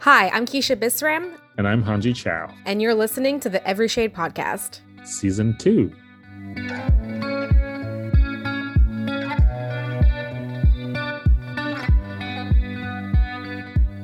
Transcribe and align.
Hi, 0.00 0.28
I'm 0.30 0.46
Keisha 0.46 0.76
Bissram, 0.76 1.36
And 1.58 1.68
I'm 1.68 1.82
Hanjie 1.84 2.14
Chow, 2.14 2.48
and 2.64 2.80
you're 2.80 2.94
listening 2.94 3.40
to 3.40 3.48
the 3.50 3.66
Every 3.66 3.88
Shade 3.88 4.14
podcast. 4.14 4.80
season 5.04 5.56
two. 5.58 5.92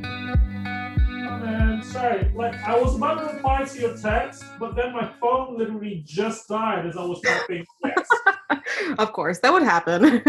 Oh 0.09 1.39
man, 1.41 1.83
sorry. 1.83 2.31
Like 2.35 2.55
I 2.67 2.79
was 2.79 2.97
about 2.97 3.19
to 3.27 3.35
reply 3.35 3.65
to 3.65 3.81
your 3.81 3.97
text, 3.97 4.45
but 4.61 4.77
then 4.77 4.93
my 4.93 5.11
phone 5.21 5.59
literally 5.59 6.03
just 6.07 6.49
died 6.49 6.87
as 6.87 6.97
I 6.97 7.05
was 7.05 7.21
typing. 7.23 7.65
Yes. 7.85 8.09
of 8.99 9.13
course, 9.13 9.39
that 9.41 9.53
would 9.53 9.63
happen. 9.63 10.23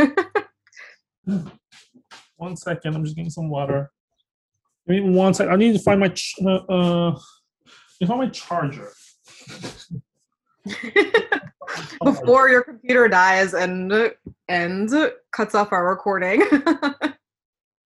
one 2.38 2.55
second, 2.55 2.95
I'm 2.95 3.04
just 3.04 3.15
getting 3.15 3.29
some 3.29 3.49
water. 3.49 3.91
Give 4.88 5.04
me 5.04 5.09
one 5.11 5.33
second. 5.33 5.51
I 5.54 5.57
need 5.57 5.73
to 5.73 5.79
find 5.79 6.00
my 6.00 6.09
ch- 6.09 6.36
uh, 6.46 6.55
uh 6.55 7.19
find 8.05 8.19
my 8.19 8.29
charger. 8.29 8.91
Before 12.04 12.50
your 12.50 12.64
computer 12.64 13.07
dies 13.07 13.54
and 13.54 14.11
and 14.47 14.89
cuts 15.31 15.55
off 15.55 15.71
our 15.71 15.87
recording. 15.89 16.43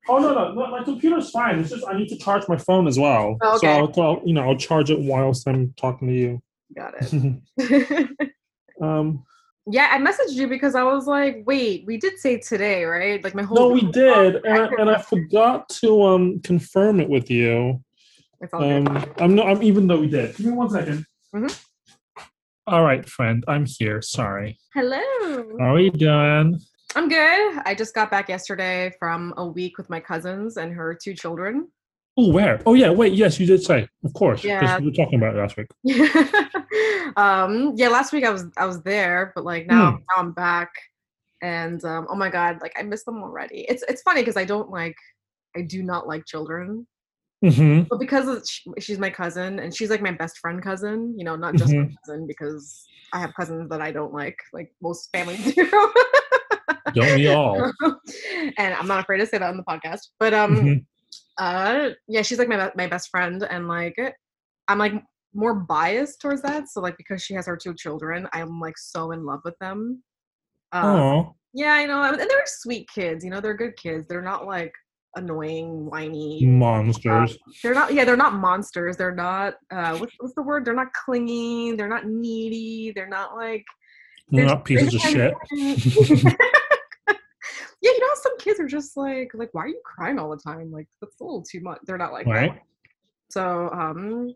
Oh 0.10 0.18
no, 0.18 0.34
no, 0.34 0.52
no, 0.54 0.68
my 0.72 0.84
computer's 0.84 1.30
fine. 1.30 1.60
It's 1.60 1.70
just 1.70 1.86
I 1.88 1.96
need 1.96 2.10
to 2.10 2.18
charge 2.18 2.48
my 2.48 2.58
phone 2.58 2.88
as 2.88 2.98
well. 2.98 3.38
Oh, 3.42 3.58
So. 3.60 3.68
I'll, 3.68 3.94
I'll 4.02 4.22
you 4.26 4.34
know 4.34 4.42
I'll 4.42 4.58
charge 4.58 4.90
it 4.90 5.00
whilst 5.00 5.48
I'm 5.48 5.74
talking 5.78 6.08
to 6.08 6.14
you. 6.14 6.42
Got 6.76 6.96
it. 7.58 8.34
um, 8.82 9.24
yeah, 9.68 9.90
I 9.92 9.98
messaged 10.00 10.34
you 10.34 10.48
because 10.48 10.76
I 10.76 10.84
was 10.84 11.06
like, 11.06 11.44
wait, 11.46 11.86
we 11.86 11.98
did 11.98 12.18
say 12.18 12.38
today, 12.38 12.84
right? 12.84 13.24
Like 13.24 13.36
my 13.36 13.44
whole 13.44 13.58
no, 13.58 13.68
we 13.70 13.82
did, 13.92 14.38
and 14.44 14.48
I, 14.48 14.68
and 14.80 14.90
I 14.90 15.02
forgot 15.02 15.70
to 15.82 16.04
um 16.04 16.40
confirm 16.42 17.00
it 17.00 17.10
with 17.10 17.30
you. 17.30 17.84
It's 18.42 18.54
all 18.54 18.62
good. 18.62 18.88
Um, 18.88 19.14
I'm 19.20 19.36
not. 19.36 19.48
I'm 19.48 19.62
even 19.62 19.88
though 19.88 20.00
we 20.00 20.08
did. 20.08 20.36
Give 20.36 20.48
me 20.48 20.52
one 20.54 20.70
second. 20.70 21.06
Mhm. 21.36 21.66
All 22.68 22.84
right, 22.84 23.08
friend. 23.08 23.44
I'm 23.48 23.66
here. 23.66 24.02
Sorry. 24.02 24.58
Hello. 24.74 25.00
How 25.60 25.76
are 25.76 25.80
you 25.80 25.92
doing? 25.92 26.60
I'm 26.96 27.08
good. 27.08 27.62
I 27.66 27.76
just 27.78 27.94
got 27.94 28.12
back 28.12 28.30
yesterday 28.30 28.92
from 29.00 29.34
a 29.38 29.46
week 29.46 29.78
with 29.78 29.90
my 29.90 30.00
cousins 30.00 30.58
and 30.58 30.74
her 30.74 30.98
two 31.02 31.14
children. 31.14 31.68
Oh, 32.18 32.32
where? 32.32 32.62
Oh, 32.66 32.74
yeah. 32.74 32.90
Wait. 32.92 33.14
Yes, 33.14 33.40
you 33.40 33.46
did 33.48 33.64
say. 33.64 33.88
Of 34.04 34.14
course. 34.14 34.44
Yeah. 34.44 34.78
We 34.80 34.86
were 34.88 34.92
talking 34.92 35.18
about 35.20 35.36
it 35.36 35.40
last 35.40 35.58
week. 35.58 35.68
um 37.18 37.74
yeah 37.76 37.90
last 37.90 38.14
week 38.14 38.24
i 38.24 38.30
was 38.30 38.46
i 38.58 38.66
was 38.66 38.82
there 38.84 39.34
but 39.36 39.44
like 39.44 39.68
now, 39.68 39.92
now 39.92 40.16
i'm 40.22 40.32
back 40.32 40.72
and 41.42 41.84
um 41.84 42.08
oh 42.10 42.16
my 42.16 42.30
god 42.30 42.58
like 42.62 42.72
i 42.80 42.84
miss 42.84 43.04
them 43.04 43.22
already 43.22 43.66
it's 43.68 43.84
it's 43.90 44.02
funny 44.02 44.22
because 44.22 44.38
i 44.38 44.46
don't 44.46 44.70
like 44.70 44.96
i 45.58 45.62
do 45.62 45.84
not 45.84 46.08
like 46.08 46.26
children 46.26 46.88
Mm-hmm. 47.44 47.88
but 47.90 48.00
because 48.00 48.28
of, 48.28 48.48
sh- 48.48 48.68
she's 48.80 49.00
my 49.00 49.10
cousin 49.10 49.58
and 49.60 49.76
she's 49.76 49.90
like 49.90 50.02
my 50.02 50.12
best 50.12 50.38
friend 50.38 50.62
cousin 50.64 51.16
you 51.18 51.26
know 51.26 51.36
not 51.36 51.56
just 51.56 51.74
my 51.74 51.90
cousin 52.06 52.28
because 52.28 52.88
i 53.14 53.20
have 53.20 53.34
cousins 53.34 53.68
that 53.70 53.82
i 53.82 53.92
don't 53.92 54.14
like 54.14 54.38
like 54.54 54.72
most 54.82 55.10
families 55.12 55.44
do 55.56 55.68
Don't 56.94 57.16
we 57.16 57.28
all? 57.28 57.72
and 58.58 58.74
i'm 58.76 58.88
not 58.88 59.00
afraid 59.02 59.18
to 59.18 59.26
say 59.26 59.40
that 59.40 59.50
on 59.50 59.58
the 59.58 59.64
podcast 59.64 60.10
but 60.20 60.34
um 60.36 60.56
Mhm. 60.56 60.86
Uh 61.38 61.90
yeah 62.08 62.22
she's 62.22 62.40
like 62.40 62.48
my, 62.48 62.72
my 62.76 62.88
best 62.88 63.10
friend 63.10 63.44
and 63.50 63.68
like 63.68 63.96
i'm 64.68 64.78
like 64.78 64.94
more 65.34 65.54
biased 65.54 66.20
towards 66.22 66.42
that 66.42 66.68
so 66.68 66.82
like 66.82 66.98
because 66.98 67.24
she 67.24 67.34
has 67.34 67.46
her 67.46 67.56
two 67.58 67.74
children 67.74 68.28
i'm 68.34 68.60
like 68.60 68.78
so 68.78 69.12
in 69.12 69.26
love 69.26 69.40
with 69.46 69.58
them 69.60 70.04
um, 70.74 70.86
Oh. 70.86 71.36
yeah 71.54 71.74
i 71.74 71.86
know 71.86 72.04
and 72.04 72.20
they're 72.20 72.44
sweet 72.46 72.88
kids 72.94 73.24
you 73.24 73.32
know 73.32 73.40
they're 73.40 73.56
good 73.56 73.76
kids 73.78 74.08
they're 74.08 74.22
not 74.22 74.46
like 74.46 74.74
annoying 75.18 75.90
whiny 75.90 76.46
Monsters. 76.46 77.38
they're 77.64 77.74
not 77.74 77.94
yeah 77.94 78.06
they're 78.06 78.16
not 78.16 78.34
monsters 78.34 78.96
they're 78.96 79.14
not 79.16 79.56
uh 79.70 79.98
what's, 79.98 80.14
what's 80.20 80.34
the 80.36 80.42
word 80.42 80.64
they're 80.64 80.74
not 80.74 80.94
clingy 80.94 81.74
they're 81.74 81.90
not 81.90 82.06
needy 82.08 82.94
they're 82.96 83.10
not 83.10 83.36
like 83.36 83.66
they're 84.30 84.46
not 84.46 84.64
pieces 84.64 84.94
of 84.94 85.02
shit. 85.02 85.34
independent. 85.52 86.38
yeah, 87.82 87.92
you 87.92 88.00
know 88.00 88.08
how 88.08 88.11
some 88.22 88.38
kids 88.38 88.60
are 88.60 88.68
just 88.68 88.96
like, 88.98 89.32
like, 89.34 89.50
why 89.54 89.64
are 89.64 89.68
you 89.68 89.82
crying 89.86 90.20
all 90.20 90.30
the 90.30 90.38
time? 90.38 90.72
Like, 90.72 90.88
that's 91.02 91.20
a 91.20 91.24
little 91.24 91.44
too 91.44 91.62
much. 91.62 91.80
They're 91.86 91.98
not 91.98 92.14
like 92.14 92.28
Right. 92.28 92.54
that. 92.54 92.62
So, 93.30 93.70
um, 93.72 94.34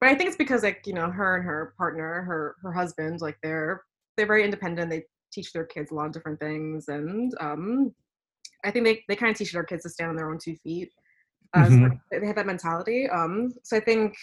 but 0.00 0.08
I 0.08 0.14
think 0.14 0.28
it's 0.28 0.36
because 0.36 0.62
like 0.64 0.82
you 0.86 0.94
know 0.94 1.10
her 1.10 1.36
and 1.36 1.44
her 1.44 1.74
partner, 1.78 2.22
her 2.22 2.56
her 2.62 2.72
husband, 2.72 3.20
like 3.20 3.36
they're 3.42 3.82
they're 4.16 4.26
very 4.26 4.44
independent. 4.44 4.90
They 4.90 5.04
teach 5.32 5.52
their 5.52 5.64
kids 5.64 5.90
a 5.90 5.94
lot 5.94 6.06
of 6.06 6.12
different 6.12 6.40
things, 6.40 6.88
and 6.88 7.32
um, 7.40 7.94
I 8.64 8.70
think 8.70 8.84
they 8.84 9.04
they 9.08 9.16
kind 9.16 9.30
of 9.30 9.36
teach 9.36 9.52
their 9.52 9.64
kids 9.64 9.84
to 9.84 9.90
stand 9.90 10.10
on 10.10 10.16
their 10.16 10.30
own 10.30 10.38
two 10.42 10.56
feet. 10.56 10.90
Uh, 11.54 11.70
so 11.70 11.76
Mhm. 11.76 12.00
they 12.10 12.26
have 12.26 12.36
that 12.36 12.46
mentality. 12.46 13.08
Um, 13.08 13.52
so 13.62 13.76
I 13.76 13.80
think 13.80 14.16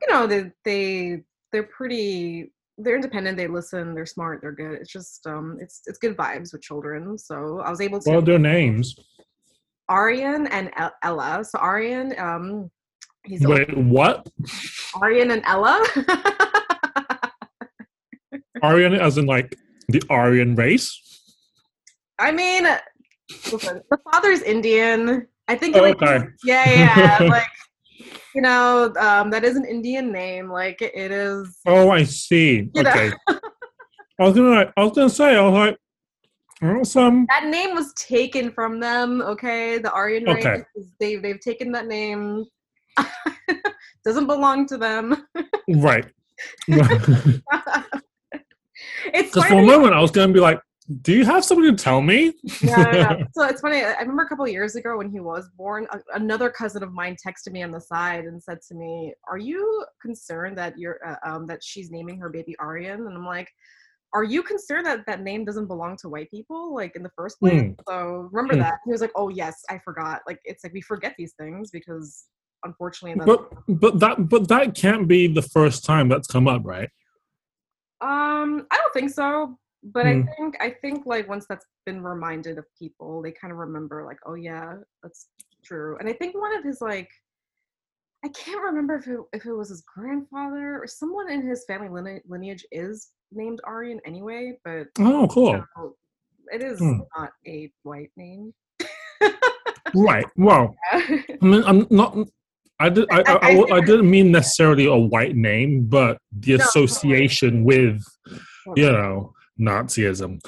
you 0.00 0.12
know 0.12 0.26
they 0.26 0.50
they 0.64 1.22
they're 1.52 1.64
pretty 1.64 2.52
they're 2.78 2.94
independent 2.94 3.36
they 3.36 3.46
listen 3.48 3.94
they're 3.94 4.06
smart 4.06 4.40
they're 4.40 4.52
good 4.52 4.72
it's 4.80 4.92
just 4.92 5.26
um 5.26 5.58
it's 5.60 5.82
it's 5.86 5.98
good 5.98 6.16
vibes 6.16 6.52
with 6.52 6.62
children 6.62 7.18
so 7.18 7.60
i 7.64 7.70
was 7.70 7.80
able 7.80 8.00
to 8.00 8.10
are 8.10 8.22
their 8.22 8.38
names? 8.38 8.94
arian 9.90 10.46
and 10.48 10.70
El- 10.76 10.94
ella 11.02 11.44
so 11.44 11.58
arian 11.58 12.14
um 12.18 12.70
he's 13.24 13.44
Wait, 13.46 13.76
what? 13.76 14.28
arian 15.02 15.30
and 15.32 15.42
ella 15.44 15.84
Aryan, 18.62 18.94
as 18.94 19.18
in 19.18 19.26
like 19.26 19.56
the 19.88 20.02
Aryan 20.10 20.54
race? 20.56 21.00
i 22.18 22.32
mean 22.32 22.64
listen, 23.52 23.80
the 23.90 23.98
father's 24.10 24.42
indian 24.42 25.26
i 25.48 25.54
think 25.56 25.76
Oh, 25.76 25.80
like 25.82 26.00
okay. 26.02 26.26
yeah 26.44 27.18
yeah 27.20 27.26
like 27.28 27.46
you 28.34 28.42
know 28.42 28.92
um 28.98 29.30
that 29.30 29.44
is 29.44 29.56
an 29.56 29.64
indian 29.64 30.12
name 30.12 30.48
like 30.50 30.80
it 30.82 31.10
is 31.10 31.56
Oh, 31.66 31.90
I 31.90 32.04
see. 32.04 32.68
Okay. 32.76 33.10
I 34.20 34.24
was 34.24 34.34
gonna, 34.34 34.72
I 34.76 34.82
was 34.84 34.92
gonna 34.96 35.10
say, 35.10 35.36
I 35.36 35.40
was 35.42 35.54
like, 35.54 35.78
awesome. 36.62 37.26
that 37.28 37.46
name 37.46 37.74
was 37.74 37.92
taken 37.94 38.50
from 38.50 38.80
them 38.80 39.22
okay 39.22 39.78
the 39.78 39.92
aryan 39.92 40.24
race 40.24 40.44
Okay. 40.46 40.62
they, 40.98 41.16
they've 41.16 41.40
taken 41.40 41.70
that 41.72 41.86
name 41.86 42.44
doesn't 44.04 44.26
belong 44.26 44.66
to 44.66 44.76
them 44.76 45.26
Right. 45.68 46.06
Because 49.12 49.36
it's 49.36 49.46
for 49.46 49.58
a 49.58 49.62
moment, 49.62 49.94
I 49.94 50.00
was 50.00 50.10
gonna 50.10 50.32
be 50.32 50.40
like, 50.40 50.60
do 51.02 51.12
you 51.14 51.24
have 51.24 51.44
something 51.44 51.76
to 51.76 51.82
tell 51.82 52.00
me? 52.00 52.32
yeah, 52.62 52.94
yeah. 52.94 53.16
so 53.34 53.44
it's 53.44 53.60
funny 53.60 53.82
i 53.82 53.98
remember 54.00 54.22
a 54.22 54.28
couple 54.28 54.46
years 54.48 54.74
ago 54.74 54.96
when 54.96 55.10
he 55.10 55.20
was 55.20 55.48
born 55.56 55.86
a, 55.92 55.98
another 56.14 56.48
cousin 56.50 56.82
of 56.82 56.92
mine 56.92 57.14
texted 57.24 57.52
me 57.52 57.62
on 57.62 57.70
the 57.70 57.80
side 57.80 58.24
and 58.24 58.42
said 58.42 58.58
to 58.66 58.74
me 58.74 59.12
are 59.28 59.38
you 59.38 59.84
concerned 60.00 60.56
that 60.56 60.78
you're 60.78 60.98
uh, 61.06 61.16
um, 61.24 61.46
that 61.46 61.62
she's 61.62 61.90
naming 61.90 62.18
her 62.18 62.30
baby 62.30 62.54
aryan 62.58 63.06
and 63.06 63.14
i'm 63.16 63.26
like 63.26 63.48
are 64.14 64.24
you 64.24 64.42
concerned 64.42 64.86
that 64.86 65.04
that 65.06 65.20
name 65.20 65.44
doesn't 65.44 65.66
belong 65.66 65.94
to 66.00 66.08
white 66.08 66.30
people 66.30 66.74
like 66.74 66.96
in 66.96 67.02
the 67.02 67.10
first 67.16 67.38
place 67.38 67.60
Hmm. 67.60 67.72
so 67.86 68.28
remember 68.32 68.54
Hmm. 68.54 68.60
that 68.60 68.78
he 68.86 68.90
was 68.90 69.00
like 69.02 69.12
oh 69.16 69.28
yes 69.28 69.62
i 69.68 69.78
forgot 69.78 70.22
like 70.26 70.40
it's 70.44 70.64
like 70.64 70.72
we 70.72 70.80
forget 70.80 71.14
these 71.18 71.34
things 71.38 71.70
because 71.70 72.24
unfortunately 72.64 73.22
But 73.24 73.52
but 73.68 74.00
that 74.00 74.28
but 74.28 74.48
that 74.48 74.74
can't 74.74 75.06
be 75.06 75.26
the 75.26 75.42
first 75.42 75.84
time 75.84 76.08
that's 76.08 76.26
come 76.26 76.48
up, 76.48 76.62
right? 76.64 76.88
Um, 78.00 78.66
I 78.70 78.76
don't 78.76 78.92
think 78.94 79.10
so. 79.10 79.58
But 79.84 80.06
Hmm. 80.06 80.22
I 80.22 80.34
think 80.36 80.56
I 80.60 80.70
think 80.70 81.06
like 81.06 81.28
once 81.28 81.46
that's 81.48 81.66
been 81.86 82.02
reminded 82.02 82.58
of 82.58 82.64
people, 82.78 83.22
they 83.22 83.32
kind 83.32 83.52
of 83.52 83.58
remember 83.58 84.04
like, 84.04 84.18
oh 84.26 84.34
yeah, 84.34 84.74
that's 85.02 85.28
true. 85.64 85.96
And 85.98 86.08
I 86.08 86.12
think 86.12 86.34
one 86.34 86.56
of 86.56 86.64
his 86.64 86.80
like 86.80 87.08
I 88.24 88.28
can't 88.30 88.60
remember 88.62 88.96
if 88.96 89.06
it 89.06 89.20
if 89.32 89.46
it 89.46 89.52
was 89.52 89.68
his 89.68 89.82
grandfather 89.82 90.82
or 90.82 90.86
someone 90.88 91.30
in 91.30 91.46
his 91.46 91.64
family 91.66 91.88
line- 91.88 92.20
lineage 92.26 92.66
is 92.72 93.10
named 93.30 93.60
Aryan 93.64 94.00
anyway, 94.04 94.58
but 94.64 94.88
Oh, 94.98 95.28
cool. 95.28 95.64
it 96.52 96.62
is 96.62 96.80
Hmm. 96.80 96.98
not 97.16 97.30
a 97.46 97.70
white 97.84 98.10
name. 98.16 98.52
Right. 99.94 100.26
Well, 100.36 100.74
I 100.92 101.26
mean, 101.40 101.62
I'm 101.64 101.86
not. 101.90 102.16
I 102.80 102.88
did. 102.90 103.06
I, 103.10 103.22
I, 103.22 103.34
I- 103.50 103.76
I 103.76 103.80
didn't 103.80 104.10
mean 104.10 104.30
necessarily 104.32 104.86
a 104.86 104.96
white 104.96 105.34
name, 105.36 105.86
but 105.88 106.18
the 106.32 106.56
No, 106.58 106.64
association 106.64 107.64
with 107.64 108.02
you 108.76 108.90
know 108.92 109.32
Nazism. 109.60 110.40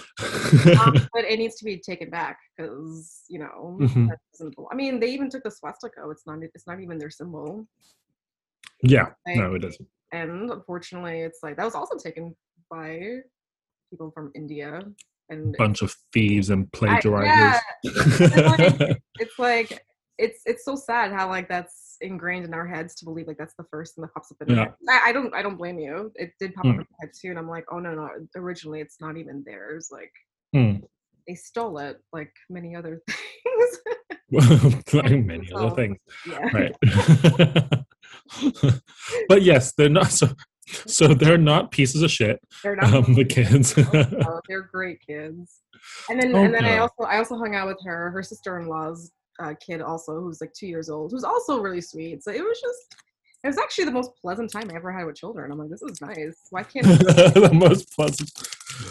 um, 0.81 1.09
but 1.13 1.25
it 1.25 1.39
needs 1.39 1.57
to 1.57 1.65
be 1.65 1.79
taken 1.79 2.11
back 2.11 2.39
because 2.57 3.25
you 3.29 3.39
know 3.39 3.79
Mhm. 3.81 4.09
bel- 4.09 4.69
I 4.71 4.75
mean, 4.75 5.01
they 5.01 5.11
even 5.11 5.29
took 5.31 5.43
the 5.43 5.51
swastika. 5.51 6.09
It's 6.11 6.27
not. 6.27 6.39
It's 6.43 6.67
not 6.67 6.81
even 6.81 6.99
their 6.99 7.11
symbol. 7.11 7.67
yeah. 8.83 9.09
Like, 9.27 9.37
No, 9.37 9.55
it 9.55 9.65
isn't. 9.65 9.89
and 10.13 10.51
unfortunately, 10.51 11.21
it's 11.21 11.41
like 11.43 11.57
that 11.57 11.65
was 11.65 11.75
also 11.75 11.97
taken 11.99 12.37
by 12.71 13.19
people 13.91 14.11
from 14.13 14.31
India. 14.35 14.81
And 15.29 15.55
Bunch 15.59 15.83
of 15.83 15.95
thieves 16.13 16.51
and 16.51 16.69
I- 16.75 16.77
plagiarizers. 16.77 17.59
yeah, 17.85 18.21
and, 18.21 18.81
like, 18.81 18.99
it's 19.21 19.39
like 19.39 19.85
it's 20.19 20.41
it's 20.45 20.65
so 20.65 20.75
sad 20.77 21.13
how 21.13 21.29
like 21.29 21.49
that's 21.49 21.90
ingrained 22.01 22.45
in 22.45 22.55
our 22.55 22.67
heads 22.67 22.95
to 22.97 23.05
believe 23.05 23.27
like 23.27 23.37
that's 23.39 23.55
the 23.59 23.65
first 23.71 23.95
thing 23.95 24.03
that 24.03 24.13
pops 24.15 24.33
up 24.33 24.49
in 24.49 24.55
Yeah. 24.57 24.71
I, 24.89 25.01
I 25.11 25.13
don't 25.13 25.35
I 25.35 25.43
don't 25.43 25.57
blame 25.57 25.79
you. 25.79 26.11
It 26.15 26.33
did 26.41 26.55
pop 26.55 26.65
Mm. 26.67 26.71
up 26.71 26.75
in 26.77 26.87
my 26.91 26.97
head 27.01 27.11
too, 27.21 27.31
and 27.31 27.39
I'm 27.39 27.49
like, 27.49 27.65
oh 27.73 27.79
no 27.79 27.95
no, 27.95 28.09
originally 28.37 28.81
it's 28.81 29.01
not 29.01 29.17
even 29.17 29.43
theirs. 29.47 29.89
Like 29.93 30.13
Hmm. 30.55 30.77
they 31.29 31.35
stole 31.35 31.79
it, 31.79 31.99
like 32.13 32.33
many 32.49 32.75
other 32.75 33.01
things. 33.09 33.79
many 34.95 35.49
other 35.55 35.75
things. 35.75 35.99
Yeah. 36.27 36.49
Right. 36.53 36.75
but 39.29 39.43
yes, 39.43 39.73
they're 39.77 39.89
not 39.89 40.07
so 40.11 40.29
so 40.87 41.09
they're 41.09 41.39
not 41.39 41.71
pieces 41.73 42.03
of 42.03 42.11
shit. 42.11 42.39
They're 42.63 42.77
not 42.77 42.95
Um, 42.95 43.15
the 43.15 43.25
kids. 43.25 43.75
Oh, 43.77 44.41
they're 44.49 44.63
great 44.73 45.01
kids. 45.07 45.61
And 46.09 46.21
then 46.21 46.35
and 46.35 46.55
then 46.55 46.65
I 46.65 46.79
also 46.79 47.03
I 47.05 47.19
also 47.19 47.37
hung 47.37 47.55
out 47.55 47.67
with 47.67 47.79
her, 47.85 48.11
her 48.11 48.23
sister-in-law's 48.23 49.11
uh, 49.41 49.55
kid 49.55 49.81
also, 49.81 50.21
who's 50.21 50.41
like 50.41 50.53
two 50.53 50.67
years 50.67 50.91
old, 50.91 51.13
who's 51.13 51.25
also 51.25 51.61
really 51.61 51.81
sweet. 51.81 52.23
So 52.23 52.31
it 52.31 52.43
was 52.43 52.61
just 52.61 52.97
it 53.43 53.47
was 53.47 53.57
actually 53.57 53.87
the 53.87 53.93
most 53.93 54.11
pleasant 54.21 54.53
time 54.53 54.71
I 54.71 54.77
ever 54.77 54.93
had 54.93 55.07
with 55.07 55.17
children. 55.17 55.51
I'm 55.51 55.59
like, 55.59 55.71
this 55.71 55.81
is 55.81 56.01
nice. 56.03 56.37
Why 56.51 56.63
can't 56.63 56.87
the 56.87 57.51
most 57.55 57.91
pleasant. 57.95 58.31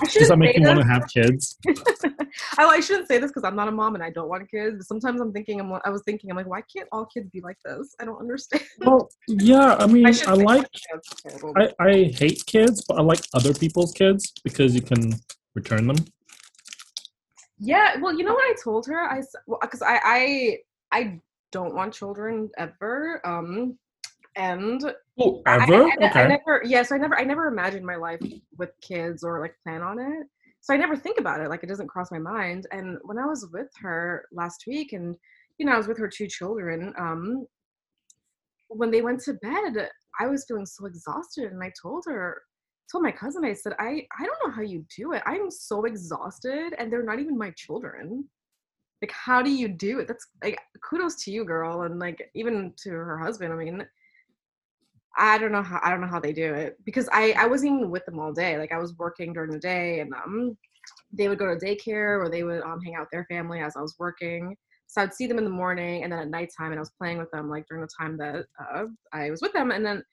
I 0.02 0.08
Does 0.08 0.28
that 0.28 0.38
make 0.38 0.58
you 0.58 0.66
want 0.66 0.80
to 0.80 0.86
have 0.86 1.08
kids? 1.08 1.58
I, 2.58 2.66
I 2.66 2.80
shouldn't 2.80 3.08
say 3.08 3.20
this 3.20 3.30
because 3.30 3.44
I'm 3.44 3.56
not 3.56 3.68
a 3.68 3.72
mom 3.72 3.94
and 3.94 4.04
I 4.04 4.10
don't 4.10 4.28
want 4.28 4.50
kids. 4.50 4.78
But 4.78 4.88
sometimes 4.88 5.22
I'm 5.22 5.32
thinking, 5.32 5.60
I'm, 5.60 5.72
I 5.86 5.90
was 5.92 6.02
thinking, 6.04 6.32
I'm 6.32 6.38
like, 6.38 6.48
why 6.48 6.62
can't 6.62 6.88
all 6.92 7.06
kids 7.06 7.30
be 7.30 7.42
like 7.42 7.58
this? 7.64 7.96
I 8.00 8.06
don't 8.06 8.20
understand. 8.20 8.64
Well, 8.80 9.10
yeah. 9.28 9.76
I 9.80 9.86
mean, 9.86 10.08
I, 10.08 10.12
shouldn't 10.12 10.40
like. 10.40 10.66
I, 11.56 11.72
I 11.80 12.04
hate 12.16 12.44
kids, 12.48 12.84
but 12.88 12.98
I 12.98 13.02
like 13.02 13.22
other 13.36 13.54
people's 13.54 13.94
kids 13.94 14.34
because 14.44 14.74
you 14.74 14.82
can 14.82 15.14
return 15.54 15.86
them. 15.86 15.98
Yeah, 17.60 17.98
well, 18.00 18.18
you 18.18 18.24
know 18.24 18.34
what 18.34 18.44
I 18.44 18.56
told 18.64 18.86
her? 18.88 19.02
I 19.02 19.22
because 19.62 19.82
I 19.82 20.00
I 20.04 20.58
I 20.92 21.22
don't 21.52 21.76
want 21.76 21.94
children 21.94 22.50
ever. 22.58 23.22
Um, 23.26 23.78
and 24.36 24.82
Oh, 25.20 25.42
I- 25.46 25.58
I- 25.58 25.64
ever? 25.64 25.74
I, 25.74 25.98
I, 26.02 26.08
okay. 26.08 26.28
never, 26.28 26.62
yeah, 26.64 26.82
so 26.84 26.96
I 26.96 26.98
never, 26.98 27.18
I 27.20 27.24
never 27.24 27.48
imagined 27.48 27.86
my 27.86 27.96
life 27.96 28.22
with 28.58 28.70
kids 28.82 29.24
or 29.24 29.42
like 29.42 29.54
plan 29.64 29.82
on 29.82 30.00
it. 30.00 30.28
So 30.62 30.74
I 30.74 30.78
never 30.78 30.96
think 30.96 31.20
about 31.20 31.42
it. 31.42 31.50
Like 31.50 31.64
it 31.64 31.68
doesn't 31.68 31.88
cross 31.88 32.12
my 32.12 32.20
mind. 32.20 32.68
And 32.72 32.98
when 33.04 33.18
I 33.18 33.26
was 33.26 33.48
with 33.52 33.68
her 33.82 34.26
last 34.32 34.64
week, 34.68 34.94
and 34.94 35.16
you 35.58 35.66
know, 35.66 35.74
I 35.74 35.78
was 35.78 35.88
with 35.88 35.98
her 35.98 36.08
two 36.08 36.28
children. 36.28 36.94
Um, 36.98 37.46
when 38.70 38.92
they 38.92 39.02
went 39.02 39.20
to 39.22 39.34
bed, 39.34 39.90
I 40.20 40.28
was 40.28 40.46
feeling 40.48 40.66
so 40.66 40.86
exhausted, 40.86 41.52
and 41.52 41.62
I 41.64 41.72
told 41.82 42.04
her, 42.08 42.42
told 42.92 43.04
my 43.04 43.12
cousin, 43.12 43.46
I 43.46 43.54
said, 43.54 43.74
I, 43.80 44.06
I 44.20 44.26
don't 44.26 44.48
know 44.48 44.54
how 44.54 44.62
you 44.62 44.86
do 44.96 45.14
it. 45.14 45.22
I'm 45.26 45.52
so 45.52 45.86
exhausted, 45.86 46.74
and 46.78 46.92
they're 46.92 47.04
not 47.04 47.20
even 47.20 47.38
my 47.38 47.52
children. 47.52 48.26
Like, 49.02 49.12
how 49.12 49.42
do 49.42 49.52
you 49.52 49.68
do 49.68 50.00
it? 50.00 50.08
That's 50.08 50.28
like 50.44 50.60
kudos 50.84 51.24
to 51.24 51.32
you, 51.32 51.46
girl, 51.46 51.84
and 51.84 52.00
like 52.00 52.30
even 52.36 52.74
to 52.84 52.90
her 52.90 53.18
husband. 53.18 53.54
I 53.54 53.56
mean, 53.56 53.86
I 55.18 55.38
don't 55.38 55.52
know 55.52 55.64
how 55.64 55.80
I 55.84 55.90
don't 55.90 56.02
know 56.02 56.08
how 56.08 56.20
they 56.20 56.34
do 56.34 56.54
it 56.54 56.78
because 56.86 57.08
I 57.12 57.34
I 57.38 57.48
wasn't 57.48 57.74
even 57.74 57.92
with 57.92 58.06
them 58.06 58.20
all 58.20 58.34
day. 58.34 58.58
Like 58.58 58.72
I 58.72 58.78
was 58.78 58.98
working 58.98 59.34
during 59.34 59.52
the 59.52 59.60
day, 59.60 60.02
and 60.02 60.14
um, 60.14 60.58
they 61.14 61.30
would 61.30 61.40
go 61.40 61.46
to 61.48 61.66
daycare 61.66 62.20
or 62.20 62.30
they 62.30 62.44
would 62.44 62.62
um 62.64 62.82
hang 62.82 62.96
out 62.96 63.02
with 63.02 63.12
their 63.12 63.26
family 63.26 63.62
as 63.62 63.76
I 63.78 63.82
was 63.82 63.96
working. 64.00 64.56
So 64.88 65.02
I'd 65.02 65.14
see 65.14 65.28
them 65.28 65.38
in 65.38 65.44
the 65.44 65.50
morning, 65.50 66.04
and 66.04 66.12
then 66.12 66.20
at 66.20 66.30
nighttime, 66.30 66.72
and 66.72 66.78
I 66.78 66.80
was 66.80 66.92
playing 66.98 67.20
with 67.20 67.32
them 67.32 67.50
like 67.50 67.66
during 67.68 67.84
the 67.84 67.90
time 67.98 68.18
that 68.18 68.46
uh, 68.60 68.86
I 69.14 69.30
was 69.30 69.42
with 69.42 69.54
them, 69.54 69.72
and 69.72 69.86
then 69.86 70.04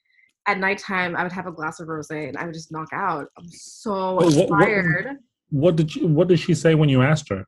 at 0.47 0.57
nighttime 0.59 1.15
I 1.15 1.23
would 1.23 1.31
have 1.33 1.45
a 1.47 1.51
glass 1.51 1.79
of 1.79 1.87
rosé, 1.87 2.29
and 2.29 2.37
I 2.37 2.45
would 2.45 2.53
just 2.53 2.71
knock 2.71 2.89
out. 2.93 3.27
I'm 3.37 3.47
so 3.49 3.91
Oh, 3.93 4.15
what- 4.15 4.49
what- 4.49 4.59
tired. 4.59 5.17
What 5.49 5.75
did 5.77 5.95
you, 5.95 6.07
What 6.07 6.27
did 6.27 6.39
she 6.39 6.53
say 6.53 6.75
when 6.75 6.89
you 6.89 7.01
asked 7.01 7.29
her? 7.29 7.45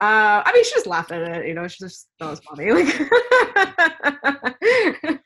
Uh, 0.00 0.42
I 0.44 0.50
mean, 0.52 0.64
she 0.64 0.70
just 0.72 0.86
laughed 0.86 1.10
at 1.12 1.22
it. 1.22 1.46
You 1.48 1.54
know, 1.54 1.66
she 1.68 1.78
just 1.80 2.08
thought 2.18 2.26
it 2.26 2.30
was 2.30 2.40
funny. 2.40 2.70
Like, 3.92 5.20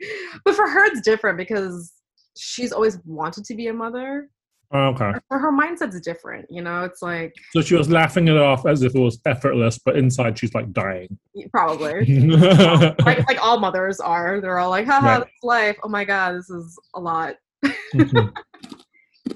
but 0.45 0.55
for 0.55 0.69
her, 0.69 0.85
it's 0.87 1.01
different 1.01 1.39
because 1.39 1.93
she's 2.37 2.73
always 2.73 2.99
wanted 3.05 3.45
to 3.45 3.55
be 3.55 3.69
a 3.69 3.73
mother. 3.73 4.29
Oh, 4.73 4.89
okay. 4.89 5.13
For 5.29 5.39
her 5.39 5.53
mindset's 5.53 6.01
different. 6.01 6.47
You 6.51 6.63
know, 6.63 6.85
it's 6.85 7.01
like 7.03 7.33
So 7.53 7.61
she 7.63 7.75
was 7.77 7.89
laughing 7.89 8.27
it 8.29 8.37
off 8.37 8.67
as 8.67 8.83
if 8.83 8.95
it 8.95 8.99
was 9.01 9.21
effortless, 9.25 9.79
but 9.79 9.97
inside 9.97 10.39
she's 10.39 10.55
like 10.55 10.73
dying. 10.73 11.19
probably 11.53 12.05
yeah, 12.05 12.95
like 13.05 13.27
like 13.29 13.39
all 13.43 13.59
mothers 13.61 14.01
are. 14.01 14.41
They're 14.41 14.59
all 14.59 14.71
like, 14.71 14.87
haha, 14.87 15.07
Right. 15.07 15.21
this 15.21 15.31
life. 15.43 15.77
Oh 15.85 15.89
my 15.89 16.05
god, 16.05 16.35
this 16.37 16.51
is 16.51 16.79
a 16.95 17.01
lot. 17.01 17.35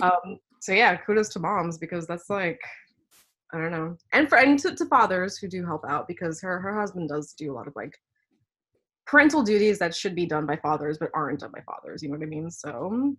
Um, 0.01 0.39
so 0.61 0.73
yeah, 0.73 0.97
kudos 0.97 1.29
to 1.31 1.41
moms 1.41 1.79
because 1.79 2.07
that's 2.07 2.31
like. 2.31 2.61
I 3.53 3.59
don't 3.59 3.73
know, 3.73 3.97
and 4.13 4.29
for 4.29 4.39
and 4.39 4.57
to, 4.61 4.77
to 4.77 4.87
fathers 4.87 5.37
who 5.37 5.49
do 5.49 5.67
help 5.67 5.83
out 5.89 6.07
because 6.07 6.41
her 6.41 6.61
her 6.61 6.79
husband 6.79 7.09
does 7.09 7.33
do 7.33 7.53
a 7.53 7.55
lot 7.55 7.67
of 7.67 7.75
like 7.75 7.93
parental 9.07 9.43
duties 9.43 9.77
that 9.81 9.93
should 9.93 10.15
be 10.15 10.25
done 10.25 10.47
by 10.47 10.55
fathers 10.57 10.99
but 10.99 11.11
aren't 11.15 11.41
done 11.41 11.51
by 11.53 11.61
fathers. 11.63 12.01
You 12.01 12.11
know 12.11 12.19
what 12.19 12.25
I 12.25 12.29
mean? 12.29 12.49
So, 12.49 13.17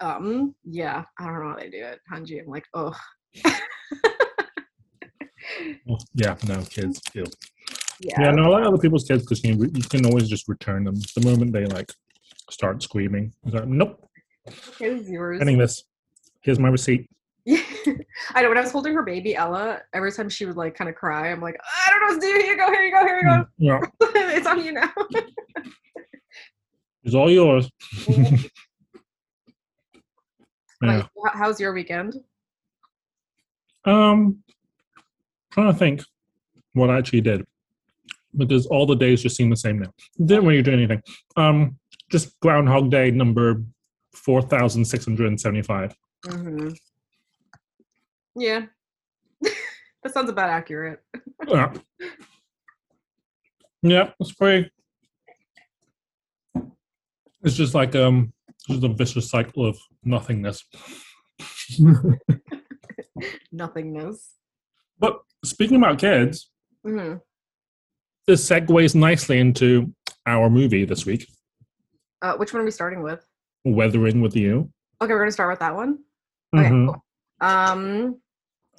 um, 0.00 0.54
yeah, 0.64 1.04
I 1.18 1.24
don't 1.24 1.42
know 1.42 1.50
how 1.50 1.56
they 1.56 1.70
do 1.70 1.84
it. 1.84 2.00
Hanjie, 2.12 2.40
I'm 2.42 2.48
like, 2.48 2.66
oh, 2.74 2.94
Yeah, 6.14 6.36
no, 6.46 6.62
kids. 6.62 7.00
Ew. 7.14 7.24
yeah, 8.00 8.22
Yeah, 8.22 8.30
no, 8.32 8.44
I 8.44 8.58
like 8.58 8.66
other 8.66 8.78
people's 8.78 9.04
kids 9.04 9.22
because 9.22 9.44
you, 9.44 9.54
you 9.74 9.82
can 9.82 10.06
always 10.06 10.28
just 10.28 10.48
return 10.48 10.84
them 10.84 10.96
the 11.14 11.28
moment 11.28 11.52
they 11.52 11.66
like 11.66 11.92
start 12.50 12.82
screaming. 12.82 13.32
Like, 13.44 13.66
nope, 13.66 14.08
okay, 14.48 14.94
this 14.94 15.08
yours. 15.08 15.38
getting 15.38 15.58
this. 15.58 15.84
Here's 16.42 16.58
my 16.58 16.68
receipt. 16.68 17.08
Yeah. 17.44 17.62
I 18.34 18.42
know 18.42 18.48
when 18.48 18.58
I 18.58 18.62
was 18.62 18.72
holding 18.72 18.94
her 18.94 19.02
baby 19.02 19.36
Ella, 19.36 19.82
every 19.92 20.12
time 20.12 20.28
she 20.28 20.46
would 20.46 20.56
like 20.56 20.74
kind 20.74 20.88
of 20.88 20.96
cry, 20.96 21.30
I'm 21.30 21.40
like, 21.40 21.58
I 21.62 21.90
don't 21.90 22.00
know 22.00 22.14
what 22.14 22.20
to 22.22 22.26
do. 22.26 22.32
Here 22.40 22.52
you 22.52 22.56
go, 22.56 22.72
here 22.72 22.82
you 22.82 22.92
go, 22.92 23.06
here 23.06 23.18
you 23.18 23.24
go. 23.24 23.46
Yeah, 23.58 23.80
it's 24.34 24.46
on 24.46 24.64
you 24.64 24.72
now. 24.72 24.92
it's 27.04 27.14
all 27.14 27.30
yours. 27.30 27.70
Yeah. 30.88 31.02
How- 31.24 31.38
How's 31.38 31.60
your 31.60 31.72
weekend? 31.72 32.14
Um, 33.84 34.42
trying 35.52 35.72
to 35.72 35.78
think 35.78 36.02
what 36.72 36.90
I 36.90 36.98
actually 36.98 37.20
did 37.20 37.44
because 38.36 38.66
all 38.66 38.86
the 38.86 38.96
days 38.96 39.22
just 39.22 39.36
seem 39.36 39.50
the 39.50 39.56
same 39.56 39.78
now. 39.78 39.92
Didn't 40.24 40.46
really 40.46 40.62
do 40.62 40.72
anything. 40.72 41.02
Um, 41.36 41.78
just 42.10 42.38
Groundhog 42.40 42.90
Day 42.90 43.10
number 43.10 43.62
four 44.14 44.40
thousand 44.42 44.84
six 44.84 45.04
hundred 45.04 45.28
and 45.28 45.40
seventy-five. 45.40 45.94
hmm 46.26 46.70
Yeah, 48.36 48.66
that 49.42 50.12
sounds 50.14 50.30
about 50.30 50.48
accurate. 50.50 51.00
Yeah, 51.46 51.72
yeah, 53.82 54.10
it's 54.18 54.32
pretty. 54.32 54.70
It's 57.42 57.54
just 57.56 57.74
like 57.74 57.94
um, 57.94 58.32
just 58.68 58.84
a 58.84 58.88
vicious 58.88 59.28
cycle 59.30 59.66
of 59.66 59.78
nothingness. 60.04 60.64
Nothingness. 63.52 64.32
But 64.98 65.20
speaking 65.44 65.76
about 65.76 65.98
kids, 65.98 66.50
hmm 66.84 67.14
this 68.26 68.48
segues 68.48 68.94
nicely 68.94 69.38
into 69.38 69.92
our 70.26 70.48
movie 70.48 70.86
this 70.86 71.04
week, 71.04 71.26
Uh, 72.22 72.34
which 72.36 72.54
one 72.54 72.62
are 72.62 72.64
we 72.64 72.70
starting 72.70 73.02
with? 73.02 73.22
Weathering 73.66 74.22
with 74.22 74.34
You. 74.34 74.72
Okay, 75.02 75.12
we're 75.12 75.18
gonna 75.18 75.30
start 75.30 75.50
with 75.50 75.58
that 75.58 75.74
one. 75.74 75.98
Okay, 76.56 76.70
Mhm. 76.70 76.86
cool. 76.86 77.04
Um, 77.40 78.20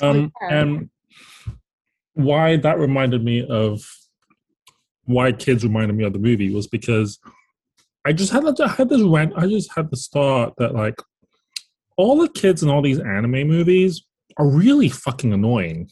Um, 0.01 0.31
Okay. 0.41 0.55
and 0.55 0.89
why 2.13 2.57
that 2.57 2.79
reminded 2.79 3.23
me 3.23 3.45
of 3.47 3.85
why 5.03 5.31
kids 5.31 5.63
reminded 5.63 5.95
me 5.95 6.03
of 6.05 6.13
the 6.13 6.19
movie 6.19 6.49
was 6.51 6.65
because 6.67 7.19
I 8.05 8.13
just 8.13 8.31
had 8.31 8.45
I 8.61 8.67
had 8.67 8.89
this 8.89 9.01
rant. 9.01 9.33
I 9.35 9.47
just 9.47 9.73
had 9.75 9.89
this 9.89 10.07
thought 10.07 10.53
that 10.57 10.75
like 10.75 11.01
all 11.97 12.17
the 12.17 12.29
kids 12.29 12.61
in 12.61 12.69
all 12.69 12.83
these 12.83 12.99
anime 12.99 13.47
movies 13.47 14.03
are 14.37 14.47
really 14.47 14.89
fucking 14.89 15.33
annoying. 15.33 15.89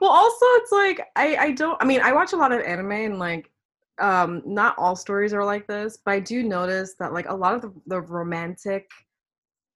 well, 0.00 0.10
also 0.10 0.46
it's 0.56 0.72
like 0.72 1.06
I 1.14 1.36
I 1.36 1.52
don't. 1.52 1.80
I 1.80 1.84
mean, 1.84 2.00
I 2.00 2.12
watch 2.12 2.32
a 2.32 2.36
lot 2.36 2.52
of 2.52 2.60
anime 2.60 2.92
and 2.92 3.18
like. 3.18 3.50
Um, 3.98 4.42
not 4.46 4.78
all 4.78 4.96
stories 4.96 5.34
are 5.34 5.44
like 5.44 5.66
this, 5.66 5.98
but 6.02 6.12
I 6.12 6.20
do 6.20 6.42
notice 6.42 6.94
that 6.98 7.12
like 7.12 7.28
a 7.28 7.34
lot 7.34 7.54
of 7.54 7.60
the, 7.60 7.70
the 7.86 8.00
romantic 8.00 8.88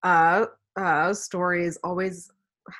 uh 0.02 0.46
uh 0.78 1.12
stories 1.12 1.76
always 1.84 2.30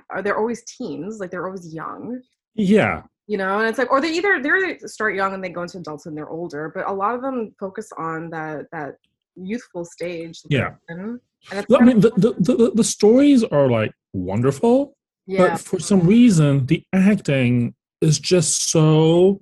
are 0.08 0.22
they're 0.22 0.38
always 0.38 0.64
teens, 0.64 1.20
like 1.20 1.30
they're 1.30 1.44
always 1.44 1.74
young. 1.74 2.22
Yeah, 2.54 3.02
you 3.26 3.38
know 3.38 3.58
and 3.58 3.68
it's 3.68 3.78
like 3.78 3.90
or 3.90 4.00
they 4.00 4.10
either 4.12 4.40
they 4.42 4.78
start 4.86 5.14
young 5.14 5.32
and 5.34 5.42
they 5.42 5.48
go 5.48 5.62
into 5.62 5.78
adulthood 5.78 6.10
and 6.10 6.18
they're 6.18 6.28
older 6.28 6.70
but 6.74 6.86
a 6.86 6.92
lot 6.92 7.14
of 7.14 7.22
them 7.22 7.54
focus 7.58 7.90
on 7.96 8.28
that 8.30 8.66
that 8.72 8.96
youthful 9.36 9.84
stage 9.84 10.42
Yeah. 10.48 10.74
and 10.88 11.20
it's 11.52 11.66
I 11.74 11.84
mean 11.84 12.00
the 12.00 12.10
the, 12.16 12.34
the, 12.38 12.72
the 12.74 12.84
stories 12.84 13.42
are 13.44 13.68
like 13.68 13.92
wonderful, 14.12 14.96
yeah 15.26 15.52
but 15.52 15.60
for 15.60 15.78
some 15.78 16.00
reason 16.06 16.66
the 16.66 16.82
acting 16.92 17.74
is 18.00 18.18
just 18.18 18.70
so 18.70 19.40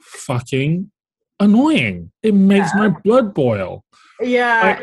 fucking 0.00 0.90
annoying. 1.40 2.10
It 2.22 2.34
makes 2.34 2.74
my 2.74 2.88
blood 2.88 3.34
boil. 3.34 3.84
yeah 4.20 4.82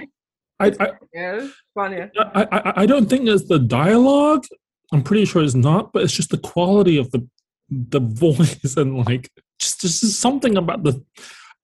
I, 0.59 0.67
I, 0.79 0.91
yeah 1.13 1.47
Vanya. 1.75 2.11
I, 2.17 2.47
I, 2.51 2.73
I 2.81 2.85
don't 2.85 3.09
think 3.09 3.27
it's 3.27 3.47
the 3.47 3.59
dialogue. 3.59 4.45
I'm 4.93 5.03
pretty 5.03 5.25
sure 5.25 5.43
it's 5.43 5.55
not, 5.55 5.91
but 5.91 6.03
it's 6.03 6.13
just 6.13 6.29
the 6.29 6.37
quality 6.37 6.97
of 6.97 7.11
the 7.11 7.27
the 7.69 7.99
voice 7.99 8.75
and 8.77 9.05
like 9.05 9.29
just 9.59 9.81
just 9.81 10.19
something 10.19 10.57
about 10.57 10.83
the 10.83 11.03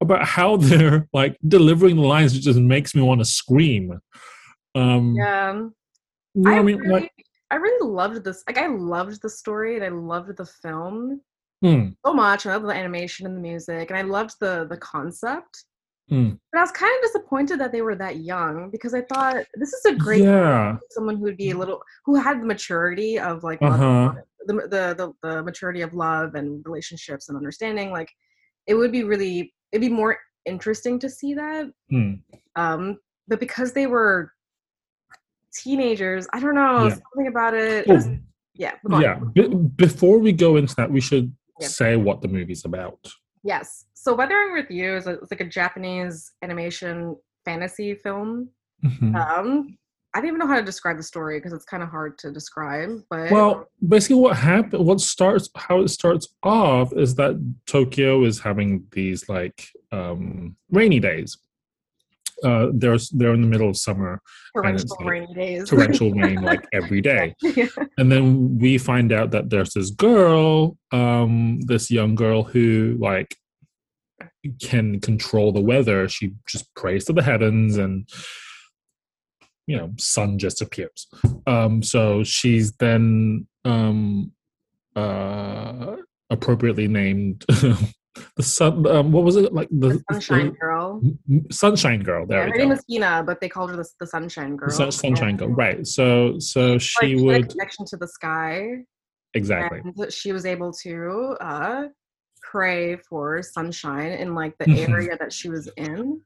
about 0.01 0.25
how 0.25 0.58
they're 0.58 1.08
like 1.13 1.38
delivering 1.48 1.96
the 1.98 2.01
lines. 2.01 2.38
Just 2.39 2.60
makes 2.60 2.96
me 2.96 3.01
want 3.01 3.22
to 3.22 3.25
scream. 3.25 4.00
Um, 4.75 5.15
yeah 5.15 5.53
you 6.34 6.41
know 6.43 6.51
what 6.51 6.60
I 6.60 6.63
mean, 6.63 6.75
agree. 6.75 6.89
like 6.89 7.12
I 7.51 7.55
really 7.55 7.86
loved 7.91 8.24
this. 8.24 8.43
Like 8.48 8.58
I 8.58 8.67
loved 8.67 9.22
the 9.22 9.29
story 9.29 9.75
and 9.75 9.84
I 9.84 9.89
loved 9.89 10.38
the 10.38 10.46
film 10.46 11.22
Hmm. 11.62 11.89
so 12.03 12.13
much. 12.13 12.46
I 12.48 12.53
loved 12.53 12.65
the 12.65 12.74
animation 12.74 13.27
and 13.27 13.36
the 13.38 13.41
music, 13.41 13.91
and 13.91 14.00
I 14.00 14.01
loved 14.01 14.34
the 14.39 14.65
the 14.70 14.77
concept. 14.77 15.65
Hmm. 16.10 16.31
But 16.51 16.58
I 16.60 16.62
was 16.62 16.72
kind 16.72 16.91
of 16.98 17.01
disappointed 17.03 17.60
that 17.60 17.72
they 17.72 17.81
were 17.84 17.96
that 17.96 18.17
young 18.17 18.70
because 18.72 18.93
I 18.96 19.01
thought 19.01 19.46
this 19.55 19.72
is 19.74 19.86
a 19.86 19.93
great 19.96 20.24
Yeah. 20.24 20.77
someone 20.89 21.17
who 21.17 21.24
would 21.24 21.38
be 21.38 21.51
a 21.51 21.58
little 21.58 21.84
who 22.05 22.15
had 22.15 22.41
the 22.41 22.46
maturity 22.46 23.20
of 23.20 23.43
like 23.43 23.62
Uh-huh. 23.62 24.13
The, 24.48 24.53
the 24.53 24.95
the 24.95 25.13
the 25.29 25.43
maturity 25.43 25.81
of 25.81 25.93
love 25.93 26.36
and 26.36 26.62
relationships 26.65 27.29
and 27.29 27.38
understanding. 27.38 27.91
Like 27.91 28.10
it 28.67 28.74
would 28.75 28.91
be 28.91 29.03
really 29.03 29.53
it'd 29.71 29.81
be 29.81 29.93
more 29.93 30.17
interesting 30.45 31.00
to 31.00 31.10
see 31.10 31.33
that. 31.36 31.71
Hmm. 31.89 32.13
Um, 32.55 32.98
but 33.27 33.39
because 33.39 33.74
they 33.74 33.88
were 33.88 34.31
teenagers, 35.55 36.27
I 36.33 36.39
don't 36.39 36.55
know 36.55 36.86
Yeah. 36.88 36.89
something 36.95 37.27
about 37.27 37.53
it. 37.53 37.88
Was- 37.88 38.07
yeah, 38.53 38.74
yeah. 39.00 39.19
Be- 39.33 39.48
before 39.48 40.19
we 40.19 40.31
go 40.33 40.57
into 40.57 40.75
that, 40.75 40.91
we 40.91 41.01
should 41.01 41.33
Yeah. 41.60 41.67
say 41.67 41.95
what 41.95 42.21
the 42.21 42.27
movie's 42.27 42.65
about. 42.65 43.00
Yes. 43.43 43.86
So 43.93 44.13
Weathering 44.13 44.53
with 44.53 44.69
You 44.69 44.95
is 44.95 45.07
a, 45.07 45.12
it's 45.13 45.31
like 45.31 45.41
a 45.41 45.45
Japanese 45.45 46.31
animation 46.41 47.15
fantasy 47.45 47.95
film. 47.95 48.50
Mhm. 48.83 49.15
Um, 49.15 49.77
I 50.13 50.20
don't 50.20 50.27
even 50.27 50.39
know 50.39 50.48
how 50.48 50.58
to 50.58 50.65
describe 50.65 50.98
the 50.98 51.03
story 51.03 51.38
because 51.38 51.53
it's 51.53 51.65
kind 51.65 51.82
of 51.82 51.89
hard 51.89 52.18
to 52.20 52.32
describe. 52.32 53.01
But 53.10 53.32
Well, 53.32 53.70
basically, 53.88 54.18
what 54.18 54.36
happened? 54.36 54.86
What 54.86 55.00
starts? 55.00 55.50
How 55.56 55.82
it 55.82 55.88
starts 55.88 56.27
off 56.44 56.91
is 56.94 57.15
that 57.15 57.36
Tokyo 57.65 58.25
is 58.25 58.39
having 58.39 58.86
these 58.91 59.30
like 59.30 59.70
um, 59.91 60.58
rainy 60.70 61.00
days. 61.00 61.38
Uh, 62.44 62.68
there's 62.74 63.10
they're 63.10 63.34
in 63.34 63.41
the 63.41 63.48
middle 63.48 63.70
of 63.70 63.77
summer, 63.77 64.20
torrential 64.56 64.82
it's 64.82 64.91
like 65.00 65.08
rainy 65.08 65.34
days. 65.34 65.70
torrential 65.70 66.12
rain 66.15 66.41
like 66.41 66.65
every 66.74 67.00
day, 67.00 67.36
yeah. 67.41 67.68
and 67.98 68.12
then 68.12 68.58
we 68.58 68.77
find 68.77 69.12
out 69.13 69.32
that 69.32 69.50
there's 69.50 69.74
this 69.74 69.91
girl, 69.91 70.75
um, 70.91 71.60
this 71.62 71.91
young 71.91 72.15
girl 72.15 72.44
who 72.44 72.98
like 73.00 73.38
can 74.60 75.00
control 75.00 75.51
the 75.51 75.62
weather. 75.62 76.10
She 76.10 76.34
just 76.48 76.74
prays 76.75 77.06
to 77.06 77.13
the 77.13 77.22
heavens 77.24 77.77
and 77.77 78.10
you 79.68 79.77
know 79.77 79.91
sun 79.98 80.38
just 80.39 80.62
appears 80.62 81.08
um 81.48 81.82
so 81.84 82.24
she's 82.24 82.74
then 82.77 83.48
um 83.65 84.32
uh 84.96 85.96
appropriately 86.30 86.88
named 86.88 87.46
the 88.36 88.44
sun 88.44 88.86
um 88.88 89.12
what 89.12 89.24
was 89.24 89.36
it 89.36 89.53
like 89.53 89.70
the, 89.70 89.89
The 89.89 90.03
Sunshine 90.12 90.51
Girl. 90.60 91.01
sunshine 91.51 92.03
girl 92.03 92.25
there 92.25 92.39
Yeah, 92.46 92.51
her 92.51 92.58
name 92.58 92.72
is 92.72 92.84
Hina, 92.89 93.24
but 93.24 93.39
they 93.39 93.48
called 93.50 93.70
her 93.72 93.77
the, 93.77 93.88
the 94.00 94.08
Sunshine 94.08 94.56
Girl. 94.58 94.70
Sun- 94.70 94.91
sunshine 94.91 95.38
girl 95.38 95.50
right 95.50 95.86
so 95.88 96.38
so 96.39 96.74
like, 96.74 96.82
she 96.82 97.13
a 97.13 97.18
would 97.24 97.50
connection 97.50 97.86
to 97.86 97.98
the 97.98 98.08
sky, 98.08 98.84
exactly 99.34 99.82
and 99.84 100.12
she 100.13 100.34
was 100.34 100.46
able 100.46 100.74
to 100.84 101.36
uh, 101.39 101.84
pray 102.41 102.98
for 102.98 103.41
sunshine 103.41 104.12
in 104.13 104.36
like 104.36 104.58
the 104.58 104.65
Mhm. 104.65 104.89
area 104.89 105.18
that 105.20 105.32
she 105.32 105.48
was 105.50 105.70
in. 105.77 106.22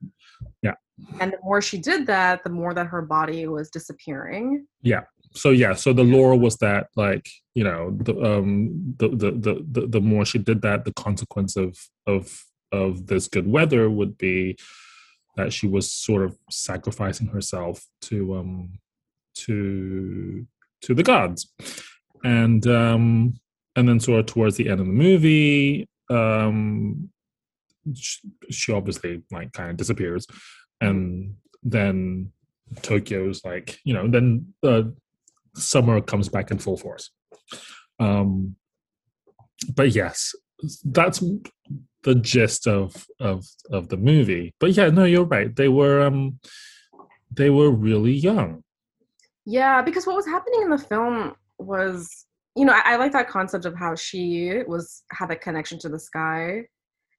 Yeah. 0.64 0.74
And 1.20 1.34
the 1.34 1.40
more 1.44 1.62
she 1.62 1.78
did 1.78 2.08
that, 2.08 2.44
the 2.44 2.50
more 2.50 2.74
that 2.74 2.88
her 2.88 3.02
body 3.02 3.48
was 3.48 3.70
disappearing. 3.70 4.66
Yeah. 4.82 5.02
So 5.34 5.50
yeah 5.50 5.74
so 5.74 5.92
the 5.92 6.04
lore 6.04 6.36
was 6.36 6.58
that 6.58 6.88
like 6.96 7.30
you 7.54 7.64
know 7.64 7.92
the 7.92 8.14
um 8.24 8.96
the 8.98 9.10
the 9.10 9.32
the 9.32 9.66
the, 9.70 9.88
the 9.88 10.02
more 10.02 10.26
she 10.26 10.40
did 10.40 10.62
that 10.62 10.86
the 10.86 10.94
consequence 10.94 11.58
of 11.58 11.78
of 12.08 12.42
of 12.72 13.08
this 13.08 13.28
good 13.28 13.48
weather 13.48 13.90
would 13.90 14.18
be 14.18 14.58
that 15.36 15.52
she 15.52 15.68
was 15.68 15.92
sort 15.92 16.24
of 16.24 16.38
sacrificing 16.50 17.28
herself 17.28 17.86
to 18.02 18.36
um 18.36 18.80
to 19.34 20.48
to 20.82 20.94
the 20.94 21.04
gods 21.04 21.52
and 22.24 22.66
um 22.68 23.34
and 23.76 23.90
then 23.90 24.00
sort 24.00 24.22
of 24.22 24.26
towards 24.26 24.56
the 24.56 24.70
end 24.70 24.80
of 24.80 24.88
the 24.88 24.94
movie 24.94 25.88
um 26.10 27.10
she, 27.94 28.20
she 28.50 28.72
obviously 28.72 29.22
like 29.32 29.52
kind 29.52 29.70
of 29.70 29.78
disappears 29.78 30.26
and 30.82 31.36
then 31.64 32.32
tokyo's 32.82 33.44
like 33.46 33.80
you 33.84 33.94
know 33.94 34.08
then 34.08 34.54
uh, 34.64 34.84
summer 35.56 36.02
comes 36.02 36.30
back 36.30 36.52
in 36.52 36.58
full 36.58 36.78
force. 36.78 37.12
Um 38.00 38.56
but 39.74 39.90
yes 39.96 40.34
that's 40.84 41.24
the 42.04 42.16
gist 42.16 42.68
of 42.68 43.08
of 43.20 43.46
of 43.72 43.90
the 43.90 43.98
movie. 43.98 44.54
But 44.60 44.72
yeah 44.72 44.90
no 44.90 45.06
you're 45.06 45.26
right. 45.26 45.56
They 45.56 45.70
were 45.70 46.02
um 46.02 46.40
they 47.32 47.50
were 47.50 47.72
really 47.72 48.14
young. 48.14 48.64
Yeah, 49.46 49.82
because 49.82 50.08
what 50.08 50.16
was 50.16 50.26
happening 50.26 50.64
in 50.64 50.70
the 50.70 50.78
film 50.78 51.36
was, 51.60 52.26
you 52.56 52.66
know, 52.66 52.74
I, 52.74 52.94
I 52.94 52.96
like 52.96 53.12
that 53.12 53.30
concept 53.30 53.66
of 53.66 53.76
how 53.76 53.96
she 53.96 54.62
was 54.68 55.04
had 55.12 55.30
a 55.32 55.36
connection 55.36 55.78
to 55.80 55.90
the 55.90 56.00
sky, 56.00 56.64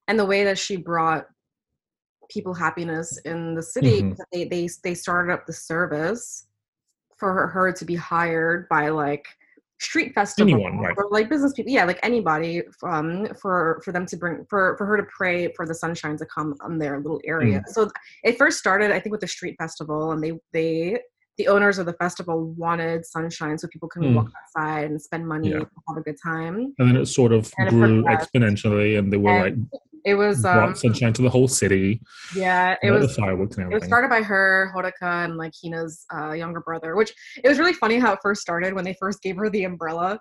and 0.08 0.18
the 0.18 0.26
way 0.26 0.44
that 0.44 0.58
she 0.58 0.76
brought 0.76 1.26
people 2.28 2.54
happiness 2.54 3.18
in 3.24 3.54
the 3.54 3.62
city. 3.62 4.02
Mhm. 4.02 4.16
They 4.32 4.44
they 4.44 4.68
they 4.84 4.94
started 4.94 5.32
up 5.32 5.46
the 5.46 5.52
service 5.52 6.46
for 7.18 7.32
her, 7.32 7.46
her 7.48 7.72
to 7.72 7.84
be 7.84 7.94
hired 7.94 8.68
by 8.68 8.88
like 8.90 9.26
street 9.78 10.14
festival 10.14 10.54
Anyone, 10.54 10.78
right. 10.78 10.94
or 10.96 11.06
like 11.10 11.28
business 11.28 11.52
people 11.52 11.70
yeah 11.70 11.84
like 11.84 12.00
anybody 12.02 12.62
um 12.82 13.26
for 13.40 13.78
for 13.84 13.92
them 13.92 14.06
to 14.06 14.16
bring 14.16 14.44
for 14.48 14.74
for 14.78 14.86
her 14.86 14.96
to 14.96 15.02
pray 15.04 15.52
for 15.54 15.66
the 15.66 15.74
sunshine 15.74 16.16
to 16.16 16.24
come 16.24 16.54
on 16.62 16.78
their 16.78 16.98
little 16.98 17.20
area 17.26 17.58
Mm. 17.60 17.68
so 17.68 17.90
it 18.24 18.38
first 18.38 18.58
started 18.58 18.90
i 18.90 18.98
think 18.98 19.12
with 19.12 19.20
the 19.20 19.28
street 19.28 19.54
festival 19.58 20.12
and 20.12 20.24
they 20.24 20.32
they 20.54 20.98
the 21.36 21.48
owners 21.48 21.76
of 21.76 21.84
the 21.84 21.92
festival 21.92 22.46
wanted 22.54 23.04
sunshine 23.04 23.58
so 23.58 23.68
people 23.68 23.86
can 23.90 24.02
Mm. 24.02 24.14
walk 24.14 24.30
outside 24.40 24.86
and 24.90 25.00
spend 25.00 25.28
money 25.28 25.50
Yeah. 25.50 25.56
and 25.56 25.66
have 25.88 25.98
a 25.98 26.00
good 26.00 26.16
time 26.22 26.72
and 26.78 26.88
then 26.88 26.96
it 26.96 27.04
sort 27.04 27.32
of 27.32 27.52
And 27.58 27.68
grew 27.68 28.02
exponentially 28.04 28.98
and 28.98 29.12
they 29.12 29.18
were 29.18 29.40
like 29.40 29.52
And 29.52 29.68
it 30.06 30.14
was 30.14 30.40
brought 30.40 30.68
um 30.68 30.74
sunshine 30.74 31.12
to 31.12 31.20
the 31.20 31.28
whole 31.28 31.48
city 31.48 32.00
yeah 32.34 32.76
it 32.82 32.90
was 32.90 33.14
fireworks 33.14 33.58
it 33.58 33.68
was 33.68 33.84
started 33.84 34.08
by 34.08 34.22
her, 34.22 34.72
Hodaka, 34.74 35.24
and 35.24 35.36
like 35.36 35.52
Hina's 35.60 36.06
uh, 36.14 36.32
younger 36.32 36.60
brother. 36.60 36.96
Which 36.96 37.12
it 37.42 37.48
was 37.48 37.58
really 37.58 37.74
funny 37.74 37.98
how 37.98 38.14
it 38.14 38.20
first 38.22 38.40
started 38.40 38.72
when 38.72 38.84
they 38.84 38.96
first 38.98 39.20
gave 39.22 39.36
her 39.36 39.50
the 39.50 39.64
umbrella, 39.64 40.18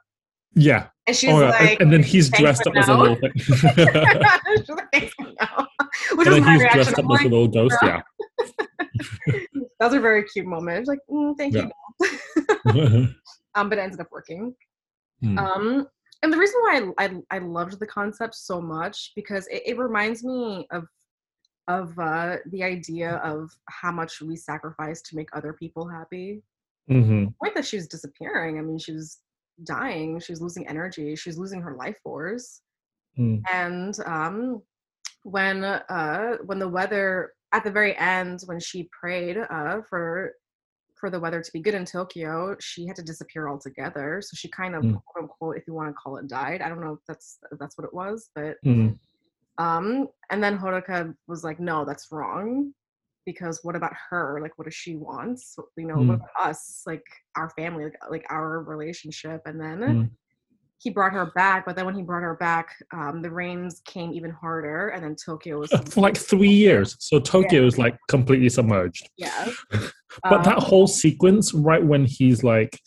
yeah 0.56 0.88
and 1.08 1.16
she's 1.16 1.30
oh, 1.30 1.42
yeah. 1.42 1.50
like, 1.50 1.72
and, 1.72 1.82
and 1.82 1.94
then 1.94 2.04
he's 2.04 2.30
dressed 2.30 2.66
up 2.68 2.76
as 2.76 2.90
a 2.90 2.98
little 2.98 3.16
thing 3.16 3.32
like, 3.76 4.88
"Thanks 4.94 5.14
for 5.14 5.28
now." 5.40 5.68
Which 6.14 6.28
and 6.28 6.36
was 6.36 6.42
my 6.42 6.52
he's 6.52 6.62
reaction. 6.62 6.82
dressed 6.84 7.00
up 7.00 7.00
as 7.00 7.06
a 7.06 7.08
like, 7.08 7.24
little 7.24 7.48
ghost 7.48 7.78
yeah 7.84 8.02
that 9.80 9.86
was 9.88 9.94
a 9.94 10.00
very 10.00 10.24
cute 10.24 10.46
moment. 10.46 10.88
Like, 10.88 11.00
mm, 11.10 11.36
thank 11.38 11.54
Yeah. 11.54 11.68
you. 12.74 13.08
Um, 13.56 13.70
but 13.70 13.78
it 13.78 13.82
ended 13.82 14.00
up 14.02 14.08
working. 14.12 14.54
Hmm. 15.22 15.38
Um, 15.40 15.88
and 16.26 16.34
the 16.34 16.40
reason 16.40 16.60
why 16.62 16.92
I, 16.98 17.06
I, 17.06 17.36
I 17.36 17.38
loved 17.38 17.80
the 17.80 17.86
concept 17.86 18.34
so 18.34 18.60
much 18.60 19.12
because 19.16 19.46
it, 19.48 19.62
it 19.64 19.78
reminds 19.78 20.24
me 20.24 20.68
of 20.72 20.88
of 21.68 21.98
uh, 22.00 22.38
the 22.52 22.64
idea 22.64 23.18
of 23.18 23.52
how 23.70 23.92
much 23.92 24.22
we 24.22 24.36
sacrifice 24.36 25.02
to 25.04 25.16
make 25.16 25.30
other 25.34 25.54
people 25.54 25.88
happy. 25.88 26.42
Mhm. 26.90 27.34
point 27.42 27.56
that 27.56 27.66
she 27.66 27.78
was 27.78 27.88
disappearing. 27.88 28.58
I 28.58 28.62
mean, 28.62 28.78
she 28.78 28.92
was 28.92 29.20
dying. 29.64 30.20
She 30.20 30.32
was 30.32 30.42
losing 30.42 30.68
energy. 30.68 31.16
She 31.16 31.30
was 31.30 31.38
losing 31.38 31.62
her 31.62 31.76
life 31.76 31.98
force. 32.04 32.62
Mm. 33.18 33.42
And 33.52 33.96
um, 34.06 34.62
when 35.24 35.64
uh, 35.64 36.38
when 36.46 36.60
the 36.60 36.70
weather 36.70 37.34
at 37.54 37.64
the 37.64 37.72
very 37.72 37.96
end, 37.98 38.42
when 38.46 38.60
she 38.60 38.90
prayed 39.00 39.38
uh, 39.38 39.82
for 39.90 40.34
for 41.06 41.12
the 41.12 41.20
weather 41.20 41.40
to 41.40 41.52
be 41.54 41.60
good 41.60 41.76
in 41.76 41.86
Tokyo, 41.86 42.56
she 42.60 42.88
had 42.88 42.96
to 42.96 43.04
disappear 43.04 43.48
altogether. 43.48 44.22
So 44.24 44.34
she 44.34 44.48
kind 44.50 44.74
of 44.74 44.82
Mm. 44.84 45.00
quote 45.06 45.24
unquote, 45.24 45.58
if 45.58 45.68
you 45.68 45.76
want 45.76 45.90
to 45.90 45.94
call 45.94 46.18
it, 46.18 46.26
died. 46.28 46.64
I 46.64 46.68
don't 46.70 46.82
know 46.82 46.94
if 46.94 47.00
that's 47.08 47.38
if 47.52 47.60
that's 47.60 47.78
what 47.78 47.86
it 47.86 47.94
was, 47.94 48.32
but 48.34 48.58
Mhm. 48.66 48.98
um, 49.60 50.08
and 50.32 50.44
then 50.44 50.58
Hodaka 50.58 51.16
was 51.28 51.44
like, 51.44 51.60
no, 51.60 51.86
that's 51.86 52.12
wrong. 52.12 52.74
Because 53.24 53.64
what 53.64 53.76
about 53.76 53.94
her? 54.10 54.40
Like, 54.42 54.58
what 54.58 54.66
does 54.66 54.74
she 54.74 54.96
want? 54.96 55.40
You 55.78 55.86
know, 55.86 55.98
Mm. 55.98 56.08
what 56.08 56.16
about 56.16 56.30
us? 56.50 56.82
Like 56.88 57.06
our 57.36 57.52
family, 57.52 57.84
like, 57.86 57.98
like 58.10 58.26
our 58.32 58.64
relationship. 58.64 59.42
And 59.46 59.62
then 59.62 59.80
Mm. 59.80 60.10
he 60.80 60.90
brought 60.90 61.14
her 61.14 61.28
back. 61.36 61.66
But 61.66 61.76
then 61.76 61.86
when 61.86 61.96
he 61.96 62.02
brought 62.04 62.24
her 62.24 62.36
back, 62.36 62.68
um, 62.92 63.22
the 63.22 63.32
rains 63.32 63.82
came 63.86 64.12
even 64.12 64.32
harder. 64.32 64.90
And 64.90 65.04
then 65.04 65.16
Tokyo 65.16 65.60
was 65.60 65.70
for 65.94 66.02
like 66.02 66.18
three 66.18 66.50
years 66.66 66.96
so 67.00 67.20
tokyo 67.20 67.66
is 67.66 67.78
like 67.78 67.98
completely 68.10 68.50
submerged 68.50 69.10
yeah. 69.18 69.50
But 70.24 70.44
that 70.44 70.58
Um, 70.58 70.64
whole 70.64 70.88
sequence, 70.88 71.54
right 71.54 71.84
when 71.84 72.06
he's 72.06 72.44
like 72.44 72.80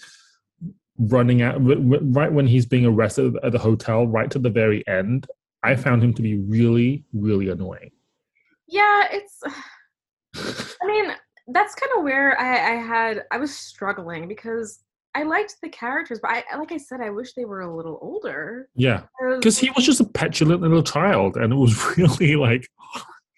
running 0.98 1.42
out, 1.42 1.56
right 1.60 2.32
when 2.32 2.46
he's 2.46 2.66
being 2.66 2.86
arrested 2.86 3.36
at 3.42 3.52
the 3.52 3.58
hotel, 3.58 4.06
right 4.06 4.30
to 4.30 4.38
the 4.38 4.50
very 4.50 4.86
end, 4.88 5.26
I 5.62 5.76
found 5.76 6.02
him 6.02 6.14
to 6.14 6.22
be 6.22 6.36
really, 6.36 7.04
really 7.12 7.48
annoying. 7.48 7.90
yeah, 8.66 9.08
it's. 9.10 9.42
I 10.82 10.86
mean, 10.86 11.12
that's 11.48 11.74
kind 11.74 11.90
of 11.96 12.04
where 12.04 12.38
I, 12.38 12.74
I 12.74 12.76
had 12.76 13.24
I 13.30 13.38
was 13.38 13.56
struggling 13.56 14.28
because 14.28 14.80
I 15.14 15.22
liked 15.22 15.56
the 15.62 15.68
characters, 15.68 16.20
but 16.20 16.30
I 16.30 16.44
like 16.58 16.70
I 16.70 16.76
said, 16.76 17.00
I 17.00 17.10
wish 17.10 17.32
they 17.32 17.44
were 17.44 17.62
a 17.62 17.74
little 17.74 17.98
older. 18.02 18.68
Yeah, 18.76 19.02
because 19.36 19.58
he 19.58 19.70
was 19.70 19.84
just 19.86 20.00
a 20.00 20.04
petulant 20.04 20.60
little 20.60 20.82
child, 20.82 21.36
and 21.36 21.52
it 21.52 21.56
was 21.56 21.74
really 21.96 22.36
like 22.36 22.68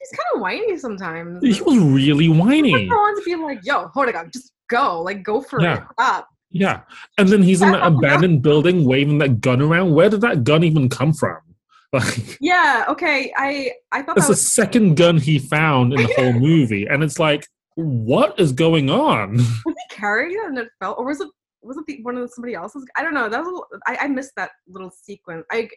he's 0.01 0.11
kind 0.19 0.27
of 0.35 0.41
whiny 0.41 0.77
sometimes. 0.79 1.43
he 1.43 1.63
was 1.63 1.79
really 1.79 2.27
I 2.27 2.37
whiny. 2.37 2.89
want 2.89 3.19
to 3.19 3.25
be 3.25 3.37
like, 3.37 3.61
yo, 3.65 3.89
Hodaka, 3.95 4.33
just 4.33 4.53
go, 4.69 5.03
like 5.03 5.23
go 5.23 5.41
for 5.41 5.61
Yeah. 5.63 5.79
it, 5.79 5.85
stop. 5.93 6.29
Yeah, 6.53 6.81
and 7.17 7.29
then 7.29 7.43
he's 7.45 7.63
in 7.63 7.71
that 7.73 7.87
abandoned 7.87 8.43
building 8.43 8.85
waving 8.85 9.19
that 9.19 9.41
gun 9.41 9.63
around. 9.63 9.95
Where 9.95 10.09
did 10.11 10.21
that 10.23 10.43
gun 10.45 10.65
even 10.65 10.89
come 10.89 11.13
from? 11.13 11.39
Like, 11.93 12.39
Yeah. 12.41 12.85
Okay. 12.89 13.33
I 13.37 13.73
I 13.91 14.03
thought 14.03 14.17
it's 14.17 14.27
that 14.27 14.33
the 14.33 14.39
was 14.39 14.47
second 14.47 14.97
gun 14.97 15.17
he 15.17 15.41
found 15.41 15.93
in 15.93 16.01
the 16.03 16.13
whole 16.17 16.33
movie, 16.33 16.87
and 16.87 17.03
it's 17.03 17.19
like, 17.19 17.47
what 17.75 18.39
is 18.39 18.53
going 18.53 18.89
on? 18.91 19.33
was 19.37 19.45
he 19.67 19.75
carrying 19.97 20.31
it 20.39 20.47
and 20.47 20.59
it 20.59 20.69
fell, 20.79 20.95
or 20.99 21.05
was 21.07 21.21
it 21.21 21.29
was 21.63 21.77
it 21.77 21.85
the, 21.87 21.99
one 22.03 22.17
of 22.17 22.23
the, 22.23 22.29
somebody 22.29 22.55
else's? 22.55 22.85
I 22.97 23.03
don't 23.03 23.13
know. 23.15 23.29
That 23.29 23.39
was 23.41 23.49
a 23.49 23.51
little, 23.51 23.67
I, 23.89 23.97
I 24.03 24.07
missed 24.07 24.33
that 24.37 24.51
little 24.69 24.91
sequence. 24.91 25.45
I 25.51 25.69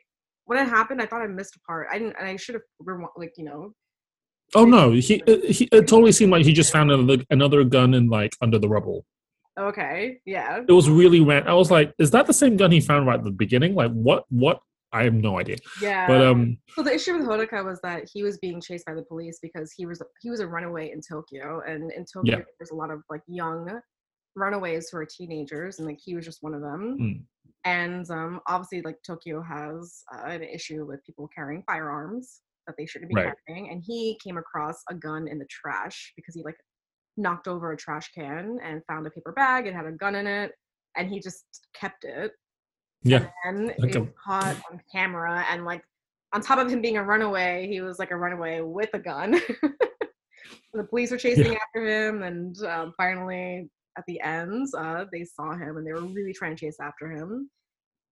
when 0.46 0.60
it 0.60 0.68
happened, 0.70 1.01
I 1.01 1.08
thought 1.08 1.24
I 1.24 1.27
missed 1.27 1.56
a 1.56 1.60
part. 1.62 1.88
I 1.92 1.98
didn't, 1.98 2.15
and 2.20 2.27
I 2.27 2.36
should 2.36 2.56
have 2.56 2.63
like 3.18 3.34
you 3.38 3.46
know. 3.46 3.74
Oh 4.55 4.65
no, 4.65 4.91
he, 4.91 5.22
he 5.25 5.67
it 5.72 5.88
totally 5.88 6.12
seemed 6.12 6.31
like 6.31 6.45
he 6.45 6.53
just 6.53 6.72
found 6.72 6.91
another 6.91 7.24
another 7.29 7.63
gun 7.63 7.93
in 7.93 8.10
like 8.10 8.36
under 8.41 8.60
the 8.60 8.69
rubble. 8.69 9.05
Okay. 9.60 10.19
Yeah. 10.25 10.62
It 10.67 10.72
was 10.72 10.89
really 10.89 11.22
ran. 11.22 11.48
I 11.48 11.53
was 11.53 11.69
like, 11.69 11.93
is 12.00 12.12
that 12.12 12.25
the 12.25 12.33
same 12.33 12.57
gun 12.57 12.72
he 12.72 12.81
found 12.81 13.05
right 13.05 13.19
at 13.19 13.24
the 13.24 13.31
beginning? 13.31 13.75
Like, 13.75 13.91
what? 13.91 14.25
What? 14.29 14.60
I 14.91 15.03
have 15.03 15.13
no 15.13 15.39
idea. 15.39 15.57
Yeah. 15.81 16.07
But 16.07 16.22
um, 16.25 16.57
So 16.75 16.83
the 16.83 16.93
issue 16.93 17.17
with 17.17 17.25
Hodaka 17.27 17.65
was 17.65 17.79
that 17.81 18.07
he 18.12 18.22
was 18.22 18.38
being 18.38 18.62
chased 18.62 18.86
by 18.86 18.93
the 18.93 19.01
police 19.03 19.39
because 19.41 19.72
he 19.72 19.86
was 19.88 20.01
he 20.22 20.29
was 20.29 20.39
a 20.39 20.48
runaway 20.48 20.91
in 20.91 21.01
Tokyo, 21.01 21.62
and 21.67 21.91
in 21.91 22.05
Tokyo 22.05 22.38
Yeah. 22.38 22.43
there's 22.60 22.72
a 22.72 22.75
lot 22.75 22.91
of 22.91 23.01
like 23.10 23.22
young 23.27 23.79
runaways 24.36 24.89
who 24.89 24.98
are 24.98 25.05
teenagers, 25.05 25.79
and 25.79 25.88
like 25.88 26.00
he 26.03 26.15
was 26.15 26.25
just 26.25 26.43
one 26.43 26.53
of 26.53 26.62
them. 26.62 26.98
Mm. 27.00 27.22
And 27.65 28.10
um, 28.12 28.39
obviously, 28.48 28.81
like 28.81 28.98
Tokyo 29.05 29.41
has 29.41 30.03
uh, 30.13 30.25
an 30.27 30.43
issue 30.43 30.86
with 30.86 31.03
people 31.05 31.27
carrying 31.33 31.63
firearms 31.63 32.41
that 32.67 32.75
they 32.77 32.86
shouldn't 32.86 33.10
be 33.10 33.15
Right. 33.15 33.34
carrying, 33.48 33.70
and 33.70 33.84
he 33.86 34.20
came 34.24 34.38
across 34.38 34.82
a 34.89 34.96
gun 34.96 35.27
in 35.27 35.39
the 35.39 35.48
trash 35.50 36.13
because 36.15 36.36
he 36.36 36.43
like 36.43 36.58
knocked 37.17 37.48
over 37.48 37.72
a 37.72 37.77
trash 37.77 38.12
can 38.13 38.60
and 38.63 38.82
found 38.88 39.05
a 39.05 39.12
paper 39.12 39.32
bag. 39.34 39.67
It 39.67 39.74
had 39.74 39.86
a 39.86 39.91
gun 39.91 40.15
in 40.15 40.27
it, 40.27 40.51
and 40.98 41.10
he 41.10 41.20
just 41.20 41.46
kept 41.74 42.03
it 42.03 42.34
yeah, 43.03 43.27
and 43.43 43.74
Like 43.77 43.96
it 43.96 44.15
caught 44.15 44.55
on 44.72 44.79
camera 44.91 45.46
and 45.50 45.65
like 45.65 45.84
on 46.34 46.41
top 46.41 46.58
of 46.58 46.70
him 46.70 46.82
being 46.82 46.98
a 46.98 47.03
runaway 47.03 47.67
he 47.67 47.82
was 47.82 48.00
like 48.00 48.12
a 48.12 48.15
runaway 48.15 48.62
with 48.62 48.89
a 48.93 49.00
gun 49.00 49.32
the 50.74 50.84
police 50.89 51.12
were 51.12 51.17
chasing 51.17 51.55
after 51.55 51.86
him 51.86 52.24
and 52.24 52.58
um, 52.63 52.93
finally 52.96 53.70
at 53.98 54.05
the 54.08 54.20
end 54.22 54.67
uh, 54.77 55.05
they 55.12 55.25
saw 55.25 55.51
him 55.53 55.77
and 55.77 55.86
they 55.86 55.91
were 55.91 56.01
really 56.01 56.34
trying 56.34 56.55
to 56.55 56.60
chase 56.65 56.77
after 56.82 57.12
him 57.12 57.50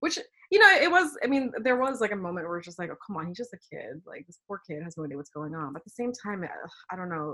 which 0.02 0.20
you 0.52 0.60
know 0.60 0.70
it 0.80 0.92
was 0.92 1.18
i 1.24 1.28
mean 1.28 1.52
there 1.64 1.78
was 1.78 2.02
like 2.02 2.12
a 2.12 2.16
moment 2.16 2.48
where 2.48 2.58
it's 2.58 2.66
just 2.66 2.78
like 2.78 2.90
oh 2.92 2.98
come 3.06 3.18
on 3.18 3.28
he's 3.28 3.38
just 3.38 3.54
a 3.54 3.76
kid 3.76 4.02
like 4.06 4.26
this 4.28 4.40
poor 4.48 4.62
kid 4.68 4.84
has 4.84 4.98
no 4.98 5.06
idea 5.06 5.18
what's 5.18 5.30
going 5.30 5.56
on 5.56 5.74
but 5.74 5.80
at 5.80 5.86
the 5.86 5.90
same 5.90 6.12
time 6.12 6.44
i 6.92 6.96
don't 6.96 7.10
know 7.10 7.34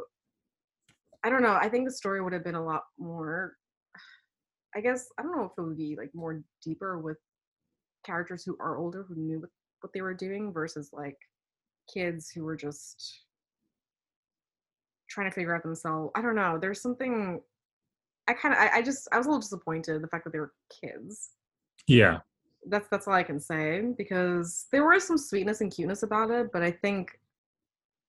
i 1.24 1.29
don't 1.29 1.41
know 1.41 1.57
i 1.62 1.67
think 1.67 1.86
the 1.86 1.91
story 1.91 2.21
would 2.21 2.33
have 2.33 2.43
been 2.43 2.55
a 2.55 2.63
lot 2.63 2.83
more 2.97 3.53
i 4.75 4.81
guess 4.81 5.07
i 5.17 5.24
don't 5.24 5.36
know 5.36 5.45
if 5.45 5.51
it 5.57 5.62
would 5.62 5.77
be 5.77 5.95
like 5.97 6.12
more 6.13 6.43
deeper 6.63 7.00
with 7.00 7.17
characters 8.05 8.43
who 8.43 8.55
are 8.59 8.77
older 8.77 9.05
who 9.07 9.15
knew 9.15 9.39
what, 9.39 9.50
what 9.81 9.93
they 9.93 10.01
were 10.01 10.13
doing 10.13 10.53
versus 10.53 10.91
like 10.93 11.17
kids 11.91 12.29
who 12.29 12.43
were 12.43 12.55
just 12.55 13.24
trying 15.09 15.29
to 15.29 15.33
figure 15.33 15.55
out 15.55 15.63
themselves. 15.63 16.12
I 16.15 16.21
don't 16.21 16.36
know. 16.36 16.57
There's 16.59 16.81
something 16.81 17.41
I 18.27 18.33
kind 18.33 18.53
of 18.53 18.59
I, 18.59 18.77
I 18.77 18.81
just 18.81 19.07
I 19.12 19.17
was 19.17 19.25
a 19.25 19.29
little 19.29 19.41
disappointed 19.41 20.01
the 20.01 20.07
fact 20.07 20.25
that 20.25 20.33
they 20.33 20.39
were 20.39 20.53
kids. 20.81 21.31
yeah, 21.88 22.19
That's 22.69 22.88
that's 22.89 23.07
all 23.07 23.13
I 23.13 23.24
can 23.24 23.39
say 23.39 23.81
because 23.97 24.67
there 24.71 24.86
was 24.86 25.05
some 25.05 25.17
sweetness 25.17 25.62
and 25.62 25.71
cuteness 25.71 26.03
about 26.03 26.31
it, 26.31 26.47
but 26.51 26.63
I 26.63 26.71
think 26.71 27.19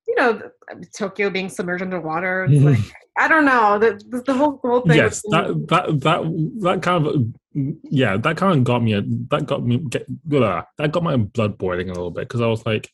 you 0.07 0.15
know 0.17 0.41
uh, 0.71 0.75
Tokyo 0.97 1.31
being 1.31 1.49
submerged 1.49 1.83
underwater. 1.83 2.47
It's 2.51 2.63
like 2.63 2.79
I 3.19 3.29
don't 3.29 3.45
know 3.45 3.79
the 3.79 4.01
the, 4.09 4.23
the 4.23 4.35
whole 4.35 4.61
the 4.63 4.69
whole 4.69 4.81
thing. 4.83 4.97
yes, 4.97 5.23
that 5.31 5.67
that 5.69 6.01
that 6.01 6.61
that 6.61 6.83
kind 6.83 7.07
of 7.07 7.15
mm, 7.57 7.77
yeah, 7.85 8.17
that 8.17 8.37
kind 8.37 8.59
of 8.59 8.65
got 8.65 8.83
me. 8.83 8.95
That 9.31 9.47
got 9.47 9.65
me. 9.65 9.79
Get, 9.79 10.07
blah, 10.25 10.65
that 10.79 10.93
got 10.93 11.03
my 11.03 11.17
blood 11.17 11.59
boiling 11.59 11.91
a 11.91 11.95
little 11.95 12.11
bit 12.11 12.29
because 12.29 12.41
I 12.41 12.47
was 12.47 12.65
like, 12.65 12.91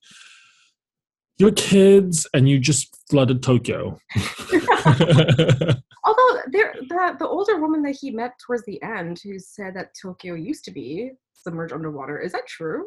"You're 1.39 1.53
kids, 1.53 2.27
and 2.33 2.49
you 2.49 2.59
just 2.59 2.97
flooded 3.09 3.43
Tokyo." 3.43 3.99
Although 6.07 6.41
there, 6.53 6.75
the 6.89 7.17
the 7.19 7.27
older 7.29 7.61
woman 7.61 7.83
that 7.83 7.97
he 8.01 8.11
met 8.11 8.33
towards 8.45 8.65
the 8.67 8.83
end, 8.83 9.21
who 9.25 9.39
said 9.39 9.75
that 9.75 9.95
Tokyo 10.01 10.35
used 10.35 10.65
to 10.67 10.71
be 10.71 11.13
submerged 11.33 11.73
underwater, 11.73 12.19
is 12.19 12.33
that 12.33 12.47
true? 12.47 12.87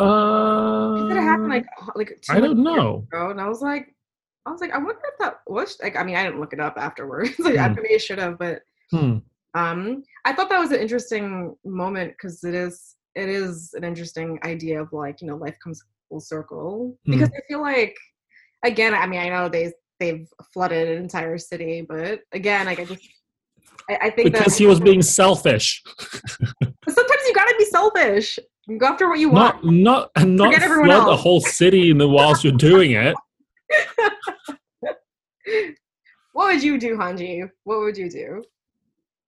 uh, 0.00 0.92
Did 0.94 1.16
it 1.16 1.22
happen 1.22 1.48
like 1.48 1.66
like? 1.94 2.08
two 2.22 2.36
I 2.36 2.40
don't 2.40 2.56
years 2.58 2.64
know. 2.64 3.06
ago? 3.12 3.30
And 3.30 3.40
I 3.40 3.48
was 3.48 3.62
like, 3.62 3.94
I 4.44 4.50
was 4.50 4.60
like, 4.60 4.72
I 4.72 4.78
wonder 4.78 5.00
if 5.04 5.18
that 5.20 5.40
was 5.46 5.76
like. 5.82 5.96
I 5.96 6.04
mean, 6.04 6.16
I 6.16 6.24
didn't 6.24 6.40
look 6.40 6.52
it 6.52 6.60
up 6.60 6.74
afterwards. 6.76 7.32
like, 7.38 7.56
I 7.58 7.68
Hmm. 7.68 7.74
maybe 7.76 7.94
I 7.94 7.98
should 7.98 8.18
have, 8.18 8.38
but 8.38 8.62
Hmm. 8.92 9.18
um, 9.54 10.04
I 10.24 10.32
thought 10.32 10.48
that 10.50 10.60
was 10.60 10.70
an 10.70 10.80
interesting 10.80 11.56
moment 11.64 12.12
because 12.12 12.44
it 12.44 12.54
is 12.54 12.94
it 13.14 13.28
is 13.28 13.72
an 13.74 13.82
interesting 13.82 14.38
idea 14.44 14.80
of 14.80 14.92
like 14.92 15.20
you 15.20 15.26
know 15.26 15.36
life 15.36 15.56
comes 15.64 15.82
full 16.08 16.20
circle 16.20 16.96
Hmm. 17.06 17.12
because 17.12 17.30
I 17.30 17.40
feel 17.48 17.60
like 17.60 17.96
again, 18.64 18.94
I 18.94 19.06
mean, 19.06 19.20
I 19.20 19.28
know 19.30 19.48
they 19.48 19.72
they've 20.00 20.28
flooded 20.52 20.88
an 20.88 21.02
entire 21.02 21.38
city, 21.38 21.86
but 21.88 22.20
again, 22.32 22.66
like 22.66 22.80
I 22.80 22.84
just. 22.84 23.06
I, 23.88 23.98
I 24.02 24.10
think 24.10 24.32
Because 24.32 24.58
he 24.58 24.66
was 24.66 24.80
being 24.80 25.00
selfish, 25.00 25.80
sometimes 26.60 27.22
you 27.28 27.34
gotta 27.34 27.54
be 27.56 27.64
selfish. 27.66 28.38
Go 28.78 28.86
after 28.86 29.08
what 29.08 29.20
you 29.20 29.30
want. 29.30 29.64
not 29.64 29.72
not 29.72 30.10
and 30.16 30.36
not 30.36 30.54
Forget 30.54 30.68
flood 30.68 31.08
the 31.08 31.16
whole 31.16 31.40
city 31.40 31.90
in 31.90 31.98
the 31.98 32.08
whilst 32.08 32.42
you're 32.42 32.52
doing 32.52 32.92
it. 32.92 33.14
What 36.36 36.52
would 36.52 36.62
you 36.62 36.78
do, 36.78 36.98
Hanjie? 36.98 37.50
What 37.64 37.78
would 37.78 37.96
you 37.96 38.10
do? 38.10 38.44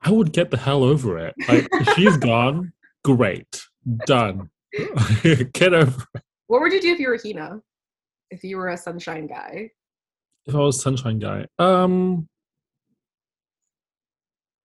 I 0.03 0.11
would 0.11 0.31
get 0.31 0.51
the 0.51 0.59
hell 0.59 0.85
over 0.85 1.19
it. 1.19 1.35
Like 1.49 1.67
she's 1.95 2.17
gone, 2.19 2.71
great, 3.03 3.63
done. 4.05 4.51
get 5.55 5.73
over. 5.73 6.05
it. 6.15 6.23
What 6.49 6.61
would 6.61 6.71
you 6.71 6.83
do 6.83 6.93
if 6.93 6.99
you 6.99 7.09
were 7.09 7.19
Hina? 7.23 7.63
If 8.31 8.45
you 8.45 8.59
were 8.59 8.69
a 8.69 8.77
sunshine 8.77 9.27
guy? 9.27 9.71
If 10.49 10.55
I 10.55 10.59
was 10.59 10.81
sunshine 10.81 11.19
guy, 11.19 11.47
um, 11.59 12.27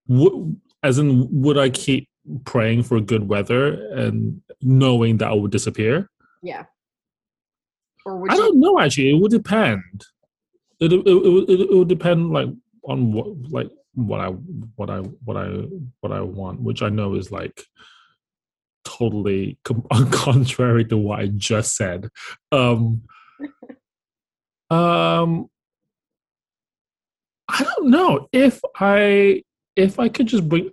w- 0.08 0.56
as 0.82 0.98
in, 0.98 1.28
would 1.42 1.58
I 1.58 1.70
keep 1.70 2.08
praying 2.46 2.84
for 2.84 3.02
good 3.02 3.28
weather 3.28 3.90
and 3.94 4.42
knowing 4.62 5.18
that 5.18 5.28
I 5.30 5.34
would 5.34 5.52
disappear? 5.52 6.10
Yeah. 6.42 6.64
Or 8.06 8.18
would 8.18 8.32
I 8.32 8.36
you 8.36 8.42
don't 8.42 8.60
know. 8.62 8.80
Actually, 8.80 9.10
it 9.16 9.22
would 9.22 9.32
depend. 9.32 10.06
It 10.80 10.94
it, 10.94 11.06
it, 11.06 11.14
would- 11.14 11.50
it, 11.50 11.60
it 11.60 11.70
would 11.74 11.88
depend 11.90 12.32
like 12.32 12.50
on 12.86 13.12
what 13.12 13.28
like 13.52 13.70
what 13.96 14.22
I 14.22 14.28
what 14.30 14.90
I 14.90 15.00
what 15.00 15.36
I 15.38 15.48
what 16.00 16.12
I 16.14 16.22
want, 16.22 16.62
which 16.62 16.82
I 16.82 16.90
know 16.90 17.16
is 17.16 17.30
like 17.32 17.62
totally 18.86 19.58
com- 19.66 19.86
contrary 20.12 20.86
to 20.86 20.98
what 20.98 21.20
I 21.20 21.28
just 21.28 21.76
said. 21.76 22.10
Um, 22.54 23.04
um, 24.70 25.50
I 27.54 27.64
don't 27.64 27.90
know 27.90 28.28
if 28.32 28.60
I 28.80 29.44
if 29.76 30.00
I 30.00 30.10
could 30.10 30.28
just 30.28 30.50
bring 30.50 30.72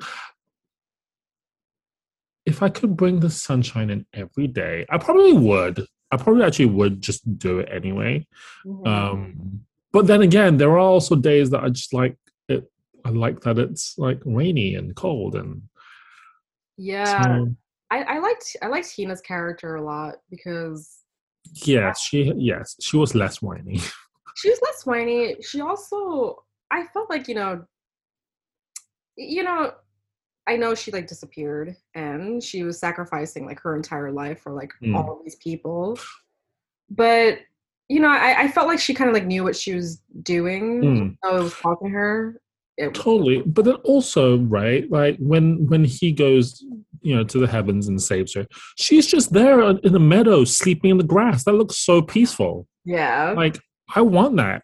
if 2.46 2.62
I 2.62 2.70
could 2.70 2.96
bring 2.96 3.20
the 3.20 3.30
sunshine 3.30 3.90
in 3.90 4.06
every 4.14 4.46
day, 4.46 4.86
I 4.88 4.96
probably 4.98 5.34
would. 5.34 5.86
I 6.10 6.16
probably 6.16 6.42
actually 6.42 6.66
would 6.66 7.00
just 7.00 7.38
do 7.38 7.60
it 7.60 7.68
anyway. 7.70 8.26
Mhm. 8.64 8.86
Um, 8.86 9.60
but 9.92 10.06
then 10.06 10.22
again, 10.22 10.56
there 10.56 10.70
are 10.70 10.78
also 10.78 11.14
days 11.14 11.50
that 11.50 11.62
I 11.62 11.68
just 11.68 11.92
like 11.92 12.16
it. 12.48 12.68
I 13.04 13.10
like 13.10 13.40
that 13.42 13.58
it's 13.58 13.98
like 13.98 14.20
rainy 14.24 14.74
and 14.74 14.96
cold, 14.96 15.34
and 15.34 15.62
yeah. 16.78 17.22
so, 17.22 17.54
I, 17.90 18.02
I 18.02 18.18
liked 18.18 18.56
I 18.62 18.68
liked 18.68 18.90
Hina's 18.90 19.20
character 19.20 19.76
a 19.76 19.82
lot 19.82 20.14
because 20.30 20.98
yes, 21.66 22.00
she 22.00 22.32
yes 22.36 22.76
she 22.80 22.96
was 22.96 23.14
less 23.14 23.42
whiny. 23.42 23.80
she 24.36 24.48
was 24.48 24.60
less 24.62 24.86
whiny. 24.86 25.36
She 25.42 25.60
also 25.60 26.42
I 26.70 26.85
felt 26.92 27.11
like, 27.11 27.28
you 27.28 27.35
know 27.35 27.64
you 29.16 29.42
know, 29.42 29.72
I 30.46 30.56
know 30.56 30.74
she 30.74 30.90
like 30.90 31.06
disappeared 31.06 31.76
and 31.94 32.42
she 32.42 32.62
was 32.62 32.78
sacrificing 32.78 33.44
like 33.44 33.61
her 33.61 33.76
entire 33.76 34.11
life 34.11 34.40
for 34.40 34.52
like 34.52 34.72
Mm. 34.83 34.94
all 34.96 35.20
these 35.22 35.37
people. 35.37 35.98
But 36.88 37.38
you 37.88 38.00
know, 38.00 38.09
I, 38.09 38.42
I 38.42 38.48
felt 38.48 38.68
like 38.68 38.78
she 38.78 38.94
kind 38.94 39.11
of 39.11 39.14
like 39.14 39.26
knew 39.26 39.42
what 39.44 39.56
she 39.56 39.74
was 39.74 40.00
doing. 40.22 40.80
Mm. 40.80 41.16
it 41.22 41.42
was 41.42 41.54
causing 41.54 41.90
her. 41.90 42.40
It, 42.76 42.94
totally, 42.94 43.42
but 43.42 43.66
then 43.66 43.74
also 43.85 44.38
right, 44.38 44.90
like 44.90 45.18
when 45.18 45.66
when 45.66 45.85
he 45.85 46.12
goes, 46.12 46.64
you 47.02 47.14
know, 47.14 47.24
to 47.24 47.38
the 47.38 47.46
heavens 47.46 47.88
and 47.88 48.00
saves 48.00 48.35
her, 48.35 48.46
she's 48.78 49.06
just 49.06 49.33
there 49.35 49.61
in 49.61 49.92
the 49.92 49.98
meadow 50.00 50.44
sleeping 50.44 50.92
in 50.92 50.96
the 50.96 51.04
grass. 51.04 51.44
That 51.44 51.52
looks 51.54 51.76
so 51.76 52.00
peaceful. 52.00 52.66
yeah. 52.87 53.35
Like 53.37 53.59
I 53.94 54.00
want 54.03 54.37
that. 54.37 54.62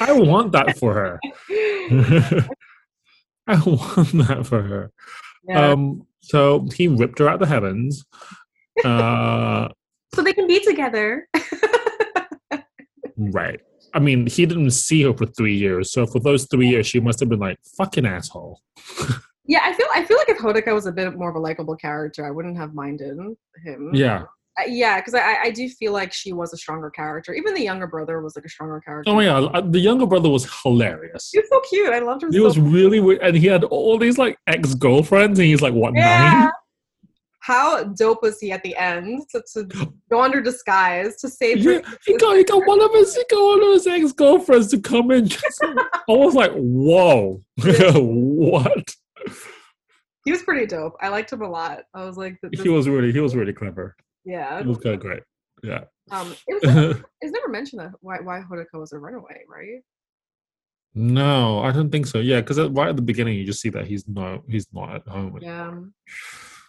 I 0.00 0.12
want 0.12 0.52
that 0.52 0.78
for 0.78 0.94
her. 0.94 1.20
I 3.46 3.60
want 3.64 4.12
that 4.26 4.46
for 4.46 4.62
her. 4.62 4.92
yeah. 5.48 5.70
Um, 5.70 6.06
so 6.20 6.68
he 6.74 6.88
ripped 6.88 7.18
her 7.18 7.28
out 7.28 7.34
of 7.34 7.40
the 7.40 7.46
heavens. 7.46 8.04
Uh, 8.84 9.68
so 10.14 10.22
they 10.22 10.32
can 10.32 10.46
be 10.46 10.60
together. 10.60 11.28
right. 13.16 13.60
I 13.94 13.98
mean, 13.98 14.26
he 14.26 14.46
didn't 14.46 14.70
see 14.70 15.02
her 15.02 15.12
for 15.12 15.26
three 15.26 15.56
years. 15.56 15.92
So 15.92 16.06
for 16.06 16.20
those 16.20 16.46
three 16.46 16.68
years, 16.68 16.86
she 16.86 17.00
must 17.00 17.20
have 17.20 17.28
been 17.28 17.40
like, 17.40 17.58
fucking 17.76 18.06
asshole. 18.06 18.60
Yeah, 19.44 19.60
I 19.64 19.72
feel 19.72 19.86
I 19.92 20.04
feel 20.04 20.16
like 20.18 20.28
if 20.28 20.38
Hodaka 20.38 20.72
was 20.72 20.86
a 20.86 20.92
bit 20.92 21.18
more 21.18 21.28
of 21.28 21.34
a 21.34 21.40
likable 21.40 21.74
character, 21.74 22.24
I 22.24 22.30
wouldn't 22.30 22.56
have 22.56 22.74
minded 22.74 23.18
him. 23.64 23.90
Yeah. 23.92 24.22
Yeah, 24.66 24.98
because 25.00 25.14
I 25.14 25.44
I 25.44 25.50
do 25.50 25.68
feel 25.68 25.92
like 25.92 26.12
she 26.12 26.32
was 26.32 26.52
a 26.52 26.56
stronger 26.56 26.90
character. 26.90 27.32
Even 27.32 27.54
the 27.54 27.62
younger 27.62 27.86
brother 27.86 28.20
was 28.20 28.36
like 28.36 28.44
a 28.44 28.48
stronger 28.50 28.80
character. 28.80 29.10
Oh 29.10 29.20
yeah, 29.20 29.60
the 29.62 29.78
younger 29.80 30.06
brother 30.06 30.28
was 30.28 30.44
hilarious. 30.62 31.30
he 31.32 31.38
was 31.38 31.48
so 31.48 31.60
cute. 31.70 31.88
I 31.90 32.00
loved 32.00 32.22
him. 32.22 32.32
He 32.32 32.38
so 32.38 32.44
was 32.44 32.58
really 32.58 33.00
weird, 33.00 33.20
and 33.22 33.36
he 33.36 33.46
had 33.46 33.64
all 33.64 33.96
these 33.98 34.18
like 34.18 34.36
ex 34.46 34.74
girlfriends, 34.74 35.38
and 35.38 35.46
he's 35.48 35.62
like 35.62 35.72
what 35.74 35.94
Yeah. 35.94 36.30
nine? 36.42 36.50
How 37.40 37.82
dope 37.82 38.22
was 38.22 38.38
he 38.38 38.52
at 38.52 38.62
the 38.62 38.76
end 38.76 39.22
to, 39.32 39.42
to 39.54 39.64
go 40.08 40.22
under 40.22 40.40
disguise 40.40 41.16
to 41.22 41.28
save 41.28 41.58
Yeah, 41.58 41.80
her? 41.80 41.96
he 42.06 42.16
got 42.16 42.36
he 42.36 42.44
got 42.44 42.64
one 42.66 42.80
of 42.80 42.92
his 42.92 43.16
he 43.16 43.24
got 43.30 43.42
one 43.44 43.62
of 43.64 43.72
his 43.72 43.86
ex 43.86 44.12
girlfriends 44.12 44.68
to 44.68 44.80
come 44.80 45.10
in. 45.10 45.26
Just, 45.26 45.58
I 45.64 46.02
was 46.08 46.34
like, 46.34 46.52
whoa, 46.54 47.42
what? 47.56 48.94
He 50.24 50.30
was 50.30 50.42
pretty 50.44 50.66
dope. 50.66 50.94
I 51.00 51.08
liked 51.08 51.32
him 51.32 51.42
a 51.42 51.48
lot. 51.50 51.82
I 51.94 52.04
was 52.04 52.16
like, 52.16 52.38
He 52.62 52.68
was 52.68 52.86
really 52.88 53.10
he 53.12 53.18
was 53.18 53.34
really 53.34 53.52
clever. 53.52 53.96
Yeah. 54.24 54.60
It 54.60 54.66
was 54.66 54.78
kind 54.78 54.94
of 54.94 55.00
great. 55.00 55.22
Yeah. 55.62 55.84
Um, 56.10 56.34
it 56.48 56.54
was 56.54 56.62
never, 56.62 56.90
it 57.20 57.30
never 57.30 57.48
mentioned 57.48 57.80
that 57.80 57.92
why 58.00 58.18
why 58.20 58.40
Hodaka 58.40 58.78
was 58.78 58.92
a 58.92 58.98
runaway, 58.98 59.42
right? 59.48 59.82
no, 60.94 61.60
I 61.60 61.72
don't 61.72 61.90
think 61.90 62.06
so. 62.06 62.18
Yeah, 62.18 62.40
because 62.40 62.58
right 62.70 62.88
at 62.88 62.96
the 62.96 63.02
beginning, 63.02 63.38
you 63.38 63.46
just 63.46 63.60
see 63.60 63.70
that 63.70 63.86
he's 63.86 64.06
not 64.06 64.42
he's 64.48 64.66
not 64.72 64.94
at 64.94 65.08
home. 65.08 65.38
Yeah. 65.40 65.74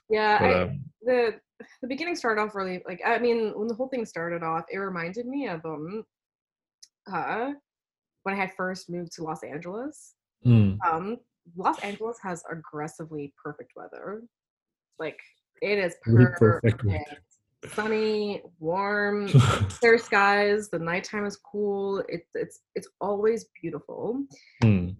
Yeah. 0.09 0.39
But, 0.39 0.45
I, 0.49 0.61
um, 0.61 0.83
the 1.01 1.39
the 1.81 1.87
beginning 1.87 2.15
started 2.15 2.41
off 2.41 2.55
really 2.55 2.81
like 2.87 3.01
I 3.05 3.19
mean 3.19 3.51
when 3.55 3.67
the 3.67 3.75
whole 3.75 3.89
thing 3.89 4.05
started 4.05 4.43
off, 4.43 4.63
it 4.71 4.77
reminded 4.77 5.25
me 5.25 5.47
of 5.47 5.65
um 5.65 6.03
uh 7.11 7.51
when 8.23 8.35
I 8.35 8.37
had 8.37 8.51
first 8.55 8.89
moved 8.89 9.11
to 9.13 9.23
Los 9.23 9.43
Angeles. 9.43 10.13
mm, 10.45 10.77
Um 10.89 11.17
Los 11.57 11.79
Angeles 11.79 12.17
has 12.23 12.43
aggressively 12.49 13.33
perfect 13.43 13.71
weather. 13.75 14.21
Like 14.99 15.19
it 15.61 15.79
is 15.79 15.95
perfect. 16.01 16.39
perfect 16.39 16.83
weather. 16.85 17.22
Sunny, 17.69 18.41
warm, 18.59 19.27
clear 19.79 19.97
skies, 19.97 20.69
the 20.69 20.79
nighttime 20.79 21.25
is 21.25 21.37
cool. 21.37 22.03
It's 22.09 22.29
it's 22.35 22.61
it's 22.75 22.87
always 23.01 23.45
beautiful. 23.61 24.23
mm, 24.63 24.95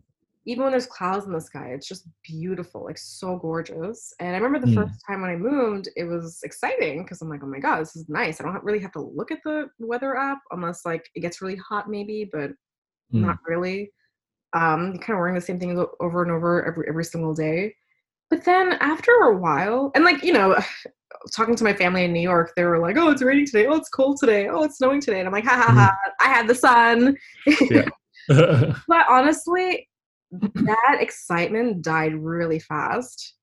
even 0.45 0.63
when 0.63 0.71
there's 0.71 0.86
clouds 0.88 1.26
in 1.26 1.32
the 1.32 1.39
sky, 1.39 1.67
it's 1.73 1.88
just 1.88 2.08
beautiful, 2.23 2.84
like 2.84 2.97
so 2.97 3.38
gorgeous. 3.38 4.13
And 4.19 4.36
I 4.36 4.39
remember 4.39 4.60
the 4.65 4.73
Mm. 4.73 4.84
first 4.84 5.02
time 5.08 5.21
when 5.21 5.30
I 5.30 5.38
moved, 5.38 5.88
it 5.95 6.04
was 6.04 6.39
exciting 6.43 7.04
because 7.04 7.21
I'm 7.21 7.30
like, 7.30 7.41
oh 7.43 7.47
my 7.47 7.60
god, 7.60 7.80
this 7.80 7.95
is 7.95 8.10
nice. 8.10 8.41
I 8.41 8.43
don't 8.43 8.63
really 8.63 8.80
have 8.80 8.91
to 8.93 8.99
look 8.99 9.32
at 9.32 9.39
the 9.45 9.69
weather 9.80 10.17
app 10.17 10.39
unless 10.52 10.86
like 10.86 11.08
it 11.15 11.21
gets 11.21 11.41
really 11.41 11.56
hot, 11.56 11.89
maybe, 11.89 12.30
but 12.32 12.49
mm. 12.52 12.56
not 13.12 13.38
really. 13.47 13.91
Um, 14.54 14.91
you're 14.93 15.02
kind 15.02 15.13
of 15.13 15.19
wearing 15.19 15.36
the 15.36 15.41
same 15.41 15.60
thing 15.60 15.84
over 16.02 16.21
and 16.23 16.32
over 16.32 16.65
every 16.65 16.88
every 16.89 17.06
single 17.06 17.34
day. 17.34 17.73
But 18.34 18.46
then 18.46 18.74
after 18.82 19.12
a 19.12 19.38
while, 19.38 19.91
and 19.93 20.04
like 20.04 20.24
you 20.24 20.34
know, 20.34 20.58
talking 21.36 21.56
to 21.56 21.63
my 21.63 21.74
family 21.74 22.04
in 22.04 22.12
New 22.13 22.19
York, 22.19 22.52
they 22.56 22.63
were 22.63 22.80
like, 22.80 22.98
"Oh, 22.98 23.12
it's 23.12 23.22
raining 23.22 23.46
today. 23.46 23.67
Oh, 23.67 23.76
it's 23.76 23.89
cold 23.89 24.17
today. 24.19 24.48
Oh, 24.48 24.63
it's 24.63 24.78
snowing 24.78 25.02
today." 25.02 25.19
And 25.19 25.28
I'm 25.28 25.34
like, 25.34 25.46
"Ha 25.46 25.56
ha 25.56 25.72
ha! 25.72 25.96
I 26.19 26.30
had 26.30 26.48
the 26.48 26.56
sun." 26.56 27.15
But 28.88 29.06
honestly, 29.08 29.88
that 30.32 30.98
excitement 31.00 31.84
died 31.84 32.15
really 32.15 32.58
fast 32.58 33.36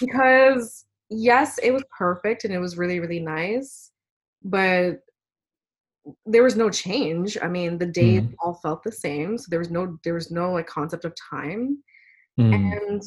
because 0.00 0.84
yes, 1.08 1.56
it 1.62 1.70
was 1.70 1.84
perfect 1.96 2.44
and 2.44 2.52
it 2.52 2.58
was 2.58 2.76
really 2.76 3.00
really 3.00 3.20
nice, 3.20 3.90
but 4.44 4.98
there 6.26 6.42
was 6.42 6.56
no 6.56 6.68
change. 6.68 7.38
I 7.40 7.48
mean, 7.48 7.78
the 7.78 7.86
days 7.86 8.22
Mhm. 8.22 8.34
all 8.40 8.54
felt 8.54 8.82
the 8.82 8.92
same, 8.92 9.38
so 9.38 9.46
there 9.48 9.60
was 9.60 9.70
no 9.70 9.96
there 10.04 10.14
was 10.14 10.30
no 10.30 10.52
like 10.52 10.66
concept 10.66 11.06
of 11.06 11.14
time. 11.30 11.78
Mm, 12.38 12.54
And 12.54 13.02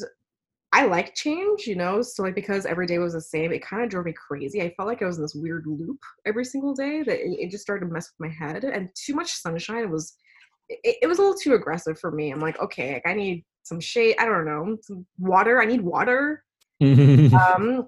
I 0.74 0.86
like 0.86 1.14
change, 1.14 1.68
you 1.68 1.76
know. 1.76 2.02
So 2.02 2.24
like 2.24 2.34
because 2.34 2.66
every 2.66 2.88
day 2.88 2.98
was 2.98 3.14
the 3.14 3.22
same, 3.22 3.54
it 3.54 3.64
kind 3.64 3.84
of 3.84 3.90
drove 3.90 4.06
me 4.06 4.14
crazy. 4.14 4.62
I 4.62 4.74
felt 4.76 4.88
like 4.88 5.04
I 5.04 5.06
was 5.06 5.18
in 5.18 5.22
this 5.22 5.36
weird 5.36 5.66
loop 5.68 6.00
every 6.26 6.44
single 6.44 6.74
day 6.74 7.04
that 7.04 7.20
it, 7.20 7.40
it 7.40 7.52
just 7.52 7.62
started 7.62 7.86
to 7.86 7.94
mess 7.94 8.12
with 8.18 8.28
my 8.28 8.34
head. 8.34 8.64
And 8.64 8.90
too 8.96 9.14
much 9.14 9.32
sunshine 9.34 9.92
was 9.92 10.16
it, 10.70 10.98
it 11.04 11.08
was 11.08 11.20
a 11.20 11.22
little 11.22 11.38
too 11.38 11.54
aggressive 11.54 12.00
for 12.00 12.12
me. 12.12 12.32
I'm 12.32 12.40
like, 12.40 12.60
okay, 12.60 12.94
like 12.94 13.06
I 13.06 13.14
need 13.14 13.46
some 13.62 13.80
shade. 13.80 14.16
I 14.20 14.26
don't 14.26 14.46
know, 14.46 14.78
some 14.82 15.06
water. 15.20 15.62
I 15.62 15.66
need 15.66 15.82
water. 15.82 16.44
Um, 16.84 17.88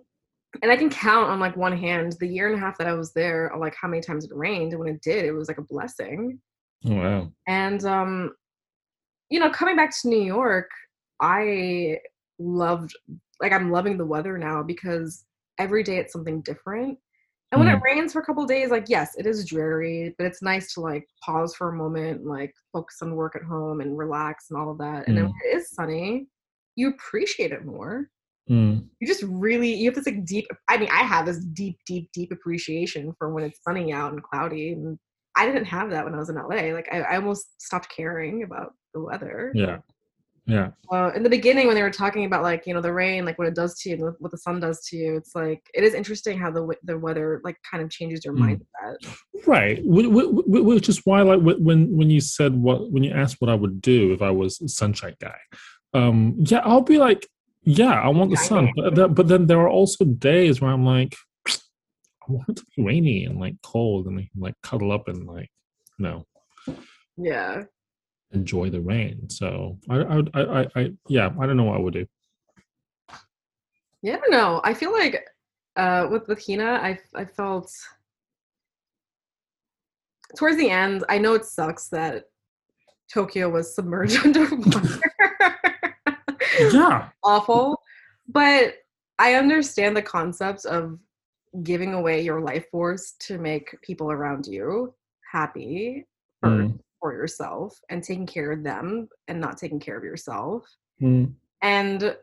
and 0.61 0.71
I 0.71 0.77
can 0.77 0.89
count 0.89 1.29
on 1.29 1.39
like 1.39 1.57
one 1.57 1.75
hand 1.75 2.15
the 2.19 2.27
year 2.27 2.47
and 2.47 2.55
a 2.55 2.59
half 2.59 2.77
that 2.77 2.87
I 2.87 2.93
was 2.93 3.11
there, 3.11 3.51
like 3.59 3.75
how 3.79 3.89
many 3.89 4.01
times 4.01 4.23
it 4.23 4.31
rained. 4.33 4.71
And 4.71 4.79
when 4.79 4.87
it 4.87 5.01
did, 5.01 5.25
it 5.25 5.33
was 5.33 5.49
like 5.49 5.57
a 5.57 5.63
blessing. 5.63 6.39
Oh, 6.85 6.95
wow. 6.95 7.31
And 7.45 7.83
um, 7.83 8.35
you 9.29 9.39
know, 9.39 9.49
coming 9.49 9.75
back 9.75 9.91
to 10.01 10.07
New 10.07 10.21
York, 10.21 10.69
I 11.19 11.97
loved 12.39 12.95
like 13.41 13.51
I'm 13.51 13.71
loving 13.71 13.97
the 13.97 14.05
weather 14.05 14.37
now 14.37 14.63
because 14.63 15.25
every 15.59 15.83
day 15.83 15.97
it's 15.97 16.13
something 16.13 16.41
different. 16.41 16.97
And 17.51 17.59
when 17.59 17.69
it 17.73 17.81
rains 17.83 18.11
for 18.11 18.19
a 18.19 18.25
couple 18.25 18.45
days, 18.45 18.69
like 18.71 18.85
yes, 18.89 19.15
it 19.17 19.25
is 19.25 19.45
dreary, 19.45 20.13
but 20.17 20.25
it's 20.27 20.41
nice 20.41 20.73
to 20.73 20.81
like 20.81 21.07
pause 21.23 21.55
for 21.55 21.69
a 21.69 21.75
moment, 21.75 22.19
and, 22.21 22.27
like 22.27 22.53
focus 22.73 22.97
on 23.01 23.15
work 23.15 23.35
at 23.35 23.43
home 23.43 23.79
and 23.81 23.97
relax 23.97 24.47
and 24.49 24.59
all 24.59 24.71
of 24.71 24.77
that. 24.79 25.07
And 25.07 25.17
then 25.17 25.25
Mm. 25.25 25.27
when 25.29 25.51
it 25.53 25.55
is 25.57 25.69
sunny, 25.71 26.27
you 26.75 26.89
appreciate 26.89 27.51
it 27.53 27.63
more. 27.65 28.09
Mm, 28.49 28.89
You 28.99 29.07
just 29.07 29.23
really 29.23 29.73
you 29.73 29.89
have 29.89 29.95
this 29.95 30.05
like 30.05 30.25
deep. 30.25 30.47
I 30.67 30.77
mean, 30.77 30.89
I 30.91 31.03
have 31.03 31.25
this 31.25 31.39
deep, 31.45 31.77
deep, 31.87 32.09
deep 32.13 32.31
appreciation 32.31 33.13
for 33.17 33.33
when 33.33 33.43
it's 33.45 33.61
sunny 33.63 33.93
out 33.93 34.11
and 34.11 34.21
cloudy, 34.21 34.73
and 34.73 34.99
I 35.37 35.45
didn't 35.45 35.65
have 35.65 35.89
that 35.91 36.03
when 36.05 36.13
I 36.15 36.17
was 36.17 36.29
in 36.29 36.35
LA. 36.35 36.73
Like 36.73 36.89
I, 36.91 37.01
I 37.01 37.15
almost 37.17 37.61
stopped 37.61 37.89
caring 37.95 38.43
about 38.43 38.73
the 38.93 39.01
weather. 39.01 39.51
yeah. 39.55 39.77
Yeah. 40.47 40.69
Uh, 40.91 41.11
in 41.15 41.23
the 41.23 41.29
beginning, 41.29 41.65
when 41.65 41.75
they 41.75 41.81
were 41.81 41.89
talking 41.89 42.25
about 42.25 42.43
like 42.43 42.67
you 42.67 42.73
know 42.75 42.81
the 42.81 42.93
rain, 42.93 43.25
like 43.25 43.39
what 43.39 43.47
it 43.47 43.55
does 43.55 43.79
to 43.79 43.89
you, 43.89 43.95
and 43.95 44.15
what 44.19 44.31
the 44.31 44.37
sun 44.37 44.59
does 44.59 44.85
to 44.87 44.95
you, 44.95 45.15
it's 45.17 45.33
like 45.33 45.61
it 45.73 45.83
is 45.83 45.95
interesting 45.95 46.37
how 46.37 46.51
the 46.51 46.59
w- 46.59 46.79
the 46.83 46.97
weather 46.97 47.41
like 47.43 47.57
kind 47.69 47.83
of 47.83 47.89
changes 47.89 48.23
your 48.23 48.35
Mm. 48.35 48.59
mindset. 48.79 49.17
Right, 49.47 49.79
Wh- 49.79 50.11
wh- 50.13 50.43
wh- 50.45 50.65
which 50.65 50.87
is 50.87 51.01
why, 51.05 51.21
like, 51.23 51.39
when 51.41 51.95
when 51.97 52.09
you 52.11 52.21
said 52.21 52.53
what, 52.53 52.91
when 52.91 53.03
you 53.03 53.11
asked 53.11 53.37
what 53.39 53.49
I 53.49 53.55
would 53.55 53.81
do 53.81 54.13
if 54.13 54.21
I 54.21 54.29
was 54.29 54.61
a 54.61 54.67
sunshine 54.67 55.15
guy, 55.19 55.37
um, 55.95 56.35
yeah, 56.37 56.59
I'll 56.63 56.81
be 56.81 56.99
like, 56.99 57.27
yeah, 57.63 57.99
I 57.99 58.09
want 58.09 58.29
the 58.29 58.35
Yeah, 58.37 58.43
sun, 58.43 58.71
but, 58.75 58.95
that, 58.95 59.15
but 59.15 59.27
then 59.27 59.47
there 59.47 59.59
are 59.61 59.69
also 59.69 60.05
days 60.05 60.61
where 60.61 60.69
I'm 60.71 60.85
like, 60.85 61.15
I 61.47 62.31
want 62.31 62.49
it 62.49 62.57
to 62.57 62.65
be 62.77 62.83
rainy 62.83 63.25
and 63.25 63.39
like 63.39 63.55
cold 63.63 64.05
and 64.05 64.27
like 64.37 64.53
cuddle 64.61 64.91
up 64.91 65.07
and 65.07 65.25
like, 65.25 65.49
no. 65.97 66.25
Yeah, 67.17 67.63
enjoy 68.31 68.69
the 68.69 68.81
rain. 68.81 69.29
So 69.29 69.77
I, 69.89 69.97
I, 69.97 70.21
I, 70.33 70.67
I, 70.75 70.91
yeah, 71.07 71.29
I 71.39 71.45
don't 71.45 71.57
know 71.57 71.63
what 71.63 71.77
I 71.77 71.79
would 71.79 71.93
do. 71.93 72.05
yeah. 74.01 74.15
I 74.15 74.17
don't 74.17 74.31
know. 74.31 74.61
I 74.63 74.73
feel 74.73 74.91
like 74.91 75.25
uh, 75.75 76.07
with 76.09 76.27
with 76.27 76.45
Hina, 76.45 76.79
I 76.81 76.99
I 77.15 77.25
felt 77.25 77.71
towards 80.37 80.57
the 80.57 80.69
end. 80.69 81.03
I 81.09 81.17
know 81.17 81.33
it 81.33 81.45
sucks 81.45 81.87
that 81.89 82.25
Tokyo 83.11 83.49
was 83.49 83.73
submerged 83.75 84.17
underwater. 84.25 85.01
Yeah, 86.71 87.09
awful. 87.23 87.81
But 88.27 88.75
I 89.19 89.35
understand 89.35 89.95
the 89.95 90.01
concept 90.01 90.65
of 90.65 90.99
giving 91.63 91.93
away 91.93 92.21
your 92.21 92.41
life 92.41 92.69
force 92.69 93.13
to 93.19 93.37
make 93.37 93.79
people 93.81 94.11
around 94.11 94.45
you 94.45 94.93
happy 95.31 96.05
first 96.41 96.71
Mm. 96.71 96.79
For 97.05 97.13
yourself 97.13 97.79
and 97.91 98.03
taking 98.03 98.25
care 98.25 98.51
of 98.51 98.63
them 98.63 99.07
and 99.27 99.39
not 99.39 99.57
taking 99.59 99.79
care 99.79 99.95
of 99.95 100.03
yourself. 100.03 100.63
Mm, 100.99 101.33
And 101.61 102.17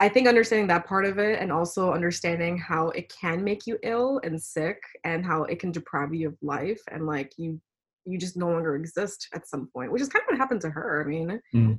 I 0.00 0.08
think 0.08 0.26
understanding 0.26 0.66
that 0.66 0.84
part 0.84 1.04
of 1.04 1.18
it 1.20 1.40
and 1.40 1.52
also 1.52 1.92
understanding 1.92 2.58
how 2.58 2.88
it 2.88 3.08
can 3.20 3.44
make 3.44 3.68
you 3.68 3.78
ill 3.84 4.20
and 4.24 4.42
sick 4.42 4.82
and 5.04 5.24
how 5.24 5.44
it 5.44 5.60
can 5.60 5.70
deprive 5.70 6.12
you 6.12 6.26
of 6.26 6.36
life 6.42 6.80
and 6.90 7.06
like 7.06 7.34
you 7.38 7.60
you 8.04 8.18
just 8.18 8.36
no 8.36 8.48
longer 8.50 8.74
exist 8.74 9.28
at 9.32 9.46
some 9.46 9.68
point, 9.72 9.92
which 9.92 10.02
is 10.02 10.08
kind 10.08 10.24
of 10.24 10.26
what 10.32 10.38
happened 10.38 10.60
to 10.62 10.70
her. 10.70 11.04
I 11.04 11.08
mean, 11.08 11.40
Mm. 11.54 11.78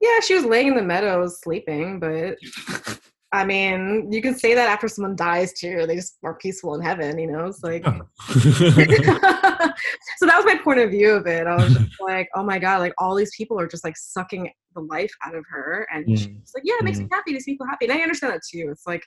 yeah, 0.00 0.20
she 0.20 0.34
was 0.34 0.46
laying 0.46 0.68
in 0.68 0.76
the 0.76 0.82
meadows 0.82 1.42
sleeping, 1.42 2.00
but 2.00 2.38
I 3.32 3.44
mean, 3.44 4.10
you 4.10 4.22
can 4.22 4.34
say 4.34 4.54
that 4.54 4.68
after 4.70 4.88
someone 4.88 5.14
dies 5.14 5.52
too. 5.52 5.84
They 5.86 5.96
just 5.96 6.16
are 6.24 6.34
peaceful 6.36 6.74
in 6.74 6.80
heaven, 6.80 7.18
you 7.18 7.30
know? 7.30 7.44
It's 7.46 7.62
like 7.62 7.84
Oh. 7.86 8.00
so 10.16 10.26
that 10.26 10.36
was 10.36 10.44
my 10.44 10.58
point 10.62 10.80
of 10.80 10.90
view 10.90 11.10
of 11.12 11.26
it. 11.26 11.46
I 11.46 11.56
was 11.56 11.74
just 11.74 11.90
like, 12.00 12.28
oh 12.34 12.42
my 12.42 12.58
god, 12.58 12.78
like 12.80 12.94
all 12.98 13.14
these 13.14 13.34
people 13.36 13.58
are 13.60 13.66
just 13.66 13.84
like 13.84 13.96
sucking 13.96 14.50
the 14.74 14.80
life 14.80 15.10
out 15.24 15.34
of 15.34 15.44
her, 15.50 15.86
and 15.92 16.06
Mm. 16.06 16.16
she's 16.18 16.52
like, 16.54 16.64
yeah, 16.64 16.74
it 16.80 16.84
makes 16.84 16.98
me 16.98 17.08
happy 17.12 17.32
to 17.34 17.40
see 17.40 17.52
people 17.52 17.66
happy, 17.66 17.86
and 17.86 17.92
I 17.94 18.00
understand 18.02 18.32
that 18.32 18.42
too. 18.50 18.68
It's 18.70 18.86
like 18.86 19.02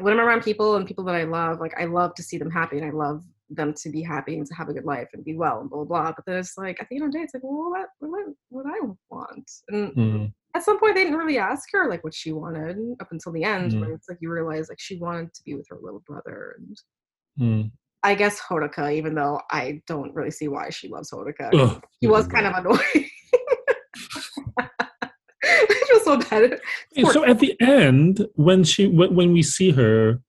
when 0.00 0.12
I'm 0.12 0.20
around 0.20 0.42
people 0.42 0.76
and 0.76 0.86
people 0.86 1.04
that 1.04 1.14
I 1.14 1.24
love, 1.24 1.60
like 1.60 1.74
I 1.78 1.84
love 1.84 2.14
to 2.16 2.22
see 2.22 2.38
them 2.38 2.50
happy, 2.50 2.78
and 2.78 2.86
I 2.86 2.90
love 2.90 3.22
them 3.50 3.74
to 3.74 3.90
be 3.90 4.02
happy 4.02 4.38
and 4.38 4.46
to 4.46 4.54
have 4.54 4.68
a 4.68 4.72
good 4.72 4.84
life 4.86 5.08
and 5.12 5.22
be 5.24 5.34
well 5.36 5.60
and 5.60 5.68
blah 5.70 5.84
blah. 5.84 6.02
blah. 6.02 6.12
But 6.16 6.24
then 6.26 6.36
it's 6.36 6.56
like 6.56 6.80
at 6.80 6.88
the 6.88 6.96
end 6.96 7.04
of 7.06 7.12
the 7.12 7.18
day, 7.18 7.24
it's 7.24 7.34
like, 7.34 7.42
well, 7.42 7.70
what 7.70 7.88
what 8.00 8.26
what 8.50 8.66
I 8.66 8.78
want, 9.10 9.50
and 9.68 9.92
Mm, 9.94 10.32
at 10.54 10.62
some 10.62 10.78
point 10.78 10.94
they 10.94 11.04
didn't 11.04 11.18
really 11.18 11.38
ask 11.38 11.68
her 11.72 11.88
like 11.88 12.04
what 12.04 12.14
she 12.14 12.32
wanted 12.32 12.76
up 13.00 13.08
until 13.10 13.32
the 13.32 13.44
end, 13.44 13.72
Mm. 13.72 13.80
when 13.80 13.90
it's 13.92 14.08
like 14.08 14.18
you 14.20 14.30
realize 14.30 14.68
like 14.68 14.80
she 14.80 14.96
wanted 14.96 15.32
to 15.34 15.42
be 15.44 15.54
with 15.54 15.66
her 15.70 15.78
little 15.80 16.02
brother 16.06 16.56
and. 16.58 16.76
mm. 17.40 17.70
I 18.04 18.16
guess 18.16 18.40
Hodaka, 18.40 18.92
even 18.92 19.14
though 19.14 19.40
I 19.52 19.80
don't 19.86 20.12
really 20.12 20.32
see 20.32 20.48
why 20.48 20.70
she 20.70 20.88
loves 20.88 21.12
Hodaka. 21.12 21.50
Ugh, 21.54 21.80
he 22.00 22.08
was 22.08 22.26
kind 22.26 22.46
of 22.46 22.54
annoying. 22.56 23.08
she 25.86 25.92
was 25.94 26.02
feel 26.02 26.04
so 26.04 26.16
bad. 26.18 26.60
So 27.12 27.24
at 27.24 27.38
the 27.38 27.54
end, 27.60 28.26
when 28.34 28.64
she 28.64 28.88
when 28.88 29.32
we 29.32 29.42
see 29.42 29.70
her, 29.70 30.20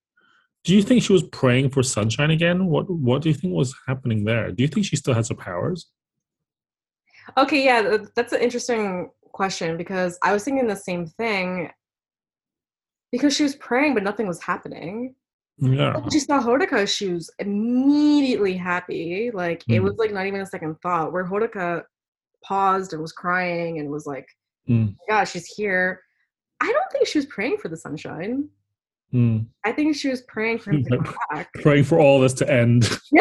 do 0.64 0.76
you 0.76 0.84
think 0.84 1.04
she 1.04 1.14
was 1.14 1.24
praying 1.24 1.72
for 1.72 1.82
sunshine 1.84 2.32
again? 2.32 2.68
What 2.68 2.90
what 2.90 3.22
do 3.24 3.30
you 3.30 3.36
think 3.36 3.54
was 3.56 3.74
happening 3.88 4.24
there? 4.24 4.52
Do 4.52 4.62
you 4.64 4.68
think 4.68 4.86
she 4.86 4.96
still 4.96 5.14
has 5.16 5.30
her 5.30 5.36
powers? 5.36 5.88
Okay, 7.38 7.64
yeah, 7.66 7.98
that's 8.16 8.34
an 8.34 8.42
interesting 8.42 9.10
question 9.34 9.76
because 9.78 10.18
I 10.24 10.32
was 10.32 10.44
thinking 10.46 10.68
the 10.68 10.76
same 10.76 11.06
thing. 11.06 11.70
Because 13.12 13.36
she 13.36 13.44
was 13.44 13.56
praying, 13.58 13.94
but 13.94 14.04
nothing 14.04 14.26
was 14.28 14.42
happening. 14.42 15.14
Yeah. 15.58 15.98
When 15.98 16.10
she 16.10 16.20
saw 16.20 16.42
Hodaka, 16.42 16.88
she 16.88 17.10
was 17.10 17.30
immediately 17.38 18.56
happy. 18.58 19.30
Like 19.32 19.64
it 19.70 19.82
Mm. 19.82 19.84
was 19.84 19.96
like 19.98 20.12
not 20.12 20.26
even 20.26 20.42
a 20.42 20.46
second 20.46 20.76
thought. 20.82 21.12
Where 21.14 21.26
Hodaka 21.26 21.84
paused 22.44 22.94
and 22.94 23.02
was 23.02 23.12
crying 23.12 23.80
and 23.80 23.90
was 23.90 24.06
like, 24.08 24.28
Mm. 24.68 24.96
"Yeah, 25.08 25.26
she's 25.26 25.46
here." 25.46 26.02
I 26.62 26.72
don't 26.72 26.92
think 26.92 27.06
she 27.08 27.18
was 27.20 27.26
praying 27.28 27.58
for 27.58 27.68
the 27.68 27.78
sunshine. 27.78 28.50
Mm. 29.14 29.46
I 29.64 29.74
think 29.74 29.96
she 29.96 30.10
was 30.10 30.22
praying 30.24 30.58
for 30.60 30.72
him 30.74 30.84
to 30.86 30.98
come 30.98 31.16
back. 31.30 31.54
Praying 31.62 31.84
for 31.84 32.00
all 32.00 32.20
this 32.20 32.34
to 32.36 32.52
end. 32.52 32.90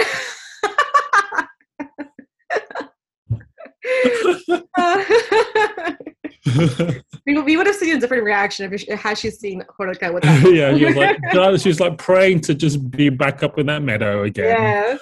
we, 7.27 7.41
we 7.41 7.57
would 7.57 7.67
have 7.67 7.77
seen 7.77 7.97
a 7.97 8.01
different 8.01 8.25
reaction 8.25 8.73
if 8.73 8.81
she, 8.81 8.93
had 8.93 9.19
she 9.19 9.31
seen 9.31 9.63
Hodaka 9.79 10.13
with 10.13 10.23
that. 10.23 10.53
yeah, 10.55 10.77
she 10.77 10.85
was 10.85 10.97
like 10.97 11.19
God, 11.33 11.61
she 11.61 11.69
was 11.69 11.81
like 11.81 11.99
praying 11.99 12.41
to 12.43 12.55
just 12.55 12.91
be 12.91 13.09
back 13.09 13.43
up 13.43 13.59
in 13.59 13.67
that 13.67 13.83
meadow 13.83 14.25
again. 14.25 14.57
yeah. 14.61 14.99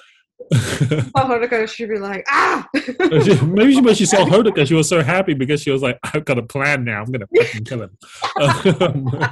Saw 0.52 1.66
she'd 1.66 1.88
be 1.88 1.98
like, 1.98 2.24
ah. 2.28 2.66
Maybe 2.74 3.74
she, 3.74 3.80
when 3.80 3.94
she 3.94 4.06
saw 4.06 4.24
Hodaka, 4.24 4.66
she 4.66 4.74
was 4.74 4.88
so 4.88 5.02
happy 5.02 5.34
because 5.34 5.62
she 5.62 5.70
was 5.70 5.82
like, 5.82 5.98
I've 6.02 6.24
got 6.24 6.38
a 6.38 6.42
plan 6.42 6.84
now. 6.84 7.02
I'm 7.02 7.12
gonna 7.12 7.26
fucking 7.36 7.64
kill 7.64 7.82
him. 7.82 7.96
Um, 8.40 9.28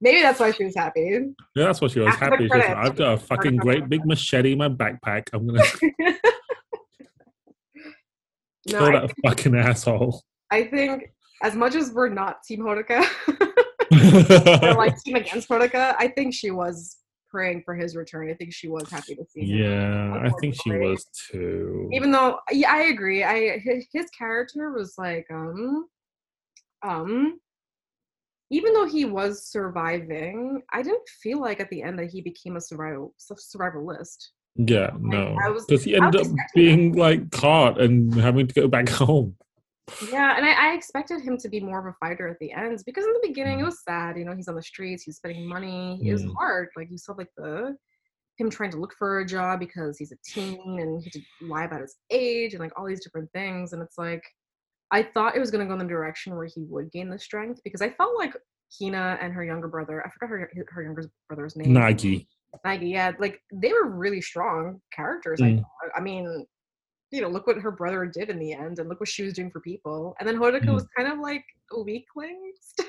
Maybe 0.00 0.20
that's 0.20 0.40
why 0.40 0.50
she 0.50 0.64
was 0.64 0.74
happy. 0.76 1.20
yeah, 1.54 1.66
that's 1.66 1.80
why 1.80 1.88
she 1.88 2.00
was 2.00 2.08
After 2.08 2.24
happy. 2.24 2.48
She 2.48 2.56
was 2.56 2.68
like. 2.68 2.76
I've 2.76 2.96
got 2.96 3.14
a 3.14 3.16
fucking 3.16 3.56
great 3.56 3.88
big 3.88 4.04
machete 4.04 4.52
in 4.52 4.58
my 4.58 4.68
backpack. 4.68 5.28
I'm 5.32 5.46
gonna 5.46 5.62
no, 8.70 8.86
that 8.86 9.12
fucking 9.24 9.54
asshole. 9.56 10.22
I 10.50 10.64
think 10.64 11.12
as 11.42 11.54
much 11.54 11.74
as 11.74 11.92
we're 11.92 12.08
not 12.08 12.42
Team 12.42 12.60
Hodaka, 12.60 13.04
or 14.62 14.74
like 14.74 15.00
Team 15.02 15.16
against 15.16 15.48
Hodaka, 15.48 15.94
I 15.98 16.08
think 16.08 16.34
she 16.34 16.50
was 16.50 16.96
praying 17.28 17.62
for 17.64 17.74
his 17.74 17.96
return. 17.96 18.30
I 18.30 18.34
think 18.34 18.52
she 18.52 18.68
was 18.68 18.88
happy 18.90 19.14
to 19.14 19.24
see 19.28 19.40
him. 19.40 19.58
yeah, 19.62 20.20
I 20.24 20.30
think 20.40 20.54
she 20.54 20.70
was 20.70 21.06
too. 21.30 21.88
even 21.92 22.10
though 22.10 22.38
yeah 22.50 22.72
i 22.72 22.82
agree 22.84 23.22
i 23.24 23.58
his, 23.58 23.86
his 23.92 24.06
character 24.16 24.70
was 24.70 24.94
like 24.96 25.26
um 25.30 25.86
um 26.82 27.40
even 28.50 28.72
though 28.72 28.86
he 28.86 29.04
was 29.04 29.46
surviving 29.46 30.62
i 30.72 30.82
didn't 30.82 31.08
feel 31.22 31.40
like 31.40 31.60
at 31.60 31.68
the 31.70 31.82
end 31.82 31.98
that 31.98 32.10
he 32.10 32.20
became 32.20 32.56
a 32.56 32.60
survival 32.60 33.14
survivalist 33.20 34.28
yeah, 34.58 34.90
no, 34.98 35.36
I 35.44 35.48
was- 35.50 35.64
because 35.66 35.84
he 35.84 35.96
ended 35.96 36.16
up 36.20 36.26
being 36.54 36.92
like 36.94 37.30
caught 37.30 37.80
and 37.80 38.14
having 38.14 38.46
to 38.46 38.54
go 38.54 38.68
back 38.68 38.88
home. 39.02 39.36
yeah 40.10 40.36
and 40.36 40.44
I, 40.44 40.70
I 40.70 40.74
expected 40.74 41.20
him 41.20 41.38
to 41.38 41.48
be 41.48 41.60
more 41.60 41.78
of 41.78 41.86
a 41.86 41.96
fighter 42.04 42.26
at 42.26 42.38
the 42.40 42.50
end 42.52 42.82
because 42.84 43.04
in 43.04 43.12
the 43.12 43.26
beginning 43.28 43.60
it 43.60 43.62
Mm. 43.62 43.66
was 43.66 43.82
sad 43.84 44.18
you 44.18 44.24
know 44.24 44.34
he's 44.34 44.48
on 44.48 44.56
the 44.56 44.62
streets 44.62 45.04
he's 45.04 45.16
spending 45.16 45.46
money 45.46 46.00
it 46.04 46.12
was 46.12 46.24
Mm. 46.24 46.34
hard 46.34 46.68
like 46.76 46.88
you 46.90 46.98
saw 46.98 47.12
like 47.12 47.28
the 47.36 47.76
him 48.38 48.50
trying 48.50 48.72
to 48.72 48.78
look 48.78 48.94
for 48.98 49.20
a 49.20 49.24
job 49.26 49.60
because 49.60 49.96
he's 49.96 50.10
a 50.12 50.16
teen 50.26 50.80
and 50.80 51.00
he 51.00 51.04
had 51.04 51.12
to 51.12 51.20
lie 51.46 51.64
about 51.64 51.80
his 51.82 51.94
age 52.10 52.52
and 52.54 52.60
like 52.60 52.72
all 52.76 52.84
these 52.84 53.02
different 53.04 53.30
things 53.32 53.72
and 53.72 53.80
it's 53.80 53.96
like 53.96 54.24
i 54.90 55.02
thought 55.04 55.36
it 55.36 55.40
was 55.40 55.50
going 55.52 55.60
to 55.64 55.66
go 55.68 55.72
in 55.72 55.78
the 55.78 55.84
direction 55.96 56.34
where 56.36 56.46
he 56.46 56.64
would 56.68 56.90
gain 56.90 57.08
the 57.08 57.18
strength 57.18 57.60
because 57.62 57.80
i 57.80 57.88
felt 57.90 58.16
like 58.18 58.34
hina 58.80 59.16
and 59.22 59.32
her 59.32 59.44
younger 59.44 59.68
brother 59.68 60.04
i 60.04 60.10
forgot 60.10 60.28
her 60.30 60.50
her 60.68 60.82
younger 60.82 61.04
brother's 61.28 61.54
name 61.56 61.68
Nagi. 61.72 62.26
Nagi, 62.64 62.90
yeah 62.90 63.12
like 63.18 63.40
they 63.52 63.72
were 63.72 63.88
really 63.90 64.20
strong 64.20 64.80
characters 64.92 65.40
i 65.42 65.50
Mm. 65.50 65.58
thought 65.60 65.90
i 65.96 66.00
mean 66.00 66.46
you 67.10 67.20
know 67.20 67.28
look 67.28 67.46
what 67.46 67.58
her 67.58 67.70
brother 67.70 68.06
did 68.06 68.30
in 68.30 68.38
the 68.38 68.52
end 68.52 68.78
and 68.78 68.88
look 68.88 68.98
what 69.00 69.08
she 69.08 69.22
was 69.22 69.34
doing 69.34 69.50
for 69.50 69.60
people 69.60 70.16
and 70.18 70.28
then 70.28 70.36
hodaka 70.36 70.66
Mm. 70.66 70.74
was 70.74 70.86
kind 70.96 71.08
of 71.12 71.18
like 71.20 71.44
a 71.72 71.80
weakling 71.82 72.52
still 72.60 72.86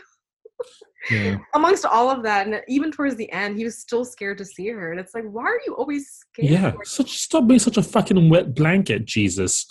Yeah. 1.10 1.38
amongst 1.54 1.86
all 1.86 2.10
of 2.12 2.22
that 2.24 2.48
and 2.48 2.62
even 2.68 2.92
towards 2.92 3.16
the 3.16 3.32
end 3.32 3.58
he 3.58 3.64
was 3.64 3.78
still 3.78 4.04
scared 4.04 4.38
to 4.40 4.46
see 4.46 4.68
her 4.68 4.92
and 4.92 5.00
it's 5.00 5.14
like 5.16 5.24
why 5.24 5.44
are 5.44 5.62
you 5.66 5.74
always 5.76 6.10
scared 6.10 6.50
Yeah. 6.52 6.74
Such 6.84 7.20
stop 7.20 7.48
being 7.48 7.60
such 7.62 7.78
a 7.78 7.84
fucking 7.84 8.30
wet 8.30 8.54
blanket, 8.56 9.06
Jesus. 9.06 9.66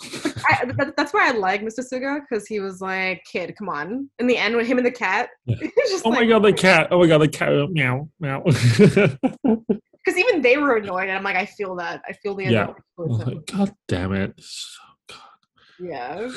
I, 0.49 0.65
that, 0.77 0.93
that's 0.97 1.13
why 1.13 1.27
i 1.27 1.31
like 1.31 1.61
mr 1.61 1.81
suga 1.81 2.21
because 2.21 2.47
he 2.47 2.59
was 2.59 2.81
like 2.81 3.21
kid 3.31 3.53
come 3.57 3.69
on 3.69 4.09
in 4.17 4.25
the 4.25 4.35
end 4.37 4.55
with 4.55 4.65
him 4.65 4.77
and 4.77 4.87
the 4.87 4.91
cat 4.91 5.29
Yeah. 5.45 5.57
Oh 6.05 6.09
my 6.11 6.25
god, 6.25 6.39
the 6.43 6.53
cat. 6.53 6.87
Oh 6.91 6.99
my 6.99 7.07
god, 7.07 7.19
the 7.19 7.27
cat. 7.27 7.53
uh, 7.53 7.67
Meow, 7.69 8.09
meow. 8.19 8.41
because 8.45 10.17
even 10.17 10.41
they 10.41 10.57
were 10.57 10.77
annoyed 10.77 11.09
and 11.09 11.17
i'm 11.17 11.23
like 11.23 11.35
i 11.35 11.45
feel 11.45 11.75
that 11.75 12.01
i 12.07 12.13
feel 12.13 12.33
the 12.35 12.45
Yeah. 12.45 12.49
annoyance 12.63 12.79
I 12.79 12.95
towards 12.95 13.11
was 13.11 13.21
him. 13.27 13.33
like, 13.35 13.45
god 13.45 13.71
damn 13.87 14.13
it. 14.13 14.41
yeah 15.79 16.29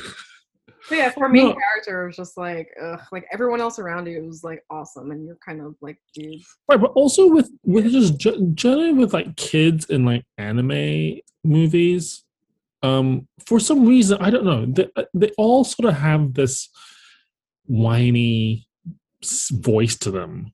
but 0.90 0.98
yeah 0.98 1.08
for 1.10 1.28
main 1.28 1.46
No. 1.48 1.54
character 1.54 2.02
it 2.02 2.06
was 2.08 2.16
just 2.16 2.36
like 2.36 2.68
ugh 2.82 3.00
like 3.12 3.24
everyone 3.32 3.60
else 3.62 3.78
around 3.78 4.06
you 4.06 4.22
was 4.26 4.44
like 4.44 4.62
awesome 4.68 5.10
and 5.12 5.24
you're 5.24 5.38
kind 5.44 5.62
of 5.62 5.74
like 5.80 5.96
dude 6.14 6.42
Right, 6.68 6.78
but 6.80 6.90
also 6.92 7.26
with 7.28 7.50
with 7.64 7.90
just 7.90 8.18
ge- 8.18 8.36
generally 8.54 8.92
with 8.92 9.14
like 9.14 9.36
kids 9.36 9.86
in 9.86 10.04
like 10.04 10.24
anime 10.36 11.20
movies, 11.44 12.22
um, 12.82 13.26
for 13.46 13.58
some 13.60 13.86
reason 13.86 14.18
I 14.20 14.28
don't 14.30 14.44
know 14.44 14.66
they 14.66 14.88
they 15.14 15.30
all 15.38 15.64
sort 15.64 15.88
of 15.88 15.96
have 15.98 16.34
this 16.34 16.68
whiny 17.66 18.66
voice 19.52 19.96
to 19.98 20.10
them, 20.10 20.52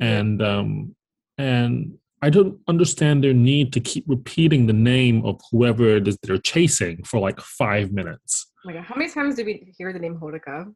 and 0.00 0.42
um, 0.42 0.94
and 1.36 1.98
I 2.22 2.30
don't 2.30 2.58
understand 2.66 3.22
their 3.22 3.34
need 3.34 3.72
to 3.74 3.80
keep 3.80 4.04
repeating 4.08 4.66
the 4.66 4.72
name 4.72 5.24
of 5.24 5.40
whoever 5.50 5.96
it 5.96 6.08
is 6.08 6.18
they're 6.22 6.38
chasing 6.38 7.04
for 7.04 7.20
like 7.20 7.40
five 7.40 7.92
minutes 7.92 8.50
my 8.68 8.74
God, 8.74 8.84
how 8.84 8.94
many 8.96 9.10
times 9.10 9.34
did 9.36 9.46
we 9.46 9.72
hear 9.78 9.94
the 9.94 9.98
name 9.98 10.18
hodaka 10.18 10.70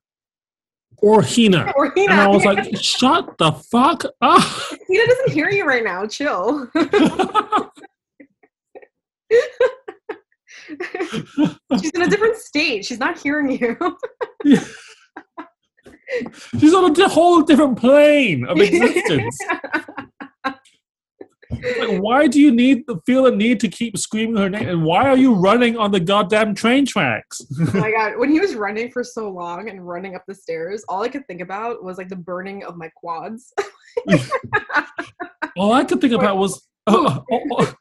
or 0.96 1.22
Hina. 1.22 1.70
or 1.76 1.92
Hina. 1.94 2.10
And 2.12 2.20
I 2.20 2.26
was 2.26 2.42
like, 2.42 2.74
shut 2.80 3.36
the 3.36 3.52
fuck 3.52 4.04
up. 4.22 4.40
Hina 4.40 5.06
doesn't 5.06 5.32
hear 5.32 5.50
you 5.50 5.66
right 5.66 5.84
now 5.84 6.06
chill 6.06 6.70
She's 11.80 11.90
in 11.90 12.00
a 12.02 12.08
different 12.08 12.36
state. 12.36 12.86
She's 12.86 12.98
not 12.98 13.18
hearing 13.18 13.50
you. 13.50 13.76
She's 16.58 16.72
on 16.72 16.98
a 16.98 17.08
whole 17.08 17.42
different 17.42 17.78
plane 17.78 18.46
of 18.46 18.56
existence. 18.60 19.36
Like, 21.78 22.00
why 22.00 22.26
do 22.26 22.40
you 22.40 22.50
need 22.50 22.86
the 22.86 22.98
feel 23.06 23.24
the 23.24 23.30
need 23.30 23.60
to 23.60 23.68
keep 23.68 23.96
screaming 23.98 24.36
her 24.36 24.48
name? 24.48 24.68
And 24.68 24.84
why 24.84 25.08
are 25.08 25.16
you 25.16 25.34
running 25.34 25.76
on 25.76 25.90
the 25.90 26.00
goddamn 26.00 26.54
train 26.54 26.86
tracks? 26.86 27.40
oh 27.60 27.70
my 27.78 27.90
god, 27.90 28.18
when 28.18 28.30
he 28.30 28.40
was 28.40 28.54
running 28.54 28.90
for 28.90 29.04
so 29.04 29.30
long 29.30 29.68
and 29.68 29.86
running 29.86 30.14
up 30.14 30.24
the 30.26 30.34
stairs, 30.34 30.84
all 30.88 31.02
I 31.02 31.08
could 31.08 31.26
think 31.26 31.40
about 31.40 31.82
was 31.84 31.98
like 31.98 32.08
the 32.08 32.16
burning 32.16 32.64
of 32.64 32.76
my 32.76 32.88
quads. 32.96 33.52
All 35.56 35.72
I 35.72 35.84
could 35.84 36.00
think 36.00 36.12
about 36.14 36.38
was, 36.38 36.66
oh, 36.86 37.24
oh, 37.32 37.40
oh. 37.52 37.74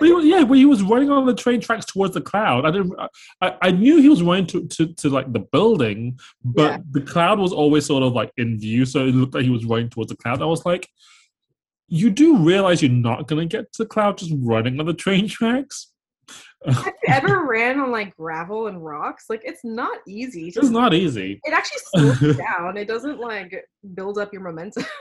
But 0.00 0.06
he 0.06 0.12
was- 0.12 0.24
yeah, 0.24 0.42
when 0.42 0.58
he 0.58 0.64
was 0.64 0.82
running 0.82 1.10
on 1.10 1.26
the 1.26 1.34
train 1.34 1.60
tracks 1.60 1.86
towards 1.86 2.14
the 2.14 2.20
cloud, 2.20 2.66
I 2.66 2.70
didn't. 2.72 2.92
I, 3.40 3.56
I 3.62 3.70
knew 3.70 4.00
he 4.00 4.08
was 4.08 4.22
running 4.22 4.46
to, 4.48 4.66
to, 4.66 4.92
to 4.94 5.08
like 5.10 5.32
the 5.32 5.40
building, 5.40 6.18
but 6.44 6.62
Yeah. 6.70 6.78
the 6.90 7.00
cloud 7.02 7.38
was 7.38 7.52
always 7.52 7.86
sort 7.86 8.02
of 8.02 8.12
like 8.12 8.32
in 8.36 8.58
view, 8.58 8.84
so 8.84 9.06
it 9.06 9.14
looked 9.14 9.34
like 9.34 9.44
he 9.44 9.50
was 9.50 9.64
running 9.64 9.88
towards 9.88 10.10
the 10.10 10.16
cloud. 10.16 10.42
I 10.42 10.46
was 10.46 10.64
like, 10.66 10.88
you 11.90 12.08
do 12.08 12.36
realize 12.38 12.80
you're 12.82 12.90
not 12.90 13.26
gonna 13.26 13.44
get 13.46 13.72
to 13.74 13.82
the 13.82 13.88
cloud 13.88 14.16
just 14.18 14.32
running 14.38 14.78
on 14.80 14.86
the 14.86 14.94
train 14.94 15.28
tracks. 15.28 15.92
Have 16.66 16.84
you 16.86 16.92
ever 17.08 17.46
ran 17.46 17.80
on 17.80 17.90
like 17.90 18.14
gravel 18.16 18.66
and 18.68 18.84
rocks? 18.84 19.24
Like 19.28 19.42
it's 19.44 19.64
not 19.64 19.98
easy. 20.06 20.50
to- 20.52 20.60
It's 20.60 20.68
not 20.70 20.94
easy. 20.94 21.40
It 21.44 21.52
actually 21.52 21.80
slows 21.86 22.22
you 22.22 22.34
down. 22.50 22.76
It 22.76 22.86
doesn't 22.86 23.18
like 23.18 23.64
build 23.94 24.18
up 24.18 24.32
your 24.32 24.42
momentum. 24.42 24.84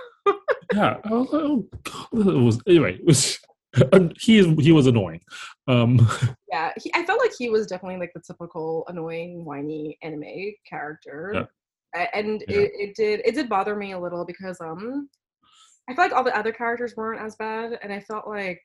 Yeah, 0.71 0.97
oh 1.09 1.65
god, 1.83 2.27
it 2.27 2.43
was 2.43 2.61
anyway. 2.67 2.93
It 2.93 3.05
was 3.05 3.39
um, 3.93 4.11
he 4.19 4.37
is 4.37 4.45
he 4.59 4.71
was 4.71 4.85
annoying. 4.85 5.19
Um, 5.67 6.07
yeah, 6.51 6.71
he, 6.79 6.91
I 6.93 7.03
felt 7.05 7.19
like 7.19 7.31
he 7.39 7.49
was 7.49 7.65
definitely 7.65 7.97
like 7.99 8.11
the 8.13 8.21
typical 8.21 8.85
annoying, 8.87 9.45
whiny 9.45 9.97
anime 10.03 10.53
character. 10.69 11.31
Yeah. 11.95 12.07
And 12.13 12.43
Yeah. 12.47 12.57
it, 12.59 12.71
it 12.75 12.95
did 12.95 13.21
it 13.25 13.33
did 13.33 13.49
bother 13.49 13.75
me 13.75 13.93
a 13.93 13.99
little 13.99 14.25
because 14.25 14.61
um 14.61 15.09
I 15.89 15.95
felt 15.95 16.11
like 16.11 16.17
all 16.17 16.23
the 16.23 16.37
other 16.37 16.51
characters 16.53 16.95
weren't 16.95 17.21
as 17.21 17.35
bad, 17.35 17.79
and 17.81 17.91
I 17.91 17.99
felt 17.99 18.27
like 18.27 18.61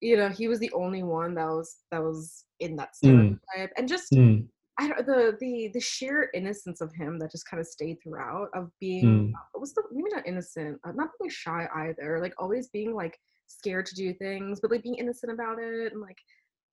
you 0.00 0.16
know 0.16 0.28
he 0.28 0.48
was 0.48 0.58
the 0.58 0.72
only 0.72 1.02
one 1.02 1.34
that 1.34 1.46
was 1.46 1.76
that 1.90 2.02
was 2.02 2.44
in 2.60 2.76
that 2.76 2.90
Mm. 3.04 3.38
stereotype, 3.48 3.72
and 3.76 3.88
just 3.88 4.12
mm, 4.12 4.46
I 4.78 4.88
don't 4.88 5.06
the 5.06 5.36
the 5.40 5.70
the 5.74 5.80
sheer 5.80 6.30
innocence 6.34 6.80
of 6.80 6.92
him 6.94 7.18
that 7.20 7.30
just 7.32 7.46
kind 7.48 7.60
of 7.60 7.66
stayed 7.66 7.98
throughout 8.02 8.48
of 8.54 8.70
being 8.80 9.06
Mm. 9.06 9.32
uh, 9.34 9.58
what's 9.58 9.72
the 9.74 9.82
maybe 9.92 10.10
not 10.12 10.26
innocent, 10.26 10.80
uh, 10.84 10.92
not 10.92 11.10
being 11.20 11.30
shy 11.30 11.68
either, 11.74 12.20
like 12.20 12.34
always 12.38 12.68
being 12.68 12.94
like 12.94 13.18
scared 13.46 13.86
to 13.86 13.94
do 13.94 14.12
things, 14.14 14.60
but 14.60 14.70
like 14.70 14.82
being 14.82 14.96
innocent 14.96 15.32
about 15.32 15.58
it 15.58 15.92
and 15.92 16.00
like 16.00 16.18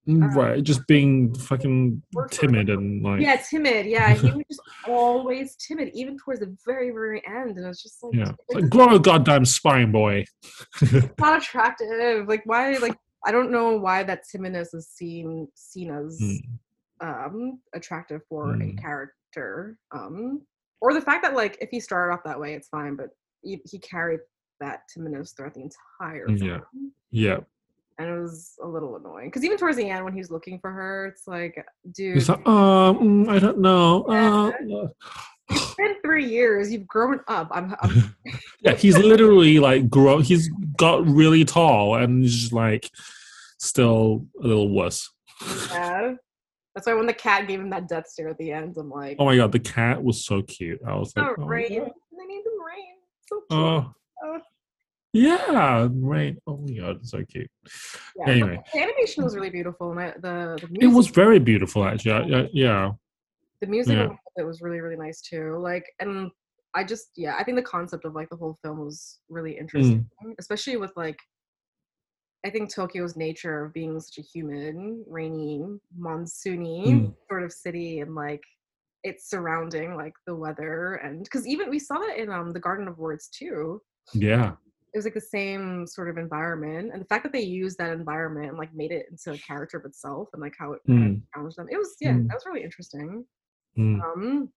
right, 0.08 0.64
just 0.64 0.86
being 0.88 1.34
fucking 1.36 2.02
timid 2.32 2.70
and 2.70 3.04
like 3.04 3.22
yeah, 3.22 3.42
timid. 3.50 3.86
Yeah, 3.86 4.14
he 4.16 4.32
was 4.32 4.44
just 4.50 4.62
always 4.88 5.56
timid, 5.56 5.92
even 5.94 6.18
towards 6.18 6.40
the 6.40 6.56
very, 6.66 6.92
very 6.92 7.22
end. 7.28 7.58
And 7.58 7.66
it's 7.68 7.84
just 7.84 8.02
like, 8.04 8.14
yeah, 8.16 8.32
like 8.50 8.70
grow 8.70 8.96
a 8.96 9.00
goddamn 9.00 9.46
spine, 9.46 9.92
boy. 9.92 10.26
not 11.20 11.42
attractive. 11.42 12.28
Like, 12.28 12.42
why? 12.46 12.78
Like, 12.78 12.96
I 13.26 13.32
don't 13.32 13.52
know 13.52 13.78
why 13.78 14.04
that 14.04 14.24
timidness 14.34 14.74
is 14.74 14.88
seen 14.90 15.48
seen 15.56 15.92
as 15.92 16.20
Mm. 16.22 16.42
um 17.02 17.60
attractive 17.74 18.22
for 18.30 18.54
a 18.54 18.58
Mm. 18.58 18.82
character. 18.82 19.78
Um, 19.92 20.42
or 20.82 20.94
the 20.94 21.02
fact 21.02 21.24
that 21.24 21.36
like 21.36 21.58
if 21.62 21.70
he 21.70 21.80
started 21.80 22.14
off 22.14 22.22
that 22.26 22.40
way, 22.40 22.54
it's 22.54 22.70
fine, 22.70 22.96
but 22.96 23.10
he, 23.42 23.62
he 23.66 23.80
carried 23.80 24.22
that 24.60 24.82
timidness 24.96 25.36
throughout 25.36 25.54
the 25.54 25.62
entire 25.62 26.26
film. 26.28 26.38
Yeah. 26.38 26.60
Yeah, 27.12 27.38
And 28.00 28.08
it 28.10 28.18
was 28.18 28.56
a 28.64 28.68
little 28.68 28.96
annoying 28.96 29.28
because 29.28 29.44
even 29.44 29.58
towards 29.58 29.76
the 29.76 29.90
end, 29.90 30.06
when 30.06 30.14
he 30.14 30.20
was 30.20 30.32
looking 30.32 30.58
for 30.60 30.72
her, 30.72 31.08
it's 31.08 31.28
like, 31.28 31.64
dude, 31.92 32.16
he's 32.16 32.30
like, 32.30 32.48
um, 32.48 33.26
mm, 33.26 33.30
I 33.30 33.40
don't 33.40 33.58
know. 33.60 34.04
Uh, 34.04 34.52
it's 35.50 35.76
been 35.76 35.96
three 36.02 36.26
years. 36.26 36.72
You've 36.72 36.88
grown 36.88 37.20
up. 37.28 37.50
I'm, 37.52 37.76
I'm 37.82 38.16
yeah, 38.62 38.76
he's 38.76 38.98
literally 38.98 39.60
like 39.60 39.90
grow. 39.90 40.20
He's 40.20 40.50
got 40.78 41.06
really 41.08 41.44
tall 41.44 41.96
and 41.96 42.24
he's 42.24 42.36
just 42.36 42.54
like 42.54 42.90
still 43.58 44.26
a 44.42 44.48
little 44.48 44.70
wuss. 44.70 45.10
yeah. 45.70 46.14
That's 46.76 46.88
why 46.88 46.94
when 46.94 47.08
the 47.08 47.14
cat 47.14 47.50
gave 47.50 47.60
him 47.60 47.70
that 47.72 47.90
death 47.90 48.08
stare 48.08 48.30
at 48.30 48.38
the 48.38 48.54
end, 48.54 48.78
I'm 48.78 48.90
like, 48.90 49.18
Oh 49.20 49.26
my 49.26 49.36
god, 49.36 49.52
the 49.52 49.60
cat 49.60 50.02
was 50.02 50.24
so 50.24 50.42
cute. 50.42 50.80
I 50.88 50.96
was 50.96 51.12
like, 51.18 51.26
oh, 51.26 51.36
oh, 51.38 51.46
rain. 51.46 51.68
yeah. 51.70 51.80
They 51.82 52.26
named 52.26 52.46
him 52.46 52.64
Rain. 52.66 52.96
So 53.28 53.42
cute. 53.50 53.60
oh, 53.60 53.94
Oh. 54.24 54.40
Yeah, 55.14 55.88
right. 55.94 56.36
Oh 56.48 56.58
my 56.58 56.74
god, 56.74 56.98
it's 56.98 57.12
so 57.12 57.24
cute. 57.24 57.50
yeah, 58.18 58.30
anyway. 58.32 58.60
the 58.74 58.82
animation 58.82 59.24
was 59.24 59.36
really 59.36 59.50
beautiful, 59.50 59.92
and 59.92 60.00
I, 60.00 60.12
the 60.12 60.58
the 60.62 60.68
music, 60.70 60.84
It 60.84 60.94
was 60.96 61.08
very 61.08 61.40
beautiful, 61.40 61.84
actually. 61.86 62.12
I- 62.12 62.40
I- 62.42 62.50
yeah, 62.54 62.92
the 63.62 63.68
music 63.68 63.98
yeah. 63.98 64.10
it 64.38 64.44
was 64.44 64.62
really 64.62 64.80
really 64.82 64.96
nice 64.98 65.22
too. 65.22 65.58
Like, 65.60 65.86
and 66.00 66.30
I 66.76 66.84
just 66.84 67.10
yeah, 67.18 67.36
I 67.40 67.44
think 67.44 67.58
the 67.58 67.64
concept 67.64 68.06
of 68.06 68.14
like 68.14 68.30
the 68.30 68.36
whole 68.38 68.58
film 68.64 68.80
was 68.80 69.20
really 69.30 69.58
interesting, 69.58 70.08
Mm. 70.26 70.34
especially 70.40 70.78
with 70.78 70.92
like. 70.96 71.18
I 72.46 72.50
think 72.50 72.74
Tokyo's 72.74 73.18
nature 73.18 73.66
of 73.66 73.74
being 73.74 74.00
such 74.00 74.18
a 74.20 74.22
humid, 74.22 74.74
rainy, 75.08 75.62
monsoony 76.00 76.86
Mm. 76.88 77.16
sort 77.28 77.44
of 77.44 77.52
city, 77.52 78.00
and 78.00 78.16
like 78.16 78.40
its 79.04 79.30
surrounding, 79.30 79.96
like 79.98 80.14
the 80.26 80.34
weather, 80.36 80.94
and 81.04 81.22
because 81.22 81.46
even 81.46 81.70
we 81.70 81.80
saw 81.80 81.96
that 82.00 82.18
in 82.18 82.30
um 82.32 82.52
the 82.54 82.60
Garden 82.62 82.88
of 82.88 82.98
Words 82.98 83.28
too. 83.28 83.82
yeah. 84.14 84.54
It 84.94 84.98
was 84.98 85.06
like 85.06 85.14
the 85.14 85.22
same 85.22 85.86
sort 85.86 86.10
of 86.10 86.18
environment, 86.18 86.92
and 86.92 87.02
the 87.02 87.06
fact 87.06 87.24
that 87.24 87.32
they 87.32 87.42
used 87.42 87.78
that 87.78 87.92
environment 87.92 88.50
and 88.50 88.58
like 88.58 88.74
made 88.74 88.92
it 88.92 89.06
into 89.12 89.32
a 89.34 89.38
character 89.38 89.78
of 89.78 89.86
itself, 89.86 90.30
and 90.34 90.42
like 90.42 90.56
how 90.58 90.74
it 90.74 90.82
kind 90.88 91.04
of 91.04 91.10
Mm. 91.12 91.22
challenged 91.34 91.58
them. 91.58 91.68
It 91.72 91.78
was 91.78 91.96
yeah, 92.02 92.14
Mm. 92.14 92.28
that 92.28 92.34
was 92.34 92.44
really 92.48 92.64
interesting. 92.64 93.26
Mm. 93.78 94.04
Um, 94.04 94.50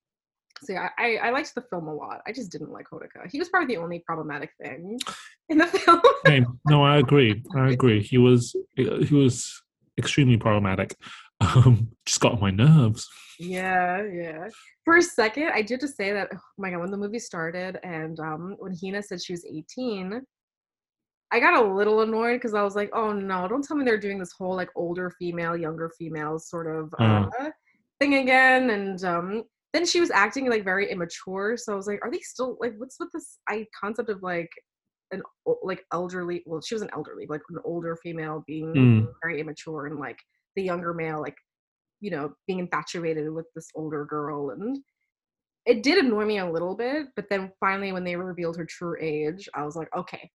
so 0.63 0.73
yeah, 0.75 0.89
I, 0.99 1.17
I 1.17 1.31
liked 1.31 1.55
the 1.55 1.63
film 1.63 1.89
a 1.89 1.95
lot. 1.95 2.21
I 2.27 2.33
just 2.33 2.51
didn't 2.53 2.71
like 2.71 2.87
Hodaka. 2.89 3.29
He 3.31 3.39
was 3.39 3.49
probably 3.49 3.75
the 3.75 3.81
only 3.83 3.99
problematic 3.99 4.51
thing 4.63 4.99
in 5.49 5.59
the 5.59 5.67
film. 5.67 6.01
Hey, 6.25 6.45
no, 6.67 6.83
I 6.85 6.99
agree. 6.99 7.43
I 7.57 7.69
agree. 7.77 8.03
He 8.03 8.17
was 8.19 8.55
he 8.77 9.15
was 9.15 9.63
extremely 9.99 10.37
problematic. 10.39 10.97
Um, 11.43 11.89
just 12.07 12.21
got 12.21 12.35
on 12.35 12.41
my 12.41 12.51
nerves. 12.51 13.09
yeah, 13.39 14.03
yeah. 14.05 14.49
For 14.85 14.97
a 14.97 15.03
second, 15.03 15.51
I 15.55 15.63
did 15.63 15.81
just 15.81 15.97
say 15.97 16.13
that. 16.13 16.29
Oh 16.33 16.39
my 16.59 16.71
god, 16.71 16.81
when 16.81 16.91
the 16.91 16.97
movie 16.97 17.19
started 17.19 17.79
and 17.83 18.19
um, 18.21 18.57
when 18.59 18.75
Hina 18.81 19.03
said 19.03 19.23
she 19.23 19.33
was 19.33 19.45
18, 19.45 20.21
I 21.33 21.41
got 21.41 21.55
a 21.63 21.75
little 21.75 22.03
annoyed 22.03 22.37
because 22.37 22.55
I 22.55 22.63
was 22.63 22.77
like, 22.77 22.91
oh 22.95 23.13
no, 23.13 23.49
don't 23.49 23.65
tell 23.65 23.77
me 23.77 23.85
they're 23.85 23.99
doing 23.99 24.19
this 24.19 24.33
whole 24.39 24.55
like 24.55 24.69
older 24.77 25.11
female, 25.19 25.57
younger 25.57 25.91
female 25.99 26.39
sort 26.39 26.67
of 26.67 26.93
uh, 26.99 27.27
thing 27.99 28.15
again. 28.17 28.71
And 28.71 29.03
um, 29.05 29.43
then 29.73 29.87
she 29.87 29.99
was 30.01 30.11
acting 30.11 30.49
like 30.51 30.63
very 30.65 30.91
immature. 30.91 31.57
So 31.57 31.73
I 31.73 31.77
was 31.77 31.87
like, 31.87 32.01
are 32.05 32.11
they 32.11 32.21
still 32.21 32.59
like, 32.61 32.75
what's 32.77 33.01
with 33.01 33.09
this 33.13 33.39
I 33.49 33.67
concept 33.79 34.11
of 34.11 34.23
like 34.23 34.51
an 35.11 35.23
like 35.63 35.83
elderly? 35.93 36.43
Well, 36.47 36.61
she 36.61 36.75
was 36.75 36.83
an 36.83 36.91
elderly, 36.93 37.27
like 37.29 37.41
an 37.49 37.59
older 37.65 37.97
female 38.03 38.45
being 38.47 38.75
Mm. 38.75 39.07
very 39.23 39.41
immature, 39.41 39.87
and 39.87 39.99
like 39.99 40.19
the 40.57 40.63
younger 40.63 40.95
male, 40.95 41.21
like 41.21 41.37
you 42.01 42.11
know, 42.11 42.33
being 42.47 42.59
infatuated 42.59 43.31
with 43.33 43.47
this 43.55 43.69
older 43.75 44.05
girl 44.05 44.51
and. 44.51 44.79
It 45.65 45.85
did 45.85 46.05
annoy 46.05 46.25
me 46.25 46.39
a 46.39 46.51
little 46.51 46.75
bit, 46.75 47.07
but 47.15 47.27
then 47.31 47.53
finally, 47.61 47.93
when 47.93 48.03
they 48.03 48.17
revealed 48.17 48.57
her 48.57 48.65
true 48.65 48.97
age, 49.01 49.49
I 49.55 49.65
was 49.65 49.77
like, 49.77 49.89
okay, 49.97 50.29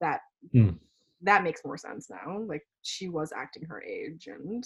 that 0.00 0.20
Mm. 0.52 0.80
that 1.22 1.44
makes 1.44 1.64
more 1.64 1.76
sense 1.76 2.10
now. 2.10 2.40
Like 2.40 2.62
she 2.82 3.08
was 3.08 3.30
acting 3.32 3.64
her 3.66 3.80
age, 3.84 4.26
and 4.26 4.64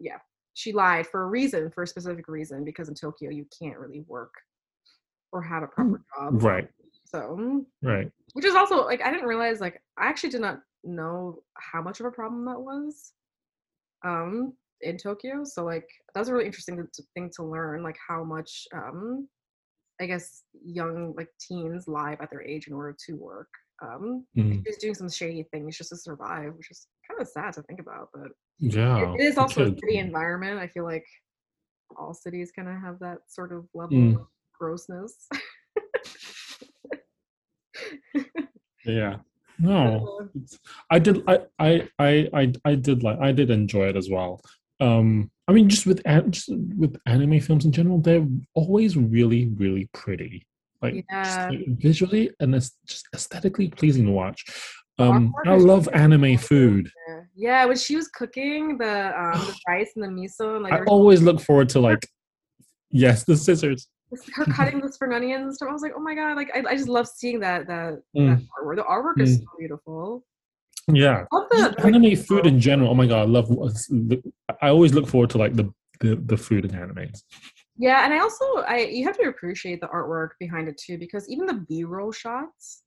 yeah, 0.00 0.16
she 0.54 0.72
lied 0.72 1.06
for 1.06 1.24
a 1.24 1.26
reason, 1.26 1.70
for 1.70 1.82
a 1.82 1.86
specific 1.86 2.26
reason, 2.26 2.64
because 2.64 2.88
in 2.88 2.94
Tokyo 2.94 3.28
you 3.30 3.46
can't 3.58 3.78
really 3.78 4.00
work 4.08 4.32
or 5.30 5.42
have 5.42 5.62
a 5.62 5.66
proper 5.66 6.02
job. 6.16 6.42
Right, 6.42 6.70
So, 7.04 7.66
right. 7.82 8.10
which 8.32 8.46
is 8.46 8.54
also 8.54 8.86
like 8.86 9.02
I 9.02 9.10
didn't 9.10 9.28
realize 9.28 9.60
like 9.60 9.82
I 9.98 10.06
actually 10.06 10.30
did 10.30 10.40
not 10.40 10.62
know 10.84 11.42
how 11.52 11.82
much 11.82 12.00
of 12.00 12.06
a 12.06 12.10
problem 12.10 12.46
that 12.46 12.58
was 12.58 13.12
um 14.06 14.52
in 14.82 14.96
Tokyo. 14.98 15.42
So 15.44 15.64
like 15.64 15.88
that 16.14 16.20
was 16.20 16.28
a 16.28 16.32
really 16.32 16.46
interesting 16.46 16.86
thing 17.14 17.30
to 17.36 17.42
learn, 17.42 17.82
like 17.82 17.98
how 18.08 18.22
much 18.24 18.52
um 18.74 19.28
I 20.00 20.06
guess 20.06 20.44
young 20.64 21.14
like 21.16 21.28
teens 21.40 21.88
lie 21.88 22.12
about 22.12 22.30
their 22.30 22.42
age 22.42 22.68
in 22.68 22.74
order 22.74 22.94
to 23.06 23.12
work. 23.14 23.48
Um 23.82 24.26
Mm. 24.36 24.62
she's 24.66 24.78
doing 24.78 24.94
some 24.94 25.10
shady 25.10 25.44
things 25.52 25.76
just 25.78 25.90
to 25.90 25.96
survive, 25.96 26.52
which 26.56 26.70
is 26.70 26.86
kind 27.08 27.20
of 27.20 27.28
sad 27.28 27.54
to 27.54 27.62
think 27.62 27.80
about, 27.80 28.08
but 28.14 28.30
Yeah. 28.58 29.14
it, 29.14 29.20
it 29.20 29.24
is 29.24 29.38
also 29.38 29.62
a 29.64 29.74
city 29.74 29.98
environment. 29.98 30.58
I 30.58 30.68
feel 30.68 30.84
like 30.84 31.06
all 31.96 32.12
cities 32.14 32.52
kind 32.56 32.68
of 32.68 32.76
have 32.80 32.98
that 33.00 33.18
sort 33.28 33.52
of 33.52 33.66
level 33.74 33.96
Mm. 33.98 34.14
of 34.20 34.26
grossness. 34.58 35.28
Yeah. 38.84 39.16
No, 39.58 40.28
I 40.90 40.98
did. 40.98 41.22
I, 41.28 41.40
I, 41.58 41.88
I, 41.98 42.28
I, 42.32 42.52
I 42.64 42.74
did 42.74 43.02
like. 43.02 43.18
I 43.20 43.32
did 43.32 43.50
enjoy 43.50 43.88
it 43.88 43.96
as 43.96 44.10
well. 44.10 44.42
Um, 44.80 45.30
I 45.48 45.52
mean, 45.52 45.68
just 45.68 45.86
with 45.86 46.02
just 46.30 46.48
with 46.76 46.96
anime 47.06 47.40
films 47.40 47.64
in 47.64 47.72
general, 47.72 47.98
they're 48.00 48.26
always 48.54 48.96
really, 48.96 49.46
really 49.56 49.88
pretty. 49.92 50.46
Like, 50.82 50.94
just, 50.94 51.38
Yeah. 51.38 51.48
like, 51.50 51.78
visually 51.78 52.30
and 52.40 52.54
it's 52.54 52.76
just 52.86 53.06
aesthetically 53.14 53.68
pleasing 53.68 54.06
to 54.06 54.12
watch. 54.12 54.44
Um, 54.98 55.34
I 55.46 55.56
love 55.56 55.88
anime 55.92 56.38
food. 56.38 56.90
Yeah. 57.08 57.20
yeah, 57.34 57.64
when 57.66 57.76
she 57.76 57.96
was 57.96 58.08
cooking 58.08 58.78
the 58.78 59.18
um 59.18 59.40
the 59.46 59.54
rice 59.68 59.92
and 59.94 60.04
the 60.04 60.08
miso 60.08 60.56
and 60.56 60.64
like 60.64 60.72
I 60.72 60.84
always 60.84 61.22
look 61.22 61.40
forward 61.40 61.68
to 61.70 61.80
like, 61.80 62.06
yes, 62.90 63.24
the 63.28 63.36
scissors. 63.36 63.88
Her 64.34 64.44
cutting 64.46 64.80
the 64.80 65.14
onions 65.14 65.42
and 65.42 65.54
stuff. 65.54 65.68
I 65.68 65.72
was 65.72 65.82
like, 65.82 65.92
oh 65.96 66.00
my 66.00 66.14
god, 66.14 66.36
like 66.36 66.50
I, 66.54 66.62
I 66.68 66.76
just 66.76 66.88
love 66.88 67.08
seeing 67.08 67.40
that 67.40 67.66
that, 67.66 67.94
that 68.14 68.20
Mm. 68.20 68.46
artwork. 68.60 68.76
The 68.76 68.82
artwork 68.84 69.20
is 69.20 69.38
mm. 69.38 69.40
so 69.42 69.48
beautiful. 69.58 70.24
Yeah, 70.88 71.24
I 71.32 71.36
love 71.36 71.48
the, 71.50 71.56
the, 71.56 71.82
like, 71.82 71.94
anime 71.94 72.16
food 72.16 72.46
in 72.46 72.60
general. 72.60 72.90
Oh 72.90 72.94
my 72.94 73.06
god, 73.06 73.22
I 73.22 73.24
love. 73.24 73.50
Uh, 73.50 74.16
I 74.62 74.68
always 74.68 74.94
look 74.94 75.08
forward 75.08 75.30
to 75.30 75.38
like 75.38 75.54
the 75.54 75.72
the, 76.00 76.16
the 76.26 76.36
food 76.36 76.64
in 76.64 76.74
anime. 76.74 77.10
Yeah, 77.76 78.04
and 78.04 78.14
I 78.14 78.20
also 78.20 78.44
I 78.58 78.78
you 78.90 79.04
have 79.04 79.18
to 79.18 79.28
appreciate 79.28 79.80
the 79.80 79.88
artwork 79.88 80.30
behind 80.38 80.68
it 80.68 80.78
too 80.78 80.98
because 80.98 81.28
even 81.28 81.46
the 81.46 81.64
B-roll 81.68 82.12
shots 82.12 82.84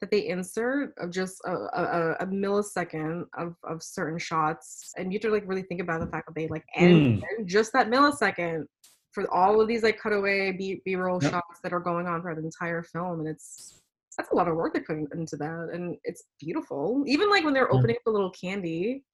that 0.00 0.10
they 0.12 0.28
insert 0.28 0.94
of 0.98 1.10
just 1.10 1.40
a, 1.44 1.52
a, 1.52 2.16
a 2.20 2.26
millisecond 2.26 3.24
of, 3.36 3.56
of 3.64 3.82
certain 3.82 4.18
shots, 4.18 4.92
and 4.96 5.12
you 5.12 5.16
have 5.16 5.22
to 5.22 5.30
like 5.30 5.42
really 5.46 5.62
think 5.62 5.80
about 5.80 6.00
the 6.00 6.06
fact 6.06 6.26
that 6.28 6.34
they 6.36 6.46
like 6.46 6.64
end 6.76 7.20
mm. 7.22 7.46
just 7.46 7.72
that 7.72 7.88
millisecond 7.88 8.64
for 9.12 9.32
all 9.32 9.60
of 9.60 9.68
these 9.68 9.82
like 9.82 10.00
cutaway 10.00 10.52
B 10.52 10.80
B-roll 10.84 11.18
Yep. 11.22 11.30
shots 11.32 11.60
that 11.62 11.72
are 11.72 11.80
going 11.80 12.06
on 12.06 12.20
throughout 12.20 12.36
the 12.36 12.44
entire 12.44 12.82
film, 12.82 13.20
and 13.20 13.28
it's 13.28 13.80
that's 14.16 14.30
a 14.32 14.34
lot 14.34 14.48
of 14.48 14.56
work 14.56 14.74
that 14.74 14.86
put 14.86 14.96
into 15.12 15.36
that, 15.36 15.70
and 15.72 15.96
it's 16.04 16.24
beautiful. 16.40 17.04
Even 17.06 17.30
like 17.30 17.44
when 17.44 17.54
they're 17.54 17.68
Yeah. 17.70 17.78
opening 17.78 17.96
up 17.96 18.02
the 18.04 18.10
little 18.12 18.30
candy. 18.30 19.04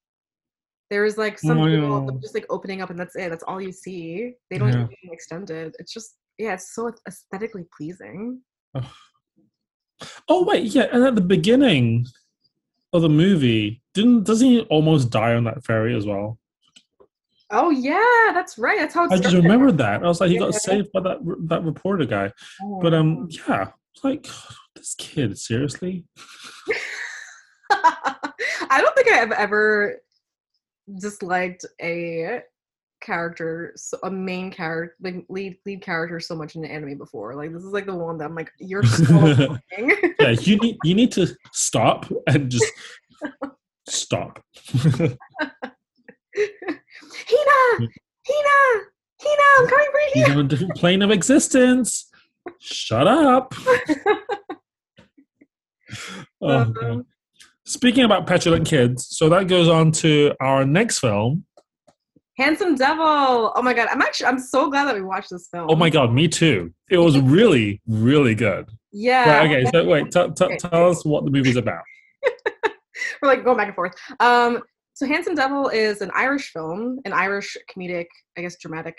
There's 0.90 1.16
like 1.16 1.38
some 1.38 1.58
Oh, 1.58 1.66
people 1.66 2.08
yeah. 2.12 2.20
just 2.20 2.34
like 2.34 2.46
opening 2.50 2.82
up 2.82 2.90
and 2.90 2.98
that's 3.00 3.16
it. 3.16 3.30
That's 3.30 3.42
all 3.44 3.60
you 3.60 3.72
see. 3.72 4.34
They 4.50 4.58
don't 4.58 4.68
Yeah. 4.68 4.84
even 5.02 5.12
extend 5.14 5.50
it. 5.50 5.74
It's 5.78 5.92
just 5.92 6.16
yeah, 6.38 6.54
it's 6.54 6.74
so 6.74 6.92
aesthetically 7.08 7.64
pleasing. 7.76 8.42
Oh 10.28 10.44
wait, 10.44 10.64
yeah, 10.74 10.88
and 10.92 11.04
at 11.04 11.14
the 11.14 11.20
beginning 11.20 12.06
of 12.92 13.02
the 13.02 13.08
movie, 13.08 13.82
didn't 13.94 14.24
doesn't 14.24 14.46
he 14.46 14.60
almost 14.62 15.10
die 15.10 15.34
on 15.34 15.44
that 15.44 15.64
ferry 15.64 15.96
as 15.96 16.06
well? 16.06 16.38
Oh 17.56 17.70
yeah, 17.70 18.32
that's 18.32 18.58
right. 18.58 18.78
That's 18.80 18.92
how 18.94 19.08
I 19.08 19.16
just 19.18 19.34
remembered 19.36 19.78
that. 19.78 20.02
I 20.02 20.08
was 20.08 20.20
like, 20.20 20.30
he 20.30 20.38
got 20.38 20.52
Yeah. 20.52 20.58
saved 20.58 20.92
by 20.92 21.00
that 21.00 21.18
that 21.48 21.62
reporter 21.64 22.04
guy. 22.04 22.32
But 22.82 22.92
um, 22.94 23.28
yeah, 23.30 23.70
like 24.02 24.26
this 24.74 24.94
kid, 24.98 25.38
seriously. 25.38 26.04
I 27.70 28.80
don't 28.80 28.94
think 28.96 29.08
I've 29.12 29.30
ever 29.32 30.00
disliked 30.98 31.64
a 31.80 32.40
character, 33.00 33.72
so- 33.76 33.98
a 34.02 34.10
main 34.10 34.50
character, 34.50 34.96
like 35.00 35.24
lead 35.28 35.58
lead 35.64 35.80
character, 35.82 36.18
so 36.18 36.34
much 36.34 36.56
in 36.56 36.64
an 36.64 36.70
anime 36.72 36.98
before. 36.98 37.34
Like 37.36 37.52
this 37.52 37.62
is 37.62 37.72
like 37.72 37.86
the 37.86 37.94
one 37.94 38.18
that 38.18 38.24
I'm 38.24 38.34
like, 38.34 38.50
you're 38.58 38.82
so 38.82 39.04
annoying. 39.16 39.60
Yeah, 40.20 40.30
you 40.30 40.56
need 40.56 40.76
you 40.82 40.94
need 40.94 41.12
to 41.12 41.28
stop 41.52 42.10
and 42.26 42.50
just 42.50 42.66
stop. 43.88 44.42
I'm 49.58 49.68
coming 49.68 49.86
for 49.90 50.00
He's 50.12 50.26
you. 50.26 50.32
on 50.34 50.40
a 50.40 50.44
different 50.44 50.74
plane 50.76 51.02
of 51.02 51.10
existence. 51.10 52.10
Shut 52.60 53.06
up. 53.06 53.54
oh, 56.40 56.48
Um, 56.82 57.06
Speaking 57.66 58.04
about 58.04 58.26
petulant 58.26 58.66
kids, 58.66 59.06
so 59.08 59.30
that 59.30 59.48
goes 59.48 59.68
on 59.70 59.90
to 59.92 60.34
our 60.38 60.66
next 60.66 60.98
film. 60.98 61.46
Handsome 62.36 62.74
Devil. 62.74 63.52
Oh 63.56 63.62
my 63.62 63.72
god, 63.72 63.88
I'm 63.90 64.02
actually 64.02 64.26
I'm 64.26 64.38
so 64.38 64.68
glad 64.68 64.84
that 64.84 64.94
we 64.94 65.00
watched 65.00 65.30
this 65.30 65.48
film. 65.50 65.68
Oh 65.70 65.76
my 65.76 65.88
god, 65.88 66.12
me 66.12 66.28
too. 66.28 66.74
It 66.90 66.98
was 66.98 67.18
really, 67.20 67.80
really 67.86 68.34
good. 68.34 68.68
Yeah. 68.92 69.38
Right, 69.38 69.50
okay, 69.50 69.70
so 69.70 69.82
wait, 69.86 70.10
t- 70.10 70.28
t- 70.36 70.56
tell 70.58 70.90
us 70.90 71.06
what 71.06 71.24
the 71.24 71.30
movie's 71.30 71.56
about. 71.56 71.82
We're 73.22 73.28
like 73.28 73.44
going 73.44 73.56
back 73.56 73.68
and 73.68 73.74
forth. 73.74 73.94
Um, 74.20 74.62
so 74.94 75.06
Handsome 75.06 75.34
Devil 75.34 75.68
is 75.68 76.00
an 76.00 76.10
Irish 76.14 76.50
film, 76.52 77.00
an 77.04 77.12
Irish 77.12 77.56
comedic, 77.74 78.06
I 78.38 78.42
guess, 78.42 78.56
dramatic 78.56 78.96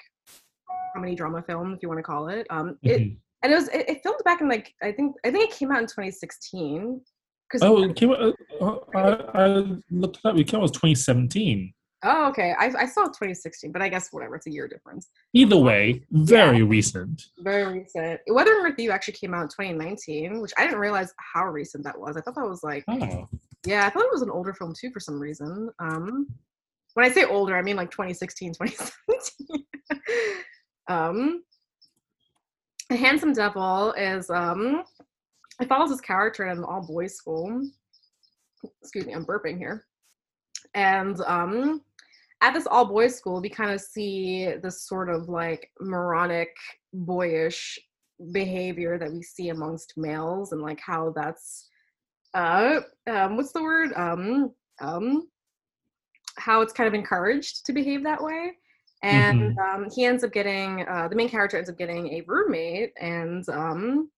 comedy 0.94 1.16
drama 1.16 1.42
film, 1.42 1.74
if 1.74 1.80
you 1.82 1.88
want 1.90 2.00
to 2.00 2.04
call 2.04 2.28
it. 2.28 2.46
Um, 2.50 2.78
it 2.84 3.02
Mhm. 3.02 3.18
and 3.44 3.52
it 3.52 3.56
was 3.56 3.68
it, 3.70 3.90
it 3.90 4.04
filmed 4.04 4.20
back 4.26 4.42
in 4.42 4.48
like 4.50 4.74
I 4.84 4.92
think 4.92 5.16
I 5.26 5.32
think 5.32 5.50
it 5.52 5.56
came 5.58 5.72
out 5.72 5.80
in 5.80 5.86
2016. 5.88 7.02
Because 7.50 7.62
Oh, 7.62 7.84
it 7.84 7.96
came 7.96 8.12
out, 8.12 8.34
uh, 8.60 8.78
I, 8.96 9.44
I 9.44 9.48
looked 9.92 10.18
it 10.18 10.26
up. 10.26 10.36
It 10.36 10.46
came 10.48 10.58
out 10.60 10.64
was 10.64 10.72
2017. 10.72 11.72
oh 12.04 12.28
okay, 12.30 12.54
I, 12.60 12.66
I 12.78 12.86
saw 12.88 13.04
2016, 13.06 13.72
but 13.72 13.82
I 13.84 13.90
guess 13.90 14.10
whatever, 14.12 14.36
it's 14.36 14.48
a 14.48 14.52
year 14.52 14.68
difference. 14.68 15.10
Either 15.34 15.58
way, 15.58 16.04
very 16.12 16.64
recent. 16.64 17.22
Very 17.40 17.80
recent. 17.80 18.20
Weathering 18.28 18.64
With 18.64 18.80
You 18.80 18.92
actually 18.92 19.14
came 19.14 19.34
out 19.34 19.44
in 19.44 19.48
2019, 19.50 20.42
which 20.42 20.54
I 20.58 20.64
didn't 20.66 20.80
realize 20.80 21.14
how 21.34 21.46
recent 21.48 21.84
that 21.84 22.00
was. 22.00 22.18
I 22.18 22.22
thought 22.22 22.36
that 22.36 22.50
was 22.50 22.64
like 22.64 22.84
Oh, 22.88 23.30
Yeah, 23.66 23.86
I 23.86 23.90
thought 23.90 24.06
it 24.06 24.12
was 24.12 24.22
an 24.22 24.30
older 24.30 24.54
film 24.54 24.74
too 24.80 24.92
for 24.92 25.00
some 25.00 25.20
reason. 25.20 25.70
Um, 25.80 26.28
when 26.94 27.06
I 27.06 27.10
say 27.10 27.26
older, 27.26 27.58
I 27.58 27.62
mean 27.62 27.76
like 27.76 27.92
2016, 27.92 28.54
2017. 28.54 29.66
um, 30.88 31.44
a 32.92 32.96
handsome 32.96 33.34
devil 33.34 33.94
is 33.94 34.30
um, 34.30 34.84
it 35.60 35.68
follows 35.68 35.90
his 35.90 36.02
character 36.02 36.46
in 36.48 36.58
an 36.58 36.64
all 36.64 36.86
boys 36.86 37.16
school. 37.16 37.62
Excuse 38.82 39.06
me, 39.06 39.14
I'm 39.14 39.26
burping 39.26 39.58
here. 39.58 39.86
And 40.74 41.20
um, 41.22 41.82
at 42.42 42.54
this 42.54 42.68
all 42.68 42.86
boys 42.86 43.16
school, 43.16 43.42
we 43.42 43.50
kind 43.50 43.72
of 43.72 43.82
see 43.82 44.54
this 44.62 44.88
sort 44.88 45.10
of 45.10 45.30
like 45.30 45.72
moronic, 45.80 46.50
boyish 46.94 47.80
behavior 48.32 48.98
that 48.98 49.12
we 49.12 49.22
see 49.22 49.50
amongst 49.50 49.94
males, 49.98 50.52
and 50.52 50.62
like 50.62 50.80
how 50.80 51.14
that's 51.16 51.70
uh 52.36 52.82
um 53.08 53.38
what's 53.38 53.54
the 53.54 53.64
word? 53.64 53.92
Um 53.96 54.52
um 54.80 55.28
how 56.38 56.62
it's 56.62 56.74
kind 56.74 56.88
of 56.88 56.94
encouraged 56.94 57.66
to 57.66 57.74
behave 57.74 58.04
that 58.04 58.22
way. 58.22 58.52
And 59.04 59.58
um 59.60 59.88
he 59.94 60.06
ends 60.06 60.24
up 60.24 60.34
getting 60.34 60.86
uh 60.88 61.08
the 61.08 61.16
main 61.16 61.30
character 61.30 61.58
ends 61.58 61.70
up 61.70 61.78
getting 61.78 62.08
a 62.14 62.24
roommate 62.28 62.92
and 63.00 63.48
um 63.50 64.12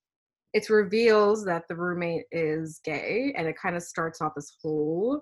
it 0.53 0.69
reveals 0.69 1.45
that 1.45 1.67
the 1.67 1.75
roommate 1.75 2.25
is 2.31 2.79
gay 2.83 3.33
and 3.37 3.47
it 3.47 3.55
kind 3.61 3.75
of 3.75 3.83
starts 3.83 4.21
off 4.21 4.33
this 4.35 4.57
whole 4.61 5.21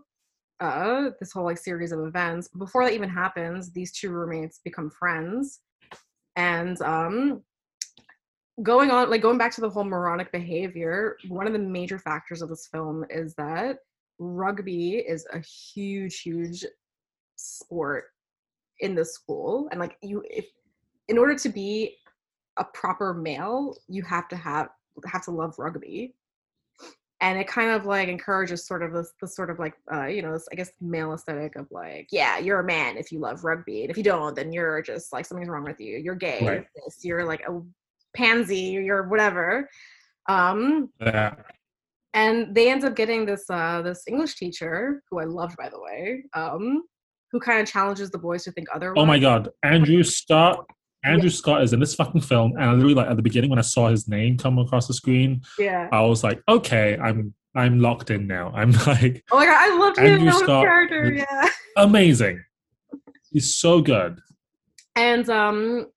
uh 0.61 1.09
this 1.19 1.33
whole 1.33 1.43
like 1.43 1.57
series 1.57 1.91
of 1.91 1.99
events. 1.99 2.47
Before 2.57 2.85
that 2.85 2.93
even 2.93 3.09
happens 3.09 3.71
these 3.71 3.91
two 3.91 4.11
roommates 4.11 4.61
become 4.63 4.89
friends. 4.89 5.59
And 6.37 6.81
um 6.81 7.43
going 8.63 8.89
on 8.89 9.09
like 9.09 9.21
going 9.21 9.37
back 9.37 9.53
to 9.53 9.61
the 9.61 9.69
whole 9.69 9.83
moronic 9.83 10.31
behavior 10.31 11.17
one 11.27 11.45
of 11.45 11.51
the 11.51 11.59
major 11.59 11.99
factors 11.99 12.41
of 12.41 12.47
this 12.47 12.67
film 12.67 13.05
is 13.09 13.35
that 13.35 13.79
rugby 14.17 15.03
is 15.05 15.27
a 15.33 15.39
huge 15.39 16.21
huge 16.21 16.65
sport 17.35 18.05
in 18.79 18.95
the 18.95 19.05
school. 19.05 19.67
And 19.71 19.79
like 19.79 19.97
you 20.01 20.23
if 20.29 20.45
in 21.07 21.17
order 21.17 21.35
to 21.35 21.49
be 21.49 21.97
a 22.57 22.63
proper 22.63 23.13
male 23.13 23.75
you 23.87 24.03
have 24.03 24.27
to 24.29 24.35
have 24.35 24.69
have 25.05 25.23
to 25.25 25.31
love 25.31 25.55
rugby. 25.57 26.15
And 27.21 27.39
it 27.39 27.47
kind 27.47 27.71
of 27.71 27.85
like 27.85 28.09
encourages 28.09 28.67
sort 28.67 28.83
of 28.83 28.91
this, 28.91 29.13
this 29.21 29.35
sort 29.35 29.49
of 29.49 29.59
like 29.59 29.73
uh 29.91 30.05
you 30.05 30.21
know 30.21 30.33
this, 30.33 30.47
i 30.51 30.55
guess 30.55 30.71
male 30.81 31.13
aesthetic 31.13 31.55
of 31.55 31.67
like 31.71 32.07
yeah 32.11 32.37
you're 32.37 32.59
a 32.59 32.63
man 32.63 32.97
if 32.97 33.11
you 33.11 33.19
love 33.19 33.43
rugby. 33.43 33.81
And 33.81 33.91
if 33.91 33.97
you 33.97 34.03
don't 34.03 34.35
then 34.35 34.51
you're 34.51 34.81
just 34.81 35.13
like 35.13 35.25
something's 35.25 35.49
wrong 35.49 35.63
with 35.63 35.79
you. 35.79 35.97
You're 35.97 36.15
gay. 36.15 36.39
Right. 36.41 36.67
you're, 36.75 36.85
this, 36.85 37.03
you're 37.03 37.25
like 37.25 37.41
a 37.47 37.61
pansy 38.15 38.59
you're 38.59 39.07
whatever 39.07 39.69
um 40.27 40.89
yeah. 40.99 41.35
and 42.13 42.55
they 42.55 42.71
end 42.71 42.83
up 42.83 42.95
getting 42.95 43.25
this 43.25 43.45
uh 43.49 43.81
this 43.81 44.03
english 44.07 44.35
teacher 44.35 45.01
who 45.09 45.19
i 45.19 45.23
loved 45.23 45.55
by 45.57 45.69
the 45.69 45.79
way 45.79 46.23
um 46.33 46.81
who 47.35 47.39
kind 47.41 47.59
of 47.59 47.67
challenges 47.67 48.09
the 48.11 48.17
boys 48.17 48.45
to 48.45 48.51
think 48.53 48.67
otherwise 48.73 48.95
Oh 48.97 49.05
my 49.05 49.19
god, 49.19 49.49
Andrew 49.61 50.03
Scott. 50.03 50.65
Andrew 51.03 51.29
Scott 51.29 51.61
is 51.61 51.73
in 51.73 51.81
this 51.81 51.93
fucking 51.93 52.21
film, 52.21 52.53
and 52.53 52.63
I 52.63 52.71
literally 52.71 52.95
like 52.95 53.07
at 53.07 53.17
the 53.17 53.21
beginning 53.21 53.49
when 53.49 53.59
I 53.59 53.63
saw 53.63 53.89
his 53.89 54.07
name 54.07 54.37
come 54.37 54.57
across 54.57 54.87
the 54.87 54.93
screen, 54.93 55.41
yeah 55.59 55.89
I 55.91 56.01
was 56.01 56.23
like, 56.23 56.41
okay, 56.47 56.97
I'm 56.97 57.33
I'm 57.53 57.81
locked 57.81 58.09
in 58.09 58.25
now. 58.25 58.51
I'm 58.55 58.71
like 58.87 59.23
oh 59.33 59.37
my 59.37 59.45
god 59.45 59.57
i 59.57 59.77
loved 59.77 59.97
him 59.97 60.05
Andrew 60.05 60.31
Scott 60.31 60.63
character 60.63 61.13
yeah 61.13 61.49
amazing. 61.77 62.41
He's 63.31 63.55
so 63.55 63.81
good. 63.81 64.19
And 64.95 65.29
um, 65.29 65.87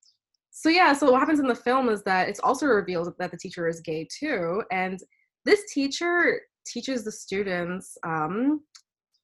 so 0.60 0.70
yeah, 0.70 0.92
so 0.92 1.12
what 1.12 1.20
happens 1.20 1.38
in 1.38 1.46
the 1.46 1.54
film 1.54 1.88
is 1.88 2.02
that 2.02 2.28
it's 2.28 2.40
also 2.40 2.66
revealed 2.66 3.14
that 3.20 3.30
the 3.30 3.36
teacher 3.36 3.68
is 3.68 3.80
gay 3.80 4.08
too, 4.10 4.64
and 4.72 4.98
this 5.44 5.72
teacher 5.72 6.40
teaches 6.66 7.04
the 7.04 7.12
students 7.12 7.96
um, 8.04 8.60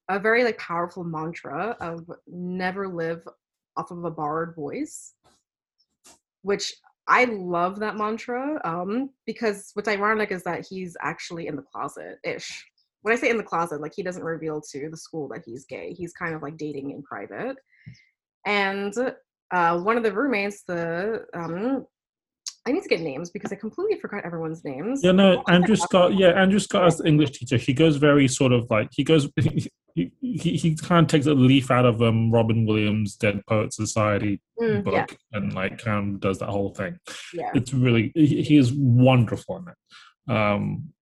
a 0.09 0.20
very 0.20 0.45
like 0.45 0.57
powerful 0.59 1.03
mantra 1.03 1.76
of 1.80 2.09
never 2.28 2.87
live 2.87 3.26
off 3.76 3.91
of 3.91 4.05
a 4.05 4.12
borrowed 4.12 4.55
voice, 4.55 5.14
which 6.43 6.72
I 7.09 7.24
love 7.24 7.80
that 7.80 7.97
mantra 7.97 8.61
um, 8.64 9.11
because 9.26 9.72
what's 9.74 9.89
ironic 9.89 10.30
is 10.30 10.45
that 10.45 10.64
he's 10.64 10.97
actually 11.03 11.49
in 11.49 11.57
the 11.57 11.62
closet 11.62 12.18
ish. 12.22 12.64
When 13.03 13.12
I 13.12 13.18
say 13.18 13.30
in 13.30 13.39
the 13.39 13.43
closet, 13.43 13.80
like 13.80 13.93
he 13.97 14.05
doesn't 14.05 14.22
reveal 14.22 14.61
to 14.70 14.89
the 14.89 14.97
school 14.97 15.26
that 15.30 15.43
he's 15.45 15.64
gay. 15.64 15.95
He's 15.95 16.12
kind 16.12 16.32
of 16.32 16.43
like 16.43 16.57
dating 16.59 16.93
in 16.93 17.03
private. 17.03 17.57
And 18.47 18.95
uh, 19.51 19.78
one 19.80 19.97
of 19.97 20.03
the 20.03 20.12
roommates, 20.12 20.62
the 20.66 21.24
um, 21.34 21.86
I 22.66 22.72
need 22.72 22.82
to 22.82 22.88
get 22.88 23.01
names 23.01 23.30
because 23.30 23.53
I 23.53 23.57
completely 23.57 23.99
forgot 24.01 24.24
everyone's 24.24 24.64
names. 24.64 25.01
Yeah, 25.03 25.12
no, 25.12 25.42
Andrew 25.49 25.76
Scott. 25.76 26.14
Yeah, 26.14 26.28
Andrew 26.30 26.59
Scott 26.59 26.86
as 26.86 26.99
the 26.99 27.07
English 27.07 27.32
teacher. 27.32 27.57
He 27.59 27.74
goes 27.74 27.97
very 27.97 28.26
sort 28.26 28.53
of 28.53 28.70
like 28.70 28.88
he 28.92 29.05
goes. 29.05 29.28
He 29.97 30.11
he, 30.20 30.57
he 30.57 30.74
kind 30.74 31.05
of 31.05 31.09
takes 31.09 31.26
a 31.26 31.34
leaf 31.34 31.70
out 31.70 31.84
of 31.84 32.03
um, 32.03 32.32
Robin 32.32 32.66
Williams' 32.66 33.14
Dead 33.14 33.40
Poet 33.47 33.72
Society 33.72 34.40
Mm, 34.61 34.84
book 34.84 34.95
yeah, 34.95 35.07
and 35.32 35.53
like 35.53 35.78
kind 35.78 36.14
of 36.14 36.20
does 36.20 36.38
that 36.38 36.49
whole 36.49 36.70
thing. 36.70 36.99
yeah. 37.32 37.51
It's 37.55 37.74
really 37.74 38.12
he, 38.14 38.42
he 38.42 38.57
is 38.57 38.72
wonderful 38.72 39.59
in 39.59 39.68
it. 39.68 40.32
Um, 40.36 40.93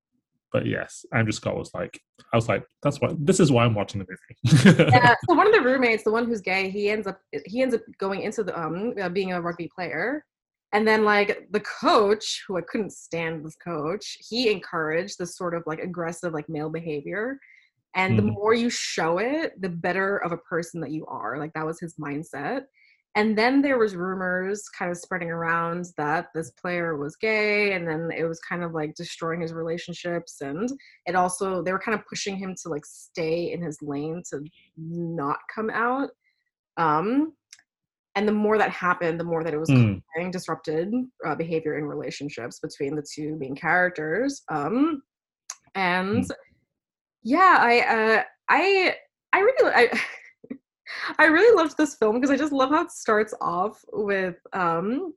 but 0.53 0.67
yes, 0.67 1.05
Andrew 1.13 1.33
Scott 1.33 1.57
was 1.57 1.71
like, 1.75 2.01
I 2.33 2.37
was 2.37 2.49
like, 2.49 2.65
that's 2.83 3.01
why 3.01 3.15
this 3.19 3.41
is 3.41 3.51
why 3.51 3.65
I'm 3.65 3.75
watching 3.75 4.01
the 4.01 4.07
movie. 4.09 4.91
yeah. 4.93 5.15
So 5.29 5.35
one 5.35 5.47
of 5.47 5.53
the 5.53 5.63
roommates, 5.63 6.05
the 6.05 6.13
one 6.13 6.27
who's 6.27 6.41
gay, 6.41 6.71
he 6.71 6.91
ends 6.91 7.07
up 7.07 7.19
he 7.47 7.63
ends 7.63 7.75
up 7.75 7.81
going 7.99 8.23
into 8.23 8.45
the 8.45 8.59
um 8.61 8.95
uh, 9.01 9.09
being 9.09 9.33
a 9.33 9.41
rugby 9.41 9.69
player, 9.75 10.25
and 10.73 10.87
then 10.87 11.05
like 11.05 11.49
the 11.51 11.61
coach, 11.61 12.45
who 12.47 12.57
I 12.59 12.63
couldn't 12.63 12.93
stand 12.93 13.45
this 13.45 13.57
coach, 13.57 14.19
he 14.29 14.51
encouraged 14.51 15.19
this 15.19 15.37
sort 15.37 15.55
of 15.55 15.63
like 15.67 15.81
aggressive 15.81 16.33
like 16.33 16.49
male 16.49 16.71
behavior, 16.71 17.39
and 17.97 18.19
the 18.19 18.23
Mhm. 18.23 18.35
more 18.35 18.55
you 18.55 18.71
show 18.71 19.19
it, 19.19 19.61
the 19.61 19.69
better 19.69 20.19
of 20.19 20.33
a 20.33 20.37
person 20.39 20.81
that 20.83 20.91
you 20.91 21.07
are. 21.07 21.39
Like 21.39 21.53
that 21.55 21.67
was 21.67 21.81
his 21.81 21.95
mindset. 21.97 22.65
And 23.15 23.37
then 23.37 23.61
there 23.61 23.79
was 23.79 23.95
rumors 23.95 24.69
kind 24.71 24.91
of 24.91 24.97
spreading 24.97 25.31
around 25.31 25.85
that 25.99 26.29
this 26.35 26.51
player 26.53 26.97
was 26.97 27.15
gay, 27.17 27.75
and 27.75 27.87
then 27.87 28.11
it 28.17 28.25
was 28.25 28.41
kind 28.41 28.63
of 28.63 28.73
like 28.73 28.95
destroying 28.95 29.43
his 29.43 29.53
relationships, 29.53 30.41
and 30.41 30.71
it 31.05 31.15
also 31.15 31.63
they 31.63 31.73
were 31.73 31.79
kind 31.79 31.99
of 31.99 32.07
pushing 32.07 32.37
him 32.37 32.55
to 32.63 32.71
like 32.71 32.87
stay 32.87 33.53
in 33.53 33.61
his 33.61 33.77
lane 33.83 34.23
to 34.31 34.43
not 34.79 35.37
come 35.55 35.69
out. 35.69 36.09
Um, 36.79 37.35
and 38.15 38.27
the 38.27 38.33
more 38.33 38.57
that 38.57 38.71
happened, 38.71 39.21
the 39.21 39.25
more 39.25 39.45
that 39.45 39.55
it 39.55 39.59
was 39.59 39.71
Mm. 39.71 40.03
disrupted 40.31 40.93
uh, 41.27 41.35
behavior 41.35 41.77
in 41.79 41.85
relationships 41.85 42.61
between 42.61 42.95
the 42.97 43.07
two 43.15 43.37
main 43.37 43.55
characters. 43.55 44.43
Um, 44.51 45.03
and 45.75 46.25
yeah, 47.23 47.57
I 47.61 47.81
uh, 47.81 48.23
I 48.49 48.97
I 49.35 49.39
really 49.39 49.73
I. 49.75 50.01
I 51.19 51.27
really 51.27 51.55
loved 51.57 51.77
this 51.77 51.95
film 51.95 52.17
because 52.17 52.31
I 52.31 52.37
just 52.37 52.53
love 52.53 52.71
how 52.71 52.83
it 52.85 52.91
starts 52.91 53.35
off 53.41 53.85
with 53.93 54.37
um, 54.53 55.15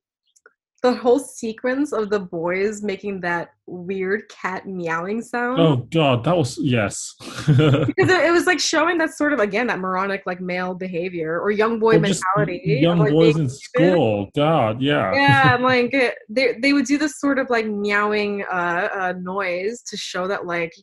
the 0.85 0.93
whole 0.93 1.17
sequence 1.19 1.93
of 1.93 2.09
the 2.11 2.19
boys 2.19 2.83
making 2.83 3.19
that 3.21 3.49
weird 3.65 4.29
cat 4.29 4.67
meowing 4.67 5.19
sound. 5.21 5.59
oh 5.59 5.77
God, 5.91 6.23
that 6.23 6.37
was 6.37 6.59
yes. 6.61 7.15
Because 7.47 8.09
it, 8.09 8.25
it 8.25 8.31
was 8.31 8.45
like 8.45 8.59
showing 8.59 8.99
that 8.99 9.11
sort 9.11 9.33
of 9.33 9.39
again 9.39 9.65
that 9.67 9.79
moronic 9.79 10.21
like 10.27 10.39
male 10.41 10.75
behavior 10.75 11.39
or 11.39 11.49
young 11.49 11.79
boy 11.79 11.95
Or 11.95 11.99
mentality. 11.99 12.75
of, 12.75 12.81
Young 12.83 12.99
like, 12.99 13.11
boys 13.11 13.35
in 13.35 13.49
school. 13.49 14.29
God, 14.35 14.79
yeah. 14.79 15.11
Yeah, 15.13 15.57
like 15.59 15.91
they 16.29 16.55
they 16.61 16.73
would 16.73 16.85
do 16.85 16.99
this 16.99 17.19
sort 17.19 17.39
of 17.39 17.49
like 17.49 17.65
meowing 17.65 18.43
uh, 18.43 18.89
uh 18.93 19.13
noise 19.19 19.81
to 19.87 19.97
show 19.97 20.27
that 20.27 20.45
like 20.45 20.73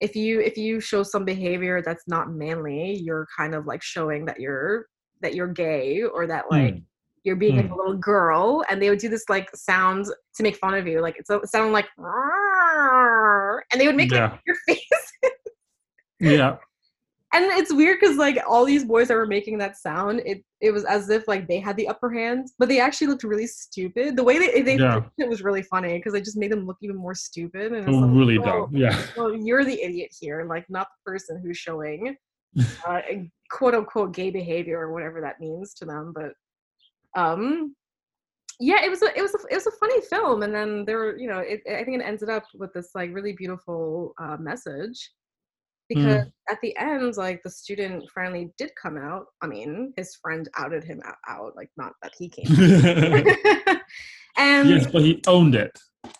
if 0.00 0.14
you 0.14 0.40
if 0.40 0.56
you 0.56 0.80
show 0.80 1.02
some 1.02 1.24
behavior 1.24 1.82
that's 1.82 2.04
not 2.06 2.30
manly, 2.30 2.94
you're 3.02 3.26
kind 3.36 3.54
of 3.54 3.66
like 3.66 3.82
showing 3.82 4.24
that 4.26 4.40
you're 4.40 4.86
that 5.20 5.34
you're 5.34 5.48
gay 5.52 6.02
or 6.02 6.26
that 6.26 6.44
like 6.50 6.74
Mm. 6.74 6.82
you're 7.24 7.36
being 7.36 7.56
like 7.56 7.66
Hmm. 7.66 7.72
a 7.72 7.76
little 7.76 7.96
girl, 7.96 8.64
and 8.70 8.80
they 8.80 8.90
would 8.90 9.00
do 9.00 9.08
this 9.08 9.24
like 9.28 9.48
sound 9.54 10.06
to 10.06 10.42
make 10.42 10.56
fun 10.56 10.74
of 10.74 10.86
you. 10.86 11.00
Like 11.00 11.16
it's 11.18 11.30
a 11.30 11.40
sound 11.46 11.72
like, 11.72 11.86
and 11.98 13.80
they 13.80 13.86
would 13.86 13.96
make 13.96 14.12
like 14.12 14.32
your 14.46 14.56
face. 14.66 15.12
Yeah. 16.20 16.56
And 17.34 17.44
it's 17.44 17.72
weird 17.72 17.98
because 18.00 18.16
like 18.16 18.38
all 18.48 18.64
these 18.64 18.84
boys 18.84 19.08
that 19.08 19.14
were 19.14 19.26
making 19.26 19.58
that 19.58 19.76
sound, 19.76 20.22
it 20.24 20.42
it 20.60 20.70
was 20.70 20.84
as 20.84 21.10
if 21.10 21.28
like 21.28 21.46
they 21.46 21.60
had 21.60 21.76
the 21.76 21.86
upper 21.86 22.10
hand, 22.10 22.48
but 22.58 22.68
they 22.68 22.80
actually 22.80 23.06
looked 23.08 23.22
really 23.22 23.46
stupid. 23.46 24.16
The 24.16 24.24
way 24.24 24.38
they 24.38 24.62
they 24.62 24.76
Yeah. 24.78 25.02
it 25.18 25.28
was 25.28 25.42
really 25.42 25.62
funny 25.62 25.98
because 25.98 26.14
they 26.14 26.22
just 26.22 26.38
made 26.38 26.50
them 26.50 26.66
look 26.66 26.78
even 26.80 26.96
more 26.96 27.14
stupid. 27.14 27.72
And 27.72 27.86
Oh, 27.88 27.98
like, 27.98 28.16
really 28.16 28.38
oh, 28.38 28.44
dumb. 28.44 28.76
Yeah. 28.76 29.02
well, 29.16 29.34
you're 29.34 29.64
the 29.64 29.82
idiot 29.82 30.10
here, 30.18 30.46
like 30.48 30.64
not 30.70 30.88
the 30.88 31.10
person 31.10 31.40
who's 31.42 31.58
showing 31.58 32.16
uh, 32.86 33.00
quote 33.50 33.74
unquote 33.74 34.14
gay 34.14 34.30
behavior 34.30 34.78
or 34.80 34.92
whatever 34.92 35.20
that 35.20 35.38
means 35.38 35.74
to 35.74 35.84
them. 35.84 36.14
But 36.14 36.32
um, 37.14 37.74
yeah, 38.58 38.82
it 38.84 38.88
was 38.88 39.02
a 39.02 39.16
it 39.16 39.20
was 39.20 39.34
a 39.34 39.38
it 39.50 39.54
was 39.54 39.66
a 39.66 39.72
funny 39.72 40.00
film, 40.00 40.42
and 40.44 40.54
then 40.54 40.86
there 40.86 40.96
were 40.98 41.18
you 41.18 41.28
know 41.28 41.40
it, 41.40 41.60
I 41.70 41.84
think 41.84 42.00
it 42.00 42.04
ended 42.06 42.30
up 42.30 42.44
with 42.54 42.72
this 42.72 42.92
like 42.94 43.12
really 43.14 43.32
beautiful 43.34 44.14
uh, 44.18 44.38
message 44.40 45.10
because 45.88 46.26
at 46.50 46.60
the 46.62 46.76
end 46.78 47.16
like 47.16 47.42
the 47.42 47.50
student 47.50 48.04
finally 48.14 48.50
did 48.58 48.70
come 48.80 48.96
out. 48.96 49.26
I 49.42 49.46
mean, 49.46 49.92
his 49.96 50.16
friend 50.22 50.48
outed 50.56 50.84
him 50.84 51.00
out, 51.04 51.16
out 51.28 51.52
like 51.56 51.70
not 51.76 51.92
that 52.02 52.12
he 52.18 52.28
came. 52.28 52.46
and 54.38 54.68
yes, 54.68 54.86
but 54.90 55.02
he 55.02 55.22
owned 55.26 55.54
it. 55.54 55.76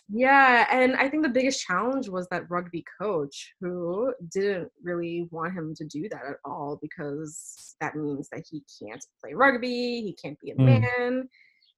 yeah, 0.09 0.67
and 0.71 0.95
I 0.95 1.09
think 1.09 1.23
the 1.23 1.29
biggest 1.29 1.65
challenge 1.65 2.09
was 2.09 2.27
that 2.29 2.49
rugby 2.49 2.83
coach 3.01 3.53
who 3.61 4.13
didn't 4.31 4.69
really 4.83 5.27
want 5.31 5.53
him 5.53 5.73
to 5.75 5.85
do 5.85 6.09
that 6.09 6.21
at 6.29 6.37
all 6.45 6.77
because 6.81 7.75
that 7.79 7.95
means 7.95 8.27
that 8.31 8.43
he 8.49 8.63
can't 8.81 9.03
play 9.21 9.33
rugby, 9.33 10.01
he 10.01 10.17
can't 10.21 10.39
be 10.39 10.51
a 10.51 10.55
Mm. 10.55 10.65
man. 10.81 11.29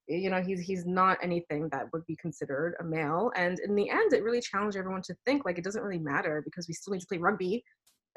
You 0.07 0.29
know, 0.29 0.41
he's 0.41 0.59
he's 0.59 0.85
not 0.85 1.17
anything 1.21 1.69
that 1.71 1.85
would 1.93 2.05
be 2.05 2.15
considered 2.17 2.75
a 2.79 2.83
male. 2.83 3.31
And 3.35 3.59
in 3.59 3.75
the 3.75 3.89
end, 3.89 4.13
it 4.13 4.23
really 4.23 4.41
challenged 4.41 4.77
everyone 4.77 5.01
to 5.03 5.15
think 5.25 5.45
like 5.45 5.57
it 5.57 5.63
doesn't 5.63 5.81
really 5.83 5.99
matter 5.99 6.41
because 6.43 6.67
we 6.67 6.73
still 6.73 6.93
need 6.93 7.01
to 7.01 7.07
play 7.07 7.17
rugby 7.17 7.63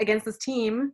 against 0.00 0.24
this 0.24 0.38
team. 0.38 0.92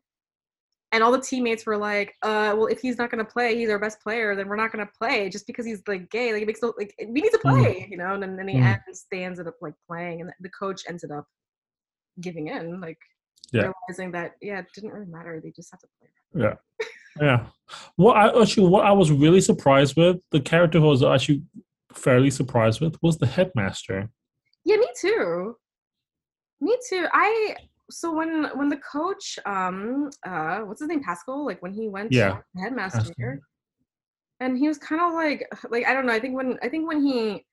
And 0.93 1.05
all 1.05 1.13
the 1.13 1.21
teammates 1.21 1.65
were 1.67 1.77
like, 1.77 2.15
uh, 2.23 2.53
well, 2.57 2.67
if 2.67 2.81
he's 2.81 2.99
not 2.99 3.11
gonna 3.11 3.25
play, 3.25 3.57
he's 3.57 3.71
our 3.71 3.79
best 3.79 4.01
player, 4.01 4.35
then 4.35 4.49
we're 4.49 4.57
not 4.57 4.73
gonna 4.73 4.91
play 4.99 5.29
just 5.31 5.47
because 5.47 5.65
he's 5.65 5.83
like 5.87 6.11
gay. 6.11 6.33
Like 6.33 6.43
it 6.43 6.47
makes 6.47 6.63
no 6.63 6.75
like 6.77 6.93
we 6.99 7.21
need 7.21 7.31
to 7.31 7.39
Mm. 7.39 7.63
play, 7.63 7.87
you 7.91 7.97
know. 7.97 8.13
And 8.15 8.23
then 8.23 8.39
in 8.39 8.47
the 8.47 8.55
Mm. 8.55 8.65
end, 8.67 8.95
they 9.13 9.25
ended 9.25 9.47
up 9.47 9.55
like 9.61 9.75
playing, 9.89 10.21
and 10.21 10.31
the 10.41 10.51
coach 10.51 10.83
ended 10.89 11.13
up 11.13 11.27
giving 12.21 12.49
in, 12.49 12.81
like 12.81 12.99
Yeah. 13.53 13.73
realizing 13.89 14.13
that 14.13 14.33
yeah, 14.41 14.61
it 14.61 14.67
didn't 14.75 14.91
really 14.93 15.07
matter. 15.11 15.41
They 15.43 15.51
just 15.51 15.71
had 15.71 15.81
to 15.81 15.87
play. 15.99 16.43
Yeah. 16.45 16.55
Yeah. 17.21 17.47
What 17.97 18.17
I 18.17 18.41
actually 18.41 18.69
what 18.69 18.87
I 18.87 18.93
was 18.93 19.11
really 19.11 19.41
surprised 19.41 19.97
with, 19.97 20.19
the 20.31 20.41
character 20.41 20.79
who 20.79 20.87
I 20.87 20.91
was 20.91 21.03
actually 21.03 21.43
fairly 21.93 22.31
surprised 22.31 22.81
with 22.81 22.97
was 23.03 23.19
the 23.19 23.27
headmaster. 23.27 24.09
Yeah, 24.65 24.77
me 24.77 24.87
too. 24.99 25.57
Me 26.61 26.79
too. 26.89 27.07
I 27.13 27.57
so 27.91 28.15
when 28.15 28.45
when 28.57 28.69
the 28.69 28.77
coach 28.77 29.41
um 29.45 30.11
uh 30.25 30.61
what's 30.61 30.81
his 30.81 30.89
name 30.89 31.03
Pascal 31.03 31.45
like 31.45 31.61
when 31.63 31.73
he 31.73 31.89
went 31.89 32.13
Yeah, 32.13 32.39
headmaster 32.57 32.99
Pascal. 33.01 33.39
and 34.39 34.57
he 34.57 34.69
was 34.69 34.79
kind 34.79 35.01
of 35.03 35.13
like 35.13 35.49
like 35.69 35.87
I 35.87 35.93
don't 35.93 36.07
know 36.07 36.13
I 36.13 36.21
think 36.21 36.37
when 36.37 36.59
I 36.63 36.69
think 36.69 36.87
when 36.87 37.05
he 37.05 37.45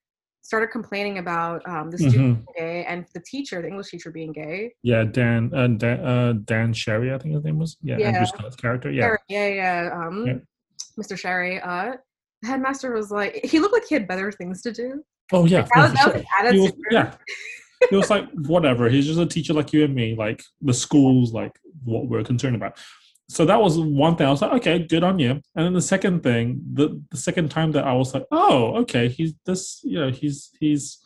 started 0.47 0.67
complaining 0.77 1.17
about 1.17 1.59
um 1.73 1.85
the 1.91 1.97
student 1.97 2.33
Mhm. 2.39 2.45
gay 2.57 2.85
and 2.85 2.99
the 3.13 3.19
teacher 3.31 3.61
the 3.61 3.67
English 3.67 3.89
teacher 3.93 4.11
being 4.11 4.31
gay 4.31 4.71
Yeah, 4.91 5.03
Dan 5.17 5.51
uh, 5.53 5.67
Dan, 5.81 5.97
uh, 6.11 6.33
Dan 6.51 6.69
Sherry, 6.81 7.09
I 7.13 7.17
think 7.17 7.33
his 7.35 7.43
name 7.43 7.59
was. 7.63 7.71
Yeah, 7.81 7.97
Yeah. 7.99 8.07
Andrew 8.09 8.25
Scott's 8.33 8.55
character. 8.55 8.89
Yeah. 8.89 9.03
Sherry, 9.07 9.19
yeah 9.37 9.47
yeah 9.61 9.79
um 9.99 10.15
Yeah. 10.29 10.39
Mr. 11.01 11.15
Sherry 11.23 11.59
uh 11.71 11.89
the 12.41 12.47
headmaster 12.47 12.89
was 12.99 13.11
like 13.19 13.33
he 13.51 13.59
looked 13.59 13.73
like 13.77 13.87
he 13.89 13.95
had 13.99 14.07
better 14.07 14.31
things 14.39 14.61
to 14.65 14.71
do 14.71 15.03
Oh 15.33 15.45
yeah. 15.45 15.63
that 15.63 15.75
no, 15.75 15.81
was, 15.83 15.93
that 15.93 16.03
sure. 16.03 16.13
was, 16.13 16.25
attitude 16.39 16.75
yeah. 16.91 17.07
He 17.91 17.95
was 18.01 18.09
like, 18.09 18.25
whatever. 18.53 18.89
He's 18.89 19.05
just 19.05 19.19
a 19.19 19.25
teacher 19.35 19.53
like 19.53 19.71
you 19.73 19.83
and 19.87 19.93
me. 19.93 20.07
Like 20.25 20.41
the 20.69 20.73
school's 20.73 21.31
like 21.41 21.53
what 21.83 22.07
we're 22.09 22.23
concerned 22.23 22.55
about. 22.55 22.73
So 23.29 23.45
that 23.45 23.61
was 23.61 23.77
one 23.77 24.15
thing. 24.15 24.25
I 24.25 24.31
was 24.31 24.41
like, 24.41 24.53
okay, 24.53 24.79
good 24.79 25.03
on 25.03 25.19
you. 25.19 25.31
And 25.31 25.65
then 25.65 25.73
the 25.73 25.81
second 25.81 26.23
thing, 26.23 26.61
the 26.73 27.01
the 27.11 27.17
second 27.17 27.49
time 27.49 27.71
that 27.73 27.85
I 27.85 27.93
was 27.93 28.13
like, 28.13 28.25
oh, 28.31 28.75
okay, 28.77 29.09
he's 29.09 29.33
this, 29.45 29.81
you 29.83 29.99
know, 29.99 30.09
he's 30.09 30.51
he's 30.59 30.99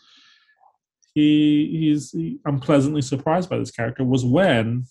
he 1.15 1.67
he's 1.79 2.11
he, 2.11 2.39
I'm 2.45 2.59
pleasantly 2.59 3.01
surprised 3.01 3.49
by 3.49 3.57
this 3.57 3.71
character 3.71 4.03
was 4.03 4.23
when 4.23 4.85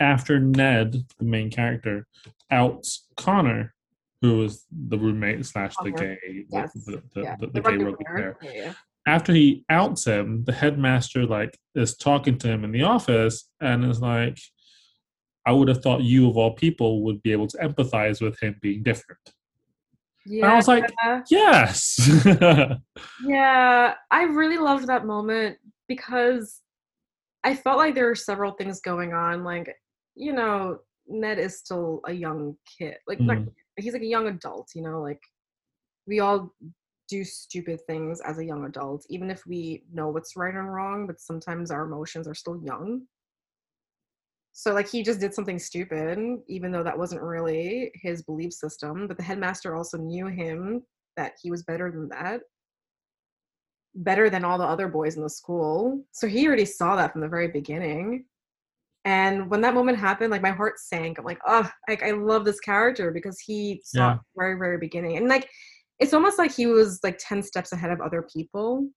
after 0.00 0.40
Ned, 0.40 1.04
the 1.18 1.24
main 1.24 1.50
character, 1.50 2.06
outs 2.50 3.06
Connor, 3.16 3.74
who 4.22 4.38
was 4.38 4.64
the 4.72 4.98
roommate 4.98 5.44
slash 5.46 5.74
the 5.82 5.90
gay 5.90 6.18
Yes. 6.50 6.72
the, 6.72 7.02
the, 7.14 7.22
yeah 7.22 7.36
the, 7.38 7.46
the 7.48 7.60
gay 7.60 7.76
rugby 7.76 8.04
player. 8.04 8.36
yeah. 8.42 8.72
after 9.06 9.32
he 9.32 9.64
outs 9.68 10.06
him, 10.06 10.44
the 10.44 10.52
headmaster 10.52 11.26
like 11.26 11.58
is 11.74 11.96
talking 11.96 12.38
to 12.38 12.48
him 12.48 12.64
in 12.64 12.72
the 12.72 12.82
office 12.82 13.48
and 13.60 13.84
is 13.84 14.00
like, 14.00 14.38
I 15.46 15.52
would 15.52 15.68
have 15.68 15.82
thought 15.82 16.02
you 16.02 16.28
of 16.28 16.36
all 16.36 16.52
people 16.54 17.02
would 17.04 17.22
be 17.22 17.32
able 17.32 17.46
to 17.48 17.58
empathize 17.58 18.20
with 18.20 18.38
him 18.40 18.56
being 18.62 18.82
different. 18.82 19.20
Yeah. 20.26 20.44
And 20.44 20.52
I 20.52 20.56
was 20.56 20.68
like, 20.68 20.90
yes. 21.30 21.98
Yeah, 23.24 23.94
I 24.10 24.22
really 24.22 24.56
loved 24.58 24.86
that 24.86 25.04
moment 25.04 25.58
because 25.86 26.60
I 27.44 27.54
felt 27.54 27.76
like 27.76 27.94
there 27.94 28.06
were 28.06 28.14
several 28.14 28.52
things 28.52 28.80
going 28.80 29.12
on. 29.12 29.44
Like, 29.44 29.74
you 30.14 30.32
know, 30.32 30.78
Ned 31.06 31.38
is 31.38 31.58
still 31.58 32.00
a 32.06 32.12
young 32.12 32.56
kid. 32.78 32.96
Like, 33.06 33.20
not, 33.20 33.36
Mhm. 33.36 33.52
he's 33.76 33.92
like 33.92 34.02
a 34.02 34.06
young 34.06 34.28
adult, 34.28 34.70
you 34.74 34.80
know, 34.82 35.02
like 35.02 35.20
we 36.06 36.20
all 36.20 36.54
do 37.08 37.22
stupid 37.22 37.80
things 37.86 38.22
as 38.22 38.38
a 38.38 38.44
young 38.44 38.64
adult, 38.64 39.04
even 39.10 39.30
if 39.30 39.44
we 39.46 39.84
know 39.92 40.08
what's 40.08 40.36
right 40.36 40.54
and 40.54 40.72
wrong, 40.72 41.06
but 41.06 41.20
sometimes 41.20 41.70
our 41.70 41.84
emotions 41.84 42.26
are 42.26 42.34
still 42.34 42.56
young. 42.64 43.02
So, 44.56 44.72
like, 44.72 44.88
he 44.88 45.02
just 45.02 45.20
did 45.20 45.34
something 45.34 45.58
stupid, 45.58 46.18
even 46.48 46.70
though 46.72 46.84
that 46.84 46.96
wasn't 46.98 47.22
really 47.22 47.90
his 47.94 48.22
belief 48.22 48.52
system. 48.52 49.06
But 49.08 49.16
the 49.16 49.22
headmaster 49.22 49.74
also 49.74 49.98
knew 49.98 50.28
him 50.28 50.82
that 51.16 51.32
he 51.42 51.50
was 51.50 51.64
better 51.64 51.90
than 51.90 52.08
that 52.10 52.40
better 53.94 54.28
than 54.28 54.44
all 54.44 54.58
the 54.58 54.64
other 54.64 54.88
boys 54.88 55.16
in 55.16 55.22
the 55.22 55.30
school. 55.30 56.04
So 56.12 56.26
he 56.26 56.46
already 56.46 56.64
saw 56.64 56.96
that 56.96 57.12
from 57.12 57.20
the 57.20 57.28
very 57.28 57.48
beginning. 57.48 58.24
And 59.04 59.50
when 59.50 59.60
that 59.60 59.74
moment 59.74 59.98
happened, 59.98 60.30
like 60.30 60.42
my 60.42 60.50
heart 60.50 60.78
sank. 60.78 61.18
I'm 61.18 61.24
like, 61.24 61.40
oh, 61.46 61.68
like 61.88 62.02
I 62.02 62.12
love 62.12 62.44
this 62.44 62.60
character 62.60 63.10
because 63.10 63.38
he 63.38 63.82
saw 63.84 63.98
Yeah. 63.98 64.12
it 64.12 64.16
from 64.16 64.24
the 64.34 64.40
very, 64.40 64.58
very 64.58 64.78
beginning. 64.78 65.16
And 65.18 65.28
like 65.28 65.48
it's 66.00 66.14
almost 66.14 66.38
like 66.38 66.52
he 66.52 66.66
was 66.66 66.98
like 67.04 67.18
10 67.20 67.42
steps 67.42 67.72
ahead 67.72 67.90
of 67.92 68.00
other 68.00 68.26
people. 68.34 68.88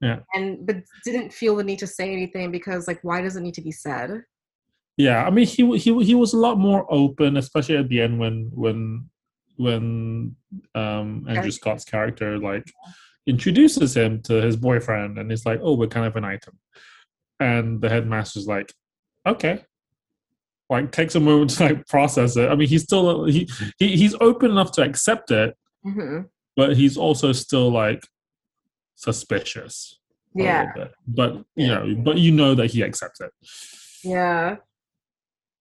Yeah. 0.00 0.20
And 0.34 0.66
but 0.66 0.76
didn't 1.04 1.32
feel 1.32 1.56
the 1.56 1.64
need 1.64 1.78
to 1.80 1.86
say 1.86 2.12
anything 2.12 2.50
because 2.50 2.86
like 2.88 3.00
why 3.02 3.20
does 3.20 3.36
it 3.36 3.42
need 3.42 3.54
to 3.54 3.62
be 3.62 3.72
said? 3.72 4.22
Yeah, 4.96 5.24
I 5.24 5.30
mean, 5.30 5.46
he 5.46 5.76
he 5.78 6.04
he 6.04 6.14
was 6.14 6.32
a 6.32 6.38
lot 6.38 6.58
more 6.58 6.86
open, 6.92 7.36
especially 7.36 7.76
at 7.76 7.88
the 7.88 8.00
end 8.00 8.18
when 8.18 8.50
when 8.54 9.10
when 9.56 10.36
um, 10.74 11.26
Andrew 11.28 11.50
Scott's 11.50 11.84
character 11.84 12.38
like 12.38 12.64
introduces 13.26 13.96
him 13.96 14.22
to 14.22 14.34
his 14.34 14.56
boyfriend, 14.56 15.18
and 15.18 15.30
he's 15.30 15.46
like, 15.46 15.60
"Oh, 15.62 15.74
we're 15.74 15.88
kind 15.88 16.06
of 16.06 16.16
an 16.16 16.24
item," 16.24 16.58
and 17.40 17.80
the 17.80 17.88
headmaster's 17.88 18.46
like, 18.46 18.72
"Okay." 19.26 19.64
Like 20.70 20.92
takes 20.92 21.14
a 21.14 21.20
moment 21.20 21.50
to 21.50 21.64
like 21.64 21.86
process 21.88 22.36
it. 22.36 22.50
I 22.50 22.54
mean, 22.54 22.68
he's 22.68 22.84
still 22.84 23.24
he, 23.26 23.48
he 23.78 23.96
he's 23.96 24.14
open 24.20 24.50
enough 24.50 24.72
to 24.72 24.82
accept 24.82 25.30
it, 25.30 25.56
hmm 25.82 26.22
but 26.56 26.76
he's 26.76 26.96
also 26.96 27.32
still 27.32 27.70
like 27.70 28.06
suspicious. 28.94 29.98
Yeah. 30.34 30.72
But 31.06 31.44
you 31.56 31.68
know, 31.68 31.94
but 31.98 32.18
you 32.18 32.32
know 32.32 32.54
that 32.54 32.70
he 32.70 32.82
accepts 32.82 33.20
it. 33.20 33.30
Yeah. 34.02 34.56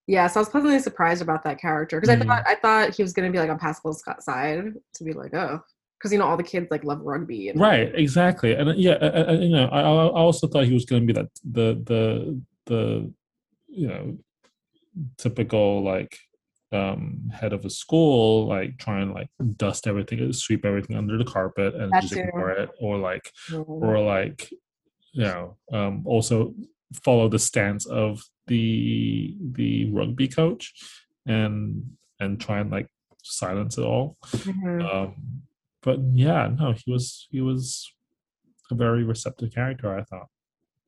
Yeah, 0.07 0.27
so 0.27 0.39
I 0.39 0.41
was 0.41 0.49
pleasantly 0.49 0.79
surprised 0.79 1.21
about 1.21 1.43
that 1.43 1.59
character 1.59 1.99
because 2.01 2.15
Mm. 2.15 2.21
I 2.21 2.25
thought 2.25 2.43
I 2.47 2.55
thought 2.55 2.95
he 2.95 3.03
was 3.03 3.13
gonna 3.13 3.31
be 3.31 3.39
like 3.39 3.49
on 3.49 3.59
Pascal 3.59 3.93
Scott's 3.93 4.25
side 4.25 4.73
to 4.95 5.03
be 5.03 5.13
like, 5.13 5.33
oh, 5.33 5.61
because 5.97 6.11
you 6.11 6.19
know 6.19 6.25
all 6.25 6.37
the 6.37 6.43
kids 6.43 6.67
like 6.71 6.83
love 6.83 6.99
rugby 7.01 7.49
and 7.49 7.59
Right, 7.59 7.93
exactly, 7.95 8.53
and 8.53 8.69
uh, 8.69 8.73
yeah, 8.75 8.93
uh, 8.93 9.29
uh, 9.29 9.33
you 9.33 9.49
know, 9.49 9.67
I, 9.67 9.79
I 9.81 9.85
I 10.07 10.19
also 10.19 10.47
thought 10.47 10.65
he 10.65 10.73
was 10.73 10.85
going 10.85 11.07
to 11.07 11.13
be 11.13 11.19
that 11.19 11.29
the 11.43 11.81
the 11.85 12.41
the 12.65 13.13
you 13.67 13.87
know 13.87 14.17
typical 15.17 15.83
like 15.83 16.17
um 16.71 17.29
head 17.33 17.53
of 17.53 17.65
a 17.65 17.69
school 17.69 18.47
like 18.47 18.77
try 18.77 18.99
and 18.99 19.13
like 19.13 19.27
dust 19.57 19.87
everything 19.87 20.31
sweep 20.33 20.65
everything 20.65 20.97
under 20.97 21.17
the 21.17 21.23
carpet 21.25 21.75
and 21.75 21.91
That 21.93 22.01
just 22.01 22.13
ignore 22.13 22.51
it 22.51 22.69
or 22.79 22.97
like 22.97 23.31
Mhm. 23.49 23.65
or 23.67 23.99
like 23.99 24.49
you 25.11 25.23
know 25.23 25.57
um 25.71 26.03
also 26.05 26.53
follow 27.03 27.29
the 27.29 27.39
stance 27.39 27.85
of 27.85 28.21
the 28.47 29.35
the 29.53 29.89
rugby 29.91 30.27
coach 30.27 30.73
and 31.25 31.83
and 32.19 32.39
try 32.39 32.59
and 32.59 32.71
like 32.71 32.87
silence 33.23 33.77
it 33.77 33.83
all 33.83 34.17
Mhm. 34.23 34.93
um 34.93 35.15
but 35.81 35.99
yeah 36.13 36.49
no 36.59 36.73
he 36.73 36.91
was 36.91 37.27
he 37.31 37.41
was 37.41 37.89
a 38.71 38.75
very 38.75 39.03
receptive 39.03 39.53
character 39.53 39.97
i 39.97 40.03
thought 40.03 40.27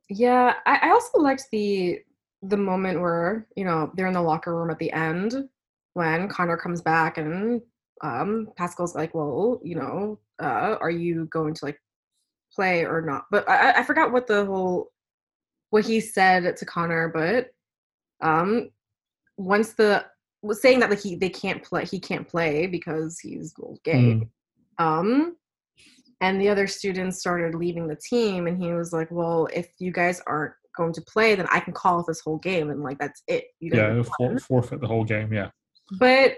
Yeah, 0.09 0.53
I, 0.65 0.79
I 0.83 0.89
also 0.91 1.19
liked 1.19 1.45
the 1.51 1.99
the 2.41 2.57
moment 2.57 3.01
where 3.01 3.47
you 3.55 3.65
know 3.65 3.91
they're 3.95 4.07
in 4.07 4.13
the 4.13 4.21
locker 4.21 4.55
room 4.55 4.69
at 4.69 4.79
the 4.79 4.91
end 4.91 5.33
when 5.93 6.27
Connor 6.27 6.57
comes 6.57 6.81
back 6.81 7.17
and 7.17 7.61
um 8.03 8.49
Pascal's 8.57 8.93
like, 8.95 9.15
well, 9.15 9.61
you 9.63 9.75
know, 9.75 10.19
uh, 10.43 10.75
are 10.81 10.91
you 10.91 11.25
going 11.31 11.53
to 11.55 11.65
like 11.65 11.79
play 12.53 12.83
or 12.85 13.01
not? 13.01 13.25
But 13.31 13.47
I, 13.49 13.79
I 13.79 13.83
forgot 13.83 14.11
what 14.11 14.27
the 14.27 14.45
whole 14.45 14.91
what 15.75 15.83
he 15.83 15.99
said 15.99 16.55
to 16.55 16.65
Connor, 16.65 17.09
but 17.09 17.49
um 18.21 18.69
once 19.35 19.73
the 19.73 20.05
was 20.41 20.61
saying 20.61 20.79
that 20.79 20.89
like 20.89 21.01
he 21.01 21.17
they 21.17 21.27
can't 21.27 21.61
play 21.61 21.83
he 21.83 21.99
can't 21.99 22.25
play 22.25 22.65
because 22.65 23.19
he's 23.19 23.53
gay. 23.83 24.21
Mm. 24.21 24.29
Um 24.79 25.35
and 26.21 26.39
the 26.39 26.47
other 26.47 26.65
students 26.65 27.19
started 27.19 27.55
leaving 27.55 27.87
the 27.89 27.97
team 27.97 28.47
and 28.47 28.57
he 28.57 28.71
was 28.71 28.93
like, 28.93 29.11
Well, 29.11 29.49
if 29.53 29.67
you 29.79 29.91
guys 29.91 30.21
aren't 30.25 30.53
going 30.77 30.93
to 30.93 31.01
play, 31.01 31.35
then 31.35 31.47
I 31.51 31.59
can 31.59 31.73
call 31.73 31.99
off 31.99 32.05
this 32.07 32.21
whole 32.21 32.37
game 32.37 32.69
and 32.69 32.81
like 32.81 32.97
that's 32.97 33.21
it. 33.27 33.43
You 33.59 33.71
Yeah, 33.73 34.01
for, 34.17 34.39
forfeit 34.39 34.79
the 34.79 34.87
whole 34.87 35.03
game. 35.03 35.33
Yeah. 35.33 35.49
but 35.99 36.35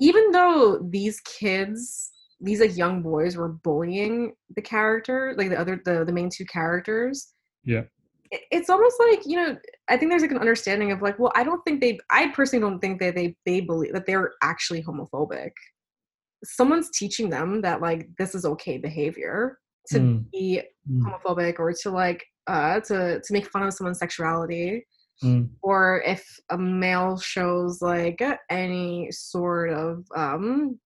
even 0.00 0.32
though 0.32 0.80
these 0.90 1.20
kids 1.20 2.10
these 2.40 2.60
like 2.60 2.76
young 2.76 3.00
boys 3.00 3.36
were 3.36 3.48
bullying 3.48 4.34
the 4.56 4.60
character 4.60 5.34
like 5.38 5.50
the 5.50 5.58
other 5.58 5.80
the, 5.84 6.04
the 6.04 6.12
main 6.12 6.28
two 6.28 6.44
characters 6.44 7.32
Yeah. 7.64 7.84
It- 8.30 8.42
it's 8.50 8.70
almost 8.70 8.96
like 9.00 9.20
you 9.26 9.36
know 9.36 9.56
i 9.88 9.96
think 9.96 10.10
there's 10.10 10.22
like 10.22 10.30
an 10.30 10.38
understanding 10.38 10.92
of 10.92 11.02
like 11.02 11.18
well 11.18 11.32
i 11.34 11.42
don't 11.44 11.62
think 11.64 11.80
they 11.80 11.98
i 12.10 12.28
personally 12.28 12.60
don't 12.60 12.80
think 12.80 13.00
that 13.00 13.14
they 13.14 13.36
they 13.46 13.60
believe 13.60 13.92
that 13.92 14.06
they're 14.06 14.32
actually 14.42 14.82
homophobic 14.82 15.50
someone's 16.44 16.90
teaching 16.90 17.30
them 17.30 17.60
that 17.62 17.80
like 17.80 18.08
this 18.18 18.34
is 18.34 18.44
okay 18.44 18.78
behavior 18.78 19.58
to 19.88 19.98
Mm. 19.98 20.30
be 20.32 20.62
Mm. 20.90 21.02
homophobic 21.02 21.58
or 21.58 21.72
to 21.72 21.90
like 21.90 22.24
uh 22.46 22.80
to 22.80 23.20
to 23.20 23.32
make 23.32 23.48
fun 23.50 23.62
of 23.64 23.72
someone's 23.72 23.98
sexuality 23.98 24.86
Mm. 25.24 25.48
or 25.62 26.02
if 26.04 26.38
a 26.50 26.58
male 26.58 27.16
shows 27.18 27.80
like 27.80 28.20
any 28.50 29.10
sort 29.12 29.70
of 29.70 30.04
um 30.14 30.78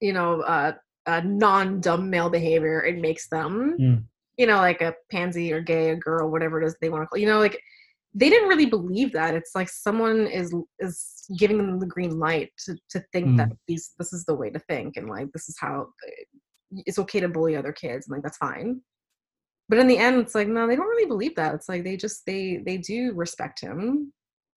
you 0.00 0.12
know 0.12 0.40
uh, 0.40 0.72
uh 1.06 1.20
non-dumb 1.24 2.08
male 2.08 2.30
behavior 2.30 2.82
it 2.84 2.98
makes 2.98 3.28
them 3.28 3.76
Mm. 3.78 4.04
You 4.38 4.46
know 4.46 4.56
like 4.56 4.80
a 4.80 4.94
pansy 5.10 5.52
or 5.52 5.60
gay 5.60 5.90
or 5.90 5.96
girl 5.96 6.30
whatever 6.30 6.62
it 6.62 6.66
is 6.66 6.74
they 6.80 6.88
want 6.88 7.02
to 7.02 7.06
call 7.06 7.18
you 7.18 7.26
know 7.26 7.38
like 7.38 7.60
they 8.14 8.30
didn't 8.30 8.48
really 8.48 8.66
believe 8.66 9.12
that. 9.12 9.34
It's 9.34 9.54
like 9.54 9.68
someone 9.68 10.26
is 10.26 10.54
is 10.80 11.24
giving 11.36 11.58
them 11.58 11.78
the 11.78 11.86
green 11.86 12.18
light 12.18 12.50
to, 12.64 12.76
to 12.90 13.04
think 13.12 13.36
that 13.36 13.52
these 13.66 13.92
this 13.98 14.12
is 14.12 14.24
the 14.24 14.34
way 14.34 14.50
to 14.50 14.58
think 14.60 14.96
and 14.96 15.08
like 15.08 15.30
this 15.32 15.48
is 15.48 15.56
how 15.60 15.88
it's 16.72 16.98
okay 16.98 17.20
to 17.20 17.28
bully 17.28 17.54
other 17.54 17.72
kids 17.72 18.06
and 18.08 18.16
like 18.16 18.22
that's 18.22 18.38
fine. 18.38 18.80
But 19.68 19.78
in 19.78 19.86
the 19.86 19.98
end 19.98 20.18
it's 20.18 20.34
like 20.34 20.48
no 20.48 20.66
they 20.66 20.74
don't 20.74 20.88
really 20.88 21.06
believe 21.06 21.36
that. 21.36 21.54
It's 21.54 21.68
like 21.68 21.84
they 21.84 21.96
just 21.96 22.24
they 22.26 22.62
they 22.64 22.78
do 22.78 23.12
respect 23.14 23.60
him. 23.60 24.12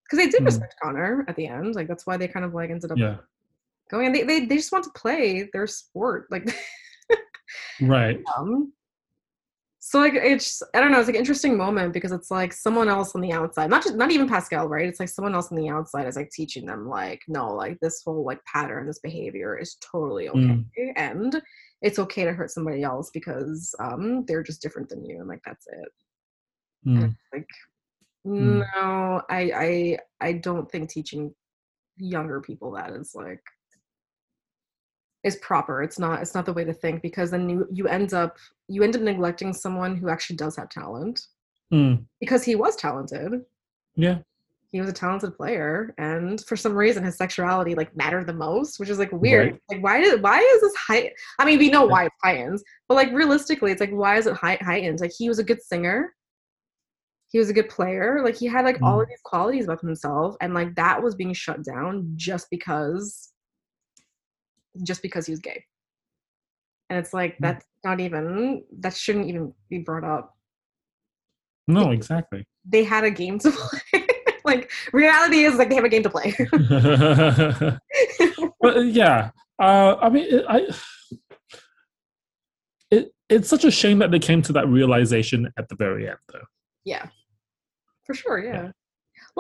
Because 0.05 0.25
they 0.25 0.31
did 0.31 0.41
Mm. 0.41 0.45
respect 0.45 0.75
connor 0.81 1.25
at 1.27 1.35
the 1.35 1.47
end. 1.47 1.75
Like 1.75 1.87
that's 1.87 2.07
why 2.07 2.17
they 2.17 2.27
kind 2.27 2.45
of 2.45 2.53
like 2.53 2.69
ended 2.69 2.91
up 2.91 2.97
Yeah. 2.97 3.17
going. 3.89 4.07
And 4.07 4.15
they, 4.15 4.23
they 4.23 4.45
they 4.45 4.55
just 4.55 4.71
want 4.71 4.85
to 4.85 4.91
play 4.95 5.49
their 5.53 5.67
sport. 5.67 6.27
Like 6.31 6.49
Right. 7.81 8.19
um 8.37 8.71
so 9.83 9.97
like 9.97 10.13
it's 10.13 10.61
i 10.75 10.79
don't 10.79 10.91
know 10.91 10.99
it's 10.99 11.07
like 11.07 11.15
an 11.15 11.19
interesting 11.19 11.57
moment 11.57 11.91
because 11.91 12.11
it's 12.11 12.29
like 12.29 12.53
someone 12.53 12.87
else 12.87 13.15
on 13.15 13.21
the 13.21 13.31
outside 13.31 13.67
not 13.67 13.81
just 13.83 13.95
not 13.95 14.11
even 14.11 14.29
pascal 14.29 14.67
right 14.67 14.87
it's 14.87 14.99
like 14.99 15.09
someone 15.09 15.33
else 15.33 15.51
on 15.51 15.57
the 15.57 15.67
outside 15.69 16.07
is 16.07 16.15
like 16.15 16.29
teaching 16.29 16.67
them 16.67 16.87
like 16.87 17.19
no 17.27 17.51
like 17.51 17.79
this 17.81 18.03
whole 18.05 18.23
like 18.23 18.39
pattern 18.45 18.85
this 18.85 18.99
behavior 18.99 19.57
is 19.57 19.77
totally 19.91 20.29
okay 20.29 20.37
Mm. 20.37 20.93
and 20.97 21.41
it's 21.81 21.97
okay 21.97 22.23
to 22.25 22.31
hurt 22.31 22.51
somebody 22.51 22.83
else 22.83 23.09
because 23.11 23.73
um 23.79 24.23
they're 24.27 24.43
just 24.43 24.61
different 24.61 24.87
than 24.87 25.03
you 25.03 25.17
and 25.19 25.27
like 25.27 25.41
that's 25.45 25.65
it 25.67 25.89
Mm. 26.87 27.15
like 27.33 27.47
Mm. 28.27 28.61
no 28.75 29.21
i 29.31 29.41
i 29.65 29.97
i 30.27 30.31
don't 30.33 30.69
think 30.71 30.89
teaching 30.91 31.33
younger 31.97 32.39
people 32.39 32.71
that 32.73 32.91
is 32.91 33.13
like 33.15 33.41
is 35.23 35.35
proper. 35.37 35.83
It's 35.83 35.99
not 35.99 36.21
it's 36.21 36.33
not 36.35 36.45
the 36.45 36.53
way 36.53 36.63
to 36.63 36.73
think 36.73 37.01
because 37.01 37.31
then 37.31 37.49
you 37.49 37.67
you 37.71 37.87
end 37.87 38.13
up 38.13 38.37
you 38.67 38.83
end 38.83 38.95
up 38.95 39.01
neglecting 39.01 39.53
someone 39.53 39.95
who 39.95 40.09
actually 40.09 40.37
does 40.37 40.55
have 40.57 40.69
talent. 40.69 41.27
Mm. 41.73 42.03
because 42.19 42.43
he 42.43 42.55
was 42.55 42.75
talented. 42.75 43.45
Yeah. 43.95 44.17
he 44.73 44.81
was 44.81 44.89
a 44.89 44.93
talented 44.93 45.37
player 45.37 45.93
and 45.97 46.41
for 46.45 46.57
some 46.57 46.73
reason 46.75 47.01
his 47.01 47.17
sexuality 47.17 47.75
like 47.75 47.95
mattered 47.95 48.27
the 48.27 48.33
most 48.33 48.77
which 48.77 48.89
is 48.89 48.99
like 48.99 49.11
weird. 49.13 49.51
Right. 49.53 49.61
like 49.69 49.83
why 49.83 50.01
did 50.01 50.21
why 50.21 50.39
is 50.39 50.61
this 50.61 50.75
height 50.75 51.11
i 51.39 51.45
mean 51.45 51.59
we 51.59 51.69
know 51.69 51.85
why 51.85 52.05
it's 52.05 52.15
heightened 52.23 52.59
but 52.89 52.95
like 52.95 53.11
realistically 53.13 53.71
it's 53.71 53.79
like 53.79 53.91
why 53.91 54.17
is 54.17 54.27
it 54.27 54.35
hei- 54.35 54.59
heightened 54.61 54.99
like 54.99 55.11
he 55.17 55.29
was 55.29 55.39
a 55.39 55.45
good 55.45 55.61
singer. 55.61 56.13
He 57.29 57.39
was 57.39 57.49
a 57.49 57.53
good 57.53 57.69
player. 57.69 58.21
Like 58.21 58.35
he 58.35 58.47
had 58.47 58.65
like 58.65 58.81
all 58.81 58.99
of 59.01 59.07
these 59.07 59.21
qualities 59.23 59.63
about 59.63 59.79
himself 59.79 60.35
and 60.41 60.53
like 60.53 60.75
that 60.75 61.01
was 61.01 61.15
being 61.15 61.31
shut 61.33 61.63
down 61.63 62.11
just 62.17 62.47
because 62.51 63.30
just 64.83 65.01
because 65.01 65.25
he 65.25 65.31
was 65.31 65.39
gay 65.39 65.63
and 66.89 66.97
it's 66.99 67.13
like 67.13 67.33
Mm. 67.37 67.41
that's 67.41 67.65
not 67.83 67.99
even 67.99 68.63
that 68.79 68.95
shouldn't 68.95 69.27
even 69.27 69.53
be 69.69 69.79
brought 69.79 70.03
up 70.03 70.37
No, 71.67 71.91
exactly. 71.91 72.45
they 72.65 72.83
had 72.83 73.03
a 73.03 73.11
game 73.11 73.39
to 73.39 73.51
play 73.51 74.07
like 74.45 74.71
reality 74.93 75.43
is 75.43 75.55
like 75.55 75.69
they 75.69 75.75
have 75.75 75.83
a 75.83 75.89
game 75.89 76.03
to 76.03 76.09
play 76.09 76.35
but 78.61 78.77
uh, 78.77 78.79
yeah, 78.81 79.31
uh, 79.59 79.95
I 80.01 80.09
mean, 80.09 80.25
it, 80.29 80.45
I 80.47 80.67
it 82.89 83.13
it's 83.29 83.47
such 83.49 83.63
a 83.65 83.71
shame 83.71 83.99
that 83.99 84.11
they 84.11 84.19
came 84.19 84.41
to 84.43 84.53
that 84.53 84.67
realization 84.67 85.51
at 85.57 85.69
the 85.69 85.75
very 85.75 86.07
end, 86.09 86.17
though. 86.31 86.41
Yeah, 86.83 87.07
for 88.05 88.13
sure. 88.13 88.39
Yeah. 88.43 88.63
Yeah. 88.63 88.71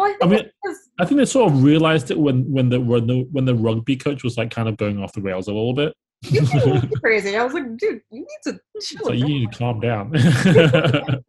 Well, 0.01 0.09
I 0.09 0.17
think 0.17 0.23
I 0.23 0.27
mean, 0.35 0.51
because 0.63 0.77
I 0.99 1.05
think 1.05 1.17
they 1.19 1.25
sort 1.25 1.51
of 1.51 1.63
realized 1.63 2.11
it 2.11 2.17
when 2.19 2.51
when 2.51 2.69
the 2.69 2.79
when 2.79 3.07
the 3.07 3.27
when 3.31 3.45
the 3.45 3.55
rugby 3.55 3.95
coach 3.95 4.23
was 4.23 4.37
like 4.37 4.49
kind 4.51 4.67
of 4.67 4.77
going 4.77 5.01
off 5.01 5.13
the 5.13 5.21
rails 5.21 5.47
a 5.47 5.53
little 5.53 5.73
bit. 5.73 5.93
you 6.23 6.41
crazy. 7.01 7.35
I 7.37 7.43
was 7.43 7.53
like, 7.53 7.77
dude, 7.77 8.01
you 8.11 8.19
need 8.21 8.27
to 8.45 8.59
chill. 8.81 9.05
so 9.05 9.11
you 9.11 9.25
need 9.25 9.51
to 9.51 9.57
calm 9.57 9.79
down. 9.79 10.13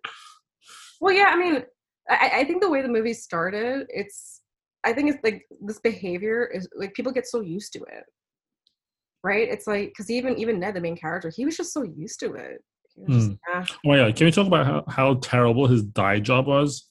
Well, 1.01 1.13
yeah. 1.13 1.27
I 1.31 1.37
mean, 1.37 1.65
I, 2.09 2.31
I 2.37 2.45
think 2.45 2.63
the 2.63 2.71
way 2.71 2.81
the 2.81 2.89
movie 2.89 3.15
started, 3.15 3.87
it's. 3.89 4.41
I 4.85 4.93
think 4.93 5.11
it's 5.11 5.23
like 5.25 5.45
this 5.61 5.81
behavior 5.81 6.47
is 6.47 6.69
like 6.77 6.95
people 6.95 7.11
get 7.13 7.27
so 7.27 7.41
used 7.41 7.73
to 7.73 7.81
it, 7.81 8.05
right? 9.25 9.49
It's 9.49 9.67
like 9.67 9.89
because 9.89 10.11
even 10.11 10.39
even 10.39 10.61
Ned, 10.61 10.75
the 10.75 10.81
main 10.81 10.97
character, 10.97 11.31
he 11.35 11.45
was 11.45 11.57
just 11.57 11.73
so 11.73 11.83
used 11.83 12.21
to 12.21 12.35
it. 12.35 12.63
Just, 13.09 13.31
Mm. 13.31 13.39
"Ah." 13.49 13.65
oh 13.87 13.95
yeah, 13.95 14.11
can 14.13 14.27
we 14.27 14.31
talk 14.31 14.47
about 14.47 14.67
how, 14.67 14.85
how 14.89 15.15
terrible 15.15 15.67
his 15.67 15.83
dye 15.83 16.21
job 16.21 16.47
was? 16.47 16.89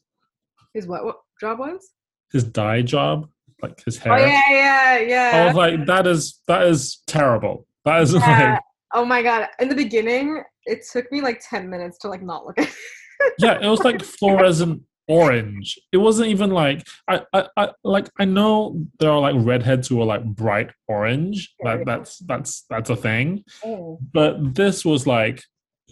His 0.74 0.88
what, 0.88 1.06
what 1.06 1.18
job 1.42 1.60
was? 1.60 1.92
His 2.32 2.46
dye 2.46 2.82
job, 2.82 3.28
like 3.62 3.84
his 3.84 3.98
oh, 3.98 4.02
hair. 4.02 4.14
Oh 4.14 4.26
yeah, 4.26 4.42
yeah, 4.50 5.00
yeah. 5.00 5.44
I 5.44 5.46
was 5.48 5.56
like, 5.56 5.86
that 5.88 6.08
is 6.08 6.40
that 6.48 6.64
is 6.64 7.02
terrible. 7.08 7.68
That 7.84 8.02
is 8.04 8.14
Yeah. 8.14 8.54
like, 8.54 8.62
Oh 8.94 9.06
my 9.06 9.24
god! 9.24 9.48
In 9.60 9.70
the 9.70 9.76
beginning, 9.76 10.44
it 10.66 10.86
took 10.92 11.12
me 11.12 11.22
like 11.22 11.42
ten 11.50 11.70
minutes 11.70 11.98
to 12.00 12.10
like 12.10 12.22
not 12.22 12.46
look 12.46 12.60
at. 12.60 12.68
it. 12.68 13.34
yeah, 13.40 13.58
it 13.62 13.68
was 13.70 13.84
like 13.84 14.02
fluorescent 14.04 14.84
orange. 15.08 15.80
It 15.92 15.98
wasn't 15.98 16.30
even 16.30 16.52
like 16.52 16.86
I, 17.08 17.22
I, 17.34 17.48
I 17.58 17.70
like 17.84 18.10
I 18.20 18.26
know 18.26 18.86
there 19.00 19.12
are 19.12 19.20
like 19.20 19.36
redheads 19.38 19.88
who 19.88 20.02
are 20.02 20.06
like 20.06 20.24
bright 20.26 20.72
orange. 20.88 21.54
That 21.64 21.86
that's 21.86 22.20
that's 22.20 22.66
that's 22.70 22.90
a 22.90 22.96
thing. 22.96 23.44
Oh. 23.66 24.00
But 24.14 24.56
this 24.56 24.84
was 24.84 25.08
like 25.08 25.42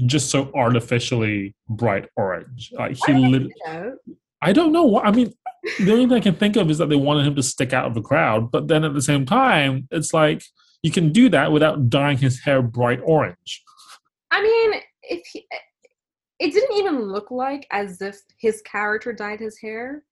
just 0.05 0.29
so 0.29 0.51
artificially 0.53 1.55
bright 1.69 2.07
orange. 2.15 2.71
Like 2.73 2.97
he 3.05 3.13
Why 3.13 3.19
did 3.19 3.23
they 3.23 3.29
lit- 3.29 3.43
do 3.43 3.51
that? 3.65 3.93
I 4.41 4.53
don't 4.53 4.71
know 4.71 4.83
what 4.83 5.05
I 5.05 5.11
mean. 5.11 5.33
The 5.79 5.91
only 5.91 6.05
thing 6.05 6.17
I 6.17 6.19
can 6.21 6.35
think 6.35 6.55
of 6.55 6.69
is 6.69 6.77
that 6.77 6.89
they 6.89 6.95
wanted 6.95 7.27
him 7.27 7.35
to 7.35 7.43
stick 7.43 7.73
out 7.73 7.85
of 7.85 7.93
the 7.93 8.01
crowd, 8.01 8.49
but 8.51 8.67
then 8.67 8.85
at 8.85 8.93
the 8.93 9.01
same 9.01 9.25
time, 9.25 9.87
it's 9.91 10.13
like 10.13 10.41
you 10.83 10.91
can 10.91 11.11
do 11.11 11.29
that 11.29 11.51
without 11.51 11.89
dyeing 11.89 12.17
his 12.17 12.39
hair 12.39 12.61
bright 12.61 13.01
orange. 13.03 13.63
I 14.31 14.41
mean, 14.41 14.81
if 15.03 15.25
he, 15.25 15.45
it 16.39 16.53
didn't 16.53 16.77
even 16.77 17.01
look 17.01 17.31
like 17.31 17.67
as 17.71 18.01
if 18.01 18.17
his 18.39 18.61
character 18.61 19.11
dyed 19.11 19.41
his 19.41 19.59
hair. 19.59 20.03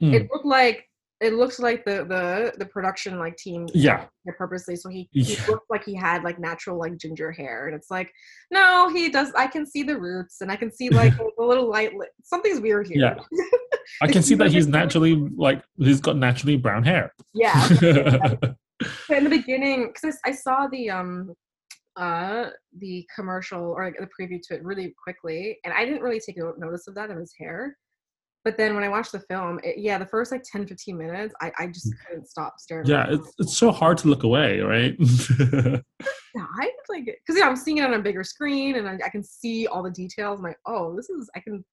Hmm. 0.00 0.14
It 0.14 0.28
looked 0.32 0.46
like 0.46 0.87
it 1.20 1.32
looks 1.34 1.58
like 1.58 1.84
the 1.84 2.04
the 2.04 2.52
the 2.58 2.66
production 2.66 3.18
like 3.18 3.36
team 3.36 3.66
Yeah. 3.74 4.06
purposely 4.36 4.76
so 4.76 4.88
he, 4.88 5.08
he 5.12 5.34
Yeah. 5.34 5.46
looked 5.48 5.68
like 5.70 5.84
he 5.84 5.94
had 5.94 6.22
like 6.22 6.38
natural 6.38 6.78
like 6.78 6.96
ginger 6.96 7.32
hair 7.32 7.66
and 7.66 7.74
it's 7.74 7.90
like 7.90 8.12
no 8.50 8.88
he 8.94 9.08
does 9.08 9.32
i 9.34 9.46
can 9.46 9.66
see 9.66 9.82
the 9.82 9.98
roots 9.98 10.40
and 10.42 10.50
i 10.52 10.56
can 10.56 10.70
see 10.70 10.90
like 10.90 11.12
a 11.40 11.42
little 11.42 11.68
light 11.68 11.94
li- 11.96 12.06
something's 12.22 12.60
weird 12.60 12.86
here 12.88 12.98
Yeah. 12.98 13.16
I 14.02 14.06
can 14.08 14.22
see 14.22 14.34
that 14.36 14.50
he's 14.52 14.66
naturally 14.80 15.14
like 15.36 15.62
he's 15.76 16.00
got 16.00 16.16
naturally 16.16 16.56
brown 16.56 16.82
hair. 16.84 17.12
yeah 17.34 17.66
in 19.10 19.24
the 19.24 19.30
beginning 19.30 19.88
because 19.92 20.18
I, 20.24 20.28
I 20.30 20.32
saw 20.32 20.66
the 20.68 20.90
um 20.90 21.32
uh 21.96 22.50
the 22.78 23.04
commercial 23.14 23.62
or 23.76 23.86
like, 23.86 23.96
the 23.98 24.06
preview 24.06 24.38
to 24.44 24.54
it 24.54 24.62
really 24.62 24.94
quickly 25.02 25.58
and 25.64 25.74
i 25.74 25.84
didn't 25.84 26.02
really 26.02 26.20
take 26.20 26.36
notice 26.58 26.86
of 26.86 26.94
that 26.94 27.10
of 27.10 27.18
his 27.18 27.32
hair 27.36 27.76
but 28.48 28.56
then 28.56 28.74
when 28.74 28.82
i 28.82 28.88
watched 28.88 29.12
the 29.12 29.20
film 29.20 29.60
it, 29.62 29.76
yeah 29.78 29.98
the 29.98 30.06
first 30.06 30.32
like 30.32 30.42
10 30.42 30.66
15 30.66 30.96
minutes 30.96 31.34
i, 31.42 31.52
I 31.58 31.66
just 31.66 31.92
couldn't 32.06 32.26
stop 32.26 32.54
staring 32.58 32.86
yeah, 32.86 33.04
it's 33.10 33.28
it's 33.38 33.56
so 33.58 33.70
hard 33.70 33.98
to 33.98 34.08
look 34.08 34.22
away, 34.22 34.60
right? 34.60 34.96
Yeah, 36.36 36.44
I 36.60 36.70
like 36.88 37.04
because 37.06 37.40
know 37.40 37.48
I'm 37.48 37.56
seeing 37.56 37.78
it 37.78 37.84
on 37.84 37.94
a 37.94 37.98
bigger 37.98 38.22
screen 38.22 38.76
and 38.76 38.88
I, 38.88 38.98
I 39.04 39.08
can 39.08 39.24
see 39.24 39.66
all 39.66 39.82
the 39.82 39.90
details. 39.90 40.38
I'm 40.38 40.44
like, 40.44 40.58
oh, 40.66 40.94
this 40.94 41.08
is 41.10 41.28
I 41.34 41.40
can 41.40 41.64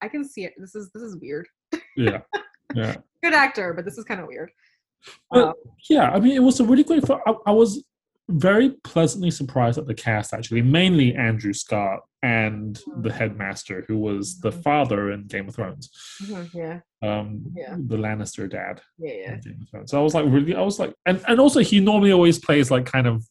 I 0.00 0.08
can 0.08 0.24
see 0.24 0.44
it. 0.46 0.54
This 0.56 0.74
is 0.74 0.90
this 0.94 1.02
is 1.02 1.16
weird. 1.16 1.46
yeah. 1.96 2.20
Yeah. 2.74 2.96
Good 3.22 3.34
actor, 3.34 3.72
but 3.74 3.84
this 3.84 3.96
is 3.98 4.04
kind 4.04 4.20
of 4.20 4.26
weird. 4.26 4.50
But- 5.30 5.48
Um, 5.48 5.54
Yeah, 5.90 6.10
I 6.10 6.18
mean, 6.20 6.34
it 6.34 6.42
was 6.42 6.60
a 6.60 6.64
really 6.64 6.84
great 6.84 7.06
film. 7.06 7.20
I, 7.26 7.32
I 7.46 7.52
was, 7.52 7.82
very 8.28 8.70
pleasantly 8.82 9.30
surprised 9.30 9.78
at 9.78 9.86
the 9.86 9.94
cast. 9.94 10.34
Actually, 10.34 10.62
mainly 10.62 11.14
Andrew 11.14 11.52
Scott 11.52 12.00
and 12.22 12.76
the 13.02 13.10
Mm. 13.10 13.12
headmaster, 13.12 13.84
who 13.86 13.98
was 13.98 14.40
the 14.40 14.50
Mhm. 14.50 14.62
father 14.62 15.12
in 15.12 15.26
Game 15.28 15.48
of 15.48 15.54
Thrones, 15.54 15.90
Mhm, 16.22 16.50
yeah, 16.54 16.80
um, 17.08 17.52
Yeah. 17.54 17.76
the 17.78 17.96
Lannister 17.96 18.50
dad. 18.50 18.82
yeah, 18.98 19.12
yeah. 19.14 19.36
Game 19.36 19.60
of 19.62 19.68
Thrones. 19.70 19.90
So 19.92 20.00
I 20.00 20.02
was 20.02 20.14
like, 20.14 20.24
really, 20.26 20.54
I 20.56 20.62
was 20.62 20.80
like, 20.80 20.92
and 21.06 21.22
and 21.28 21.38
also 21.38 21.60
he 21.60 21.78
normally 21.78 22.10
always 22.12 22.38
plays 22.38 22.70
like 22.70 22.84
kind 22.86 23.06
of 23.06 23.24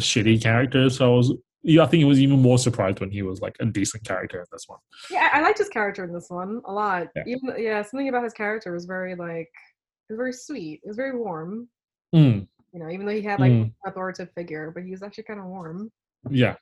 shitty 0.00 0.42
characters. 0.42 0.98
So 0.98 1.14
I 1.14 1.16
was, 1.16 1.32
yeah, 1.62 1.82
I 1.82 1.86
think 1.86 2.02
it 2.02 2.06
was 2.06 2.20
even 2.20 2.40
more 2.42 2.58
surprised 2.58 3.00
when 3.00 3.10
he 3.10 3.22
was 3.22 3.40
like 3.40 3.56
a 3.60 3.64
decent 3.64 4.04
character 4.04 4.40
in 4.40 4.46
this 4.52 4.68
one. 4.68 4.80
Yeah, 5.10 5.30
I 5.32 5.38
I 5.38 5.42
liked 5.42 5.58
his 5.58 5.70
character 5.70 6.04
in 6.04 6.12
this 6.12 6.28
one 6.28 6.60
a 6.66 6.72
lot. 6.72 7.08
Yeah. 7.16 7.24
Even 7.26 7.54
yeah, 7.56 7.80
something 7.82 8.08
about 8.10 8.24
his 8.24 8.34
character 8.34 8.70
was 8.70 8.84
very 8.84 9.14
like 9.14 9.48
it 10.08 10.12
was 10.12 10.18
very 10.18 10.32
sweet. 10.34 10.80
It 10.84 10.88
was 10.88 10.96
very 10.96 11.16
warm. 11.16 11.68
Mm, 12.14 12.46
You 12.76 12.82
know, 12.84 12.90
even 12.90 13.06
though 13.06 13.12
he 13.12 13.22
had 13.22 13.40
like 13.40 13.52
Mm. 13.52 13.62
an 13.62 13.74
authoritative 13.86 14.34
figure, 14.34 14.70
but 14.70 14.82
he 14.84 14.90
was 14.90 15.02
actually 15.02 15.24
kind 15.24 15.40
of 15.40 15.46
warm. 15.46 15.90
yeah, 16.28 16.56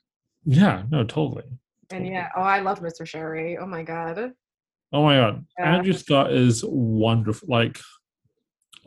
yeah, 0.45 0.85
no, 0.89 1.03
totally. 1.03 1.43
And 1.91 2.07
yeah, 2.07 2.29
oh, 2.37 2.41
I 2.41 2.61
love 2.61 2.79
Mr. 2.79 3.05
Sherry. 3.05 3.59
Oh 3.59 3.67
my 3.67 3.83
god. 3.83 4.33
Oh 4.93 5.03
my 5.03 5.17
god, 5.17 5.45
Yeah. 5.59 5.75
Andrew 5.77 5.93
Scott 5.93 6.33
is 6.33 6.65
wonderful. 6.65 7.49
Like 7.49 7.81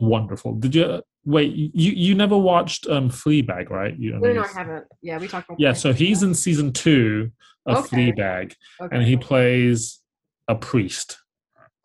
wonderful. 0.00 0.54
Did 0.54 0.74
you 0.74 1.02
wait? 1.26 1.52
You 1.54 1.92
you 1.92 2.14
never 2.14 2.38
watched 2.38 2.86
um 2.86 3.10
Fleabag, 3.10 3.68
right? 3.68 3.94
You, 3.98 4.12
No, 4.12 4.20
no, 4.20 4.32
no, 4.32 4.42
I 4.44 4.48
haven't. 4.48 4.86
Yeah, 5.02 5.18
we 5.18 5.28
talked 5.28 5.50
about. 5.50 5.60
Yeah, 5.60 5.74
so 5.74 5.92
he's 5.92 6.22
in 6.22 6.32
season 6.34 6.72
two 6.72 7.30
of 7.66 7.84
Okay. 7.84 8.10
Fleabag, 8.12 8.54
Okay. 8.80 8.96
and 8.96 9.04
he 9.06 9.18
plays 9.18 10.00
a 10.48 10.54
priest. 10.54 11.18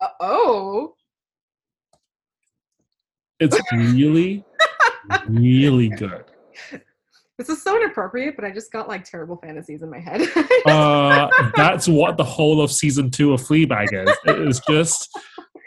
Uh, 0.00 0.08
oh. 0.20 0.94
It's 3.40 3.60
really, 3.72 4.42
really 5.28 5.88
good. 5.98 6.24
This 7.36 7.48
is 7.48 7.62
so 7.62 7.76
inappropriate, 7.76 8.36
but 8.36 8.44
I 8.44 8.52
just 8.52 8.70
got 8.70 8.88
like 8.88 9.04
terrible 9.04 9.36
fantasies 9.36 9.82
in 9.82 9.90
my 9.90 10.00
head. 10.00 10.22
Uh, 10.66 11.28
that's 11.56 11.86
what 11.86 12.16
the 12.16 12.24
whole 12.24 12.62
of 12.62 12.72
season 12.72 13.10
two 13.10 13.34
of 13.34 13.40
Fleabag 13.42 13.92
is. 13.92 14.16
It 14.24 14.48
is 14.48 14.62
just, 14.66 15.14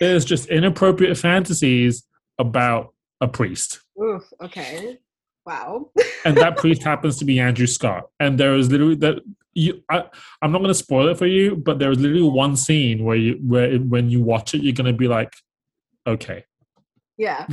it 0.01 0.09
is 0.09 0.25
just 0.25 0.47
inappropriate 0.47 1.15
fantasies 1.19 2.03
about 2.39 2.95
a 3.21 3.27
priest, 3.27 3.81
Oof. 4.01 4.23
Okay. 4.41 4.97
Wow. 5.45 5.91
and 6.25 6.35
that 6.35 6.57
priest 6.57 6.81
happens 6.81 7.17
to 7.19 7.25
be 7.25 7.39
Andrew 7.39 7.67
Scott. 7.67 8.09
And 8.19 8.39
there 8.39 8.55
is 8.55 8.71
literally 8.71 8.95
that 8.95 9.19
you. 9.53 9.83
I, 9.89 10.05
I'm 10.41 10.51
not 10.51 10.59
going 10.59 10.69
to 10.69 10.73
spoil 10.73 11.09
it 11.09 11.17
for 11.17 11.27
you, 11.27 11.55
but 11.55 11.77
there 11.77 11.91
is 11.91 11.99
literally 11.99 12.23
one 12.23 12.55
scene 12.55 13.03
where 13.03 13.15
you, 13.15 13.39
where 13.45 13.77
when 13.77 14.09
you 14.09 14.21
watch 14.21 14.55
it, 14.55 14.63
you're 14.63 14.73
going 14.73 14.91
to 14.91 14.97
be 14.97 15.07
like, 15.07 15.31
okay. 16.07 16.43
Yeah. 17.17 17.45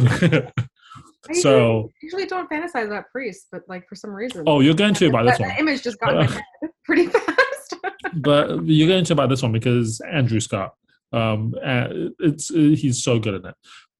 I 1.28 1.32
usually- 1.32 1.42
so, 1.42 1.90
usually 2.02 2.26
don't 2.26 2.48
fantasize 2.50 2.86
about 2.86 3.04
priests, 3.10 3.46
but 3.50 3.62
like 3.68 3.88
for 3.88 3.94
some 3.94 4.10
reason. 4.10 4.44
oh, 4.46 4.60
you're 4.60 4.74
going 4.74 4.94
to 4.94 5.06
about 5.08 5.24
that, 5.24 5.32
this 5.32 5.40
one. 5.40 5.48
that 5.50 5.60
image 5.60 5.82
just 5.82 5.98
got 6.00 6.16
Uh, 6.16 6.40
pretty 6.84 7.06
fast. 7.06 7.74
but 8.16 8.64
you're 8.66 8.88
going 8.88 9.04
to 9.04 9.12
about 9.12 9.28
this 9.28 9.42
one 9.42 9.52
because 9.52 10.00
Andrew 10.10 10.40
Scott. 10.40 10.74
Um, 11.12 11.54
uh, 11.64 11.88
it's 12.18 12.50
uh, 12.50 12.54
he's 12.54 13.02
so 13.02 13.18
good 13.18 13.34
in 13.34 13.46
it. 13.46 13.54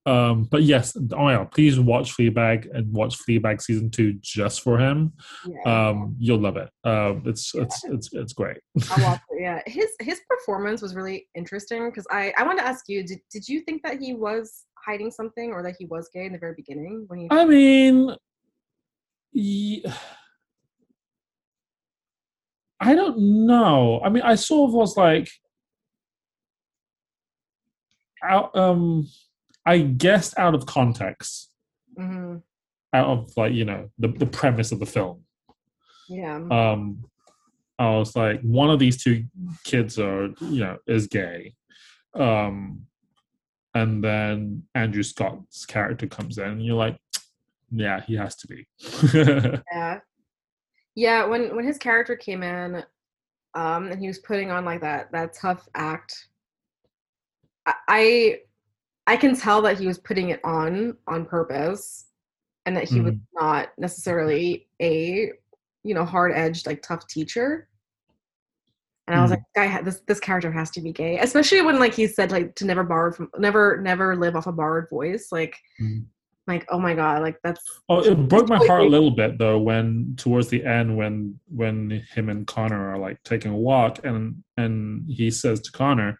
Um, 0.07 0.43
but 0.51 0.61
yes, 0.61 0.95
oh 1.13 1.29
yeah, 1.29 1.45
please 1.45 1.79
watch 1.79 2.15
Fleabag 2.15 2.67
and 2.75 2.93
watch 2.93 3.17
Fleabag 3.27 3.59
season 3.59 3.89
two 3.89 4.13
just 4.21 4.61
for 4.61 4.77
him. 4.77 5.13
yeah. 5.47 5.89
Um, 5.89 6.15
you'll 6.19 6.37
love 6.41 6.57
it. 6.57 6.69
Um, 6.83 7.23
it's 7.25 7.55
it's 7.55 7.83
it's 7.85 8.09
it's 8.13 8.33
great. 8.33 8.57
I 8.95 9.01
watched 9.01 9.21
it, 9.31 9.41
yeah. 9.41 9.61
His 9.65 9.87
his 10.01 10.19
performance 10.29 10.81
was 10.83 10.93
really 10.93 11.27
interesting 11.33 11.85
because 11.89 12.05
I 12.11 12.33
I 12.37 12.43
wanted 12.43 12.61
to 12.61 12.67
ask 12.67 12.83
you 12.87 13.03
did 13.03 13.19
did 13.31 13.47
you 13.47 13.61
think 13.61 13.81
that 13.83 13.99
he 13.99 14.13
was 14.13 14.64
hiding 14.85 15.11
something 15.11 15.51
or 15.51 15.63
that 15.63 15.75
he 15.79 15.85
was 15.85 16.09
gay 16.13 16.25
in 16.25 16.33
the 16.33 16.39
very 16.39 16.53
beginning 16.55 17.05
when 17.07 17.19
he 17.19 17.27
I 17.31 17.45
mean, 17.45 18.15
ye- 19.31 19.83
I 22.79 22.93
don't 22.93 23.45
know. 23.47 24.01
I 24.03 24.09
mean, 24.09 24.23
I 24.23 24.35
sort 24.35 24.69
of 24.69 24.73
was 24.73 24.97
like, 24.97 25.29
out, 28.23 28.55
um, 28.55 29.07
I 29.65 29.79
guessed 29.79 30.37
out 30.37 30.55
of 30.55 30.65
context. 30.65 31.51
Mhm. 31.97 32.41
out 32.93 33.07
of 33.07 33.31
like 33.37 33.53
you 33.53 33.63
know 33.65 33.89
the, 33.97 34.09
the 34.09 34.25
premise 34.25 34.71
of 34.73 34.79
the 34.79 34.85
film 34.85 35.23
yeah 36.09 36.35
um 36.35 37.03
i 37.79 37.89
was 37.97 38.15
like 38.17 38.39
one 38.41 38.69
of 38.69 38.79
these 38.79 39.01
two 39.01 39.25
kids 39.63 39.97
are 39.97 40.27
you 40.41 40.59
know 40.59 40.77
is 40.87 41.07
gay 41.07 41.53
um 42.15 42.85
and 43.75 44.03
then 44.03 44.63
andrew 44.73 45.03
scott's 45.03 45.65
character 45.65 46.07
comes 46.07 46.37
in 46.37 46.45
and 46.45 46.65
you're 46.65 46.75
like 46.75 46.97
yeah 47.71 48.01
he 48.01 48.15
has 48.15 48.35
to 48.37 48.47
be. 48.47 48.65
Yeah. 49.71 49.99
Yeah 50.95 51.25
when 51.25 51.55
when 51.55 51.65
his 51.65 51.77
character 51.77 52.15
came 52.15 52.41
in 52.41 52.83
um 53.53 53.91
and 53.91 53.99
he 53.99 54.07
was 54.07 54.19
putting 54.19 54.49
on 54.49 54.65
like 54.65 54.81
that 54.81 55.11
that 55.11 55.33
tough 55.33 55.67
act 55.75 56.29
I- 57.65 58.39
I 59.07 59.17
can 59.17 59.35
tell 59.35 59.61
that 59.63 59.77
he 59.79 59.87
was 59.87 59.99
putting 59.99 60.29
it 60.29 60.39
on 60.43 60.97
on 61.07 61.25
purpose 61.25 62.05
and 62.65 62.75
that 62.75 62.85
he 62.85 63.01
was 63.01 63.13
not 63.33 63.69
necessarily 63.77 64.67
a 64.81 65.31
you 65.83 65.93
know 65.93 66.05
hard 66.05 66.31
edged 66.33 66.65
like 66.65 66.81
tough 66.81 67.07
teacher 67.07 67.67
and 69.07 69.15
I 69.15 69.21
was 69.21 69.29
Mhm. 69.29 69.35
like, 69.35 69.43
guy, 69.55 69.67
ha- 69.67 69.81
this 69.81 70.01
this 70.07 70.19
character 70.19 70.51
has 70.51 70.71
to 70.71 70.81
be 70.81 70.91
gay, 70.91 71.19
especially 71.19 71.61
when 71.61 71.79
like 71.79 71.93
he 71.93 72.07
said 72.07 72.31
like 72.31 72.55
to 72.55 72.65
never 72.65 72.83
borrow 72.83 73.11
from, 73.11 73.29
never 73.37 73.79
never 73.81 74.15
live 74.15 74.35
off 74.35 74.47
a 74.47 74.51
borrowed 74.51 74.89
voice. 74.89 75.27
Like, 75.31 75.55
Mhm. 75.81 76.05
like 76.47 76.65
oh 76.69 76.79
my 76.79 76.93
god, 76.95 77.21
like 77.21 77.37
that's 77.43 77.61
oh 77.89 78.01
it 78.03 78.15
broke 78.27 78.49
my 78.49 78.57
heart 78.57 78.81
a 78.81 78.87
little 78.89 79.11
bit 79.11 79.37
though 79.37 79.59
when 79.59 80.15
towards 80.17 80.47
the 80.49 80.63
end 80.65 80.95
when 80.97 81.39
when 81.47 82.03
him 82.13 82.29
and 82.29 82.47
connor 82.47 82.89
are 82.91 82.97
like 82.97 83.21
taking 83.23 83.51
a 83.51 83.57
walk 83.57 84.03
and 84.05 84.43
and 84.57 85.05
he 85.09 85.29
says 85.31 85.59
to 85.61 85.71
connor 85.71 86.17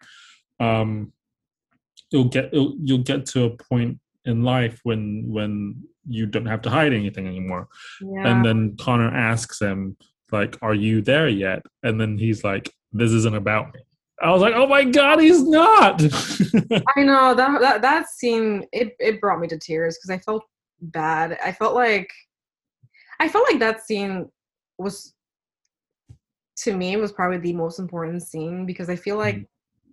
um 0.60 1.12
you'll 2.10 2.24
get 2.24 2.52
you'll, 2.54 2.74
you'll 2.82 2.98
get 3.02 3.26
to 3.26 3.44
a 3.44 3.50
point 3.50 3.98
in 4.24 4.42
life 4.42 4.80
when 4.84 5.24
when 5.28 5.82
you 6.08 6.24
don't 6.26 6.46
have 6.46 6.62
to 6.62 6.70
hide 6.70 6.92
anything 6.92 7.26
anymore 7.26 7.68
yeah. 8.00 8.28
and 8.28 8.44
then 8.44 8.76
connor 8.78 9.10
asks 9.14 9.60
him 9.60 9.96
like 10.32 10.56
are 10.62 10.74
you 10.74 11.00
there 11.00 11.28
yet 11.28 11.62
and 11.82 12.00
then 12.00 12.18
he's 12.18 12.42
like 12.42 12.72
this 12.92 13.12
isn't 13.12 13.36
about 13.36 13.72
me 13.74 13.80
i 14.22 14.30
was 14.30 14.40
like 14.42 14.54
oh 14.54 14.66
my 14.66 14.82
god 14.84 15.20
he's 15.20 15.42
not 15.42 16.02
I 16.96 17.02
know 17.02 17.34
that 17.34 17.60
that 17.60 17.82
that 17.82 18.08
scene 18.08 18.64
it 18.72 18.96
it 18.98 19.20
brought 19.20 19.40
me 19.40 19.48
to 19.48 19.58
tears 19.58 19.98
because 19.98 20.10
I 20.10 20.18
felt 20.18 20.42
bad. 20.80 21.38
I 21.44 21.52
felt 21.52 21.74
like 21.74 22.10
I 23.20 23.28
felt 23.28 23.46
like 23.50 23.60
that 23.60 23.84
scene 23.86 24.30
was 24.78 25.14
to 26.58 26.74
me 26.74 26.96
was 26.96 27.12
probably 27.12 27.38
the 27.38 27.52
most 27.52 27.78
important 27.78 28.22
scene 28.22 28.66
because 28.66 28.88
I 28.88 28.96
feel 28.96 29.16
like 29.16 29.46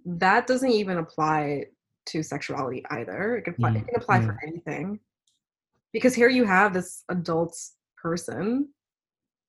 that 0.06 0.48
doesn't 0.48 0.70
even 0.70 0.98
apply 0.98 1.66
to 2.08 2.24
sexuality 2.24 2.84
either. 2.90 3.38
It 3.38 3.44
can 3.44 3.54
apply, 3.54 3.70
it 3.70 3.74
Mm, 3.74 3.86
can 3.86 3.96
apply 3.96 4.22
for 4.22 4.40
anything. 4.46 5.00
Because 5.92 6.14
here 6.16 6.30
you 6.30 6.46
have 6.46 6.74
this 6.74 7.04
adult 7.10 7.58
person 7.98 8.70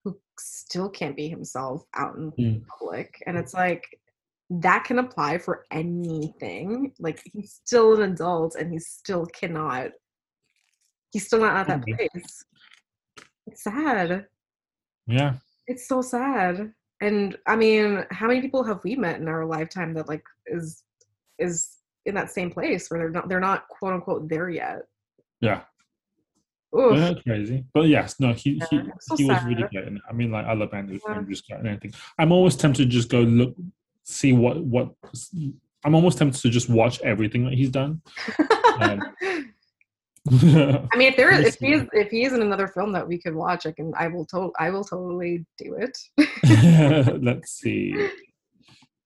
who 0.05 0.19
still 0.39 0.89
can't 0.91 1.17
be 1.17 1.29
himself 1.29 1.85
out 1.95 2.17
in 2.17 2.31
Mm. 2.33 2.67
public 2.67 3.23
and 3.27 3.37
it's 3.39 3.55
like 3.55 3.85
that 4.51 4.85
can 4.85 4.99
apply 4.99 5.39
for 5.39 5.65
anything. 5.71 6.93
Like 7.01 7.23
he's 7.33 7.55
still 7.65 7.95
an 8.01 8.13
adult 8.13 8.55
and 8.57 8.71
he 8.71 8.79
still 8.79 9.25
cannot. 9.27 9.91
He's 11.13 11.27
still 11.27 11.41
not 11.41 11.57
at 11.57 11.67
that 11.69 11.81
Mhm. 11.81 11.97
place. 11.97 12.45
It's 13.47 13.63
sad. 13.65 14.27
yeah 15.07 15.35
It's 15.67 15.89
so 15.89 16.03
sad. 16.03 16.75
And 17.01 17.39
I 17.47 17.57
mean, 17.57 18.05
how 18.11 18.27
many 18.29 18.41
people 18.43 18.63
have 18.65 18.83
we 18.85 18.97
met 18.97 19.19
in 19.21 19.29
our 19.29 19.45
lifetime 19.47 19.95
that 19.95 20.09
like 20.09 20.25
is 20.47 20.85
is 21.39 21.79
in 22.07 22.15
that 22.15 22.31
same 22.31 22.51
place 22.51 22.91
where 22.91 23.01
they're 23.01 23.11
not 23.11 23.29
they're 23.29 23.41
not 23.41 23.67
quote 23.69 23.95
unquote 23.95 24.29
there 24.29 24.51
yet. 24.51 24.83
yeah 25.41 25.63
Oof. 26.77 26.97
Yeah, 26.99 27.15
crazy. 27.27 27.65
But 27.73 27.89
yes, 27.89 28.19
no, 28.19 28.33
he 28.33 28.61
he, 28.71 28.77
Yeah, 28.77 28.83
so 29.01 29.17
he 29.17 29.25
was 29.25 29.39
sad. 29.39 29.47
really 29.49 29.65
good. 29.73 29.87
And 29.87 30.01
I 30.09 30.13
mean, 30.13 30.31
like 30.33 30.47
I 30.47 30.55
love 30.55 30.73
Andrew, 30.75 30.99
Yeah. 31.09 31.23
Scott 31.35 31.59
and 31.61 31.69
anything. 31.69 31.93
I'm 32.19 32.33
always 32.33 32.57
tempted 32.57 32.85
to 32.85 32.89
just 32.89 33.09
go 33.09 33.21
look, 33.21 33.55
see 34.03 34.33
what 34.33 34.59
what. 34.65 34.93
I'm 35.85 35.95
almost 35.95 36.17
tempted 36.19 36.41
to 36.43 36.49
just 36.51 36.69
watch 36.71 37.01
everything 37.03 37.45
that 37.45 37.53
he's 37.55 37.71
done. 37.71 38.01
Um, 38.81 39.03
I 40.31 40.97
mean, 40.97 41.09
if 41.13 41.17
there 41.17 41.31
is, 41.39 41.47
if 41.47 41.57
he 41.57 41.73
is, 41.75 41.87
if 41.93 42.11
he 42.11 42.25
is 42.25 42.33
in 42.33 42.41
another 42.41 42.67
film 42.69 42.93
that 42.93 43.07
we 43.07 43.19
could 43.19 43.35
watch, 43.35 43.67
I 43.67 43.73
can, 43.73 43.93
I 43.97 44.09
will, 44.09 44.25
to- 44.27 44.53
I 44.59 44.71
will 44.71 44.85
totally 44.85 45.45
do 45.59 45.75
it. 45.75 45.99
Let's 47.23 47.53
see. 47.53 48.09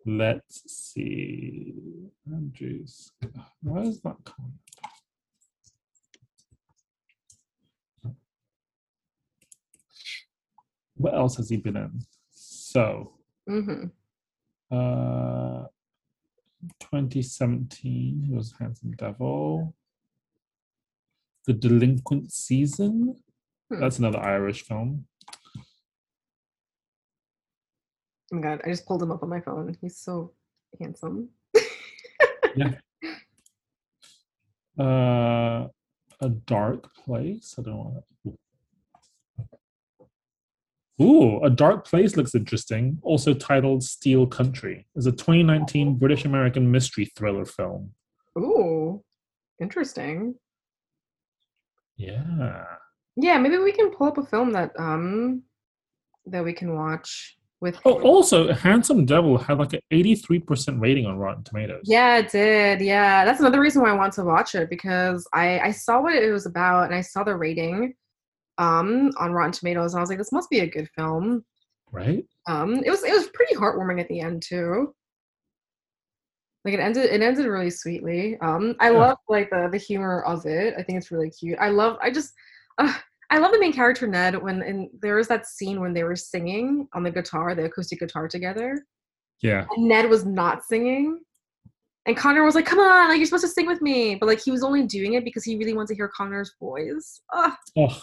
Let's 0.07 0.63
see. 0.73 1.75
Andrew 2.33 2.83
Scott. 2.87 3.31
Why 3.63 3.81
is 3.83 4.01
that 4.03 4.17
coming? 4.25 4.53
What 10.99 11.15
else 11.15 11.37
has 11.37 11.49
he 11.49 11.57
been 11.57 11.77
in? 11.77 12.03
So, 12.33 13.13
hmm 13.49 13.87
Uh, 14.71 15.65
2017 16.81 18.25
he 18.27 18.35
was 18.35 18.53
Handsome 18.59 18.93
Devil. 18.93 19.75
The 21.47 21.55
Delinquent 21.55 22.33
Season. 22.33 23.17
Hmm. 23.71 23.81
That's 23.81 23.99
another 23.99 24.19
Irish 24.19 24.63
film. 24.65 25.07
Oh 28.31 28.37
my 28.37 28.43
god, 28.43 28.61
I 28.65 28.69
just 28.69 28.87
pulled 28.87 29.03
him 29.03 29.13
up 29.13 29.23
on 29.23 29.31
my 29.31 29.41
phone. 29.41 29.75
He's 29.81 29.97
so 29.97 30.33
handsome. 30.81 31.31
Uh, 34.79 35.67
a 36.21 36.29
dark 36.47 36.95
place. 36.95 37.57
I 37.59 37.63
don't 37.63 37.75
know. 37.75 38.05
Ooh, 41.01 41.43
a 41.45 41.51
dark 41.51 41.87
place 41.87 42.17
looks 42.17 42.35
interesting. 42.35 42.99
Also 43.03 43.33
titled 43.33 43.85
Steel 43.85 44.27
Country. 44.27 44.87
Is 44.97 45.07
a 45.07 45.13
2019 45.13 45.95
British 45.95 46.25
American 46.25 46.71
mystery 46.71 47.07
thriller 47.17 47.45
film. 47.45 47.93
Ooh, 48.37 49.03
interesting. 49.61 50.35
Yeah. 51.97 52.65
Yeah, 53.17 53.39
maybe 53.39 53.59
we 53.59 53.73
can 53.73 53.91
pull 53.91 54.09
up 54.09 54.19
a 54.19 54.25
film 54.25 54.53
that 54.53 54.73
um 54.79 55.43
that 56.27 56.45
we 56.45 56.53
can 56.53 56.75
watch 56.75 57.37
with. 57.61 57.79
Oh, 57.85 58.01
also, 58.03 58.53
Handsome 58.53 59.05
Devil 59.05 59.39
had 59.39 59.59
like 59.59 59.73
an 59.73 59.81
83% 59.93 60.81
rating 60.81 61.07
on 61.07 61.17
Rotten 61.17 61.43
Tomatoes. 61.43 61.83
Yeah, 61.85 62.19
it 62.19 62.31
did. 62.31 62.81
Yeah, 62.81 63.25
that's 63.25 63.41
another 63.41 63.61
reason 63.61 63.83
why 63.83 63.91
I 63.91 63.95
want 63.95 64.13
to 64.15 64.25
watch 64.25 64.55
it 64.55 64.71
because 64.71 65.27
I 65.33 65.61
I 65.61 65.71
saw 65.73 66.01
what 66.01 66.15
it 66.15 66.31
was 66.31 66.47
about 66.47 66.85
and 66.85 66.95
I 66.95 67.01
saw 67.01 67.25
the 67.25 67.37
rating 67.37 67.95
um 68.59 69.11
on 69.19 69.33
Rotten 69.33 69.53
Tomatoes 69.53 69.93
and 69.95 69.99
I 69.99 70.03
was 70.03 70.11
like, 70.11 70.19
this 70.19 70.33
must 70.33 70.51
be 70.51 70.61
a 70.61 70.67
good 70.67 70.89
film. 70.97 71.45
Right? 71.93 72.25
Um, 72.47 72.75
it 72.85 72.91
was 72.91 73.03
it 73.05 73.13
was 73.13 73.29
pretty 73.29 73.55
heartwarming 73.55 74.01
at 74.01 74.09
the 74.09 74.21
end 74.21 74.43
too. 74.43 74.95
Like 76.65 76.75
it 76.75 76.81
ended 76.81 77.07
it 77.07 77.23
ended 77.23 77.47
really 77.47 77.71
sweetly. 77.71 78.37
Um, 78.41 78.75
I 78.81 78.91
Yeah. 78.91 78.99
love 78.99 79.19
like 79.29 79.51
the 79.51 79.69
the 79.71 79.79
humor 79.79 80.23
of 80.23 80.45
it. 80.47 80.75
I 80.77 80.83
think 80.83 80.99
it's 80.99 81.11
really 81.11 81.31
cute. 81.31 81.59
I 81.59 81.69
love 81.71 81.97
I 82.03 82.11
just 82.11 82.33
uh, 82.79 82.93
I 83.31 83.39
love 83.39 83.53
the 83.53 83.61
main 83.61 83.73
character 83.73 84.07
Ned 84.07 84.41
when 84.43 84.63
and 84.63 84.89
there 85.01 85.17
was 85.17 85.29
that 85.29 85.47
scene 85.47 85.81
when 85.81 85.93
they 85.95 86.05
were 86.05 86.17
singing 86.17 86.89
on 86.95 87.03
the 87.03 87.11
guitar, 87.11 87.55
the 87.55 87.65
acoustic 87.67 88.01
guitar 88.01 88.29
together. 88.29 88.85
Yeah. 89.41 89.67
And 89.77 89.87
Ned 89.89 90.09
was 90.11 90.25
not 90.25 90.65
singing. 90.65 91.21
And 92.07 92.17
Connor 92.17 92.43
was 92.43 92.55
like, 92.55 92.65
"Come 92.65 92.79
on, 92.81 93.09
like 93.11 93.19
you're 93.19 93.27
supposed 93.27 93.45
to 93.45 93.49
sing 93.51 93.67
with 93.67 93.83
me," 93.83 94.15
but 94.15 94.27
like 94.27 94.41
he 94.41 94.51
was 94.51 94.65
only 94.65 94.87
doing 94.87 95.13
it 95.13 95.25
because 95.25 95.45
he 95.45 95.57
really 95.59 95.75
wanted 95.75 95.89
to 95.89 95.95
hear 95.95 96.09
Connor's 96.09 96.55
voice. 96.59 97.21
Ugh, 97.35 97.53
Oh, 97.77 98.01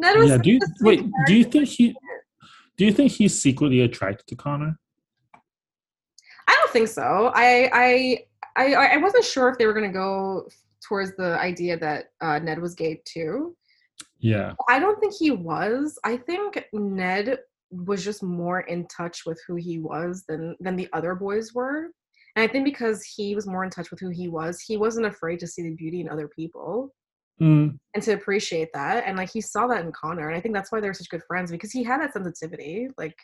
Ned 0.00 0.16
yeah. 0.26 0.38
Do 0.38 0.50
you 0.50 0.60
wait? 0.80 1.04
Do 1.26 1.34
you 1.34 1.44
think 1.44 1.68
he? 1.68 1.94
Do 2.76 2.86
you 2.86 2.92
think 2.92 3.12
he's 3.12 3.40
secretly 3.40 3.82
attracted 3.82 4.26
to 4.28 4.34
Connor? 4.34 4.78
I 6.48 6.56
don't 6.58 6.72
think 6.72 6.88
so. 6.88 7.30
I 7.34 7.70
I 7.72 8.18
I 8.56 8.74
I 8.94 8.96
wasn't 8.96 9.24
sure 9.24 9.48
if 9.50 9.58
they 9.58 9.66
were 9.66 9.74
gonna 9.74 9.92
go 9.92 10.48
towards 10.86 11.14
the 11.16 11.38
idea 11.38 11.78
that 11.78 12.06
uh, 12.22 12.38
Ned 12.38 12.60
was 12.60 12.74
gay 12.74 13.02
too. 13.04 13.56
Yeah. 14.18 14.54
I 14.68 14.78
don't 14.78 14.98
think 15.00 15.14
he 15.14 15.30
was. 15.30 15.98
I 16.04 16.16
think 16.16 16.64
Ned 16.72 17.38
was 17.70 18.02
just 18.02 18.22
more 18.22 18.60
in 18.60 18.86
touch 18.88 19.24
with 19.26 19.40
who 19.46 19.56
he 19.56 19.78
was 19.78 20.24
than 20.26 20.56
than 20.60 20.76
the 20.76 20.88
other 20.94 21.14
boys 21.14 21.52
were. 21.52 21.90
And 22.36 22.48
I 22.48 22.50
think 22.50 22.64
because 22.64 23.04
he 23.04 23.34
was 23.34 23.46
more 23.46 23.64
in 23.64 23.70
touch 23.70 23.90
with 23.90 24.00
who 24.00 24.08
he 24.08 24.28
was, 24.28 24.60
he 24.60 24.76
wasn't 24.76 25.06
afraid 25.06 25.40
to 25.40 25.46
see 25.46 25.62
the 25.62 25.74
beauty 25.74 26.00
in 26.00 26.08
other 26.08 26.28
people 26.28 26.94
Mm, 27.40 27.78
and 27.94 28.02
to 28.02 28.12
appreciate 28.12 28.68
that. 28.74 29.04
And 29.06 29.16
like 29.16 29.30
he 29.32 29.40
saw 29.40 29.66
that 29.68 29.84
in 29.84 29.92
Connor. 29.92 30.28
And 30.28 30.36
I 30.36 30.40
think 30.40 30.54
that's 30.54 30.70
why 30.70 30.80
they're 30.80 30.92
such 30.92 31.08
good 31.08 31.22
friends 31.26 31.50
because 31.50 31.72
he 31.72 31.82
had 31.82 32.00
that 32.00 32.12
sensitivity, 32.12 32.88
like 32.98 33.16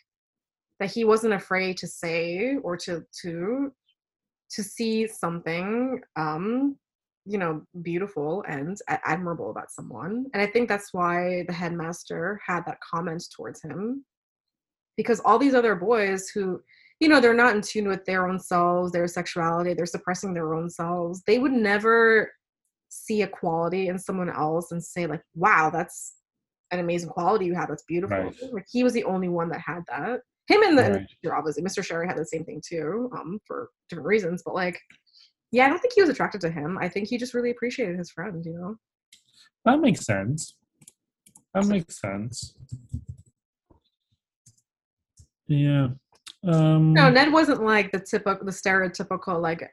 that 0.80 0.90
he 0.90 1.04
wasn't 1.04 1.34
afraid 1.34 1.76
to 1.78 1.86
say 1.86 2.56
or 2.62 2.76
to 2.76 3.04
to 3.22 3.72
to 4.50 4.62
see 4.62 5.06
something 5.06 6.00
um 6.16 6.76
you 7.24 7.38
know 7.38 7.62
beautiful 7.82 8.44
and 8.48 8.78
admirable 8.88 9.50
about 9.50 9.70
someone 9.70 10.26
and 10.32 10.42
i 10.42 10.46
think 10.46 10.68
that's 10.68 10.92
why 10.92 11.44
the 11.48 11.52
headmaster 11.52 12.40
had 12.46 12.64
that 12.66 12.78
comment 12.80 13.24
towards 13.34 13.60
him 13.62 14.04
because 14.96 15.20
all 15.20 15.38
these 15.38 15.54
other 15.54 15.74
boys 15.74 16.28
who 16.28 16.60
you 17.00 17.08
know 17.08 17.20
they're 17.20 17.34
not 17.34 17.54
in 17.54 17.60
tune 17.60 17.88
with 17.88 18.04
their 18.04 18.28
own 18.28 18.38
selves 18.38 18.92
their 18.92 19.08
sexuality 19.08 19.74
they're 19.74 19.86
suppressing 19.86 20.32
their 20.32 20.54
own 20.54 20.70
selves 20.70 21.22
they 21.26 21.38
would 21.38 21.52
never 21.52 22.30
see 23.04 23.22
a 23.22 23.26
quality 23.28 23.88
in 23.88 23.98
someone 23.98 24.30
else 24.30 24.72
and 24.72 24.82
say 24.82 25.06
like 25.06 25.22
wow 25.34 25.70
that's 25.70 26.14
an 26.72 26.80
amazing 26.80 27.08
quality 27.08 27.44
you 27.46 27.54
have 27.54 27.68
that's 27.68 27.84
beautiful 27.84 28.16
Right. 28.16 28.34
like 28.52 28.66
he 28.70 28.82
was 28.84 28.92
the 28.92 29.04
only 29.04 29.28
one 29.28 29.48
that 29.50 29.60
had 29.60 29.82
that 29.88 30.20
him 30.48 30.62
and 30.62 30.78
the, 30.78 31.06
Right. 31.24 31.32
obviously 31.36 31.62
mr 31.62 31.84
sherry 31.84 32.06
had 32.06 32.16
the 32.16 32.24
same 32.24 32.44
thing 32.44 32.60
too 32.66 33.10
um 33.16 33.38
for 33.46 33.70
different 33.88 34.06
reasons 34.08 34.42
but 34.44 34.54
like 34.54 34.80
yeah 35.52 35.66
i 35.66 35.68
don't 35.68 35.78
think 35.80 35.94
he 35.94 36.00
was 36.00 36.10
attracted 36.10 36.40
to 36.40 36.50
him 36.50 36.78
i 36.80 36.88
think 36.88 37.08
he 37.08 37.18
just 37.18 37.34
really 37.34 37.50
appreciated 37.50 37.96
his 37.98 38.10
friend 38.10 38.44
you 38.44 38.52
know 38.52 38.76
that 39.64 39.80
makes 39.80 40.04
sense. 40.06 40.54
That 41.52 41.66
makes 41.66 42.00
sense. 42.00 42.54
Yeah. 45.48 45.88
Um, 46.46 46.92
no 46.92 47.10
ned 47.10 47.32
wasn't 47.32 47.62
like 47.64 47.90
the 47.90 47.98
typical 47.98 48.44
the 48.46 48.52
stereotypical 48.52 49.40
like 49.42 49.68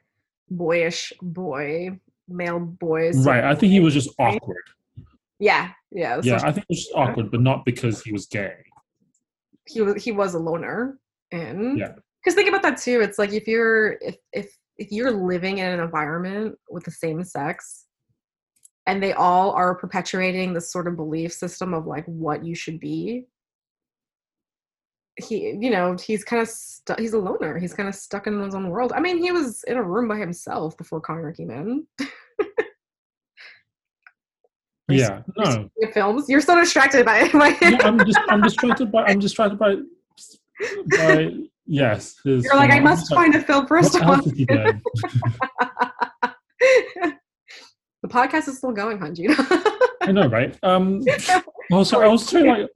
boyish 0.49 1.13
boy 1.21 1.99
male 2.27 2.59
boys 2.59 3.25
right. 3.25 3.43
I 3.43 3.55
think 3.55 3.71
he 3.71 3.79
was 3.79 3.93
just 3.93 4.09
awkward. 4.19 4.63
yeah 5.39 5.71
yeah 5.91 6.19
Yeah, 6.23 6.35
I 6.43 6.51
think 6.51 6.59
it 6.63 6.69
was 6.69 6.79
just 6.85 6.95
awkward, 6.95 7.31
but 7.31 7.41
not 7.41 7.65
because 7.65 8.01
he 8.01 8.11
was 8.11 8.25
gay. 8.27 8.55
he 9.67 9.81
was 9.81 10.03
he 10.03 10.11
was 10.11 10.33
a 10.33 10.39
loner 10.39 10.99
and 11.31 11.77
Yeah. 11.77 11.93
because 12.23 12.35
think 12.35 12.49
about 12.49 12.61
that 12.63 12.77
too 12.77 13.01
it's 13.01 13.19
like 13.19 13.33
if 13.33 13.47
you're 13.47 13.97
if 14.01 14.15
if 14.31 14.55
if 14.77 14.91
you're 14.91 15.11
living 15.11 15.59
in 15.59 15.67
an 15.67 15.79
environment 15.79 16.55
with 16.69 16.83
the 16.83 16.91
same 16.91 17.23
sex 17.23 17.85
and 18.87 19.01
they 19.01 19.13
all 19.13 19.51
are 19.51 19.75
perpetuating 19.75 20.53
this 20.53 20.71
sort 20.71 20.87
of 20.87 20.95
belief 20.95 21.31
system 21.31 21.73
of 21.73 21.85
like 21.85 22.05
what 22.05 22.43
you 22.43 22.55
should 22.55 22.79
be 22.79 23.25
he 25.17 25.55
you 25.59 25.69
know 25.69 25.95
he's 26.03 26.23
kind 26.23 26.41
of 26.41 26.47
stu- 26.47 26.95
he's 26.97 27.13
a 27.13 27.17
loner 27.17 27.59
he's 27.59 27.73
kind 27.73 27.87
of 27.87 27.93
stuck 27.93 28.25
in 28.25 28.41
his 28.41 28.55
own 28.55 28.69
world 28.69 28.91
i 28.95 28.99
mean 28.99 29.17
he 29.17 29.31
was 29.31 29.63
in 29.65 29.77
a 29.77 29.83
room 29.83 30.07
by 30.07 30.17
himself 30.17 30.75
before 30.77 30.99
connor 30.99 31.31
came 31.31 31.51
in 31.51 31.85
Yeah. 34.89 35.21
No. 35.37 35.69
Films 35.93 36.27
you're 36.27 36.41
so 36.41 36.59
distracted 36.59 37.05
by 37.05 37.29
by 37.33 37.55
no 37.61 37.77
I'm 37.81 37.99
just 37.99 38.19
I'm 38.27 38.41
distracted 38.41 38.91
by 38.91 39.05
I'm 39.05 39.19
distracted 39.19 39.57
by 39.57 39.75
by 40.97 41.31
yes. 41.65 42.15
His, 42.23 42.43
you're 42.43 42.55
like 42.55 42.71
i 42.71 42.77
I'm 42.77 42.83
must 42.83 43.11
like, 43.11 43.17
find 43.17 43.35
a 43.35 43.41
film 43.41 43.67
first 43.67 43.93
What 43.93 44.03
of 44.03 44.09
all 44.09 44.15
else 44.15 44.25
has 44.25 44.33
he 44.33 44.45
done? 44.45 44.81
the 48.01 48.07
podcast 48.07 48.47
is 48.47 48.57
still 48.57 48.71
going, 48.71 48.99
Hanjie. 48.99 49.33
I 50.01 50.11
know, 50.11 50.27
right? 50.27 50.57
Um. 50.63 51.01
Also, 51.71 52.01
I 52.01 52.07
was 52.07 52.29
trying 52.29 52.45
like 52.45 52.67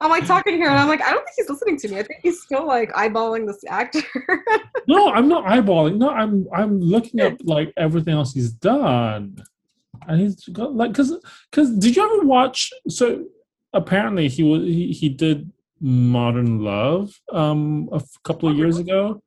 I'm 0.00 0.10
like 0.10 0.26
talking 0.26 0.54
here, 0.54 0.68
and 0.68 0.78
I'm 0.78 0.88
like, 0.88 1.00
I 1.02 1.10
don't 1.10 1.24
think 1.24 1.34
he's 1.36 1.48
listening 1.48 1.78
to 1.78 1.88
me. 1.88 1.98
I 1.98 2.02
think 2.02 2.20
he's 2.22 2.42
still 2.42 2.66
like 2.66 2.92
eyeballing 2.92 3.46
this 3.46 3.62
actor. 3.68 4.02
no, 4.88 5.10
I'm 5.10 5.28
not 5.28 5.44
eyeballing. 5.44 5.96
No, 5.96 6.10
I'm 6.10 6.46
I'm 6.52 6.80
looking 6.80 7.20
up 7.20 7.34
like 7.42 7.72
everything 7.76 8.14
else 8.14 8.32
he's 8.32 8.52
done, 8.52 9.42
and 10.06 10.20
he's 10.20 10.46
got 10.48 10.74
like 10.74 10.92
because 10.92 11.16
because 11.50 11.76
did 11.76 11.96
you 11.96 12.04
ever 12.04 12.26
watch? 12.26 12.70
So 12.88 13.24
apparently 13.72 14.28
he 14.28 14.42
was 14.42 14.62
he, 14.62 14.92
he 14.92 15.08
did 15.08 15.50
Modern 15.80 16.60
Love 16.60 17.18
um 17.32 17.88
a 17.92 18.02
couple 18.24 18.48
of 18.48 18.56
years 18.56 18.78
ago. 18.78 19.22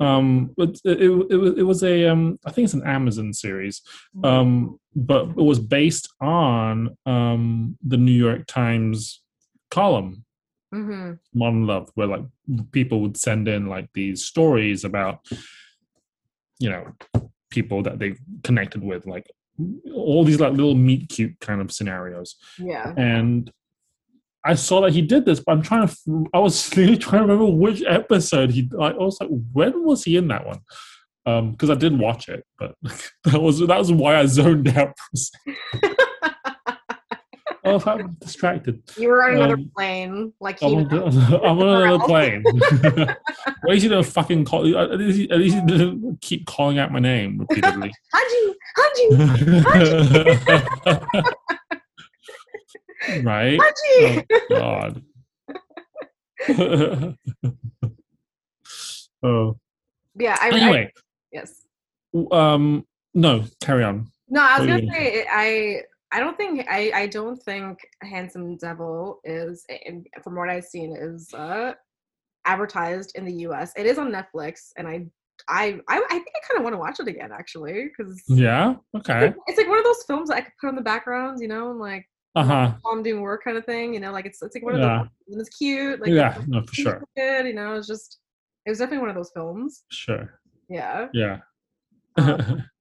Um, 0.00 0.54
but 0.56 0.78
it, 0.84 1.02
it, 1.02 1.10
it 1.10 1.58
it 1.58 1.62
was 1.64 1.82
a 1.82 2.06
um 2.06 2.38
I 2.46 2.52
think 2.52 2.66
it's 2.66 2.74
an 2.74 2.86
Amazon 2.86 3.32
series. 3.32 3.82
um, 4.24 4.78
but 4.94 5.28
it 5.28 5.36
was 5.36 5.60
based 5.60 6.12
on 6.20 6.96
um, 7.06 7.78
the 7.86 7.96
New 7.96 8.12
York 8.12 8.46
Times 8.46 9.22
column 9.70 10.24
hmm 10.72 11.12
Modern 11.34 11.66
Love, 11.66 11.90
where 11.94 12.06
like 12.06 12.24
people 12.72 13.00
would 13.00 13.16
send 13.16 13.48
in 13.48 13.66
like 13.66 13.88
these 13.94 14.24
stories 14.24 14.84
about 14.84 15.26
you 16.58 16.68
know 16.70 16.92
people 17.50 17.82
that 17.82 17.98
they 17.98 18.14
connected 18.42 18.82
with, 18.82 19.06
like 19.06 19.30
all 19.94 20.24
these 20.24 20.40
like 20.40 20.52
little 20.52 20.74
meet 20.74 21.08
cute 21.08 21.38
kind 21.40 21.60
of 21.60 21.72
scenarios. 21.72 22.36
Yeah. 22.58 22.92
And 22.96 23.50
I 24.44 24.54
saw 24.54 24.80
that 24.82 24.92
he 24.92 25.02
did 25.02 25.24
this, 25.24 25.40
but 25.40 25.52
I'm 25.52 25.62
trying 25.62 25.88
to. 25.88 26.26
I 26.32 26.38
was 26.38 26.70
really 26.76 26.96
trying 26.96 27.26
to 27.26 27.32
remember 27.32 27.50
which 27.50 27.82
episode 27.86 28.50
he. 28.50 28.68
Like, 28.70 28.94
I 28.94 28.98
was 28.98 29.20
like, 29.20 29.30
when 29.52 29.84
was 29.84 30.04
he 30.04 30.16
in 30.16 30.28
that 30.28 30.46
one? 30.46 30.60
Um, 31.26 31.52
because 31.52 31.70
I 31.70 31.74
didn't 31.74 31.98
watch 31.98 32.28
it, 32.28 32.44
but 32.58 32.74
that 33.24 33.40
was 33.40 33.60
that 33.60 33.78
was 33.78 33.92
why 33.92 34.16
I 34.16 34.26
zoned 34.26 34.68
out. 34.76 34.94
A 37.68 37.74
oh, 37.74 37.82
I'm 37.86 38.12
distracted. 38.20 38.82
You 38.96 39.08
were 39.08 39.24
on 39.24 39.32
another 39.36 39.54
Um, 39.54 39.70
plane, 39.76 40.32
like 40.40 40.62
I'm 40.62 40.74
on, 40.74 40.86
I'm 41.44 41.58
on 41.58 41.82
another 41.82 42.04
plane. 42.06 42.42
at 42.46 43.54
least 43.64 43.82
you 43.84 43.88
didn't 43.90 44.04
fucking 44.04 44.44
call. 44.44 44.76
At 44.76 44.98
least, 44.98 45.18
you- 45.18 45.28
at 45.30 45.38
least 45.38 45.58
keep 46.20 46.46
calling 46.46 46.78
out 46.78 46.90
my 46.92 46.98
name 46.98 47.38
repeatedly. 47.38 47.92
Hanjie, 48.14 48.54
Hanjie, 48.78 50.14
right? 53.24 53.58
Hanjie. 53.60 54.26
Oh 54.50 54.56
God. 54.56 55.02
oh. 59.22 59.56
Yeah. 60.16 60.36
I, 60.40 60.48
I 60.48 60.50
Anyway, 60.58 60.92
yes. 61.32 61.64
um, 62.32 62.86
no, 63.14 63.44
carry 63.60 63.84
on. 63.84 64.10
No, 64.28 64.42
I 64.42 64.58
was 64.60 64.68
What 64.68 64.80
gonna 64.80 64.92
say 64.92 65.26
I. 65.30 65.82
I 66.12 66.20
don't 66.20 66.36
think 66.36 66.66
I. 66.70 66.90
I 66.94 67.06
don't 67.06 67.36
think 67.36 67.78
Handsome 68.02 68.56
Devil 68.56 69.20
is, 69.24 69.64
from 70.22 70.34
what 70.36 70.48
I've 70.48 70.64
seen, 70.64 70.96
is 70.96 71.32
uh, 71.34 71.72
advertised 72.46 73.12
in 73.16 73.24
the 73.24 73.32
U.S. 73.48 73.72
It 73.76 73.86
is 73.86 73.98
on 73.98 74.10
Netflix, 74.12 74.70
and 74.76 74.86
I. 74.88 75.06
I, 75.46 75.78
I, 75.86 75.98
I 76.04 76.14
think 76.14 76.26
I 76.34 76.46
kind 76.48 76.58
of 76.58 76.64
want 76.64 76.74
to 76.74 76.78
watch 76.78 76.98
it 76.98 77.06
again 77.06 77.30
actually 77.32 77.84
because 77.96 78.20
Yeah. 78.26 78.74
Okay. 78.96 79.32
it's 79.46 79.56
like 79.56 79.68
one 79.68 79.78
of 79.78 79.84
those 79.84 80.02
films 80.02 80.30
that 80.30 80.36
I 80.38 80.40
could 80.40 80.52
put 80.60 80.66
on 80.66 80.74
the 80.74 80.82
background, 80.82 81.38
you 81.40 81.46
know, 81.46 81.70
and 81.70 81.78
like 81.78 82.04
Uh 82.34 82.42
huh. 82.42 82.72
while 82.82 82.94
I'm 82.94 83.04
doing 83.04 83.20
work 83.22 83.44
kind 83.44 83.56
of 83.56 83.64
thing, 83.64 83.94
you 83.94 84.00
know, 84.00 84.10
like 84.10 84.26
it's 84.26 84.42
it's 84.42 84.56
like 84.56 84.64
one 84.64 84.74
of 84.74 84.80
Yeah. 84.80 84.98
those 84.98 85.08
and 85.28 85.40
it's 85.40 85.56
cute, 85.56 86.00
like 86.00 86.10
Yeah. 86.10 86.36
No, 86.48 86.62
for 86.66 86.74
sure. 86.74 87.04
good, 87.16 87.46
you 87.46 87.54
know, 87.54 87.76
it's 87.76 87.86
just 87.86 88.18
it 88.66 88.70
was 88.70 88.78
definitely 88.80 88.98
one 88.98 89.10
of 89.10 89.14
those 89.14 89.30
films. 89.32 89.84
Sure. 89.92 90.40
Yeah. 90.68 91.06
Yeah. 91.12 91.38
Um, 92.16 92.64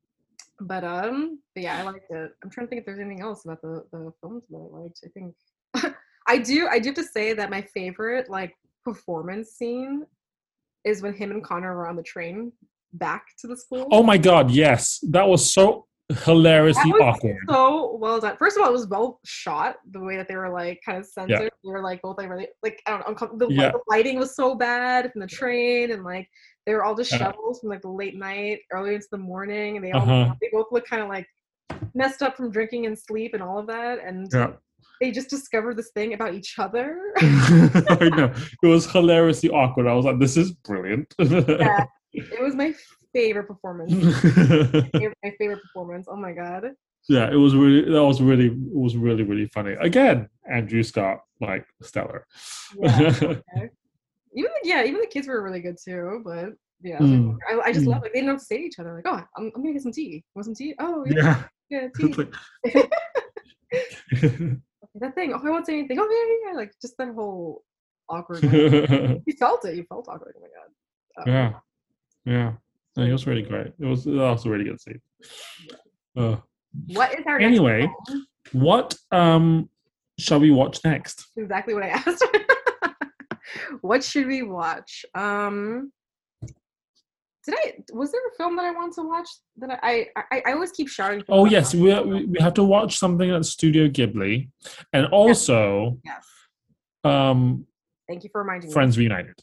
but 0.62 0.84
um 0.84 1.40
but 1.56 1.64
yeah, 1.64 1.80
I 1.80 1.84
liked 1.84 2.10
it. 2.10 2.32
I'm 2.44 2.50
trying 2.50 2.68
to 2.68 2.70
think 2.70 2.80
if 2.82 2.86
there's 2.86 3.00
anything 3.00 3.22
else 3.22 3.46
about 3.46 3.62
the 3.62 3.84
the 3.92 4.12
films 4.22 4.44
that 4.50 4.58
I 4.58 4.80
liked. 4.82 5.00
I 5.06 5.10
think 5.10 5.96
I 6.28 6.38
do 6.38 6.68
I 6.68 6.80
do 6.80 6.90
have 6.90 6.96
to 6.96 7.04
say 7.04 7.34
that 7.34 7.50
my 7.50 7.62
favorite 7.74 8.30
like 8.30 8.54
performance 8.84 9.52
scene 9.52 10.06
is 10.86 11.02
when 11.02 11.14
him 11.14 11.32
and 11.32 11.44
Conor 11.44 11.76
were 11.76 11.88
on 11.88 11.96
the 11.96 12.04
train 12.04 12.52
back 12.94 13.26
to 13.42 13.48
the 13.48 13.58
school. 13.58 13.88
oh 13.92 14.02
my 14.04 14.18
God! 14.18 14.50
Yes, 14.52 15.00
that 15.10 15.28
was 15.28 15.52
so 15.54 15.86
hilariously 16.24 16.90
That 16.92 17.00
was 17.06 17.16
awkward. 17.18 17.38
so 17.50 17.98
well 18.00 18.20
done. 18.22 18.38
First 18.38 18.56
of 18.56 18.64
all, 18.64 18.70
it 18.70 18.74
was 18.74 18.88
well 18.88 19.20
shot. 19.26 19.76
The 19.92 20.00
way 20.00 20.16
that 20.16 20.28
they 20.30 20.38
were 20.38 20.50
like 20.50 20.80
kind 20.86 20.98
of 20.98 21.06
censored. 21.06 21.42
Yeah. 21.42 21.50
They 21.66 21.72
were 21.72 21.84
like 21.84 22.02
both 22.02 22.18
like 22.18 22.30
really 22.30 22.48
like 22.64 22.82
I 22.88 22.98
don't 22.98 23.22
know. 23.22 23.38
The, 23.38 23.54
Yeah. 23.54 23.72
the 23.72 23.82
lighting 23.90 24.18
was 24.18 24.36
so 24.36 24.56
bad 24.56 25.12
from 25.12 25.20
the 25.22 25.28
train, 25.28 25.92
and 25.92 26.04
like 26.04 26.30
they 26.68 26.74
were 26.76 26.84
all 26.84 26.94
just 26.96 27.12
Yeah. 27.12 27.18
shovels 27.32 27.60
from 27.62 27.70
like 27.70 27.82
the 27.82 27.90
late 27.90 28.16
night, 28.16 28.60
early 28.72 28.94
into 28.94 29.08
the 29.10 29.18
morning, 29.18 29.78
and 29.78 29.84
they 29.86 29.92
all 29.92 30.02
Uh-huh. 30.04 30.36
they 30.42 30.50
both 30.52 30.68
look 30.72 30.86
kind 30.86 31.02
of 31.02 31.08
like 31.10 31.26
messed 31.96 32.22
up 32.22 32.36
from 32.38 32.52
drinking 32.52 32.86
and 32.86 32.98
sleep 33.00 33.34
and 33.34 33.42
all 33.42 33.58
of 33.58 33.66
that, 33.68 34.00
and 34.06 34.28
Yeah. 34.32 34.52
they 35.02 35.10
just 35.12 35.30
discovered 35.30 35.78
this 35.78 35.92
thing 35.96 36.14
about 36.14 36.34
each 36.36 36.60
other. 36.60 37.00
I 37.18 38.10
know. 38.16 38.34
It 38.62 38.68
was 38.68 38.92
hilariously 38.92 39.50
awkward. 39.50 39.88
I 39.88 39.94
was 39.94 40.06
like, 40.06 40.20
"This 40.20 40.36
is 40.38 40.52
brilliant." 40.52 41.08
yeah, 41.20 41.86
it 42.14 42.42
was 42.42 42.54
my 42.56 42.74
favorite 43.14 43.48
performance. 43.48 43.94
Favorite- 44.22 45.18
my 45.24 45.32
favorite 45.40 45.62
performance. 45.66 46.08
Oh 46.10 46.18
my 46.18 46.34
god. 46.34 46.64
yeah, 47.10 47.32
it 47.32 47.36
was 47.38 47.56
really. 47.56 47.90
That 47.90 48.04
was 48.04 48.22
really. 48.22 48.48
It 48.48 48.54
was 48.86 48.98
really 48.98 49.24
really 49.24 49.48
funny. 49.48 49.74
Again, 49.80 50.28
Andrew 50.52 50.84
Scott, 50.84 51.22
like 51.40 51.66
stellar. 51.82 52.26
Yeah. 52.78 53.14
okay. 53.22 53.70
Even 54.38 54.52
the, 54.62 54.70
yeah, 54.70 54.84
even 54.84 55.02
the 55.02 55.08
kids 55.08 55.28
were 55.28 55.42
really 55.44 55.62
good 55.62 55.78
too. 55.84 56.22
But 56.24 56.50
yeah, 56.82 56.98
I, 57.00 57.02
Mm. 57.02 57.38
I, 57.50 57.60
I 57.66 57.72
just 57.74 57.86
Mm. 57.86 57.92
love 57.92 58.02
like 58.04 58.14
they 58.14 58.20
didn't 58.20 58.30
have 58.36 58.40
to 58.40 58.46
say 58.46 58.58
to 58.60 58.64
each 58.64 58.80
other 58.80 58.94
like, 58.96 59.08
oh, 59.08 59.24
I'm, 59.36 59.52
I'm 59.56 59.62
gonna 59.64 59.74
get 59.74 59.82
some 59.82 59.92
tea. 59.92 60.24
Want 60.36 60.46
some 60.46 60.54
tea? 60.56 60.76
Oh 60.80 61.04
yeah, 61.06 61.44
yeah. 61.70 61.82
yeah, 61.82 61.88
tea. 61.98 62.16
That 65.00 65.14
thing. 65.16 65.32
Oh, 65.34 65.40
I 65.44 65.50
won't 65.52 65.66
say 65.66 65.78
anything. 65.78 66.00
Oh 66.00 66.08
yeah, 66.10 66.26
yeah, 66.48 66.52
yeah. 66.52 66.58
Like 66.58 66.72
just 66.82 66.98
that 66.98 67.14
whole 67.14 67.64
awkward. 68.10 68.44
you 68.44 69.34
felt 69.38 69.64
it. 69.66 69.76
You 69.76 69.84
felt 69.84 70.08
awkward. 70.08 70.36
Oh 70.38 70.42
my 70.42 70.48
god. 70.56 71.30
Um, 71.30 71.34
yeah, 72.26 72.34
yeah. 72.34 72.54
No, 72.96 73.04
it 73.04 73.12
was 73.12 73.28
really 73.28 73.44
great. 73.44 73.68
It 73.80 73.86
was. 73.86 74.06
That 74.06 74.14
was 74.14 74.46
a 74.46 74.50
really 74.50 74.64
good 74.64 74.82
scene. 74.82 75.00
Uh, 76.16 76.38
What 76.94 77.14
is 77.20 77.26
our 77.28 77.40
Anyway. 77.40 77.88
What 78.54 78.96
um 79.12 79.70
shall 80.18 80.40
we 80.40 80.50
watch 80.52 80.84
next? 80.84 81.28
exactly 81.36 81.74
what 81.76 81.84
I 81.84 81.90
asked. 81.90 82.24
What 83.82 84.04
should 84.04 84.28
we 84.28 84.44
watch? 84.44 85.06
Um. 85.16 85.92
Did 87.46 87.56
I? 87.64 87.74
Was 87.94 88.12
there 88.12 88.22
a 88.28 88.36
film 88.36 88.58
that 88.58 88.66
I 88.66 88.72
want 88.72 88.94
to 88.96 89.04
watch 89.04 89.30
that 89.58 89.80
I 89.82 90.08
I, 90.18 90.42
I 90.48 90.52
always 90.52 90.72
keep 90.72 90.90
shouting? 90.90 91.24
Oh 91.30 91.46
yes, 91.46 91.74
we 91.74 91.94
we 92.02 92.26
we 92.26 92.40
have 92.42 92.54
to 92.56 92.64
watch 92.64 92.98
something 92.98 93.30
at 93.32 93.46
Studio 93.46 93.88
Ghibli, 93.88 94.50
and 94.92 95.06
also 95.08 95.98
Yes. 96.04 96.26
um 97.06 97.66
Thank 98.10 98.24
you 98.24 98.30
for 98.32 98.42
reminding 98.42 98.70
me. 98.70 98.74
Friends 98.74 98.98
Reunited. 98.98 99.36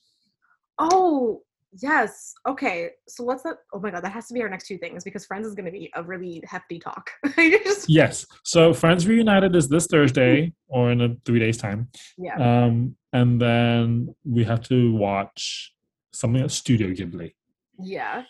Oh, 0.78 1.43
yes. 1.80 2.34
Okay. 2.46 2.90
So 3.08 3.24
what's 3.24 3.42
that? 3.42 3.56
Oh 3.72 3.80
my 3.80 3.90
God, 3.90 4.02
that 4.04 4.12
has 4.12 4.26
to 4.28 4.34
be 4.34 4.42
our 4.42 4.48
next 4.48 4.66
two 4.66 4.78
things 4.78 5.04
because 5.04 5.26
Friends 5.26 5.46
is 5.46 5.54
going 5.54 5.66
to 5.66 5.70
be 5.72 5.90
a 5.94 6.02
really 6.02 6.42
hefty 6.46 6.78
talk. 6.78 7.10
Just- 7.36 7.88
Yes. 7.88 8.26
So 8.44 8.72
Friends 8.72 9.06
Reunited 9.06 9.54
is 9.56 9.68
this 9.68 9.86
Thursday 9.86 10.52
or 10.68 10.90
in 10.92 11.00
a 11.00 11.16
three 11.24 11.38
days 11.38 11.56
time. 11.58 11.88
yeah. 12.18 12.36
Um, 12.64 12.96
and 13.12 13.40
then 13.40 14.14
we 14.24 14.42
have 14.44 14.60
to 14.68 14.92
watch 14.94 15.72
something 16.12 16.42
at 16.42 16.50
Studio 16.50 16.88
Ghibli. 16.88 17.34
Yeah. 17.80 18.22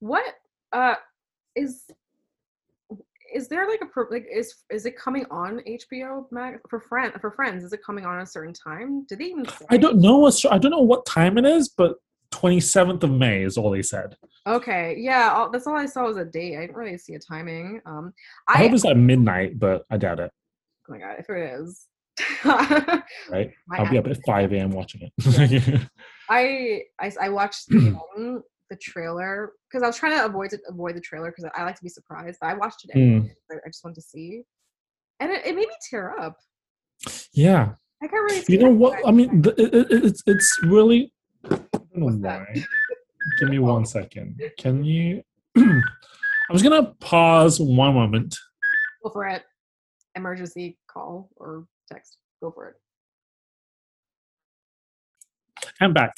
What 0.00 0.24
uh 0.72 0.94
is 1.56 1.84
is 3.34 3.48
there 3.48 3.68
like 3.68 3.80
a 3.82 3.86
pro- 3.86 4.08
like 4.10 4.26
is 4.32 4.54
is 4.70 4.86
it 4.86 4.96
coming 4.96 5.24
on 5.30 5.60
HBO 5.60 6.24
Max 6.32 6.60
for 6.68 6.80
friend 6.80 7.12
for 7.20 7.30
friends? 7.30 7.64
Is 7.64 7.72
it 7.72 7.80
coming 7.84 8.04
on 8.04 8.16
at 8.18 8.22
a 8.24 8.26
certain 8.26 8.52
time? 8.54 9.04
Did 9.08 9.18
they 9.20 9.26
even 9.26 9.44
say? 9.46 9.66
I 9.70 9.76
don't 9.76 10.00
know 10.00 10.26
I 10.50 10.58
don't 10.58 10.70
know 10.70 10.80
what 10.80 11.06
time 11.06 11.38
it 11.38 11.44
is, 11.46 11.68
but 11.68 11.96
27th 12.32 13.02
of 13.02 13.10
May 13.10 13.42
is 13.42 13.56
all 13.56 13.70
they 13.70 13.82
said. 13.82 14.16
Okay. 14.46 14.96
Yeah. 14.98 15.32
All, 15.32 15.50
that's 15.50 15.66
all 15.66 15.76
I 15.76 15.86
saw 15.86 16.04
was 16.04 16.16
a 16.16 16.24
date. 16.24 16.56
I 16.56 16.60
didn't 16.62 16.76
really 16.76 16.98
see 16.98 17.14
a 17.14 17.18
timing. 17.18 17.80
Um, 17.86 18.12
I, 18.48 18.54
I, 18.54 18.56
hope 18.58 18.72
it's 18.72 18.84
at 18.84 18.96
midnight, 18.96 19.58
but 19.58 19.84
I 19.90 19.96
doubt 19.96 20.20
it. 20.20 20.30
oh 20.88 20.92
my 20.92 20.98
god, 20.98 21.16
if 21.18 21.28
it 21.28 21.60
is. 21.60 21.86
Right? 23.30 23.52
My 23.68 23.78
I'll 23.78 23.90
be 23.90 23.98
up 23.98 24.06
at 24.06 24.18
5 24.26 24.52
a.m. 24.52 24.70
watching 24.70 25.02
it. 25.02 25.80
I 26.30 26.82
I, 26.98 27.12
I 27.20 27.28
watched 27.28 27.66
the, 27.68 27.98
um, 28.16 28.42
the 28.68 28.76
trailer 28.76 29.52
because 29.68 29.82
I 29.82 29.86
was 29.86 29.96
trying 29.96 30.18
to 30.18 30.24
avoid 30.24 30.52
it, 30.52 30.60
avoid 30.68 30.96
the 30.96 31.00
trailer 31.00 31.30
because 31.30 31.50
I 31.54 31.64
like 31.64 31.76
to 31.76 31.82
be 31.82 31.88
surprised. 31.88 32.38
But 32.40 32.48
I 32.48 32.54
watched 32.54 32.84
it. 32.84 32.96
I, 32.96 33.54
I 33.54 33.68
just 33.68 33.84
wanted 33.84 33.96
to 33.96 34.02
see, 34.02 34.42
and 35.18 35.30
it, 35.30 35.46
it 35.46 35.54
made 35.54 35.68
me 35.68 35.74
tear 35.88 36.18
up. 36.18 36.36
yeah. 37.32 37.72
I 38.02 38.06
can't 38.06 38.22
really. 38.22 38.44
You 38.48 38.58
know 38.58 38.70
what? 38.70 38.98
I 39.06 39.10
mean, 39.10 39.42
the, 39.42 39.50
it, 39.60 39.74
it, 39.74 40.04
it's 40.04 40.22
it's 40.26 40.58
really. 40.62 41.12
Don't 41.94 42.20
know 42.20 42.28
why. 42.28 42.64
Give 43.38 43.48
me 43.48 43.58
one 43.58 43.84
second. 43.84 44.40
Can 44.58 44.84
you? 44.84 45.22
I'm 45.56 45.82
just 46.52 46.64
gonna 46.64 46.94
pause 47.00 47.60
one 47.60 47.94
moment. 47.94 48.36
Go 49.02 49.10
for 49.10 49.26
it. 49.26 49.42
Emergency 50.14 50.78
call 50.88 51.30
or 51.36 51.66
text. 51.90 52.18
Go 52.42 52.50
for 52.50 52.68
it. 52.70 52.76
I'm 55.80 55.92
back. 55.92 56.16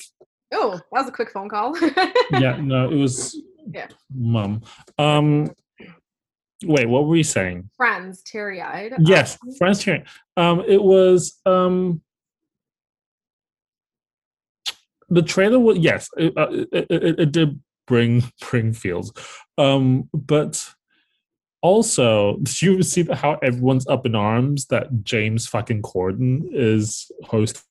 Oh, 0.54 0.72
that 0.72 0.82
was 0.92 1.08
a 1.08 1.12
quick 1.12 1.30
phone 1.30 1.48
call. 1.48 1.76
Yeah, 2.32 2.56
no, 2.60 2.90
it 2.90 2.94
was 2.96 3.38
Yeah. 3.72 3.88
mum. 4.14 4.62
Um, 4.98 5.50
wait, 6.64 6.88
what 6.88 7.06
were 7.06 7.16
you 7.16 7.24
saying? 7.24 7.68
Friends, 7.76 8.22
teary 8.22 8.60
eyed. 8.62 8.94
Yes, 9.00 9.38
friends 9.58 9.82
cheering. 9.82 10.04
Um, 10.36 10.62
it 10.66 10.82
was 10.82 11.40
um. 11.46 12.00
The 15.12 15.22
trailer 15.22 15.58
was 15.58 15.78
yes, 15.78 16.08
it, 16.16 16.32
uh, 16.36 16.48
it, 16.50 16.86
it, 16.90 17.20
it 17.20 17.32
did 17.32 17.60
bring 17.86 18.24
bring 18.50 18.72
feels, 18.72 19.12
um, 19.58 20.08
but 20.14 20.66
also 21.60 22.38
did 22.38 22.62
you 22.62 22.82
see 22.82 23.04
how 23.12 23.34
everyone's 23.42 23.86
up 23.86 24.06
in 24.06 24.14
arms 24.14 24.66
that 24.66 25.04
James 25.04 25.46
fucking 25.46 25.82
Corden 25.82 26.44
is 26.50 27.12
host? 27.24 27.62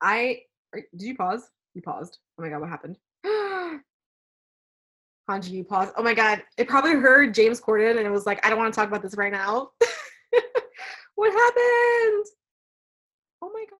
I 0.00 0.40
did 0.72 1.02
you 1.02 1.14
pause? 1.14 1.50
You 1.74 1.82
paused. 1.82 2.18
Oh 2.38 2.42
my 2.42 2.48
god, 2.48 2.60
what 2.60 2.70
happened? 2.70 2.96
Hanjie, 5.28 5.50
you 5.50 5.64
paused. 5.64 5.92
Oh 5.96 6.02
my 6.02 6.14
god, 6.14 6.42
it 6.56 6.68
probably 6.68 6.92
heard 6.92 7.34
James 7.34 7.60
Corden 7.60 7.98
and 7.98 8.06
it 8.06 8.10
was 8.10 8.24
like, 8.24 8.44
I 8.46 8.50
don't 8.50 8.58
want 8.58 8.72
to 8.72 8.78
talk 8.78 8.88
about 8.88 9.02
this 9.02 9.14
right 9.16 9.32
now. 9.32 9.72
what 11.16 11.32
happened? 11.32 12.26
Oh 13.42 13.50
my 13.52 13.64
god. 13.68 13.78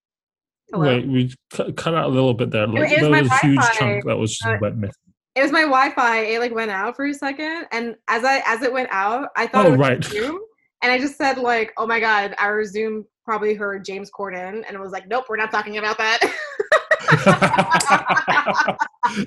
Hello. 0.73 0.87
Wait, 0.87 1.07
we 1.07 1.35
cut, 1.51 1.77
cut 1.77 1.95
out 1.95 2.07
a 2.07 2.09
little 2.09 2.35
bit 2.35 2.51
there. 2.51 2.67
Like, 2.67 2.91
it 2.91 3.01
was 3.01 3.01
there 3.03 3.11
my 3.11 3.23
was 3.23 3.31
a 3.31 3.37
huge 3.39 3.57
Wi-Fi. 3.57 3.79
chunk 3.79 4.05
that 4.07 4.17
was 4.17 4.31
just 4.37 4.47
Uh, 4.47 4.59
went 4.61 4.77
missing. 4.77 4.95
It 5.37 5.43
was 5.43 5.53
my 5.53 5.62
Wi-Fi. 5.62 6.19
It 6.21 6.39
like 6.41 6.55
went 6.55 6.71
out 6.71 6.97
for 6.97 7.07
a 7.07 7.15
second, 7.15 7.67
and 7.73 7.97
as 8.09 8.25
I 8.25 8.43
as 8.47 8.62
it 8.62 8.73
went 8.73 8.89
out, 8.93 9.29
I 9.37 9.47
thought 9.47 9.67
Oh, 9.67 9.69
it 9.69 9.71
was 9.73 9.81
right. 9.81 10.05
Zoom, 10.05 10.39
and 10.83 10.93
I 10.93 10.99
just 10.99 11.17
said 11.17 11.39
like, 11.39 11.73
"Oh 11.77 11.87
my 11.87 11.99
god, 12.01 12.35
our 12.39 12.65
Zoom 12.65 13.05
probably 13.25 13.55
heard 13.55 13.85
James 13.85 14.11
Corden," 14.17 14.65
and 14.67 14.75
it 14.75 14.81
was 14.81 14.93
like, 14.93 15.09
"Nope, 15.09 15.25
we're 15.29 15.37
not 15.37 15.51
talking 15.51 15.79
about 15.79 15.99
that." 15.99 16.19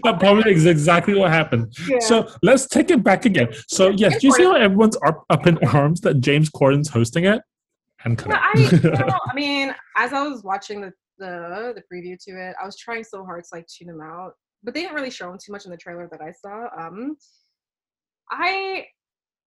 that 0.04 0.18
probably 0.20 0.52
is 0.54 0.66
exactly 0.66 1.14
what 1.14 1.30
happened. 1.30 1.74
Yeah. 1.88 2.00
So 2.00 2.30
let's 2.42 2.68
take 2.68 2.90
it 2.92 3.04
back 3.04 3.26
again. 3.26 3.50
So 3.68 3.90
yes, 3.90 4.20
do 4.20 4.28
you 4.28 4.34
see 4.34 4.44
how 4.44 4.56
everyone's 4.56 4.98
up, 5.06 5.26
up 5.30 5.48
in 5.48 5.58
arms 5.68 6.02
that 6.02 6.22
James 6.22 6.50
Corden's 6.50 6.90
hosting 6.90 7.26
it? 7.26 7.42
And 8.04 8.22
I, 8.30 8.52
you 8.72 8.90
know, 8.90 9.20
I 9.30 9.34
mean, 9.36 9.74
as 9.98 10.14
I 10.14 10.26
was 10.28 10.44
watching 10.44 10.82
the, 10.82 10.94
the 11.20 11.74
the 11.76 11.84
preview 11.92 12.18
to 12.26 12.32
it, 12.32 12.56
I 12.62 12.66
was 12.66 12.78
trying 12.78 13.04
so 13.04 13.24
hard 13.24 13.44
to 13.44 13.50
like 13.54 13.68
tune 13.68 13.90
him 13.90 14.02
out, 14.02 14.34
but 14.64 14.74
they 14.74 14.82
didn't 14.82 14.96
really 14.96 15.12
show 15.12 15.32
him 15.32 15.38
too 15.44 15.52
much 15.52 15.66
in 15.66 15.72
the 15.72 15.78
trailer 15.78 16.08
that 16.12 16.22
I 16.22 16.32
saw. 16.32 16.68
Um, 16.78 17.18
I, 18.32 18.86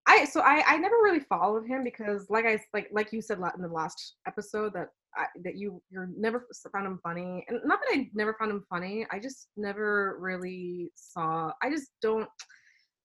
I 0.07 0.25
so 0.25 0.41
I 0.41 0.63
I 0.67 0.77
never 0.79 0.97
really 1.03 1.21
followed 1.21 1.67
him 1.67 1.85
because 1.85 2.27
like 2.31 2.47
I 2.47 2.61
like 2.73 2.89
like 2.93 3.13
you 3.13 3.21
said 3.23 3.39
in 3.39 3.63
the 3.63 3.69
last 3.69 4.17
episode 4.27 4.73
that 4.75 4.89
I, 5.17 5.27
that 5.45 5.57
you 5.57 5.83
you're 5.91 6.09
never 6.17 6.47
found 6.73 6.87
him 6.87 6.99
funny, 7.03 7.45
and 7.49 7.61
not 7.65 7.81
that 7.81 7.99
I 7.99 8.09
never 8.15 8.35
found 8.39 8.51
him 8.51 8.65
funny. 8.71 9.07
I 9.11 9.19
just 9.19 9.49
never 9.57 10.17
really 10.21 10.91
saw. 10.95 11.51
I 11.63 11.71
just 11.71 11.91
don't. 12.03 12.29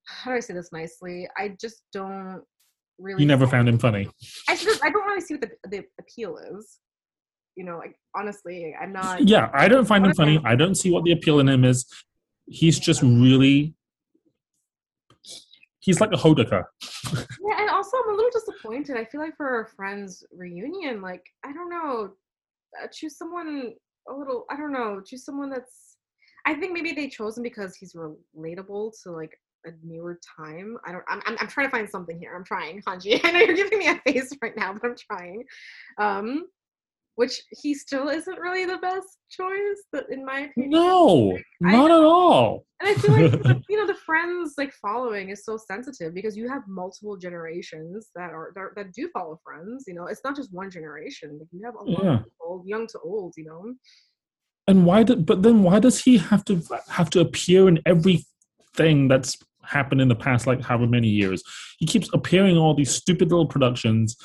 How 0.08 0.32
do 0.32 0.38
I 0.38 0.40
say 0.40 0.54
this 0.54 0.72
nicely? 0.72 1.28
I 1.38 1.56
just 1.60 1.82
don't 1.92 2.44
really. 3.00 3.24
You 3.24 3.28
never 3.28 3.48
found 3.48 3.68
him 3.68 3.80
funny. 3.80 4.08
I 4.48 4.56
just 4.56 4.84
I 4.84 4.90
don't 4.90 5.06
really 5.06 5.22
see 5.22 5.36
what 5.36 5.42
the 5.42 5.70
the 5.70 5.84
appeal 6.00 6.38
is. 6.38 6.80
You 7.56 7.64
know, 7.64 7.78
like 7.78 7.98
honestly, 8.16 8.76
I'm 8.80 8.94
not. 8.94 9.28
Yeah, 9.28 9.50
I 9.54 9.68
don't 9.68 9.86
find 9.86 10.06
him 10.06 10.14
funny. 10.14 10.42
I 10.44 10.56
don't 10.56 10.76
see 10.76 10.92
what 10.92 11.04
the 11.04 11.12
appeal 11.12 11.40
in 11.40 11.48
him 11.48 11.64
is. 11.64 11.86
He's 12.48 12.80
just 12.80 13.02
really. 13.02 13.76
He's 15.80 16.02
like 16.02 16.12
a 16.12 16.18
Hodaka. 16.18 16.64
Yeah, 17.48 17.62
and 17.62 17.70
also 17.70 17.96
I'm 18.04 18.14
a 18.14 18.16
little 18.16 18.32
disappointed. 18.32 18.98
I 18.98 19.06
feel 19.06 19.22
like 19.22 19.38
for 19.38 19.48
our 19.48 19.66
friends 19.68 20.24
reunion, 20.36 21.00
like 21.02 21.24
I 21.46 21.54
don't 21.54 21.70
know, 21.70 22.12
uh, 22.82 22.88
choose 22.92 23.18
someone 23.18 23.74
a 24.10 24.14
little. 24.14 24.46
I 24.50 24.58
don't 24.58 24.74
know, 24.74 25.02
choose 25.06 25.24
someone 25.24 25.50
that's. 25.50 25.98
I 26.48 26.56
think 26.56 26.74
maybe 26.74 26.92
they 26.92 27.08
chose 27.08 27.38
him 27.38 27.44
because 27.44 27.76
he's 27.76 27.96
relatable 27.96 28.94
to 29.04 29.12
like 29.12 29.40
a 29.66 29.72
newer 29.84 30.20
time. 30.38 30.78
I 30.86 30.92
don't. 30.92 31.04
I'm. 31.08 31.22
I'm, 31.26 31.38
I'm 31.40 31.48
trying 31.48 31.68
to 31.68 31.72
find 31.72 31.90
something 31.90 32.18
here. 32.18 32.36
I'm 32.36 32.44
trying, 32.44 32.82
Hanjie. 32.82 33.22
I 33.24 33.32
know 33.32 33.40
you're 33.40 33.56
giving 33.56 33.80
me 33.80 33.88
a 33.88 33.96
face 34.06 34.32
right 34.42 34.56
now, 34.56 34.74
but 34.74 34.84
I'm 34.86 34.96
trying. 34.96 35.44
Um, 35.98 36.48
which 37.16 37.42
he 37.52 37.74
still 37.74 38.10
isn't 38.10 38.40
really 38.40 38.66
the 38.66 38.78
best 38.78 39.18
choice, 39.30 39.84
but 39.92 40.06
in 40.10 40.26
my 40.26 40.42
opinion. 40.42 40.72
No, 40.72 41.38
not 41.62 41.92
at 41.92 42.04
all. 42.04 42.66
And 42.82 42.90
I 42.90 42.94
feel 42.96 43.12
like 43.12 43.64
you 43.70 43.78
know 43.78 43.88
the 43.88 44.00
friends 44.06 44.56
like 44.58 44.74
following 44.74 45.30
is 45.30 45.46
so 45.46 45.58
sensitive 45.58 46.14
because 46.14 46.36
you 46.36 46.50
have 46.50 46.64
multiple 46.68 47.16
generations 47.18 48.10
that 48.16 48.32
are 48.32 48.52
that, 48.56 48.70
that 48.76 48.94
do 48.94 49.10
follow 49.14 49.40
friends. 49.44 49.86
You 49.88 49.94
know, 49.94 50.08
it's 50.08 50.22
not 50.24 50.36
just 50.36 50.54
one 50.54 50.70
generation. 50.70 51.38
Like 51.40 51.48
you 51.52 51.64
have 51.64 51.76
a 51.76 51.84
lot 51.84 52.04
Yeah. 52.04 52.14
of 52.16 52.24
people, 52.26 52.64
young 52.66 52.88
to 52.88 53.00
old. 53.04 53.34
You 53.38 53.46
know. 53.46 53.74
And 54.68 54.86
why 54.86 55.04
did? 55.04 55.26
But 55.26 55.42
then 55.44 55.64
why 55.64 55.80
does 55.80 56.04
he 56.04 56.18
have 56.18 56.44
to 56.46 56.62
have 56.90 57.10
to 57.12 57.22
appear 57.22 57.68
in 57.70 57.80
everything 57.86 59.08
that's 59.08 59.38
happened 59.64 60.02
in 60.02 60.10
the 60.10 60.16
past, 60.16 60.46
like 60.46 60.62
however 60.62 60.88
many 60.88 61.08
years? 61.08 61.42
He 61.80 61.86
keeps 61.86 62.10
appearing 62.14 62.52
in 62.52 62.58
all 62.58 62.74
these 62.74 62.92
stupid 62.92 63.30
little 63.30 63.48
productions 63.48 64.18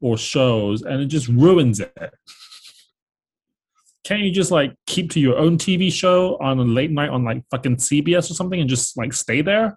or 0.00 0.16
shows, 0.18 0.82
and 0.82 1.00
it 1.00 1.06
just 1.06 1.28
ruins 1.28 1.80
it. 1.80 1.92
Can't 4.04 4.22
you 4.22 4.30
just 4.30 4.50
like 4.50 4.74
keep 4.86 5.10
to 5.12 5.20
your 5.20 5.36
own 5.36 5.58
TV 5.58 5.92
show 5.92 6.38
on 6.40 6.58
a 6.58 6.64
late 6.64 6.90
night 6.90 7.10
on 7.10 7.24
like 7.24 7.42
fucking 7.50 7.76
CBS 7.76 8.30
or 8.30 8.34
something 8.34 8.58
and 8.60 8.68
just 8.68 8.96
like 8.96 9.12
stay 9.12 9.42
there? 9.42 9.76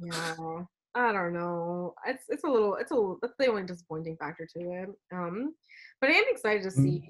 Yeah. 0.00 0.62
I 0.94 1.10
don't 1.12 1.32
know. 1.32 1.94
It's 2.06 2.24
it's 2.28 2.44
a 2.44 2.48
little 2.48 2.76
it's 2.76 2.90
a 2.90 2.94
little, 2.94 3.18
that's 3.20 3.34
the 3.38 3.46
only 3.48 3.64
disappointing 3.64 4.16
factor 4.18 4.46
to 4.56 4.60
it. 4.60 4.88
Um, 5.12 5.54
but 6.00 6.10
I 6.10 6.14
am 6.14 6.24
excited 6.28 6.62
to 6.64 6.68
Mm. 6.68 6.82
see 6.82 7.02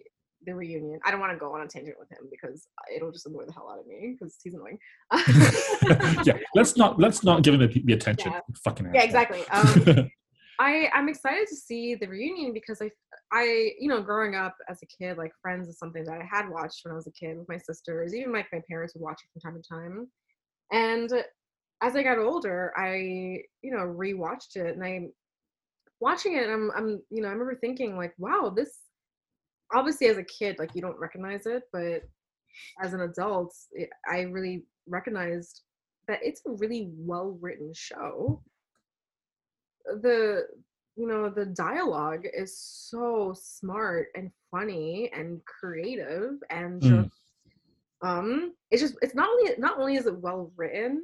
the 0.47 0.55
reunion. 0.55 0.99
I 1.05 1.11
don't 1.11 1.21
want 1.21 1.33
to 1.33 1.39
go 1.39 1.53
on 1.55 1.61
a 1.61 1.69
tangent 1.69 1.97
with 1.99 2.11
him 2.11 2.29
because 2.31 2.67
it'll 2.95 3.13
just 3.13 3.27
annoy 3.27 3.45
the 3.45 3.53
hell 3.53 3.69
out 3.71 3.81
of 3.81 3.87
me 3.87 4.17
because 4.19 4.39
he's 4.43 4.55
annoying. 4.55 4.79
yeah, 6.25 6.39
let's 6.55 6.77
not 6.77 6.99
let's 6.99 7.23
not 7.23 7.43
give 7.43 7.55
him 7.55 7.61
the, 7.61 7.83
the 7.85 7.93
attention. 7.93 8.33
Yeah. 8.33 8.41
Fucking 8.65 8.91
yeah, 8.95 9.03
exactly. 9.03 9.47
Um, 9.49 10.11
I 10.63 10.89
I'm 10.95 11.09
excited 11.09 11.49
to 11.49 11.57
see 11.57 11.97
the 11.97 12.07
reunion 12.07 12.53
because 12.53 12.81
I 12.81 12.91
I 13.33 13.73
you 13.81 13.89
know 13.89 14.01
growing 14.01 14.37
up 14.37 14.55
as 14.69 14.79
a 14.83 14.87
kid 14.87 15.19
like 15.19 15.33
Friends 15.43 15.69
is 15.69 15.79
something 15.79 16.05
that 16.05 16.21
I 16.21 16.29
had 16.31 16.49
watched 16.49 16.85
when 16.85 16.93
I 16.93 16.95
was 16.95 17.09
a 17.09 17.13
kid 17.13 17.37
with 17.37 17.49
my 17.49 17.59
sisters. 17.59 18.15
Even 18.15 18.33
like 18.33 18.47
my 18.53 18.63
parents 18.71 18.95
would 18.95 19.03
watch 19.03 19.21
it 19.23 19.29
from 19.33 19.53
time 19.53 19.61
to 19.61 19.69
time. 19.69 20.09
And 20.71 21.25
as 21.83 21.97
I 21.97 22.05
got 22.05 22.19
older 22.19 22.73
I 22.77 23.43
you 23.63 23.73
know 23.73 23.79
rewatched 23.79 24.55
it 24.55 24.77
and 24.77 24.85
I 24.85 25.09
watching 25.99 26.37
it 26.37 26.49
I'm 26.49 26.71
I'm 26.77 27.03
you 27.11 27.23
know 27.23 27.29
I 27.29 27.33
remember 27.33 27.57
thinking 27.57 27.97
like 27.97 28.15
wow 28.19 28.53
this 28.55 28.79
obviously 29.75 30.07
as 30.07 30.19
a 30.19 30.25
kid 30.25 30.61
like 30.61 30.71
you 30.75 30.81
don't 30.81 30.99
recognize 30.99 31.47
it 31.47 31.65
but 31.73 32.03
as 32.81 32.93
an 32.93 33.01
adult 33.01 33.53
it, 33.73 33.91
I 34.09 34.21
really 34.21 34.65
recognized 34.87 35.63
that 36.07 36.21
it's 36.23 36.43
a 36.47 36.53
really 36.53 36.91
well 36.93 37.37
written 37.41 37.73
show 37.75 38.43
the 39.87 40.47
you 40.97 41.07
know 41.07 41.29
the 41.31 41.47
dialogue 41.47 42.27
is 42.35 42.59
so 42.59 43.35
smart 43.39 44.09
and 44.15 44.31
funny 44.51 45.11
and 45.15 45.41
creative 45.45 46.35
and 46.51 46.83
just 46.83 46.93
Mm. 46.93 47.11
um 48.05 48.53
it's 48.71 48.83
just 48.83 48.97
it's 49.03 49.15
not 49.15 49.29
only 49.29 49.53
not 49.59 49.79
only 49.79 49.97
is 49.97 50.07
it 50.07 50.19
well 50.19 50.53
written 50.57 51.03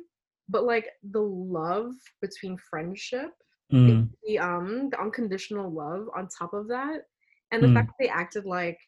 but 0.48 0.64
like 0.64 0.88
the 1.10 1.20
love 1.20 1.94
between 2.20 2.56
friendship 2.58 3.30
Mm, 3.72 4.08
the 4.26 4.38
um 4.38 4.88
the 4.90 4.98
unconditional 5.00 5.70
love 5.70 6.08
on 6.16 6.26
top 6.28 6.54
of 6.54 6.68
that 6.68 7.02
and 7.52 7.62
the 7.62 7.68
Mm. 7.68 7.74
fact 7.74 7.88
that 7.88 7.94
they 8.00 8.08
acted 8.08 8.46
like 8.46 8.78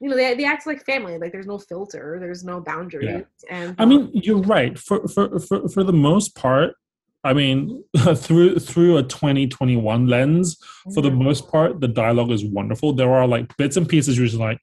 you 0.00 0.08
know 0.08 0.16
they, 0.16 0.34
they 0.34 0.44
act 0.44 0.66
like 0.66 0.84
family 0.84 1.18
like 1.18 1.32
there's 1.32 1.46
no 1.46 1.58
filter 1.58 2.18
there's 2.20 2.44
no 2.44 2.60
boundaries 2.60 3.24
and 3.50 3.74
I 3.80 3.84
mean, 3.84 4.10
you're 4.14 4.38
right. 4.38 4.78
For 4.78 5.06
for 5.08 5.38
for 5.40 5.68
for 5.68 5.82
the 5.84 5.92
most 5.92 6.34
part, 6.36 6.74
I 7.26 7.32
mean, 7.32 7.82
through 8.14 8.58
through 8.60 8.98
a 8.98 9.02
2021 9.02 10.06
lens, 10.06 10.56
for 10.94 11.02
the 11.02 11.10
mhm. 11.10 11.24
most 11.24 11.50
part, 11.50 11.80
the 11.80 11.88
dialogue 11.88 12.30
is 12.30 12.44
wonderful. 12.44 12.92
There 12.92 13.12
are 13.12 13.26
like 13.26 13.56
bits 13.56 13.76
and 13.76 13.88
pieces 13.88 14.16
you're 14.16 14.26
just 14.26 14.38
like, 14.38 14.60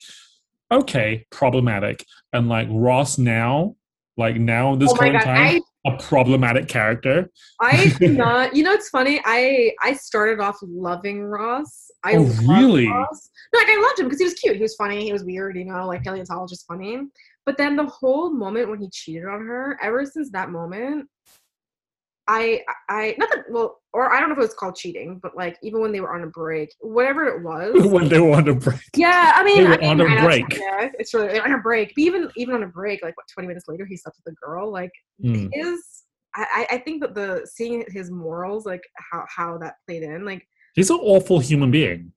okay, 0.71 1.25
problematic, 1.29 2.05
and 2.31 2.47
like 2.47 2.67
Ross 2.71 3.17
now, 3.17 3.75
like 4.17 4.37
now 4.37 4.73
in 4.73 4.79
this 4.79 4.91
oh 4.91 4.95
current 4.95 5.13
god 5.13 5.23
time, 5.23 5.37
i 5.37 5.61
a 5.85 5.97
problematic 5.97 6.69
character. 6.69 7.29
I 7.59 7.93
not. 8.01 8.55
You 8.55 8.63
know, 8.63 8.71
it's 8.71 8.89
funny. 8.89 9.19
I 9.25 9.73
I 9.81 9.93
started 9.93 10.39
off 10.39 10.57
loving 10.61 11.21
Ross. 11.21 11.91
I 12.03 12.15
Oh, 12.15 12.21
loved 12.21 12.47
really? 12.47 12.87
Ross. 12.87 13.29
No, 13.53 13.59
like 13.59 13.69
I 13.69 13.81
loved 13.81 13.99
him 13.99 14.05
because 14.05 14.19
he 14.19 14.25
was 14.25 14.33
cute. 14.35 14.55
He 14.55 14.61
was 14.61 14.75
funny. 14.75 15.03
He 15.03 15.11
was 15.11 15.25
weird. 15.25 15.57
You 15.57 15.65
know, 15.65 15.85
like 15.85 16.03
paleontologist 16.03 16.65
funny. 16.67 16.99
But 17.45 17.57
then 17.57 17.75
the 17.75 17.85
whole 17.85 18.31
moment 18.31 18.69
when 18.69 18.79
he 18.79 18.89
cheated 18.89 19.25
on 19.25 19.45
her, 19.45 19.77
ever 19.81 20.05
since 20.05 20.31
that 20.31 20.49
moment, 20.49 21.09
I 22.27 22.61
I 22.89 23.15
not 23.17 23.29
that 23.31 23.45
well, 23.49 23.79
or 23.91 24.13
I 24.13 24.19
don't 24.19 24.29
know 24.29 24.33
if 24.33 24.39
it 24.39 24.41
was 24.41 24.53
called 24.53 24.75
cheating, 24.75 25.19
but 25.21 25.35
like 25.35 25.57
even 25.61 25.81
when 25.81 25.91
they 25.91 25.99
were 25.99 26.13
on 26.15 26.23
a 26.23 26.27
break, 26.27 26.69
whatever 26.79 27.25
it 27.25 27.43
was. 27.43 27.85
when 27.85 28.07
they 28.07 28.19
were 28.19 28.35
on 28.37 28.47
a 28.47 28.55
break. 28.55 28.79
Yeah, 28.95 29.33
I 29.35 29.43
mean, 29.43 29.63
They 29.63 29.69
were 29.69 29.73
I 29.75 29.77
mean, 29.77 29.89
on 29.89 30.01
a 30.01 30.05
I 30.05 30.15
know 30.15 30.23
break. 30.27 30.57
Yeah, 30.57 30.89
it's 30.99 31.13
really 31.13 31.39
on 31.39 31.51
a 31.53 31.57
break. 31.59 31.89
But 31.95 32.01
even 32.01 32.29
even 32.37 32.55
on 32.55 32.63
a 32.63 32.67
break, 32.67 33.03
like 33.03 33.17
what 33.17 33.25
twenty 33.33 33.47
minutes 33.47 33.65
later, 33.67 33.85
he 33.85 33.97
slept 33.97 34.17
with 34.23 34.33
the 34.33 34.39
girl. 34.45 34.71
Like 34.71 34.91
Mm. 35.23 35.49
his 35.53 36.03
I 36.35 36.65
I 36.71 36.77
think 36.79 37.01
that 37.01 37.13
the 37.13 37.45
seeing 37.45 37.85
his 37.89 38.09
morals 38.09 38.65
like 38.65 38.81
how 39.11 39.25
how 39.29 39.57
that 39.59 39.75
played 39.87 40.03
in 40.03 40.25
like 40.25 40.43
He's 40.75 40.89
an 40.89 40.97
awful 41.01 41.39
human 41.39 41.69
being. 41.71 42.11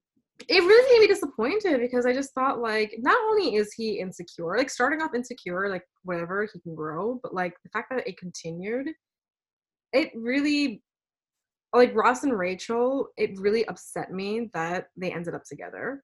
it 0.48 0.62
really 0.62 0.92
made 0.98 1.00
me 1.02 1.12
disappointed 1.14 1.80
because 1.80 2.07
I 2.07 2.12
just 2.14 2.32
thought 2.32 2.61
like 2.61 2.94
not 2.98 3.16
only 3.28 3.57
is 3.57 3.72
he 3.74 3.98
insecure 4.00 4.57
like 4.57 4.70
starting 4.70 5.02
off 5.02 5.14
insecure 5.14 5.68
like 5.68 5.82
whatever 6.04 6.48
he 6.50 6.59
can 6.61 6.74
grow 6.74 7.18
but 7.22 7.34
like 7.34 7.54
the 7.64 7.70
fact 7.70 7.88
that 7.90 8.07
it 8.09 8.16
continued 8.18 8.88
it 9.97 10.12
really 10.14 10.83
like 11.72 11.95
Ross 11.95 12.22
and 12.25 12.38
Rachel 12.38 13.08
it 13.16 13.38
really 13.38 13.66
upset 13.68 14.12
me 14.12 14.50
that 14.54 14.87
they 14.96 15.12
ended 15.12 15.34
up 15.34 15.45
together 15.45 16.03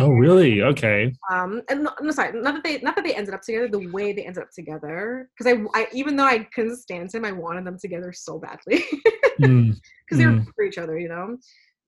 Oh, 0.00 0.08
really? 0.10 0.60
Okay. 0.62 1.12
um 1.30 1.62
and 1.70 1.84
no, 1.84 1.90
no 2.00 2.10
sorry 2.10 2.32
not 2.40 2.54
that 2.54 2.64
they 2.64 2.78
not 2.80 2.96
that 2.96 3.04
they 3.04 3.14
ended 3.14 3.32
up 3.34 3.42
together 3.42 3.68
the 3.68 3.86
way 3.92 4.12
they 4.12 4.24
ended 4.26 4.42
up 4.42 4.50
together 4.54 5.28
because 5.38 5.52
I, 5.52 5.80
I 5.80 5.86
even 5.92 6.16
though 6.16 6.24
I 6.24 6.38
couldn't 6.54 6.78
stand 6.78 7.14
him 7.14 7.24
I 7.24 7.30
wanted 7.32 7.64
them 7.64 7.78
together 7.78 8.12
so 8.12 8.38
badly 8.38 8.84
Mm. 9.40 9.74
because 10.06 10.18
they 10.18 10.26
were 10.26 10.34
good 10.38 10.54
for 10.54 10.64
each 10.64 10.78
other 10.78 10.96
you 10.96 11.08
know 11.08 11.36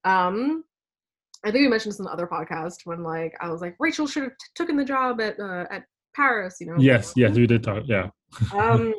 um 0.05 0.64
I 1.44 1.51
think 1.52 1.62
we 1.62 1.68
mentioned 1.68 1.93
this 1.93 2.01
in 2.01 2.05
the 2.06 2.10
other 2.12 2.26
podcast 2.26 2.78
when 2.86 3.05
like 3.05 3.35
I 3.40 3.51
was 3.51 3.60
like 3.60 3.76
Rachel 3.78 4.06
should 4.09 4.24
have 4.24 4.32
t- 4.32 4.47
taken 4.56 4.76
the 4.76 4.85
job 4.85 5.20
at 5.20 5.39
uh, 5.39 5.64
at 5.70 5.85
Paris 6.16 6.56
you 6.60 6.66
know 6.66 6.74
Yes, 6.78 7.12
yes, 7.16 7.36
we 7.36 7.47
did 7.47 7.62
talk. 7.62 7.85
Yeah. 7.86 8.09
um 8.52 8.93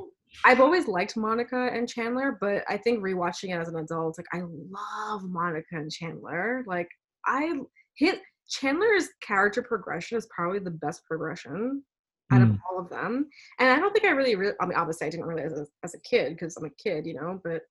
I've 0.45 0.61
always 0.61 0.87
liked 0.87 1.17
Monica 1.17 1.69
and 1.73 1.87
Chandler, 1.89 2.37
but 2.39 2.63
I 2.69 2.77
think 2.77 3.03
rewatching 3.03 3.49
it 3.55 3.59
as 3.59 3.69
an 3.69 3.77
adult, 3.77 4.17
like 4.17 4.27
I 4.33 4.41
love 4.45 5.23
Monica 5.23 5.75
and 5.75 5.91
Chandler. 5.91 6.63
Like 6.67 6.89
I 7.25 7.59
hit 7.95 8.21
Chandler's 8.49 9.09
character 9.21 9.61
progression 9.61 10.17
is 10.17 10.27
probably 10.27 10.59
the 10.59 10.71
best 10.71 11.03
progression 11.05 11.83
out 12.31 12.41
of 12.41 12.49
Mm. 12.49 12.59
all 12.69 12.79
of 12.79 12.89
them. 12.89 13.29
And 13.59 13.69
I 13.69 13.79
don't 13.79 13.93
think 13.93 14.05
I 14.05 14.09
really, 14.09 14.35
re- 14.35 14.53
I 14.59 14.65
mean, 14.65 14.77
obviously 14.77 15.07
I 15.07 15.09
didn't 15.09 15.25
realize 15.25 15.53
as, 15.53 15.69
as 15.83 15.93
a 15.93 15.99
kid 16.01 16.33
because 16.33 16.57
I'm 16.57 16.65
a 16.65 16.69
kid, 16.71 17.05
you 17.05 17.13
know, 17.13 17.39
but 17.43 17.61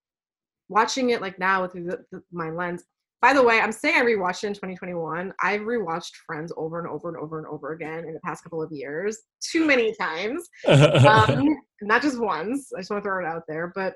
watching 0.69 1.11
it 1.11 1.21
like 1.21 1.39
now 1.39 1.63
with 1.63 1.73
the, 1.73 2.05
the, 2.11 2.23
my 2.33 2.51
lens. 2.51 2.85
By 3.23 3.33
the 3.33 3.43
way, 3.43 3.61
I'm 3.61 3.73
saying 3.73 3.97
I 3.97 4.03
rewatched 4.03 4.45
it 4.45 4.49
in 4.49 4.55
2021. 4.55 5.33
I've 5.43 5.63
rewatched 5.63 6.13
Friends 6.27 6.53
over 6.57 6.79
and 6.79 6.89
over 6.89 7.09
and 7.09 7.17
over 7.17 7.39
and 7.39 7.47
over 7.47 7.73
again 7.73 8.05
in 8.05 8.13
the 8.13 8.21
past 8.21 8.45
couple 8.45 8.63
of 8.63 8.71
years, 8.71 9.19
too 9.41 9.67
many 9.67 9.95
times 9.95 10.47
um, 10.69 11.57
not 11.83 12.03
just 12.03 12.21
once. 12.21 12.71
I 12.77 12.81
just 12.81 12.91
want 12.91 13.03
to 13.03 13.09
throw 13.09 13.25
it 13.25 13.27
out 13.27 13.43
there, 13.49 13.73
but 13.75 13.95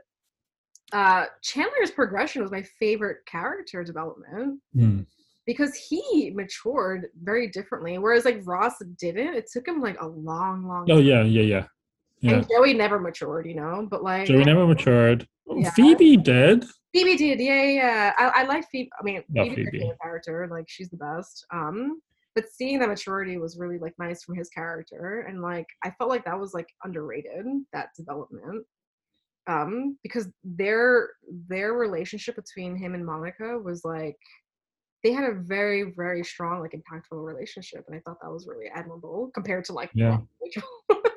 uh, 0.92 1.26
Chandler's 1.42 1.90
progression 1.90 2.42
was 2.42 2.51
my 2.51 2.64
favorite 2.78 3.18
character 3.26 3.84
development 3.84 4.60
Mm. 4.76 5.06
because 5.47 5.74
he 5.74 6.32
matured 6.34 7.09
very 7.22 7.48
differently, 7.48 7.98
whereas 7.98 8.24
like 8.24 8.40
Ross 8.44 8.74
didn't. 8.98 9.34
It 9.34 9.48
took 9.52 9.68
him 9.68 9.80
like 9.80 10.01
a 10.01 10.06
long, 10.06 10.66
long. 10.66 10.90
Oh 10.90 10.98
yeah, 10.98 11.22
yeah, 11.22 11.42
yeah. 11.42 11.66
Yeah. 12.20 12.32
And 12.34 12.48
Joey 12.48 12.74
never 12.74 12.98
matured, 13.01 13.47
you 13.47 13.55
know. 13.55 13.86
But 13.90 14.02
like 14.02 14.26
Joey 14.26 14.44
never 14.44 14.66
matured. 14.66 15.26
Yeah. 15.48 15.70
Phoebe 15.70 16.16
did. 16.16 16.64
Phoebe 16.92 17.16
did, 17.16 17.40
yeah, 17.40 17.62
yeah. 17.64 18.12
I, 18.18 18.42
I 18.42 18.44
like 18.44 18.68
Phoebe. 18.70 18.90
I 19.01 19.02
mean, 19.05 19.22
Love 19.34 19.48
Phoebe's 19.48 19.70
Phoebe. 19.70 19.92
character. 20.02 20.48
Like 20.51 20.64
she's 20.68 20.90
the 20.90 20.97
best. 20.97 21.47
Um, 21.52 22.01
but 22.34 22.44
seeing 22.48 22.78
that 22.80 22.88
maturity 22.88 23.38
was 23.38 23.59
really 23.59 23.78
like 23.78 23.94
nice 23.98 24.22
from 24.22 24.36
his 24.36 24.48
character, 24.48 25.26
and 25.28 25.40
like 25.42 25.66
I 25.84 25.90
felt 25.90 26.10
like 26.10 26.24
that 26.24 26.38
was 26.38 26.52
like 26.55 26.68
underrated 26.84 27.44
that 27.72 27.88
development. 27.97 28.64
um 29.47 29.97
because 30.02 30.28
their 30.44 31.10
their 31.48 31.72
relationship 31.72 32.36
between 32.36 32.76
him 32.76 32.94
and 32.94 33.05
Monica 33.06 33.59
was 33.59 33.84
like 33.84 34.16
they 35.02 35.12
had 35.12 35.24
a 35.24 35.32
very 35.34 35.92
very 35.97 36.22
strong 36.22 36.60
like 36.60 36.72
impactful 36.72 37.24
relationship 37.24 37.82
and 37.88 37.97
I 37.97 38.01
thought 38.01 38.18
that 38.20 38.30
was 38.30 38.47
really 38.47 38.66
admirable 38.72 39.30
compared 39.34 39.64
to 39.66 39.72
like 39.72 39.90
Yeah. 39.94 40.18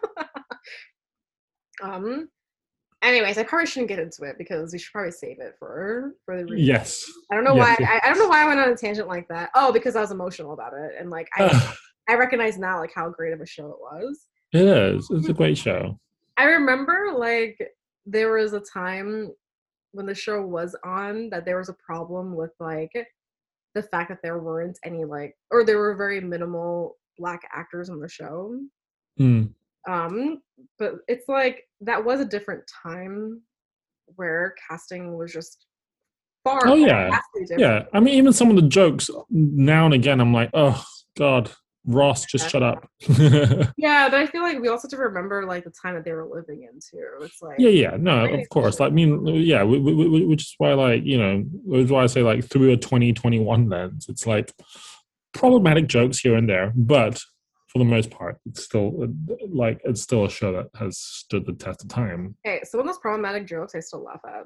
um 1.84 2.30
anyways 3.04 3.38
I 3.38 3.44
probably 3.44 3.68
shouldn't 3.68 3.90
get 3.90 4.00
into 4.00 4.24
it 4.24 4.38
because 4.38 4.72
we 4.74 4.80
should 4.80 4.92
probably 4.92 5.12
save 5.12 5.40
it 5.40 5.56
for 5.60 6.14
for 6.26 6.38
the 6.38 6.46
review. 6.46 6.66
Yes. 6.66 7.04
I 7.32 7.36
don't 7.36 7.44
know 7.44 7.56
Yes, 7.56 7.80
why. 7.80 7.86
I, 7.86 8.02
I 8.04 8.10
don't 8.10 8.20
know 8.20 8.30
why 8.30 8.44
I 8.44 8.48
went 8.48 8.60
on 8.60 8.70
a 8.70 8.76
tangent 8.76 9.08
like 9.08 9.28
that. 9.28 9.50
Oh, 9.56 9.72
because 9.72 9.96
I 9.96 10.02
was 10.02 10.12
emotional 10.12 10.54
about 10.54 10.74
it 10.74 10.94
and 11.00 11.10
like 11.10 11.28
I 11.36 11.76
I 12.10 12.16
recognize 12.16 12.58
now 12.58 12.80
like 12.80 12.94
how 12.96 13.10
great 13.10 13.34
of 13.34 13.42
a 13.42 13.46
show 13.46 13.70
it 13.70 13.78
was. 13.80 14.28
it 14.54 14.62
is. 14.66 15.08
It's 15.12 15.30
a 15.30 15.34
great 15.34 15.58
show. 15.58 16.00
I 16.38 16.46
remember 16.46 17.14
like 17.16 17.58
there 18.06 18.34
was 18.34 18.54
a 18.54 18.60
time 18.60 19.32
when 19.92 20.06
the 20.06 20.16
show 20.16 20.42
was 20.42 20.76
on 20.84 21.30
that 21.30 21.46
there 21.46 21.58
was 21.58 21.70
a 21.70 21.76
problem 21.86 22.36
with 22.36 22.52
like 22.60 22.92
the 23.76 23.84
fact 23.84 24.10
that 24.10 24.20
there 24.24 24.40
weren't 24.40 24.78
any 24.84 25.04
like 25.06 25.36
or 25.52 25.64
there 25.64 25.78
were 25.78 25.96
very 25.96 26.20
minimal 26.22 26.98
black 27.18 27.42
actors 27.54 27.90
on 27.90 28.00
the 28.00 28.10
show. 28.10 28.60
Mm. 29.20 29.54
Um 29.90 30.42
but 30.80 30.96
it's 31.08 31.28
like 31.28 31.64
that 31.82 32.04
was 32.04 32.20
a 32.22 32.26
different 32.26 32.64
time 32.84 33.42
where 34.16 34.56
casting 34.70 35.18
was 35.18 35.34
just 35.34 35.66
far 36.44 36.68
Oh, 36.68 36.76
yeah. 36.76 37.20
different. 37.48 37.60
Yeah. 37.60 37.84
I 37.94 38.00
mean, 38.00 38.16
even 38.16 38.34
some 38.34 38.50
of 38.50 38.56
the 38.56 38.62
jokes 38.68 39.10
now 39.30 39.86
and 39.86 39.94
again, 39.94 40.20
I'm 40.20 40.34
like, 40.34 40.50
oh 40.54 40.84
God, 41.18 41.50
Ross, 41.86 42.26
just 42.26 42.50
shut 42.50 42.64
up. 42.64 42.88
Yeah, 43.78 44.08
but 44.10 44.20
I 44.20 44.28
feel 44.28 44.42
like 44.42 44.60
we 44.60 44.70
also 44.70 44.88
have 44.88 44.92
to 44.92 44.98
remember 44.98 45.46
like 45.46 45.64
the 45.66 45.72
time 45.82 45.96
that 45.96 46.06
they 46.06 46.14
were 46.14 46.26
living 46.26 46.64
in 46.64 46.80
too. 46.80 47.06
It's 47.22 47.42
like 47.42 47.56
Yeah, 47.60 47.70
yeah, 47.70 47.98
no, 48.00 48.26
of 48.26 48.50
course. 48.50 48.80
Like, 48.80 48.92
I 48.92 48.94
mean, 48.94 49.26
yeah, 49.26 49.60
w- 49.60 49.80
w- 49.84 50.04
w- 50.06 50.28
which 50.30 50.44
is 50.44 50.56
why, 50.58 50.74
like, 50.74 51.04
you 51.04 51.18
know, 51.18 51.44
which 51.66 51.86
is 51.86 51.92
why 51.92 52.04
I 52.04 52.08
say, 52.08 52.22
like, 52.24 52.46
through 52.46 52.72
a 52.72 52.78
2021 52.78 53.68
lens, 53.70 54.06
it's 54.08 54.26
like 54.26 54.54
problematic 55.34 55.88
jokes 55.88 56.20
here 56.20 56.36
and 56.36 56.48
there, 56.48 56.72
but 56.76 57.22
for 57.74 57.80
the 57.80 57.86
most 57.86 58.12
part, 58.12 58.40
it's 58.46 58.64
still 58.64 59.08
like 59.50 59.82
it's 59.84 60.02
still 60.02 60.26
a 60.26 60.30
show 60.30 60.52
that 60.54 60.68
has 60.78 61.00
stood 61.00 61.46
the 61.48 61.54
test 61.54 61.84
of 61.84 61.90
time. 61.90 62.36
Okay, 62.46 62.62
some 62.64 62.80
of 62.80 62.86
those 62.86 63.00
problematic 63.00 63.48
jokes 63.48 63.74
I 63.74 63.80
still 63.80 64.04
laugh 64.04 64.22
at. 64.28 64.46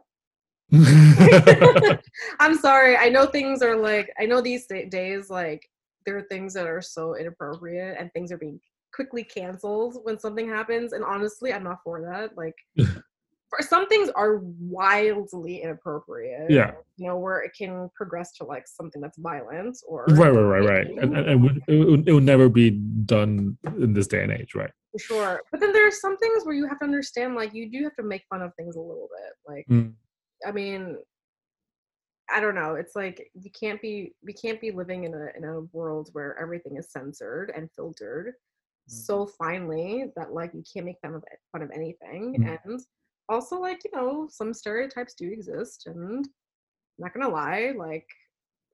I'm 2.39 2.57
sorry. 2.57 2.95
I 2.95 3.09
know 3.09 3.25
things 3.25 3.61
are 3.61 3.75
like 3.75 4.13
I 4.17 4.25
know 4.25 4.39
these 4.39 4.65
days 4.65 5.29
like 5.29 5.69
there 6.05 6.17
are 6.17 6.23
things 6.23 6.53
that 6.53 6.67
are 6.67 6.81
so 6.81 7.15
inappropriate 7.15 7.97
and 7.99 8.09
things 8.13 8.31
are 8.31 8.37
being 8.37 8.61
quickly 8.93 9.25
canceled 9.25 9.97
when 10.03 10.17
something 10.17 10.47
happens 10.47 10.93
and 10.93 11.03
honestly 11.03 11.51
I'm 11.51 11.65
not 11.65 11.79
for 11.83 12.01
that. 12.01 12.37
Like 12.37 12.55
some 13.61 13.87
things 13.87 14.09
are 14.09 14.39
wildly 14.59 15.61
inappropriate. 15.61 16.49
Yeah. 16.49 16.71
You 16.97 17.07
know, 17.07 17.17
where 17.17 17.39
it 17.39 17.51
can 17.57 17.89
progress 17.95 18.33
to 18.33 18.43
like 18.43 18.67
something 18.67 19.01
that's 19.01 19.17
violent 19.17 19.77
or 19.87 20.05
right, 20.09 20.33
right, 20.33 20.41
right, 20.41 20.69
right, 20.69 20.87
and, 20.87 21.15
and, 21.15 21.17
and 21.17 21.29
it, 21.67 21.75
would, 21.75 22.07
it 22.09 22.13
would 22.13 22.23
never 22.23 22.49
be 22.49 22.71
done 22.71 23.57
in 23.79 23.93
this 23.93 24.07
day 24.07 24.23
and 24.23 24.31
age, 24.31 24.55
right? 24.55 24.71
for 24.97 24.99
sure. 24.99 25.41
But 25.51 25.59
then 25.59 25.73
there 25.73 25.87
are 25.87 25.91
some 25.91 26.17
things 26.17 26.45
where 26.45 26.55
you 26.55 26.67
have 26.67 26.79
to 26.79 26.85
understand 26.85 27.35
like 27.35 27.53
you 27.53 27.69
do 27.69 27.83
have 27.83 27.95
to 27.95 28.03
make 28.03 28.23
fun 28.29 28.41
of 28.41 28.53
things 28.55 28.75
a 28.75 28.81
little 28.81 29.09
bit. 29.09 29.33
Like 29.47 29.67
Mm. 29.67 29.93
I 30.45 30.51
mean, 30.51 30.97
I 32.29 32.39
don't 32.39 32.55
know. 32.55 32.75
It's 32.75 32.95
like 32.95 33.29
you 33.33 33.49
can't 33.51 33.81
be 33.81 34.13
we 34.23 34.33
can't 34.33 34.61
be 34.61 34.71
living 34.71 35.05
in 35.05 35.13
a 35.13 35.27
in 35.37 35.43
a 35.43 35.61
world 35.75 36.09
where 36.13 36.37
everything 36.39 36.77
is 36.77 36.91
censored 36.91 37.51
and 37.55 37.69
filtered 37.75 38.33
so 38.89 39.25
finely 39.25 40.05
that 40.15 40.33
like 40.33 40.53
you 40.53 40.63
can't 40.71 40.85
make 40.85 40.99
fun 41.01 41.13
of 41.15 41.23
it, 41.23 41.39
fun 41.51 41.61
of 41.61 41.71
anything. 41.71 42.35
Mm. 42.39 42.59
And 42.65 42.81
also 43.29 43.59
like 43.59 43.81
you 43.83 43.91
know 43.93 44.27
some 44.31 44.53
stereotypes 44.53 45.13
do 45.15 45.31
exist, 45.31 45.83
and 45.87 46.25
I'm 46.25 46.31
not 46.99 47.13
gonna 47.13 47.29
lie, 47.29 47.73
like. 47.77 48.07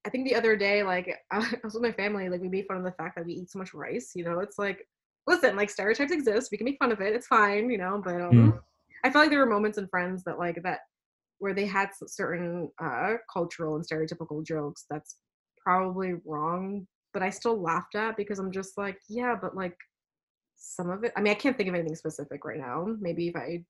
I 0.05 0.09
think 0.09 0.27
the 0.27 0.35
other 0.35 0.57
day, 0.57 0.83
like 0.83 1.17
I 1.31 1.53
was 1.63 1.75
with 1.75 1.83
my 1.83 1.93
family, 1.93 2.27
like 2.27 2.41
we 2.41 2.49
made 2.49 2.65
fun 2.67 2.75
of 2.75 2.83
the 2.83 2.91
fact 2.91 3.15
that 3.15 3.25
we 3.25 3.35
eat 3.35 3.49
so 3.49 3.57
much 3.59 3.73
rice. 3.73 4.11
You 4.15 4.25
know, 4.25 4.39
it's 4.39 4.59
like, 4.59 4.85
listen, 5.27 5.55
like 5.55 5.69
stereotypes 5.69 6.11
exist. 6.11 6.49
We 6.51 6.57
can 6.57 6.65
make 6.65 6.77
fun 6.77 6.91
of 6.91 6.99
it. 6.99 7.15
It's 7.15 7.27
fine. 7.27 7.69
You 7.69 7.77
know, 7.77 8.01
but 8.03 8.15
um, 8.15 8.31
Mm. 8.31 8.59
I 9.03 9.11
felt 9.11 9.23
like 9.23 9.29
there 9.29 9.39
were 9.39 9.45
moments 9.45 9.77
in 9.77 9.87
Friends 9.87 10.23
that 10.25 10.39
like 10.39 10.61
that 10.63 10.79
where 11.39 11.53
they 11.53 11.65
had 11.65 11.89
certain 12.07 12.69
uh, 12.81 13.13
cultural 13.31 13.75
and 13.75 13.85
stereotypical 13.85 14.45
jokes 14.45 14.85
that's 14.89 15.17
probably 15.61 16.15
wrong, 16.25 16.87
but 17.13 17.23
I 17.23 17.29
still 17.29 17.61
laughed 17.61 17.95
at 17.95 18.17
because 18.17 18.39
I'm 18.39 18.51
just 18.51 18.77
like, 18.77 18.97
yeah, 19.09 19.35
but 19.39 19.55
like 19.55 19.77
some 20.55 20.89
of 20.89 21.03
it. 21.03 21.11
I 21.17 21.21
mean, 21.21 21.31
I 21.31 21.35
can't 21.35 21.57
think 21.57 21.69
of 21.69 21.75
anything 21.75 21.95
specific 21.95 22.45
right 22.45 22.59
now. 22.59 22.87
Maybe 22.99 23.27
if 23.27 23.35
I 23.35 23.63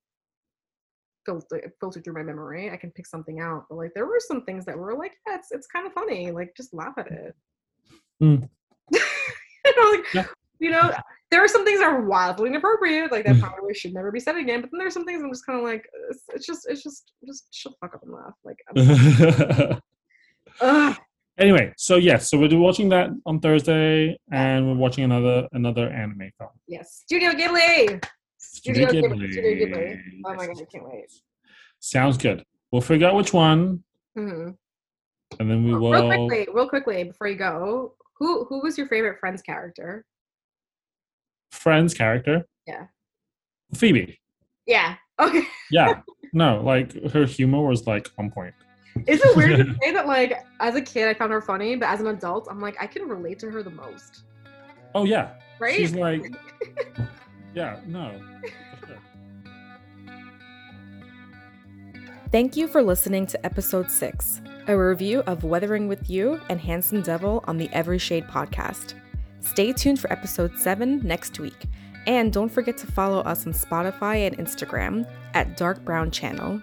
filter 1.25 1.73
filter 1.79 2.01
through 2.01 2.13
my 2.13 2.23
memory, 2.23 2.69
I 2.71 2.77
can 2.77 2.91
pick 2.91 3.05
something 3.07 3.39
out. 3.39 3.65
But 3.69 3.75
like, 3.77 3.91
there 3.93 4.05
were 4.05 4.19
some 4.19 4.43
things 4.45 4.65
that 4.65 4.77
were 4.77 4.95
like, 4.95 5.13
yeah, 5.27 5.35
it's 5.35 5.51
it's 5.51 5.67
kind 5.67 5.85
of 5.87 5.93
funny. 5.93 6.31
Like, 6.31 6.53
just 6.55 6.73
laugh 6.73 6.93
at 6.97 7.07
it. 7.07 7.35
Mm. 8.21 8.47
you 8.91 8.99
know, 9.77 9.91
like, 9.91 10.05
Yeah. 10.13 10.25
you 10.59 10.69
know, 10.71 10.93
there 11.31 11.43
are 11.43 11.47
some 11.47 11.65
things 11.65 11.79
that 11.79 11.87
are 11.87 12.01
wildly 12.05 12.49
inappropriate, 12.49 13.11
like 13.11 13.25
that 13.25 13.39
probably 13.39 13.73
should 13.73 13.93
never 13.93 14.11
be 14.11 14.19
said 14.19 14.35
again. 14.37 14.61
But 14.61 14.69
then 14.71 14.79
there's 14.79 14.93
some 14.93 15.05
things 15.05 15.23
I'm 15.23 15.31
just 15.31 15.45
kind 15.45 15.57
of 15.59 15.65
like, 15.65 15.87
it's, 16.09 16.23
it's 16.33 16.45
just, 16.45 16.67
it's 16.69 16.83
just, 16.83 17.11
just 17.25 17.47
shut 17.53 17.73
fuck 17.81 17.95
up 17.95 18.03
and 18.03 18.13
laugh. 18.13 18.33
Like, 18.43 18.59
anyway, 21.39 21.73
so 21.77 21.95
yes, 21.95 22.29
so 22.29 22.37
we're 22.37 22.55
watching 22.57 22.89
that 22.89 23.09
on 23.25 23.39
Thursday, 23.39 24.17
and 24.31 24.67
we're 24.67 24.75
watching 24.75 25.03
another 25.03 25.47
another 25.53 25.89
anime 25.89 26.29
film. 26.37 26.51
yes, 26.67 27.01
Studio 27.05 27.31
Ghibli. 27.31 28.03
Studio 28.53 28.87
Studio 28.87 29.09
Ghibli. 29.09 29.31
Studio 29.31 29.67
Ghibli. 29.67 29.99
Oh 30.25 30.33
my 30.35 30.47
god, 30.47 30.57
I 30.61 30.65
can't 30.65 30.85
wait. 30.85 31.11
Sounds 31.79 32.17
good. 32.17 32.43
We'll 32.71 32.81
figure 32.81 33.07
out 33.07 33.15
which 33.15 33.33
one, 33.33 33.83
hmm 34.15 34.51
and 35.39 35.49
then 35.49 35.63
we 35.63 35.73
will. 35.75 35.91
Real 35.91 36.07
quickly, 36.07 36.53
real 36.53 36.69
quickly 36.69 37.03
before 37.03 37.27
you 37.27 37.35
go, 37.35 37.95
who 38.17 38.45
who 38.45 38.61
was 38.61 38.77
your 38.77 38.87
favorite 38.87 39.19
Friends 39.19 39.41
character? 39.41 40.05
Friends 41.51 41.93
character. 41.93 42.45
Yeah. 42.67 42.87
Phoebe. 43.73 44.19
Yeah. 44.65 44.95
Okay. 45.19 45.43
Yeah. 45.71 46.01
no, 46.33 46.61
like 46.61 46.93
her 47.11 47.25
humor 47.25 47.61
was 47.61 47.87
like 47.87 48.09
on 48.17 48.31
point. 48.31 48.53
Is 49.07 49.21
it 49.23 49.35
weird 49.35 49.57
to 49.57 49.75
say 49.81 49.91
that 49.91 50.07
like 50.07 50.37
as 50.59 50.75
a 50.75 50.81
kid 50.81 51.07
I 51.07 51.13
found 51.13 51.31
her 51.31 51.41
funny, 51.41 51.75
but 51.75 51.89
as 51.89 51.99
an 52.01 52.07
adult 52.07 52.47
I'm 52.49 52.61
like 52.61 52.75
I 52.79 52.87
can 52.87 53.07
relate 53.07 53.39
to 53.39 53.49
her 53.49 53.63
the 53.63 53.71
most. 53.71 54.23
Oh 54.95 55.05
yeah. 55.05 55.31
Right? 55.59 55.75
She's 55.75 55.95
like. 55.95 56.23
Yeah. 57.53 57.79
No. 57.85 58.19
Thank 62.31 62.57
you 62.57 62.67
for 62.67 62.81
listening 62.81 63.27
to 63.27 63.45
episode 63.45 63.91
6, 63.91 64.41
a 64.67 64.75
review 64.75 65.19
of 65.27 65.43
Weathering 65.43 65.87
with 65.87 66.09
You 66.09 66.41
and 66.49 66.59
Handsome 66.59 67.03
Devil 67.03 67.43
on 67.47 67.57
the 67.57 67.69
Every 67.71 67.99
Shade 67.99 68.27
podcast. 68.27 68.95
Stay 69.39 69.71
tuned 69.71 69.99
for 69.99 70.11
episode 70.11 70.57
7 70.57 71.01
next 71.03 71.39
week. 71.39 71.67
And 72.07 72.33
don't 72.33 72.49
forget 72.49 72.75
to 72.79 72.87
follow 72.87 73.19
us 73.19 73.45
on 73.45 73.53
Spotify 73.53 74.25
and 74.25 74.37
Instagram 74.37 75.07
at 75.35 75.57
Dark 75.57 75.85
Brown 75.85 76.09
Channel 76.09 76.59